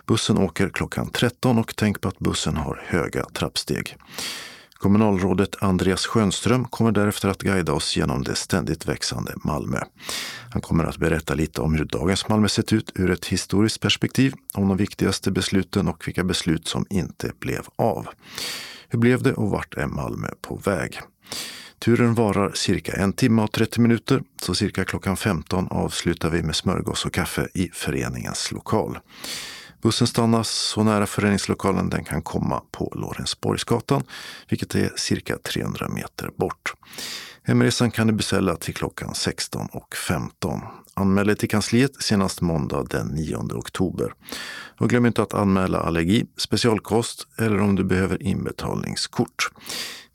Bussen 0.07 0.39
åker 0.39 0.69
klockan 0.69 1.11
13 1.11 1.59
och 1.59 1.77
tänk 1.77 2.01
på 2.01 2.09
att 2.09 2.19
bussen 2.19 2.57
har 2.57 2.83
höga 2.87 3.25
trappsteg. 3.25 3.97
Kommunalrådet 4.83 5.57
Andreas 5.63 6.07
Schönström 6.07 6.65
kommer 6.65 6.93
därefter 6.93 7.29
att 7.29 7.43
guida 7.43 7.73
oss 7.73 7.97
genom 7.97 8.23
det 8.23 8.35
ständigt 8.35 8.89
växande 8.89 9.33
Malmö. 9.45 9.79
Han 10.51 10.63
kommer 10.63 10.85
att 10.85 10.97
berätta 10.97 11.35
lite 11.35 11.61
om 11.61 11.75
hur 11.75 11.85
dagens 11.85 12.29
Malmö 12.29 12.49
sett 12.49 12.73
ut 12.73 12.93
ur 12.95 13.11
ett 13.11 13.27
historiskt 13.27 13.81
perspektiv, 13.81 14.35
om 14.55 14.69
de 14.69 14.77
viktigaste 14.77 15.31
besluten 15.31 15.89
och 15.89 16.09
vilka 16.09 16.25
beslut 16.25 16.69
som 16.69 16.87
inte 16.91 17.33
blev 17.41 17.67
av. 17.77 18.09
Hur 18.89 18.99
blev 18.99 19.23
det 19.23 19.33
och 19.33 19.51
vart 19.51 19.75
är 19.75 19.87
Malmö 19.87 20.29
på 20.41 20.57
väg? 20.57 21.01
Turen 21.79 22.15
varar 22.15 22.53
cirka 22.55 22.93
en 22.93 23.13
timme 23.13 23.43
och 23.43 23.53
30 23.53 23.81
minuter, 23.81 24.23
så 24.43 24.55
cirka 24.55 24.85
klockan 24.85 25.17
15 25.17 25.69
avslutar 25.71 26.31
vi 26.31 26.43
med 26.43 26.57
smörgås 26.57 27.07
och 27.07 27.13
kaffe 27.13 27.49
i 27.55 27.71
föreningens 27.73 28.53
lokal. 28.53 28.99
Bussen 29.83 30.07
stannar 30.07 30.43
så 30.43 30.83
nära 30.83 31.07
föreningslokalen 31.07 31.91
den 31.91 32.05
kan 32.05 32.23
komma 32.23 32.63
på 32.71 32.93
Lorensborgsgatan, 32.95 34.03
vilket 34.49 34.75
är 34.75 34.93
cirka 34.97 35.39
300 35.39 35.89
meter 35.89 36.31
bort. 36.37 36.75
Hemresan 37.43 37.91
kan 37.91 38.07
du 38.07 38.13
beställa 38.13 38.57
till 38.57 38.75
klockan 38.75 39.13
16.15. 39.13 40.61
Anmäl 40.95 41.27
dig 41.27 41.37
till 41.37 41.49
kansliet 41.49 42.03
senast 42.03 42.41
måndag 42.41 42.87
den 42.91 43.07
9 43.07 43.37
oktober. 43.37 44.15
Och 44.79 44.91
glöm 44.91 45.07
inte 45.07 45.23
att 45.23 45.35
anmäla 45.35 45.81
allergi, 45.81 46.27
specialkost 46.37 47.27
eller 47.39 47.61
om 47.61 47.77
du 47.77 47.85
behöver 47.85 48.23
inbetalningskort. 48.23 49.51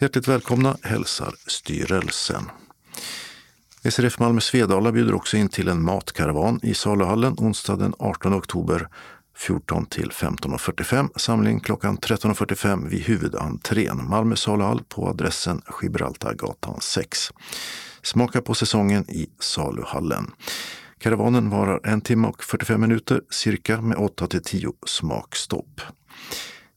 Hjärtligt 0.00 0.28
välkomna 0.28 0.76
hälsar 0.82 1.34
styrelsen. 1.46 2.44
SRF 3.90 4.18
Malmö 4.18 4.40
Svedala 4.40 4.92
bjuder 4.92 5.14
också 5.14 5.36
in 5.36 5.48
till 5.48 5.68
en 5.68 5.82
matkaravan 5.82 6.60
i 6.62 6.74
saluhallen 6.74 7.34
onsdag 7.38 7.76
den 7.76 7.94
18 7.98 8.34
oktober 8.34 8.88
14 9.36 9.86
till 9.86 10.10
15.45. 10.10 11.08
Samling 11.16 11.60
klockan 11.60 11.98
13.45 11.98 12.88
vid 12.88 13.00
huvudentrén 13.00 14.08
Malmö 14.08 14.36
saluhall 14.36 14.82
på 14.88 15.08
adressen 15.08 15.62
Gibraltargatan 15.82 16.80
6. 16.80 17.30
Smaka 18.02 18.40
på 18.42 18.54
säsongen 18.54 19.10
i 19.10 19.30
saluhallen. 19.40 20.30
Karavanen 20.98 21.50
varar 21.50 21.80
en 21.84 22.00
timme 22.00 22.28
och 22.28 22.44
45 22.44 22.80
minuter 22.80 23.20
cirka 23.30 23.80
med 23.80 23.96
8 23.96 24.26
till 24.26 24.42
10 24.42 24.72
smakstopp. 24.86 25.80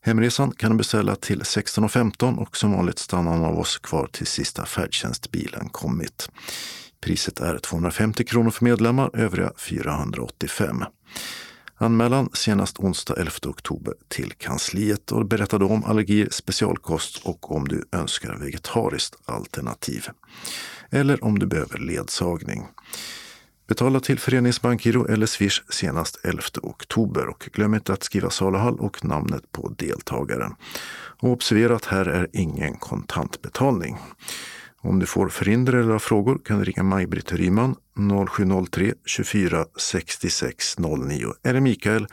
Hemresan 0.02 0.52
kan 0.52 0.72
du 0.72 0.78
beställa 0.78 1.16
till 1.16 1.42
16.15 1.42 2.38
och 2.38 2.58
som 2.58 2.72
vanligt 2.72 3.00
stannar 3.00 3.32
någon 3.32 3.46
av 3.46 3.60
oss 3.60 3.78
kvar 3.78 4.08
till 4.12 4.28
sista 4.28 4.66
färdtjänstbilen 4.66 5.70
kommit. 5.70 6.30
Priset 7.06 7.40
är 7.40 7.58
250 7.58 8.24
kronor 8.24 8.52
för 8.52 8.66
medlemmar, 8.66 9.10
övriga 9.14 9.52
485. 9.58 10.84
Anmälan 11.76 12.30
senast 12.34 12.80
onsdag 12.80 13.14
11 13.18 13.32
oktober 13.46 13.94
till 14.08 14.32
kansliet 14.32 15.12
och 15.12 15.26
berätta 15.26 15.58
då 15.58 15.68
om 15.68 15.84
allergier, 15.84 16.28
specialkost 16.32 17.26
och 17.26 17.52
om 17.56 17.68
du 17.68 17.88
önskar 17.92 18.36
vegetariskt 18.36 19.16
alternativ. 19.26 20.08
Eller 20.90 21.24
om 21.24 21.40
du 21.40 21.46
behöver 21.46 21.78
ledsagning. 21.78 22.68
Betala 23.68 24.00
till 24.00 24.20
föreningsbankgiro 24.20 25.08
eller 25.08 25.26
Swish 25.26 25.64
senast 25.70 26.20
11 26.24 26.42
oktober 26.62 27.28
och 27.28 27.50
glöm 27.54 27.74
inte 27.74 27.94
att 27.94 28.04
skriva 28.04 28.30
saluhall 28.30 28.80
och 28.80 29.06
namnet 29.06 29.52
på 29.52 29.70
deltagaren. 29.78 30.56
Och 31.20 31.30
observera 31.30 31.76
att 31.76 31.86
här 31.86 32.06
är 32.06 32.28
ingen 32.34 32.74
kontantbetalning. 32.76 33.98
Om 34.86 35.00
du 35.00 35.06
får 35.06 35.30
förhinder 35.30 35.74
eller 35.74 35.92
har 35.92 36.00
frågor 36.00 36.40
kan 36.46 36.60
du 36.60 36.66
ringa 36.66 36.84
Maj-Britt 36.84 37.32
Ryman 37.32 37.76
0703 38.30 38.94
24 39.06 39.66
66 39.78 40.78
09 40.78 41.34
eller 41.44 41.60
Mikael 41.60 42.08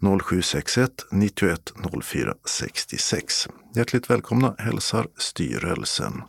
0761 0.00 0.90
91 1.10 1.72
04 2.02 2.34
66. 2.44 3.48
Hjärtligt 3.74 4.10
välkomna 4.10 4.54
hälsar 4.58 5.06
styrelsen. 5.16 6.22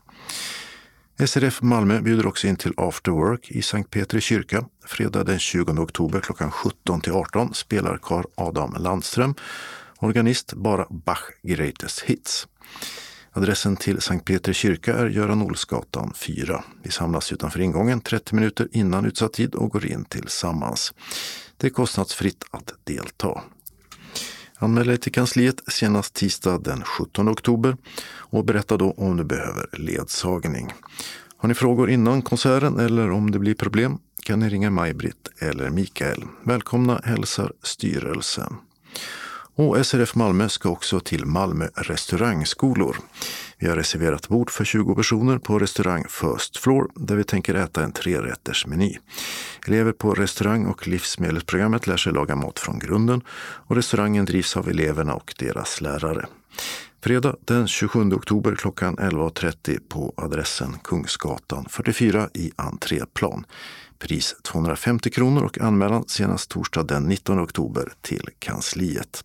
SRF 1.26 1.62
Malmö 1.62 2.02
bjuder 2.02 2.28
också 2.28 2.48
in 2.48 2.56
till 2.56 2.74
After 2.78 3.12
Work 3.12 3.52
i 3.52 3.62
Sankt 3.62 3.92
Petri 3.92 4.22
kyrka. 4.22 4.66
Fredag 4.86 5.24
den 5.24 5.40
20 5.40 5.82
oktober 5.82 6.20
klockan 6.20 6.52
17 6.52 7.02
till 7.02 7.14
18 7.14 7.54
spelar 7.54 7.98
Karl 7.98 8.26
Adam 8.36 8.76
Landström, 8.80 9.36
organist, 10.00 10.54
bara 10.54 10.88
Bach 10.90 11.24
Greatest 11.44 12.00
Hits. 12.00 12.48
Adressen 13.38 13.76
till 13.76 14.02
Sankt 14.02 14.26
Petri 14.26 14.54
kyrka 14.54 14.94
är 14.94 15.08
Göran 15.08 15.42
Olsgatan 15.42 16.14
4. 16.16 16.64
Vi 16.84 16.92
samlas 16.92 17.32
utanför 17.32 17.60
ingången 17.60 18.02
30 18.02 18.36
minuter 18.36 18.68
innan 18.72 19.06
utsatt 19.06 19.34
tid 19.34 19.56
och 19.56 19.70
går 19.70 19.86
in 19.86 20.06
tillsammans. 20.06 20.94
Det 21.58 21.68
är 21.68 21.72
kostnadsfritt 21.72 22.44
att 22.52 22.74
delta. 22.84 23.42
Anmäl 24.56 24.88
dig 24.88 24.98
till 24.98 25.12
kansliet 25.12 25.62
senast 25.68 26.14
tisdag 26.14 26.58
den 26.64 26.84
17 26.84 27.30
oktober 27.30 27.78
och 28.08 28.46
berätta 28.46 28.78
då 28.78 28.92
om 28.92 29.18
du 29.18 29.24
behöver 29.24 29.70
ledsagning. 29.74 30.74
Har 31.38 31.50
ni 31.50 31.56
frågor 31.56 31.90
innan 31.90 32.22
konserten 32.22 32.80
eller 32.80 33.12
om 33.12 33.32
det 33.32 33.40
blir 33.40 33.56
problem 33.56 33.98
kan 34.24 34.40
ni 34.40 34.50
ringa 34.50 34.70
Maj-Britt 34.70 35.30
eller 35.40 35.70
Mikael. 35.70 36.24
Välkomna 36.44 37.02
hälsar 37.04 37.54
styrelsen. 37.64 38.56
Och 39.60 39.86
SRF 39.86 40.16
Malmö 40.16 40.50
ska 40.50 40.70
också 40.70 41.00
till 41.00 41.26
Malmö 41.26 41.68
restaurangskolor. 41.76 42.98
Vi 43.58 43.68
har 43.68 43.76
reserverat 43.76 44.28
bord 44.28 44.50
för 44.50 44.66
20 44.66 44.96
personer 44.96 45.38
på 45.38 45.60
restaurang 45.60 46.06
First 46.10 46.58
Floor 46.58 46.92
där 46.96 47.16
vi 47.16 47.24
tänker 47.24 47.56
äta 47.56 47.84
en 47.84 47.92
trerättersmeny. 47.92 48.98
Elever 49.68 49.92
på 49.92 50.14
restaurang 50.14 50.66
och 50.66 50.88
livsmedelsprogrammet 50.88 51.88
lär 51.88 51.98
sig 51.98 52.14
laga 52.14 52.36
mat 52.36 52.60
från 52.60 52.80
grunden 52.80 53.22
och 53.38 53.76
restaurangen 53.76 54.26
drivs 54.26 54.58
av 54.58 54.70
eleverna 54.70 55.14
och 55.14 55.34
deras 55.40 55.82
lärare. 55.82 56.26
Fredag 57.04 57.36
den 57.46 57.68
27 57.68 58.14
oktober 58.14 58.56
klockan 58.56 58.96
11.30 58.98 59.80
på 59.90 60.14
adressen 60.18 60.74
Kungsgatan 60.84 61.66
44 61.70 62.30
i 62.34 62.52
entréplan. 62.56 63.46
Pris 64.00 64.36
250 64.44 65.10
kronor 65.10 65.44
och 65.44 65.62
anmälan 65.62 66.04
senast 66.08 66.50
torsdag 66.50 66.84
den 66.84 67.04
19 67.04 67.40
oktober 67.40 67.94
till 68.02 68.30
kansliet. 68.40 69.24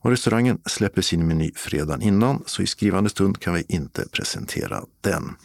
Och 0.00 0.10
restaurangen 0.10 0.58
släpper 0.66 1.02
sin 1.02 1.26
meny 1.26 1.52
fredagen 1.56 2.02
innan, 2.02 2.42
så 2.46 2.62
i 2.62 2.66
skrivande 2.66 3.10
stund 3.10 3.40
kan 3.40 3.54
vi 3.54 3.64
inte 3.68 4.08
presentera 4.12 4.82
den. 5.00 5.36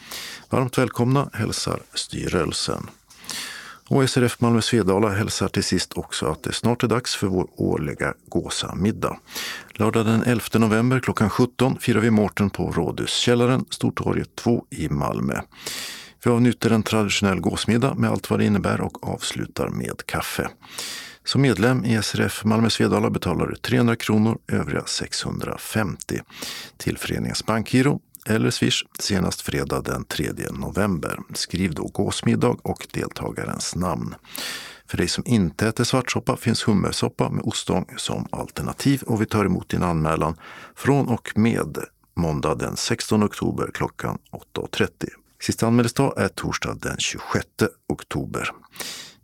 Varmt 0.49 0.77
välkomna 0.77 1.29
hälsar 1.33 1.79
styrelsen. 1.93 2.89
Och 3.89 4.09
SRF 4.09 4.41
Malmö 4.41 4.61
Svedala 4.61 5.09
hälsar 5.09 5.47
till 5.47 5.63
sist 5.63 5.93
också 5.93 6.25
att 6.25 6.43
det 6.43 6.53
snart 6.53 6.83
är 6.83 6.87
dags 6.87 7.15
för 7.15 7.27
vår 7.27 7.47
årliga 7.55 8.13
gåsamiddag. 8.27 9.19
Lördag 9.73 10.05
den 10.05 10.23
11 10.23 10.43
november 10.53 10.99
klockan 10.99 11.29
17 11.29 11.79
firar 11.79 11.99
vi 11.99 12.11
Mårten 12.11 12.49
på 12.49 12.71
Rådhuskällaren, 12.71 13.65
Stortorget 13.69 14.35
2 14.35 14.65
i 14.69 14.89
Malmö. 14.89 15.41
Vi 16.25 16.31
avnjuter 16.31 16.69
en 16.69 16.83
traditionell 16.83 17.39
gåsmiddag 17.39 17.95
med 17.95 18.09
allt 18.09 18.29
vad 18.29 18.39
det 18.39 18.45
innebär 18.45 18.81
och 18.81 19.07
avslutar 19.07 19.69
med 19.69 20.05
kaffe. 20.05 20.49
Som 21.23 21.41
medlem 21.41 21.85
i 21.85 22.01
SRF 22.03 22.43
Malmö 22.43 22.69
Svedala 22.69 23.09
betalar 23.09 23.47
du 23.47 23.55
300 23.55 23.95
kronor, 23.95 24.37
övriga 24.47 24.85
650 24.85 26.19
till 26.77 26.97
föreningens 26.97 27.45
bankgiro 27.45 27.99
eller 28.25 28.49
Swish 28.49 28.85
senast 28.99 29.41
fredag 29.41 29.81
den 29.81 30.05
3 30.05 30.31
november. 30.51 31.19
Skriv 31.33 31.73
då 31.73 31.83
gåsmiddag 31.83 32.57
och 32.61 32.87
deltagarens 32.93 33.75
namn. 33.75 34.15
För 34.87 34.97
dig 34.97 35.07
som 35.07 35.23
inte 35.27 35.67
äter 35.67 35.83
svartsoppa 35.83 36.37
finns 36.37 36.67
hummersoppa 36.67 37.29
med 37.29 37.43
ostång 37.43 37.85
som 37.97 38.27
alternativ 38.31 39.03
och 39.03 39.21
vi 39.21 39.25
tar 39.25 39.45
emot 39.45 39.69
din 39.69 39.83
anmälan 39.83 40.37
från 40.75 41.07
och 41.07 41.31
med 41.35 41.77
måndag 42.15 42.55
den 42.55 42.75
16 42.75 43.23
oktober 43.23 43.69
klockan 43.73 44.17
8.30. 44.55 45.22
Sista 45.43 45.67
anmälningsdag 45.67 46.13
är 46.17 46.27
torsdag 46.27 46.77
den 46.81 46.97
26 46.97 47.47
oktober. 47.87 48.49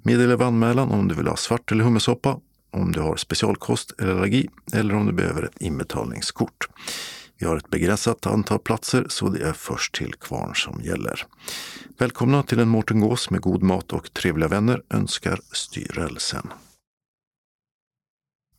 Meddela 0.04 0.46
anmälan 0.46 0.92
om 0.92 1.08
du 1.08 1.16
vill 1.16 1.28
ha 1.28 1.36
svart 1.36 1.72
eller 1.72 1.84
hummersoppa, 1.84 2.40
om 2.72 2.92
du 2.92 3.02
har 3.02 3.16
specialkost 3.16 3.94
eller 4.00 4.12
allergi 4.12 4.50
eller 4.74 4.96
om 4.96 5.06
du 5.06 5.14
behöver 5.14 5.44
ett 5.44 5.62
inbetalningskort. 5.62 6.68
Vi 7.38 7.46
har 7.46 7.58
ett 7.58 7.70
begränsat 7.70 8.26
antal 8.26 8.60
platser 8.60 9.06
så 9.10 9.30
det 9.30 9.48
är 9.48 9.54
först 9.54 9.96
till 9.96 10.14
kvarn 10.14 10.56
som 10.56 10.82
gäller. 10.84 11.26
Välkomna 11.98 12.44
till 12.44 12.60
en 12.60 12.70
Mårten 12.70 13.00
Gås 13.00 13.30
med 13.30 13.42
god 13.42 13.64
mat 13.64 13.94
och 13.94 14.14
trevliga 14.14 14.48
vänner 14.48 14.82
önskar 14.90 15.40
styrelsen. 15.52 16.48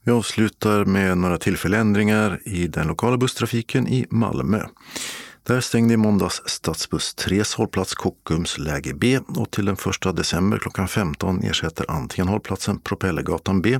Vi 0.04 0.12
avslutar 0.12 0.84
med 0.84 1.18
några 1.18 1.38
tillfälliga 1.38 1.80
ändringar 1.80 2.40
i 2.44 2.66
den 2.66 2.86
lokala 2.86 3.16
busstrafiken 3.16 3.88
i 3.88 4.06
Malmö. 4.10 4.66
Där 5.42 5.60
stängde 5.60 5.94
i 5.94 5.96
måndags 5.96 6.42
stadsbuss 6.46 7.14
3 7.14 7.42
hållplats 7.56 7.94
Kockums 7.94 8.58
läge 8.58 8.94
B 8.94 9.20
och 9.36 9.50
till 9.50 9.64
den 9.64 9.76
1 10.04 10.16
december 10.16 10.58
klockan 10.58 10.88
15 10.88 11.42
ersätter 11.42 11.90
antingen 11.90 12.28
hållplatsen 12.28 12.78
Propellergatan 12.78 13.62
B 13.62 13.78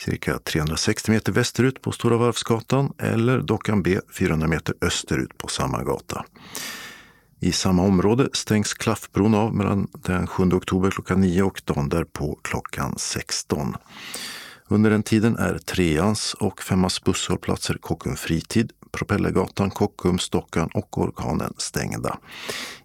cirka 0.00 0.38
360 0.38 1.10
meter 1.10 1.32
västerut 1.32 1.82
på 1.82 1.92
Stora 1.92 2.16
Varvsgatan 2.16 2.92
eller 2.98 3.40
Dockan 3.40 3.82
B 3.82 4.00
400 4.12 4.48
meter 4.48 4.74
österut 4.80 5.38
på 5.38 5.48
samma 5.48 5.82
gata. 5.82 6.24
I 7.40 7.52
samma 7.52 7.82
område 7.82 8.28
stängs 8.32 8.74
Klaffbron 8.74 9.34
av 9.34 9.54
mellan 9.54 9.88
den 9.92 10.26
7 10.26 10.42
oktober 10.42 10.90
klockan 10.90 11.20
9 11.20 11.42
och 11.42 11.62
dagen 11.64 11.88
därpå 11.88 12.38
klockan 12.42 12.94
16. 12.98 13.74
Under 14.68 14.90
den 14.90 15.02
tiden 15.02 15.36
är 15.36 15.58
treans 15.58 16.34
och 16.34 16.62
femmans 16.62 17.04
busshållplatser 17.04 17.74
Kockum 17.74 18.16
Fritid, 18.16 18.72
Propellergatan, 18.92 19.70
Kockums, 19.70 20.22
Stockan 20.22 20.70
och 20.74 20.98
Orkanen 20.98 21.52
stängda. 21.58 22.18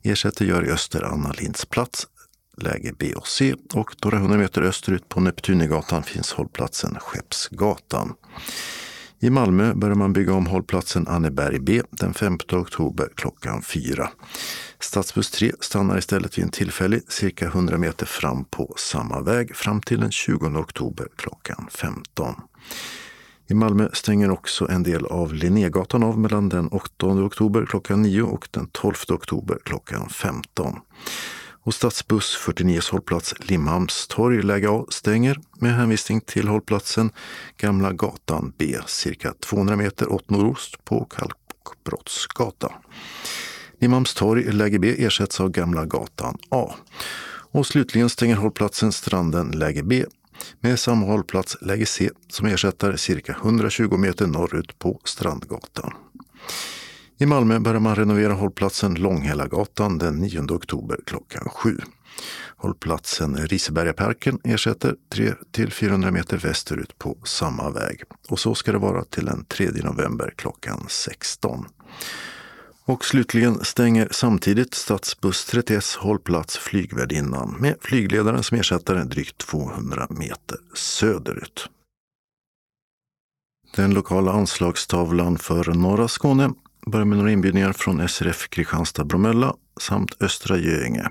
Ersätter 0.04 0.46
gör 0.46 0.66
i 0.66 0.72
öster 0.72 1.04
Anna 1.04 1.32
Linds 1.32 1.66
plats, 1.66 2.08
läge 2.58 2.94
B 3.00 3.14
och 3.16 3.28
C 3.28 3.56
och 3.74 3.96
några 4.04 4.18
hundra 4.18 4.38
meter 4.38 4.62
österut 4.62 5.10
på 5.10 5.20
Neptunegatan 5.20 6.04
finns 6.04 6.34
hållplatsen 6.34 6.98
Skeppsgatan. 7.00 8.14
I 9.24 9.30
Malmö 9.30 9.74
börjar 9.74 9.96
man 9.96 10.14
bygga 10.14 10.34
om 10.34 10.48
hållplatsen 10.48 11.08
Anneberg 11.08 11.60
B 11.60 11.82
den 11.90 12.14
5 12.14 12.38
oktober 12.52 13.10
klockan 13.16 13.62
4. 13.62 14.10
Stadsbuss 14.80 15.32
3 15.32 15.52
stannar 15.60 15.98
istället 15.98 16.38
vid 16.38 16.46
en 16.46 16.52
tillfällig 16.52 17.12
cirka 17.12 17.46
100 17.46 17.78
meter 17.78 18.06
fram 18.06 18.46
på 18.46 18.74
samma 18.78 19.22
väg 19.22 19.56
fram 19.56 19.82
till 19.82 20.00
den 20.00 20.12
20 20.12 20.48
oktober 20.48 21.08
klockan 21.16 21.68
15. 21.72 22.36
I 23.52 23.54
Malmö 23.54 23.90
stänger 23.94 24.32
också 24.32 24.68
en 24.70 24.84
del 24.84 25.06
av 25.06 25.34
Linnégatan 25.34 26.04
av 26.04 26.20
mellan 26.20 26.50
den 26.50 26.68
8 26.68 27.08
oktober 27.08 27.66
klockan 27.66 28.02
9 28.02 28.22
och 28.22 28.48
den 28.52 28.68
12 28.72 28.94
oktober 29.10 29.58
klockan 29.64 30.10
15. 30.10 30.80
Och 31.64 31.74
stadsbuss 31.74 32.36
49 32.36 32.80
hållplats 32.92 33.34
Limhamnstorg 33.40 34.42
läge 34.42 34.70
A 34.70 34.86
stänger 34.90 35.40
med 35.60 35.76
hänvisning 35.76 36.22
till 36.22 36.48
hållplatsen 36.48 37.12
Gamla 37.58 37.92
gatan 37.92 38.54
B 38.58 38.78
cirka 38.88 39.34
200 39.40 39.76
meter 39.76 40.12
åt 40.12 40.30
nordost 40.30 40.86
på 40.86 41.06
Kalkbrottsgatan. 41.06 42.72
Limhamnstorg 43.80 44.52
läge 44.52 44.80
B 44.80 45.06
ersätts 45.06 45.40
av 45.40 45.50
Gamla 45.50 45.86
gatan 45.86 46.38
A. 46.50 46.74
Och 47.52 47.68
slutligen 47.68 48.10
stänger 48.10 48.36
hållplatsen 48.36 48.92
Stranden 48.92 49.52
läge 49.52 49.84
B 49.84 50.06
med 50.60 50.80
samma 50.80 51.06
hållplats 51.06 51.58
läge 51.62 51.86
C 51.86 52.10
som 52.28 52.48
ersätter 52.48 52.96
cirka 52.96 53.32
120 53.42 53.98
meter 53.98 54.28
norrut 54.28 54.80
på 54.80 55.00
Strandgatan. 55.04 55.94
I 57.18 57.26
Malmö 57.26 57.60
börjar 57.60 57.80
man 57.80 57.96
renovera 57.96 58.34
hållplatsen 58.34 58.94
Långhällagatan 58.94 59.98
den 59.98 60.16
9 60.16 60.42
oktober 60.42 61.00
klockan 61.06 61.50
7. 61.50 61.78
Hållplatsen 62.58 63.38
Risebergaparken 63.38 64.40
ersätter 64.44 64.96
300-400 65.16 66.12
meter 66.12 66.38
västerut 66.38 66.98
på 67.00 67.18
samma 67.24 67.70
väg. 67.70 68.04
Och 68.30 68.40
så 68.40 68.56
ska 68.56 68.72
det 68.72 68.78
vara 68.78 69.04
till 69.04 69.26
den 69.26 69.46
3 69.46 69.70
november 69.84 70.34
klockan 70.38 70.86
16. 70.90 71.66
Och 72.86 73.06
slutligen 73.06 73.64
stänger 73.64 74.08
samtidigt 74.12 74.74
stadsbuss 74.74 75.46
31 75.46 75.84
hållplats 76.00 76.58
Flygvärdinnan 76.58 77.56
med 77.60 77.76
flygledaren 77.82 78.44
som 78.44 78.58
ersättare 78.58 79.04
drygt 79.04 79.38
200 79.38 80.08
meter 80.10 80.58
söderut. 80.76 81.70
Den 83.76 83.94
lokala 83.94 84.32
anslagstavlan 84.32 85.38
för 85.38 85.74
norra 85.74 86.08
Skåne 86.08 86.54
börjar 86.86 87.06
med 87.06 87.18
några 87.18 87.32
inbjudningar 87.32 87.74
från 87.74 88.10
SRF 88.10 88.50
Kristianstad-Bromölla 88.50 89.56
samt 89.80 90.22
Östra 90.22 90.58
Göinge. 90.58 91.10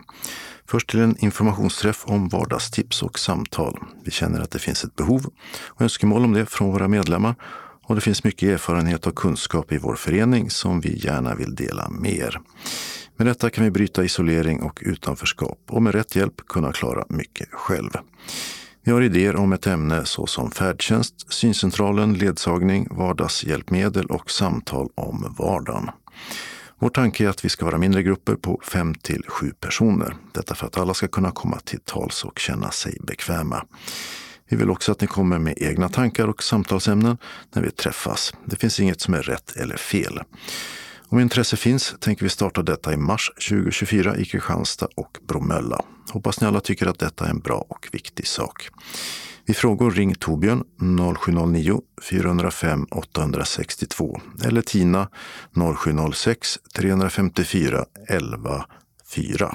Först 0.67 0.89
till 0.91 1.01
en 1.01 1.17
informationsträff 1.19 2.05
om 2.07 2.29
vardagstips 2.29 3.03
och 3.03 3.19
samtal. 3.19 3.79
Vi 4.05 4.11
känner 4.11 4.41
att 4.41 4.51
det 4.51 4.59
finns 4.59 4.85
ett 4.85 4.97
behov 4.97 5.27
och 5.67 5.83
önskemål 5.83 6.25
om 6.25 6.33
det 6.33 6.47
från 6.47 6.73
våra 6.73 6.89
medlemmar 6.89 7.35
och 7.91 7.97
det 7.97 8.03
finns 8.03 8.25
mycket 8.25 8.49
erfarenhet 8.49 9.07
och 9.07 9.15
kunskap 9.15 9.73
i 9.73 9.79
vår 9.79 9.95
förening 9.95 10.51
som 10.51 10.81
vi 10.81 10.99
gärna 10.99 11.35
vill 11.35 11.55
dela 11.55 11.89
med 11.89 12.13
er. 12.13 12.41
Med 13.17 13.27
detta 13.27 13.51
kan 13.51 13.65
vi 13.65 13.71
bryta 13.71 14.05
isolering 14.05 14.63
och 14.63 14.83
utanförskap 14.83 15.59
och 15.69 15.83
med 15.83 15.95
rätt 15.95 16.17
hjälp 16.17 16.47
kunna 16.49 16.73
klara 16.73 17.05
mycket 17.09 17.49
själv. 17.53 17.91
Vi 18.85 18.93
har 18.93 19.01
idéer 19.01 19.37
om 19.37 19.53
ett 19.53 19.67
ämne 19.67 20.05
såsom 20.05 20.51
färdtjänst, 20.51 21.33
syncentralen, 21.33 22.15
ledsagning, 22.15 22.89
vardagshjälpmedel 22.91 24.07
och 24.07 24.31
samtal 24.31 24.89
om 24.95 25.35
vardagen. 25.39 25.91
Vår 26.79 26.91
tanke 26.91 27.25
är 27.25 27.29
att 27.29 27.45
vi 27.45 27.49
ska 27.49 27.65
vara 27.65 27.79
mindre 27.79 28.03
grupper 28.03 28.35
på 28.35 28.61
5 28.65 28.95
till 28.95 29.25
7 29.29 29.53
personer. 29.61 30.17
Detta 30.33 30.55
för 30.55 30.67
att 30.67 30.79
alla 30.79 30.95
ska 30.95 31.09
kunna 31.09 31.31
komma 31.31 31.59
till 31.65 31.81
tals 31.81 32.25
och 32.25 32.39
känna 32.39 32.71
sig 32.71 32.99
bekväma. 33.01 33.65
Vi 34.51 34.57
vill 34.57 34.71
också 34.71 34.93
att 34.93 35.01
ni 35.01 35.07
kommer 35.07 35.39
med 35.39 35.55
egna 35.57 35.89
tankar 35.89 36.29
och 36.29 36.43
samtalsämnen 36.43 37.19
när 37.53 37.63
vi 37.63 37.71
träffas. 37.71 38.35
Det 38.45 38.57
finns 38.57 38.81
inget 38.81 39.01
som 39.01 39.15
är 39.15 39.23
rätt 39.23 39.57
eller 39.57 39.77
fel. 39.77 40.21
Om 41.09 41.21
intresse 41.21 41.57
finns 41.57 41.95
tänker 42.01 42.23
vi 42.23 42.29
starta 42.29 42.63
detta 42.63 42.93
i 42.93 42.97
mars 42.97 43.31
2024 43.49 44.17
i 44.17 44.25
Kristianstad 44.25 44.89
och 44.97 45.19
Bromölla. 45.29 45.83
Hoppas 46.11 46.41
ni 46.41 46.47
alla 46.47 46.61
tycker 46.61 46.87
att 46.87 46.99
detta 46.99 47.27
är 47.27 47.31
en 47.31 47.41
bra 47.41 47.67
och 47.69 47.89
viktig 47.93 48.27
sak. 48.27 48.69
Vid 49.47 49.57
frågor 49.57 49.91
ring 49.91 50.15
Torbjörn 50.15 50.65
0709 51.17 51.81
405 52.11 52.87
862 52.91 54.21
eller 54.45 54.63
Tina 54.63 55.09
0706 55.77 56.59
354 56.75 57.85
11 58.09 58.65
4. 59.09 59.55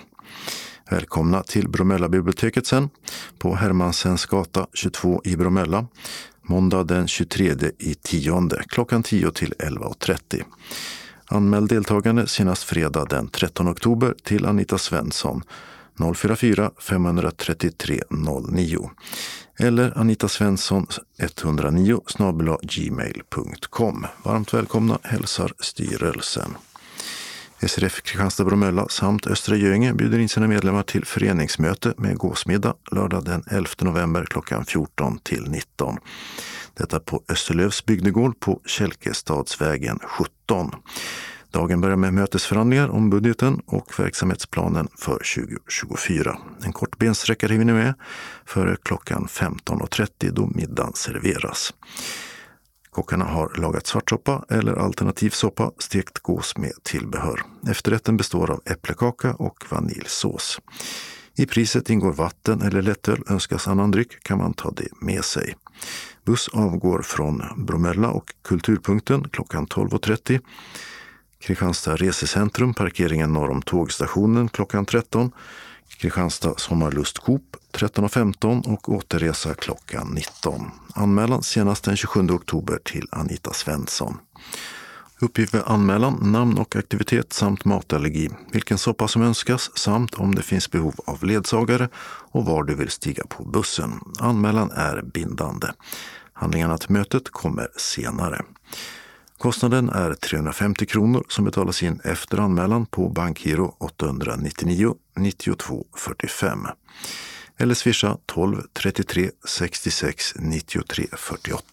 Välkomna 0.90 1.44
till 1.44 1.70
Bromölla-biblioteket 1.70 2.68
sen 2.68 2.90
på 3.38 3.56
Hermansens 3.56 4.26
gata 4.26 4.68
22 4.74 5.22
i 5.24 5.36
Bromölla. 5.36 5.88
Måndag 6.41 6.84
den 6.84 7.07
23 7.07 7.53
i 7.80 7.95
tionde 7.95 8.64
klockan 8.68 9.03
10 9.03 9.32
till 9.32 9.53
11.30. 9.60 10.44
Anmäl 11.26 11.68
deltagande 11.68 12.28
senast 12.28 12.64
fredag 12.64 13.06
den 13.06 13.28
13 13.28 13.68
oktober 13.68 14.16
till 14.24 14.45
Anita 14.45 14.78
Svensson 14.78 15.44
044 16.16 16.72
533 16.80 18.02
09 18.49 18.90
eller 19.60 19.91
anitasvensson109 19.91 22.57
gmail.com. 22.64 24.06
Varmt 24.24 24.53
välkomna 24.53 24.99
hälsar 25.03 25.53
styrelsen. 25.60 26.57
SRF 27.67 28.01
Kristianstad-Bromölla 28.01 28.87
samt 28.89 29.27
Östra 29.27 29.55
Göinge 29.55 29.93
bjuder 29.93 30.19
in 30.19 30.29
sina 30.29 30.47
medlemmar 30.47 30.83
till 30.83 31.05
föreningsmöte 31.05 31.93
med 31.97 32.17
gåsmiddag 32.17 32.73
lördag 32.91 33.25
den 33.25 33.43
11 33.51 33.69
november 33.79 34.25
klockan 34.25 34.65
14 34.65 35.19
till 35.19 35.43
19. 35.49 35.97
Detta 36.73 36.99
på 36.99 37.23
Österlövs 37.29 37.85
bygdegård 37.85 38.39
på 38.39 38.61
Kälkestadsvägen 38.65 39.99
17. 40.03 40.71
Dagen 41.51 41.81
börjar 41.81 41.95
med 41.95 42.13
mötesförhandlingar 42.13 42.89
om 42.89 43.09
budgeten 43.09 43.61
och 43.65 43.99
verksamhetsplanen 43.99 44.87
för 44.99 45.19
2024. 45.45 46.37
En 46.63 46.73
kort 46.73 46.97
bensträckare 46.97 47.53
hinner 47.53 47.73
med 47.73 47.93
före 48.45 48.77
klockan 48.83 49.27
15.30 49.27 50.31
då 50.31 50.47
middagen 50.47 50.93
serveras. 50.93 51.73
Kockarna 52.95 53.26
har 53.26 53.53
lagat 53.57 53.88
svartsoppa 53.88 54.45
eller 54.49 54.73
alternativ 54.73 55.30
soppa, 55.30 55.72
stekt 55.77 56.19
gås 56.19 56.57
med 56.57 56.72
tillbehör. 56.84 57.41
Efterrätten 57.69 58.17
består 58.17 58.51
av 58.51 58.61
äpplekaka 58.65 59.34
och 59.34 59.65
vaniljsås. 59.69 60.61
I 61.38 61.45
priset 61.45 61.89
ingår 61.89 62.13
vatten 62.13 62.61
eller 62.61 62.81
lättöl. 62.81 63.23
Önskas 63.30 63.67
annan 63.67 63.91
dryck 63.91 64.23
kan 64.23 64.38
man 64.38 64.53
ta 64.53 64.72
det 64.72 64.88
med 65.01 65.26
sig. 65.26 65.55
Buss 66.26 66.49
avgår 66.53 67.01
från 67.01 67.41
Bromölla 67.57 68.09
och 68.09 68.34
Kulturpunkten 68.43 69.30
klockan 69.30 69.67
12.30. 69.67 70.39
Kristianstad 71.39 71.95
resecentrum, 71.95 72.73
parkeringen 72.73 73.34
norr 73.34 73.49
om 73.49 73.61
tågstationen 73.61 74.49
klockan 74.49 74.85
13. 74.85 75.31
Kristianstad 75.98 76.60
Sommarlust 76.60 77.20
Coop 77.20 77.56
13.15 77.72 78.74
och 78.74 78.90
återresa 78.90 79.53
klockan 79.53 80.07
19. 80.07 80.72
Anmälan 80.95 81.44
senast 81.44 81.84
den 81.84 81.98
27 81.98 82.30
oktober 82.30 82.80
till 82.84 83.07
Anita 83.12 83.53
Svensson. 83.53 84.18
Uppgift 85.20 85.53
med 85.53 85.64
anmälan, 85.66 86.32
namn 86.32 86.57
och 86.57 86.76
aktivitet 86.76 87.34
samt 87.34 87.66
matallergi, 87.66 88.30
vilken 88.52 88.78
soppa 88.78 89.07
som 89.07 89.22
önskas 89.22 89.78
samt 89.78 90.14
om 90.14 90.36
det 90.36 90.41
finns 90.41 90.72
behov 90.72 90.95
av 91.06 91.24
ledsagare 91.24 91.90
och 92.32 92.45
var 92.45 92.64
du 92.64 92.76
vill 92.76 92.90
stiga 92.90 93.24
på 93.30 93.44
bussen. 93.44 93.99
Anmälan 94.20 94.72
är 94.72 95.02
bindande. 95.02 95.68
Handlingarna 96.34 96.78
till 96.78 96.91
mötet 96.91 97.30
kommer 97.30 97.68
senare. 97.78 98.41
Kostnaden 99.45 99.89
är 99.89 100.13
350 100.13 100.85
kronor 100.85 101.26
som 101.30 101.45
betalas 101.45 101.84
in 101.84 101.99
efter 102.03 102.38
anmälan 102.38 102.85
på 102.85 103.09
bankgiro 103.09 103.76
899 103.80 104.95
92 105.17 105.85
45 105.95 106.67
eller 107.57 107.73
swisha 107.73 108.17
12 108.26 108.61
33 108.73 109.30
66 109.47 110.34
93 110.39 111.07
48. 111.17 111.63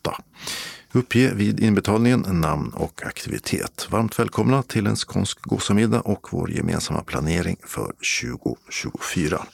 Uppge 0.92 1.34
vid 1.34 1.60
inbetalningen 1.60 2.20
namn 2.20 2.72
och 2.74 3.06
aktivitet. 3.06 3.86
Varmt 3.90 4.18
välkomna 4.18 4.62
till 4.62 4.86
en 4.86 4.96
skånsk 4.96 5.42
gåsamiddag 5.42 6.00
och 6.00 6.28
vår 6.30 6.50
gemensamma 6.50 7.02
planering 7.02 7.56
för 7.66 7.92
2024. 8.22 9.46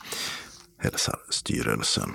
Hälsar 0.77 1.15
styrelsen. 1.29 2.11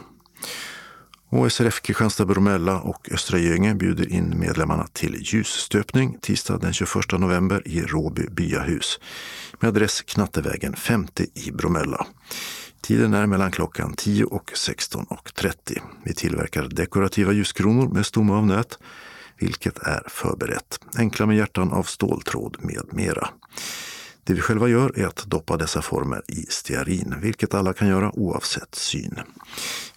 HSRF 1.34 1.80
Kristianstad 1.80 2.26
Bromölla 2.26 2.80
och 2.80 3.08
Östra 3.12 3.38
Göinge 3.38 3.74
bjuder 3.74 4.12
in 4.12 4.38
medlemmarna 4.38 4.86
till 4.92 5.16
ljusstöpning 5.20 6.18
tisdag 6.20 6.58
den 6.58 6.72
21 6.72 7.12
november 7.12 7.62
i 7.68 7.82
Råby 7.82 8.26
byahus 8.30 9.00
med 9.60 9.68
adress 9.68 10.02
Knattevägen 10.02 10.76
50 10.76 11.26
i 11.34 11.50
Bromölla. 11.50 12.06
Tiden 12.80 13.14
är 13.14 13.26
mellan 13.26 13.50
klockan 13.50 13.94
10 13.96 14.24
och 14.24 14.52
16.30. 14.54 15.78
Vi 16.04 16.14
tillverkar 16.14 16.62
dekorativa 16.62 17.32
ljuskronor 17.32 17.88
med 17.88 18.06
stomme 18.06 18.32
av 18.32 18.46
nöt, 18.46 18.78
vilket 19.38 19.78
är 19.78 20.02
förberett. 20.08 20.80
Enkla 20.96 21.26
med 21.26 21.36
hjärtan 21.36 21.72
av 21.72 21.82
ståltråd 21.82 22.56
med 22.60 22.84
mera. 22.90 23.28
Det 24.26 24.34
vi 24.34 24.40
själva 24.40 24.68
gör 24.68 24.98
är 24.98 25.06
att 25.06 25.26
doppa 25.26 25.56
dessa 25.56 25.82
former 25.82 26.22
i 26.28 26.46
stearin, 26.48 27.14
vilket 27.20 27.54
alla 27.54 27.72
kan 27.72 27.88
göra 27.88 28.18
oavsett 28.18 28.74
syn. 28.74 29.18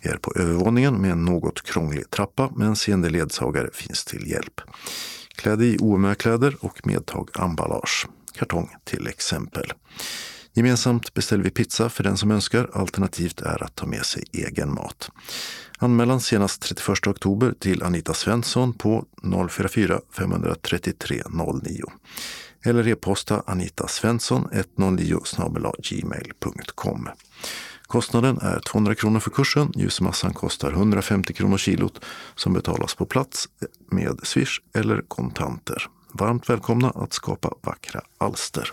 Vi 0.02 0.10
är 0.10 0.18
på 0.18 0.34
övervåningen 0.36 1.02
med 1.02 1.12
en 1.12 1.26
något 1.26 1.62
krånglig 1.62 2.10
trappa, 2.10 2.50
men 2.56 2.76
seende 2.76 3.10
ledsagare 3.10 3.70
finns 3.74 4.06
till 4.06 4.32
hjälp. 4.32 4.62
Klädd 5.36 5.62
i 5.62 5.78
OMÖ-kläder 5.80 6.56
och 6.60 6.88
medtag 6.88 7.30
emballage. 7.40 8.08
Kartong 8.34 8.70
till 8.84 9.08
exempel. 9.08 9.74
Gemensamt 10.54 11.14
beställer 11.14 11.44
vi 11.44 11.50
pizza 11.50 11.90
för 11.90 12.04
den 12.04 12.18
som 12.18 12.32
önskar, 12.32 12.70
alternativt 12.74 13.42
är 13.42 13.64
att 13.64 13.76
ta 13.76 13.86
med 13.86 14.06
sig 14.06 14.24
egen 14.32 14.74
mat. 14.74 15.10
Anmälan 15.80 16.22
senast 16.22 16.62
31 16.62 17.08
oktober 17.08 17.54
till 17.60 17.84
Anita 17.84 18.14
Svensson 18.14 18.74
på 18.74 19.06
044 19.50 20.00
533 20.12 21.24
09 21.64 21.84
eller 22.66 22.88
e-posta 22.88 23.44
Anita 23.46 23.88
Svensson 23.88 24.50
109 24.52 25.20
gmail.com. 25.84 27.10
Kostnaden 27.88 28.38
är 28.38 28.60
200 28.60 28.96
kronor 28.96 29.20
för 29.20 29.30
kursen. 29.30 29.72
Ljusmassan 29.76 30.34
kostar 30.34 30.72
150 30.72 31.34
kronor 31.34 31.58
kilot 31.58 32.06
som 32.36 32.54
betalas 32.54 32.96
på 32.96 33.06
plats 33.06 33.50
med 33.92 34.20
Swish 34.24 34.62
eller 34.74 35.02
kontanter. 35.02 35.88
Varmt 36.14 36.50
välkomna 36.50 36.90
att 36.90 37.14
skapa 37.14 37.54
vackra 37.62 38.02
alster. 38.18 38.72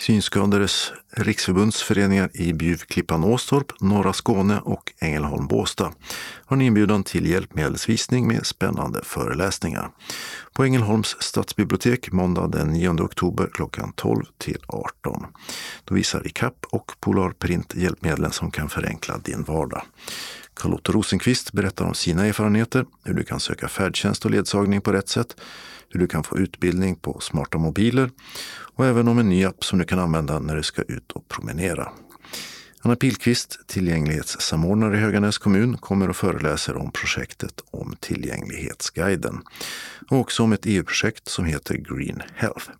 Synskadades 0.00 0.92
riksförbundsföreningar 1.10 2.30
i 2.34 2.52
Bjuv, 2.52 2.76
Klippan, 2.76 3.24
Åstorp, 3.24 3.80
norra 3.80 4.12
Skåne 4.12 4.60
och 4.60 4.92
Ängelholm, 4.98 5.46
Båstad 5.46 5.92
har 6.44 6.56
en 6.56 6.62
inbjudan 6.62 7.04
till 7.04 7.26
hjälpmedelsvisning 7.26 8.28
med 8.28 8.46
spännande 8.46 9.00
föreläsningar. 9.04 9.90
På 10.52 10.64
Ängelholms 10.64 11.16
stadsbibliotek 11.20 12.12
måndag 12.12 12.48
den 12.48 12.68
9 12.68 12.90
oktober 12.90 13.50
klockan 13.52 13.92
12 13.96 14.24
till 14.38 14.58
18. 14.66 15.26
Då 15.84 15.94
visar 15.94 16.26
ICAP 16.26 16.66
och 16.70 16.92
Polar 17.00 17.30
Print 17.30 17.74
hjälpmedlen 17.74 18.32
som 18.32 18.50
kan 18.50 18.68
förenkla 18.68 19.18
din 19.18 19.42
vardag. 19.42 19.82
Carl-Otto 20.54 20.92
Rosenqvist 20.92 21.52
berättar 21.52 21.84
om 21.84 21.94
sina 21.94 22.26
erfarenheter, 22.26 22.86
hur 23.04 23.14
du 23.14 23.24
kan 23.24 23.40
söka 23.40 23.68
färdtjänst 23.68 24.24
och 24.24 24.30
ledsagning 24.30 24.80
på 24.80 24.92
rätt 24.92 25.08
sätt, 25.08 25.36
hur 25.90 26.00
du 26.00 26.06
kan 26.06 26.24
få 26.24 26.38
utbildning 26.38 26.96
på 26.96 27.20
smarta 27.20 27.58
mobiler 27.58 28.10
och 28.74 28.86
även 28.86 29.08
om 29.08 29.18
en 29.18 29.28
ny 29.28 29.44
app 29.44 29.64
som 29.64 29.78
du 29.78 29.84
kan 29.84 29.98
använda 29.98 30.38
när 30.38 30.56
du 30.56 30.62
ska 30.62 30.82
ut 30.82 31.12
och 31.12 31.28
promenera. 31.28 31.88
Anna 32.80 32.96
Pilqvist, 32.96 33.58
tillgänglighetssamordnare 33.66 34.96
i 34.96 35.00
Höganäs 35.00 35.38
kommun, 35.38 35.76
kommer 35.78 36.10
och 36.10 36.16
föreläser 36.16 36.76
om 36.76 36.92
projektet 36.92 37.60
om 37.70 37.96
Tillgänglighetsguiden 38.00 39.42
och 40.10 40.18
också 40.18 40.42
om 40.42 40.52
ett 40.52 40.66
EU-projekt 40.66 41.28
som 41.28 41.44
heter 41.44 41.74
Green 41.74 42.22
Health. 42.34 42.70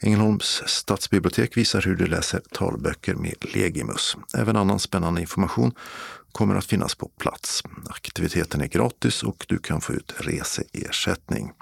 Ängelholms 0.00 0.62
stadsbibliotek 0.66 1.56
visar 1.56 1.82
hur 1.82 1.96
du 1.96 2.06
läser 2.06 2.40
talböcker 2.52 3.14
med 3.14 3.34
Legimus. 3.54 4.16
Även 4.34 4.56
annan 4.56 4.78
spännande 4.78 5.20
information 5.20 5.72
kommer 6.32 6.54
att 6.54 6.64
finnas 6.64 6.94
på 6.94 7.08
plats. 7.08 7.62
Aktiviteten 7.90 8.60
är 8.60 8.66
gratis 8.66 9.22
och 9.22 9.44
du 9.48 9.58
kan 9.58 9.80
få 9.80 9.92
ut 9.92 10.14
reseersättning. 10.18 11.52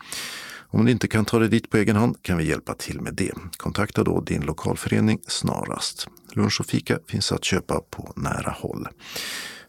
Om 0.73 0.85
du 0.85 0.91
inte 0.91 1.09
kan 1.09 1.25
ta 1.25 1.39
dig 1.39 1.49
dit 1.49 1.71
på 1.71 1.77
egen 1.77 1.97
hand 1.97 2.23
kan 2.23 2.39
vi 2.39 2.49
hjälpa 2.49 2.75
till 2.75 3.01
med 3.01 3.15
det. 3.15 3.33
Kontakta 3.57 4.05
då 4.05 4.21
din 4.21 4.43
lokalförening 4.43 5.21
snarast. 5.27 6.09
Lunch 6.33 6.61
och 6.61 6.67
fika 6.67 6.99
finns 7.07 7.33
att 7.33 7.45
köpa 7.45 7.81
på 7.91 8.13
nära 8.17 8.51
håll. 8.51 8.89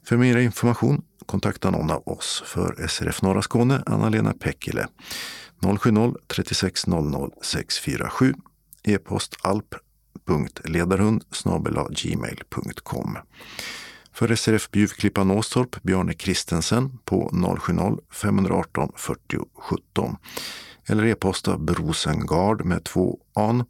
För 0.03 0.17
mer 0.17 0.37
information 0.37 1.01
kontakta 1.25 1.71
någon 1.71 1.91
av 1.91 2.07
oss. 2.07 2.43
För 2.45 2.87
SRF 2.87 3.21
Norra 3.21 3.41
Skåne, 3.41 3.83
Anna-Lena 3.85 4.33
Pekkile 4.33 4.87
070-36 5.61 6.89
00 7.11 7.31
647 7.41 8.33
e-post 8.83 9.35
alp.ledarhund 9.41 11.23
gmail.com 11.89 13.17
för 14.13 14.35
SRF 14.35 14.71
Bjuvklippan 14.71 15.31
Åstorp 15.31 15.83
Bjarne 15.83 16.13
Kristensen 16.13 16.97
på 17.05 17.29
070-518 17.29 18.91
40 18.95 19.37
17 19.55 20.15
eller 20.87 21.05
e-posta 21.05 21.57
brosengard 21.57 22.65
med 22.65 22.83
två 22.83 23.19
an 23.33 23.63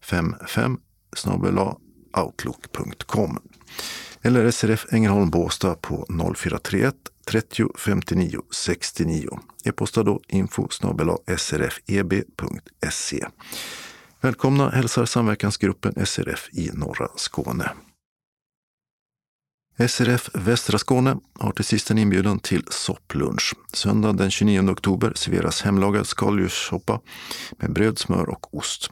55 0.00 0.78
snabela 1.16 1.76
outlook.com 2.16 3.38
eller 4.22 4.50
SRF 4.50 4.86
Ängelholm 4.92 5.30
Båstad 5.30 5.74
på 5.74 6.06
0431 6.36 6.94
30 7.26 7.68
59 7.78 8.40
69. 8.50 9.38
E-posta 9.64 10.02
då 10.02 10.20
info 10.28 10.68
srfeb.se. 11.36 13.26
Välkomna 14.20 14.70
hälsar 14.70 15.04
samverkansgruppen 15.04 16.06
SRF 16.06 16.48
i 16.52 16.70
norra 16.74 17.08
Skåne. 17.16 17.70
SRF 19.88 20.30
Västra 20.34 20.78
Skåne 20.78 21.16
har 21.38 21.52
till 21.52 21.64
sist 21.64 21.90
en 21.90 21.98
inbjudan 21.98 22.38
till 22.38 22.64
sopplunch. 22.70 23.54
Söndag 23.72 24.12
den 24.12 24.30
29 24.30 24.70
oktober 24.70 25.12
serveras 25.16 25.62
hemlagad 25.62 26.06
skaldjurssoppa 26.06 27.00
med 27.58 27.72
bröd, 27.72 27.98
smör 27.98 28.28
och 28.28 28.54
ost. 28.54 28.90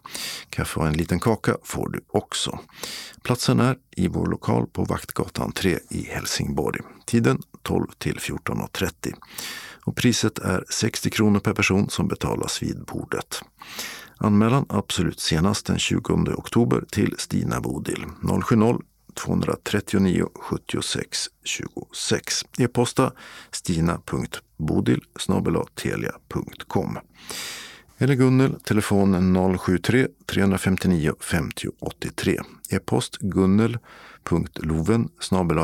Kaffe 0.51 0.81
och 0.81 0.86
en 0.86 0.97
liten 0.97 1.20
kaka 1.20 1.56
får 1.65 1.89
du 1.89 2.01
också. 2.09 2.59
Platsen 3.23 3.60
är 3.60 3.77
i 3.97 4.09
vår 4.09 4.27
lokal 4.27 4.66
på 4.66 4.85
Vaktgatan 4.85 5.52
3 5.52 5.78
i 5.90 6.02
Helsingborg. 6.02 6.81
Tiden 7.06 7.43
12 7.62 7.86
till 7.98 8.19
14.30. 8.19 9.15
Och 9.85 9.97
priset 9.97 10.39
är 10.39 10.65
60 10.70 11.10
kronor 11.10 11.40
per 11.40 11.55
person 11.55 11.90
som 11.90 12.09
betalas 12.09 12.62
vid 12.62 12.85
bordet. 12.85 13.43
Anmälan 14.16 14.66
absolut 14.69 15.20
senast 15.20 15.66
den 15.66 15.78
20 15.78 16.32
oktober 16.36 16.85
till 16.90 17.15
Stina 17.19 17.60
Bodil 17.60 18.05
070 18.43 18.82
239 19.19 20.27
76 20.35 21.28
26. 21.45 22.45
E-posta 22.59 23.12
stina.bodil 23.51 25.01
telia.com. 25.74 26.99
Eller 27.99 28.15
Gunnel, 28.15 28.61
telefon 28.61 29.35
073 29.59 30.07
359 30.27 31.12
50 31.20 31.69
83. 31.81 32.39
E-post 32.70 33.16
gunnel.loven 33.20 35.09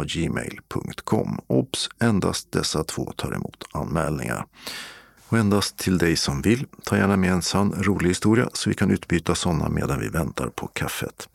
gmail.com. 0.06 1.40
Obs! 1.47 1.89
Endast 2.01 2.52
dessa 2.52 2.85
två 2.85 3.12
tar 3.16 3.35
emot 3.35 3.64
anmälningar. 3.72 4.47
Och 5.28 5.39
endast 5.39 5.76
till 5.76 5.98
dig 5.98 6.16
som 6.16 6.43
vill, 6.43 6.66
ta 6.85 6.97
gärna 6.97 7.16
med 7.16 7.32
en 7.32 7.43
sann 7.43 7.74
rolig 7.78 8.09
historia 8.09 8.48
så 8.52 8.70
vi 8.70 8.74
kan 8.74 8.90
utbyta 8.90 9.35
sådana 9.35 9.68
medan 9.68 10.01
vi 10.01 10.09
väntar 10.09 10.47
på 10.47 10.66
kaffet. 10.66 11.28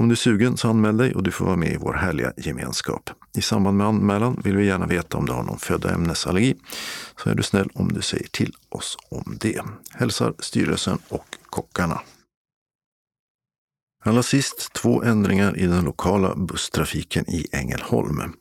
Om 0.00 0.08
du 0.08 0.12
är 0.12 0.16
sugen 0.16 0.56
så 0.56 0.68
anmäl 0.68 0.96
dig 0.96 1.14
och 1.14 1.22
du 1.22 1.30
får 1.30 1.44
vara 1.44 1.56
med 1.56 1.72
i 1.72 1.76
vår 1.76 1.94
härliga 1.94 2.32
gemenskap. 2.36 3.10
I 3.36 3.42
samband 3.42 3.76
med 3.76 3.86
anmälan 3.86 4.40
vill 4.44 4.56
vi 4.56 4.66
gärna 4.66 4.86
veta 4.86 5.18
om 5.18 5.26
du 5.26 5.32
har 5.32 5.42
någon 5.42 5.58
födoämnesallergi. 5.58 6.56
Så 7.22 7.30
är 7.30 7.34
du 7.34 7.42
snäll 7.42 7.70
om 7.74 7.92
du 7.92 8.02
säger 8.02 8.26
till 8.28 8.52
oss 8.68 8.96
om 9.08 9.36
det. 9.40 9.60
Hälsar 9.90 10.34
styrelsen 10.38 10.98
och 11.08 11.36
kockarna. 11.50 12.00
Allra 14.04 14.22
sist 14.22 14.72
två 14.72 15.02
ändringar 15.02 15.58
i 15.58 15.66
den 15.66 15.84
lokala 15.84 16.34
busstrafiken 16.34 17.30
i 17.30 17.46
Ängelholm. 17.52 18.32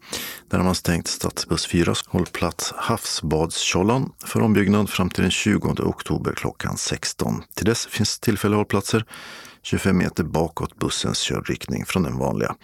Där 0.49 0.57
har 0.57 0.65
man 0.65 0.75
stängt 0.75 1.07
stadsbuss 1.07 1.67
4 1.67 1.93
hållplats 2.07 2.73
Havsbadskjollan 2.77 4.11
för 4.25 4.41
ombyggnad 4.41 4.89
fram 4.89 5.09
till 5.09 5.21
den 5.21 5.31
20 5.31 5.67
oktober 5.67 6.33
klockan 6.33 6.77
16. 6.77 7.43
Till 7.55 7.65
dess 7.65 7.85
finns 7.85 8.19
tillfälliga 8.19 8.57
hållplatser 8.57 9.05
25 9.63 9.97
meter 9.97 10.23
bakåt 10.23 10.79
bussens 10.79 11.19
körriktning 11.19 11.85
från 11.85 12.03
den 12.03 12.17
vanliga, 12.17 12.55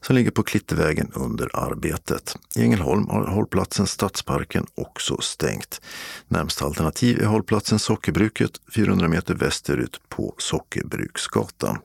som 0.00 0.16
ligger 0.16 0.30
på 0.30 0.42
Klittevägen 0.42 1.10
under 1.14 1.56
arbetet. 1.56 2.36
I 2.56 2.62
Ängelholm 2.62 3.08
har 3.08 3.26
hållplatsen 3.26 3.86
Stadsparken 3.86 4.66
också 4.74 5.16
stängt. 5.20 5.80
Närmsta 6.28 6.64
alternativ 6.64 7.22
är 7.22 7.26
hållplatsen 7.26 7.78
Sockerbruket 7.78 8.60
400 8.74 9.08
meter 9.08 9.34
västerut 9.34 10.00
på 10.08 10.34
Sockerbruksgatan. 10.38 11.78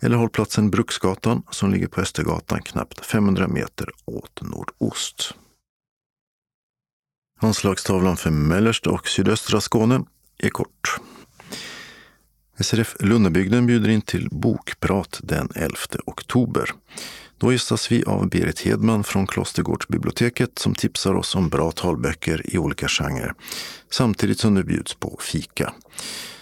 Eller 0.00 0.16
hållplatsen 0.16 0.70
Bruksgatan 0.70 1.42
som 1.50 1.70
ligger 1.70 1.86
på 1.86 2.00
Östergatan 2.00 2.62
knappt 2.62 3.06
500 3.06 3.48
meter 3.48 3.90
åt 4.04 4.42
nordost. 4.42 5.34
Anslagstavlan 7.40 8.16
för 8.16 8.30
mellersta 8.30 8.90
och 8.90 9.08
sydöstra 9.08 9.60
Skåne 9.60 10.04
är 10.38 10.48
kort. 10.48 11.00
SRF 12.60 12.96
Lundebygden 13.00 13.66
bjuder 13.66 13.88
in 13.88 14.00
till 14.00 14.28
bokprat 14.30 15.20
den 15.22 15.48
11 15.54 15.76
oktober. 16.06 16.70
Då 17.38 17.52
gästas 17.52 17.92
vi 17.92 18.04
av 18.04 18.28
Berit 18.28 18.60
Hedman 18.60 19.04
från 19.04 19.26
Klostergårdsbiblioteket 19.26 20.58
som 20.58 20.74
tipsar 20.74 21.14
oss 21.14 21.34
om 21.34 21.48
bra 21.48 21.70
talböcker 21.70 22.54
i 22.54 22.58
olika 22.58 22.88
genrer, 22.88 23.34
samtidigt 23.90 24.40
som 24.40 24.54
det 24.54 24.64
bjuds 24.64 24.94
på 24.94 25.18
fika. 25.20 25.72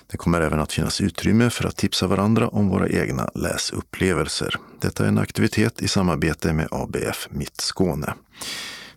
Det 0.06 0.16
kommer 0.16 0.40
även 0.40 0.60
att 0.60 0.72
finnas 0.72 1.00
utrymme 1.00 1.50
för 1.50 1.68
att 1.68 1.76
tipsa 1.76 2.06
varandra 2.06 2.48
om 2.48 2.68
våra 2.68 2.88
egna 2.88 3.30
läsupplevelser. 3.34 4.56
Detta 4.80 5.04
är 5.04 5.08
en 5.08 5.18
aktivitet 5.18 5.82
i 5.82 5.88
samarbete 5.88 6.52
med 6.52 6.68
ABF 6.70 7.28
Mitt 7.30 7.60
Skåne. 7.60 8.14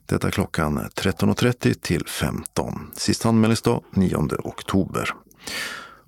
Detta 0.05 0.31
klockan 0.31 0.79
13.30 0.79 1.73
till 1.73 2.07
15. 2.07 2.91
Sista 2.95 3.29
anmälningsdag 3.29 3.83
9 3.91 4.17
oktober. 4.43 5.13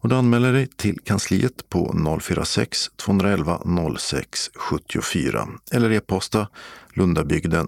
Och 0.02 0.10
du 0.10 0.16
anmäler 0.16 0.54
dig 0.54 0.68
till 0.68 1.00
kansliet 1.00 1.70
på 1.70 1.96
046 2.22 2.90
211 2.96 3.62
06 4.00 4.50
eller 5.72 5.92
e-posta 5.92 6.48
lundabygden 6.94 7.68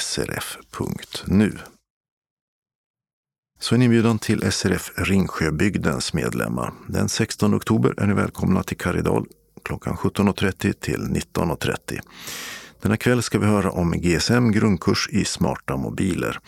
srf.nu. 0.00 1.58
Så 3.60 3.74
en 3.74 3.82
inbjudan 3.82 4.18
till 4.18 4.52
SRF 4.52 4.92
Ringsjöbygdens 4.96 6.12
medlemmar. 6.12 6.72
Den 6.88 7.08
16 7.08 7.54
oktober 7.54 7.94
är 7.98 8.06
ni 8.06 8.14
välkomna 8.14 8.62
till 8.62 8.76
Karidal 8.76 9.26
klockan 9.62 9.96
17.30 9.96 10.72
till 10.72 11.00
19.30. 11.00 12.00
Denna 12.84 12.96
kväll 12.96 13.22
ska 13.22 13.38
vi 13.38 13.46
höra 13.46 13.70
om 13.70 13.92
GSM 13.92 14.52
grundkurs 14.52 15.08
i 15.12 15.24
smarta 15.24 15.76
mobiler. 15.76 16.38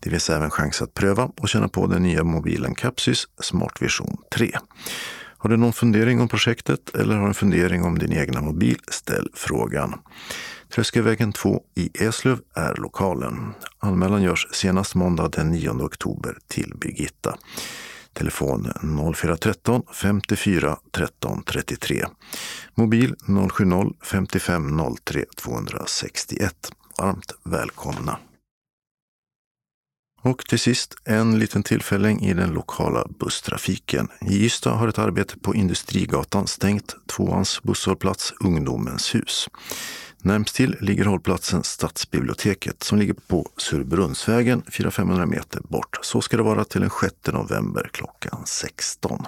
Det 0.00 0.10
finns 0.10 0.30
även 0.30 0.50
chans 0.50 0.82
att 0.82 0.94
pröva 0.94 1.30
och 1.36 1.48
känna 1.48 1.68
på 1.68 1.86
den 1.86 2.02
nya 2.02 2.24
mobilen 2.24 2.74
Capsys 2.74 3.28
Smart 3.40 3.82
Vision 3.82 4.16
3. 4.34 4.50
Har 5.38 5.50
du 5.50 5.56
någon 5.56 5.72
fundering 5.72 6.20
om 6.20 6.28
projektet 6.28 6.94
eller 6.94 7.16
har 7.16 7.28
en 7.28 7.34
fundering 7.34 7.84
om 7.84 7.98
din 7.98 8.12
egna 8.12 8.40
mobil? 8.40 8.78
Ställ 8.88 9.28
frågan. 9.34 9.94
Tröskelvägen 10.74 11.32
2 11.32 11.62
i 11.74 11.90
Eslöv 12.04 12.38
är 12.54 12.74
lokalen. 12.74 13.54
Anmälan 13.78 14.22
görs 14.22 14.46
senast 14.52 14.94
måndag 14.94 15.28
den 15.28 15.50
9 15.50 15.70
oktober 15.70 16.38
till 16.48 16.72
Birgitta. 16.80 17.38
Telefon 18.16 18.72
0413 19.14 19.82
54 19.92 20.76
13 20.90 21.42
33. 21.42 22.04
Mobil 22.74 23.14
070 23.50 23.92
55 24.02 24.80
03 25.04 25.24
261. 25.36 26.54
Varmt 26.98 27.32
välkomna! 27.44 28.18
Och 30.22 30.44
till 30.46 30.58
sist 30.58 30.94
en 31.04 31.38
liten 31.38 31.62
tillfälling 31.62 32.20
i 32.20 32.34
den 32.34 32.50
lokala 32.50 33.06
busstrafiken. 33.18 34.08
I 34.20 34.44
Ystad 34.44 34.70
har 34.74 34.88
ett 34.88 34.98
arbete 34.98 35.38
på 35.38 35.54
Industrigatan 35.54 36.46
stängt 36.46 36.96
tvåans 37.06 37.62
busshållplats 37.62 38.34
Ungdomens 38.40 39.14
hus. 39.14 39.48
Närmst 40.26 40.54
till 40.54 40.76
ligger 40.80 41.04
hållplatsen 41.04 41.62
Stadsbiblioteket 41.62 42.82
som 42.82 42.98
ligger 42.98 43.14
på 43.14 43.48
Surbrunnsvägen 43.56 44.62
400-500 44.62 45.26
meter 45.26 45.60
bort. 45.60 45.98
Så 46.02 46.20
ska 46.20 46.36
det 46.36 46.42
vara 46.42 46.64
till 46.64 46.80
den 46.80 46.90
6 47.00 47.14
november 47.26 47.90
klockan 47.92 48.42
16. 48.46 49.26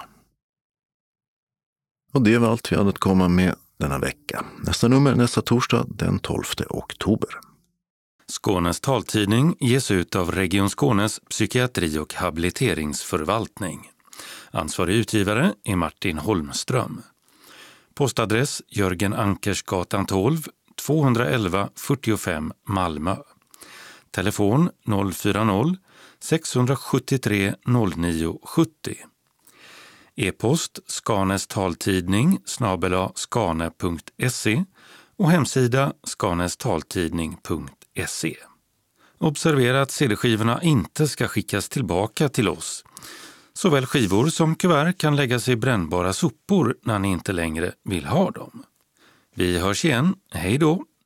Och 2.13 2.21
det 2.21 2.37
var 2.37 2.49
allt 2.49 2.71
vi 2.71 2.75
hade 2.75 2.89
att 2.89 2.99
komma 2.99 3.27
med 3.27 3.55
denna 3.77 3.99
vecka. 3.99 4.45
Nästa 4.65 4.87
nummer 4.87 5.15
nästa 5.15 5.41
torsdag 5.41 5.85
den 5.89 6.19
12 6.19 6.43
oktober. 6.69 7.29
Skånes 8.27 8.79
taltidning 8.79 9.55
ges 9.59 9.91
ut 9.91 10.15
av 10.15 10.31
Region 10.31 10.69
Skånes 10.69 11.19
psykiatri 11.29 11.97
och 11.97 12.13
habiliteringsförvaltning. 12.13 13.91
Ansvarig 14.51 14.95
utgivare 14.95 15.53
är 15.63 15.75
Martin 15.75 16.17
Holmström. 16.17 17.01
Postadress 17.93 18.61
Jörgen 18.67 19.13
Ankersgatan 19.13 20.05
12, 20.05 20.47
211 20.89 21.69
45 21.75 22.51
Malmö. 22.67 23.15
Telefon 24.11 24.69
040-673 24.85 27.55
0970. 27.67 28.95
E-post 30.15 30.79
Skanes 30.87 31.47
taltidning 31.47 32.39
snabela 32.45 33.11
skane.se 33.15 34.63
och 35.17 35.31
hemsida 35.31 35.93
skanestaltidning.se. 36.03 38.35
Observera 39.17 39.81
att 39.81 39.91
CD-skivorna 39.91 40.63
inte 40.63 41.07
ska 41.07 41.27
skickas 41.27 41.69
tillbaka 41.69 42.29
till 42.29 42.49
oss. 42.49 42.83
Såväl 43.53 43.85
skivor 43.85 44.27
som 44.27 44.55
kuvert 44.55 44.97
kan 44.97 45.15
läggas 45.15 45.49
i 45.49 45.55
brännbara 45.55 46.13
sopor 46.13 46.75
när 46.81 46.99
ni 46.99 47.07
inte 47.07 47.31
längre 47.31 47.71
vill 47.83 48.05
ha 48.05 48.31
dem. 48.31 48.63
Vi 49.39 49.57
hörs 49.57 49.85
igen. 49.85 50.15
Hej 50.31 50.57
då! 50.57 50.88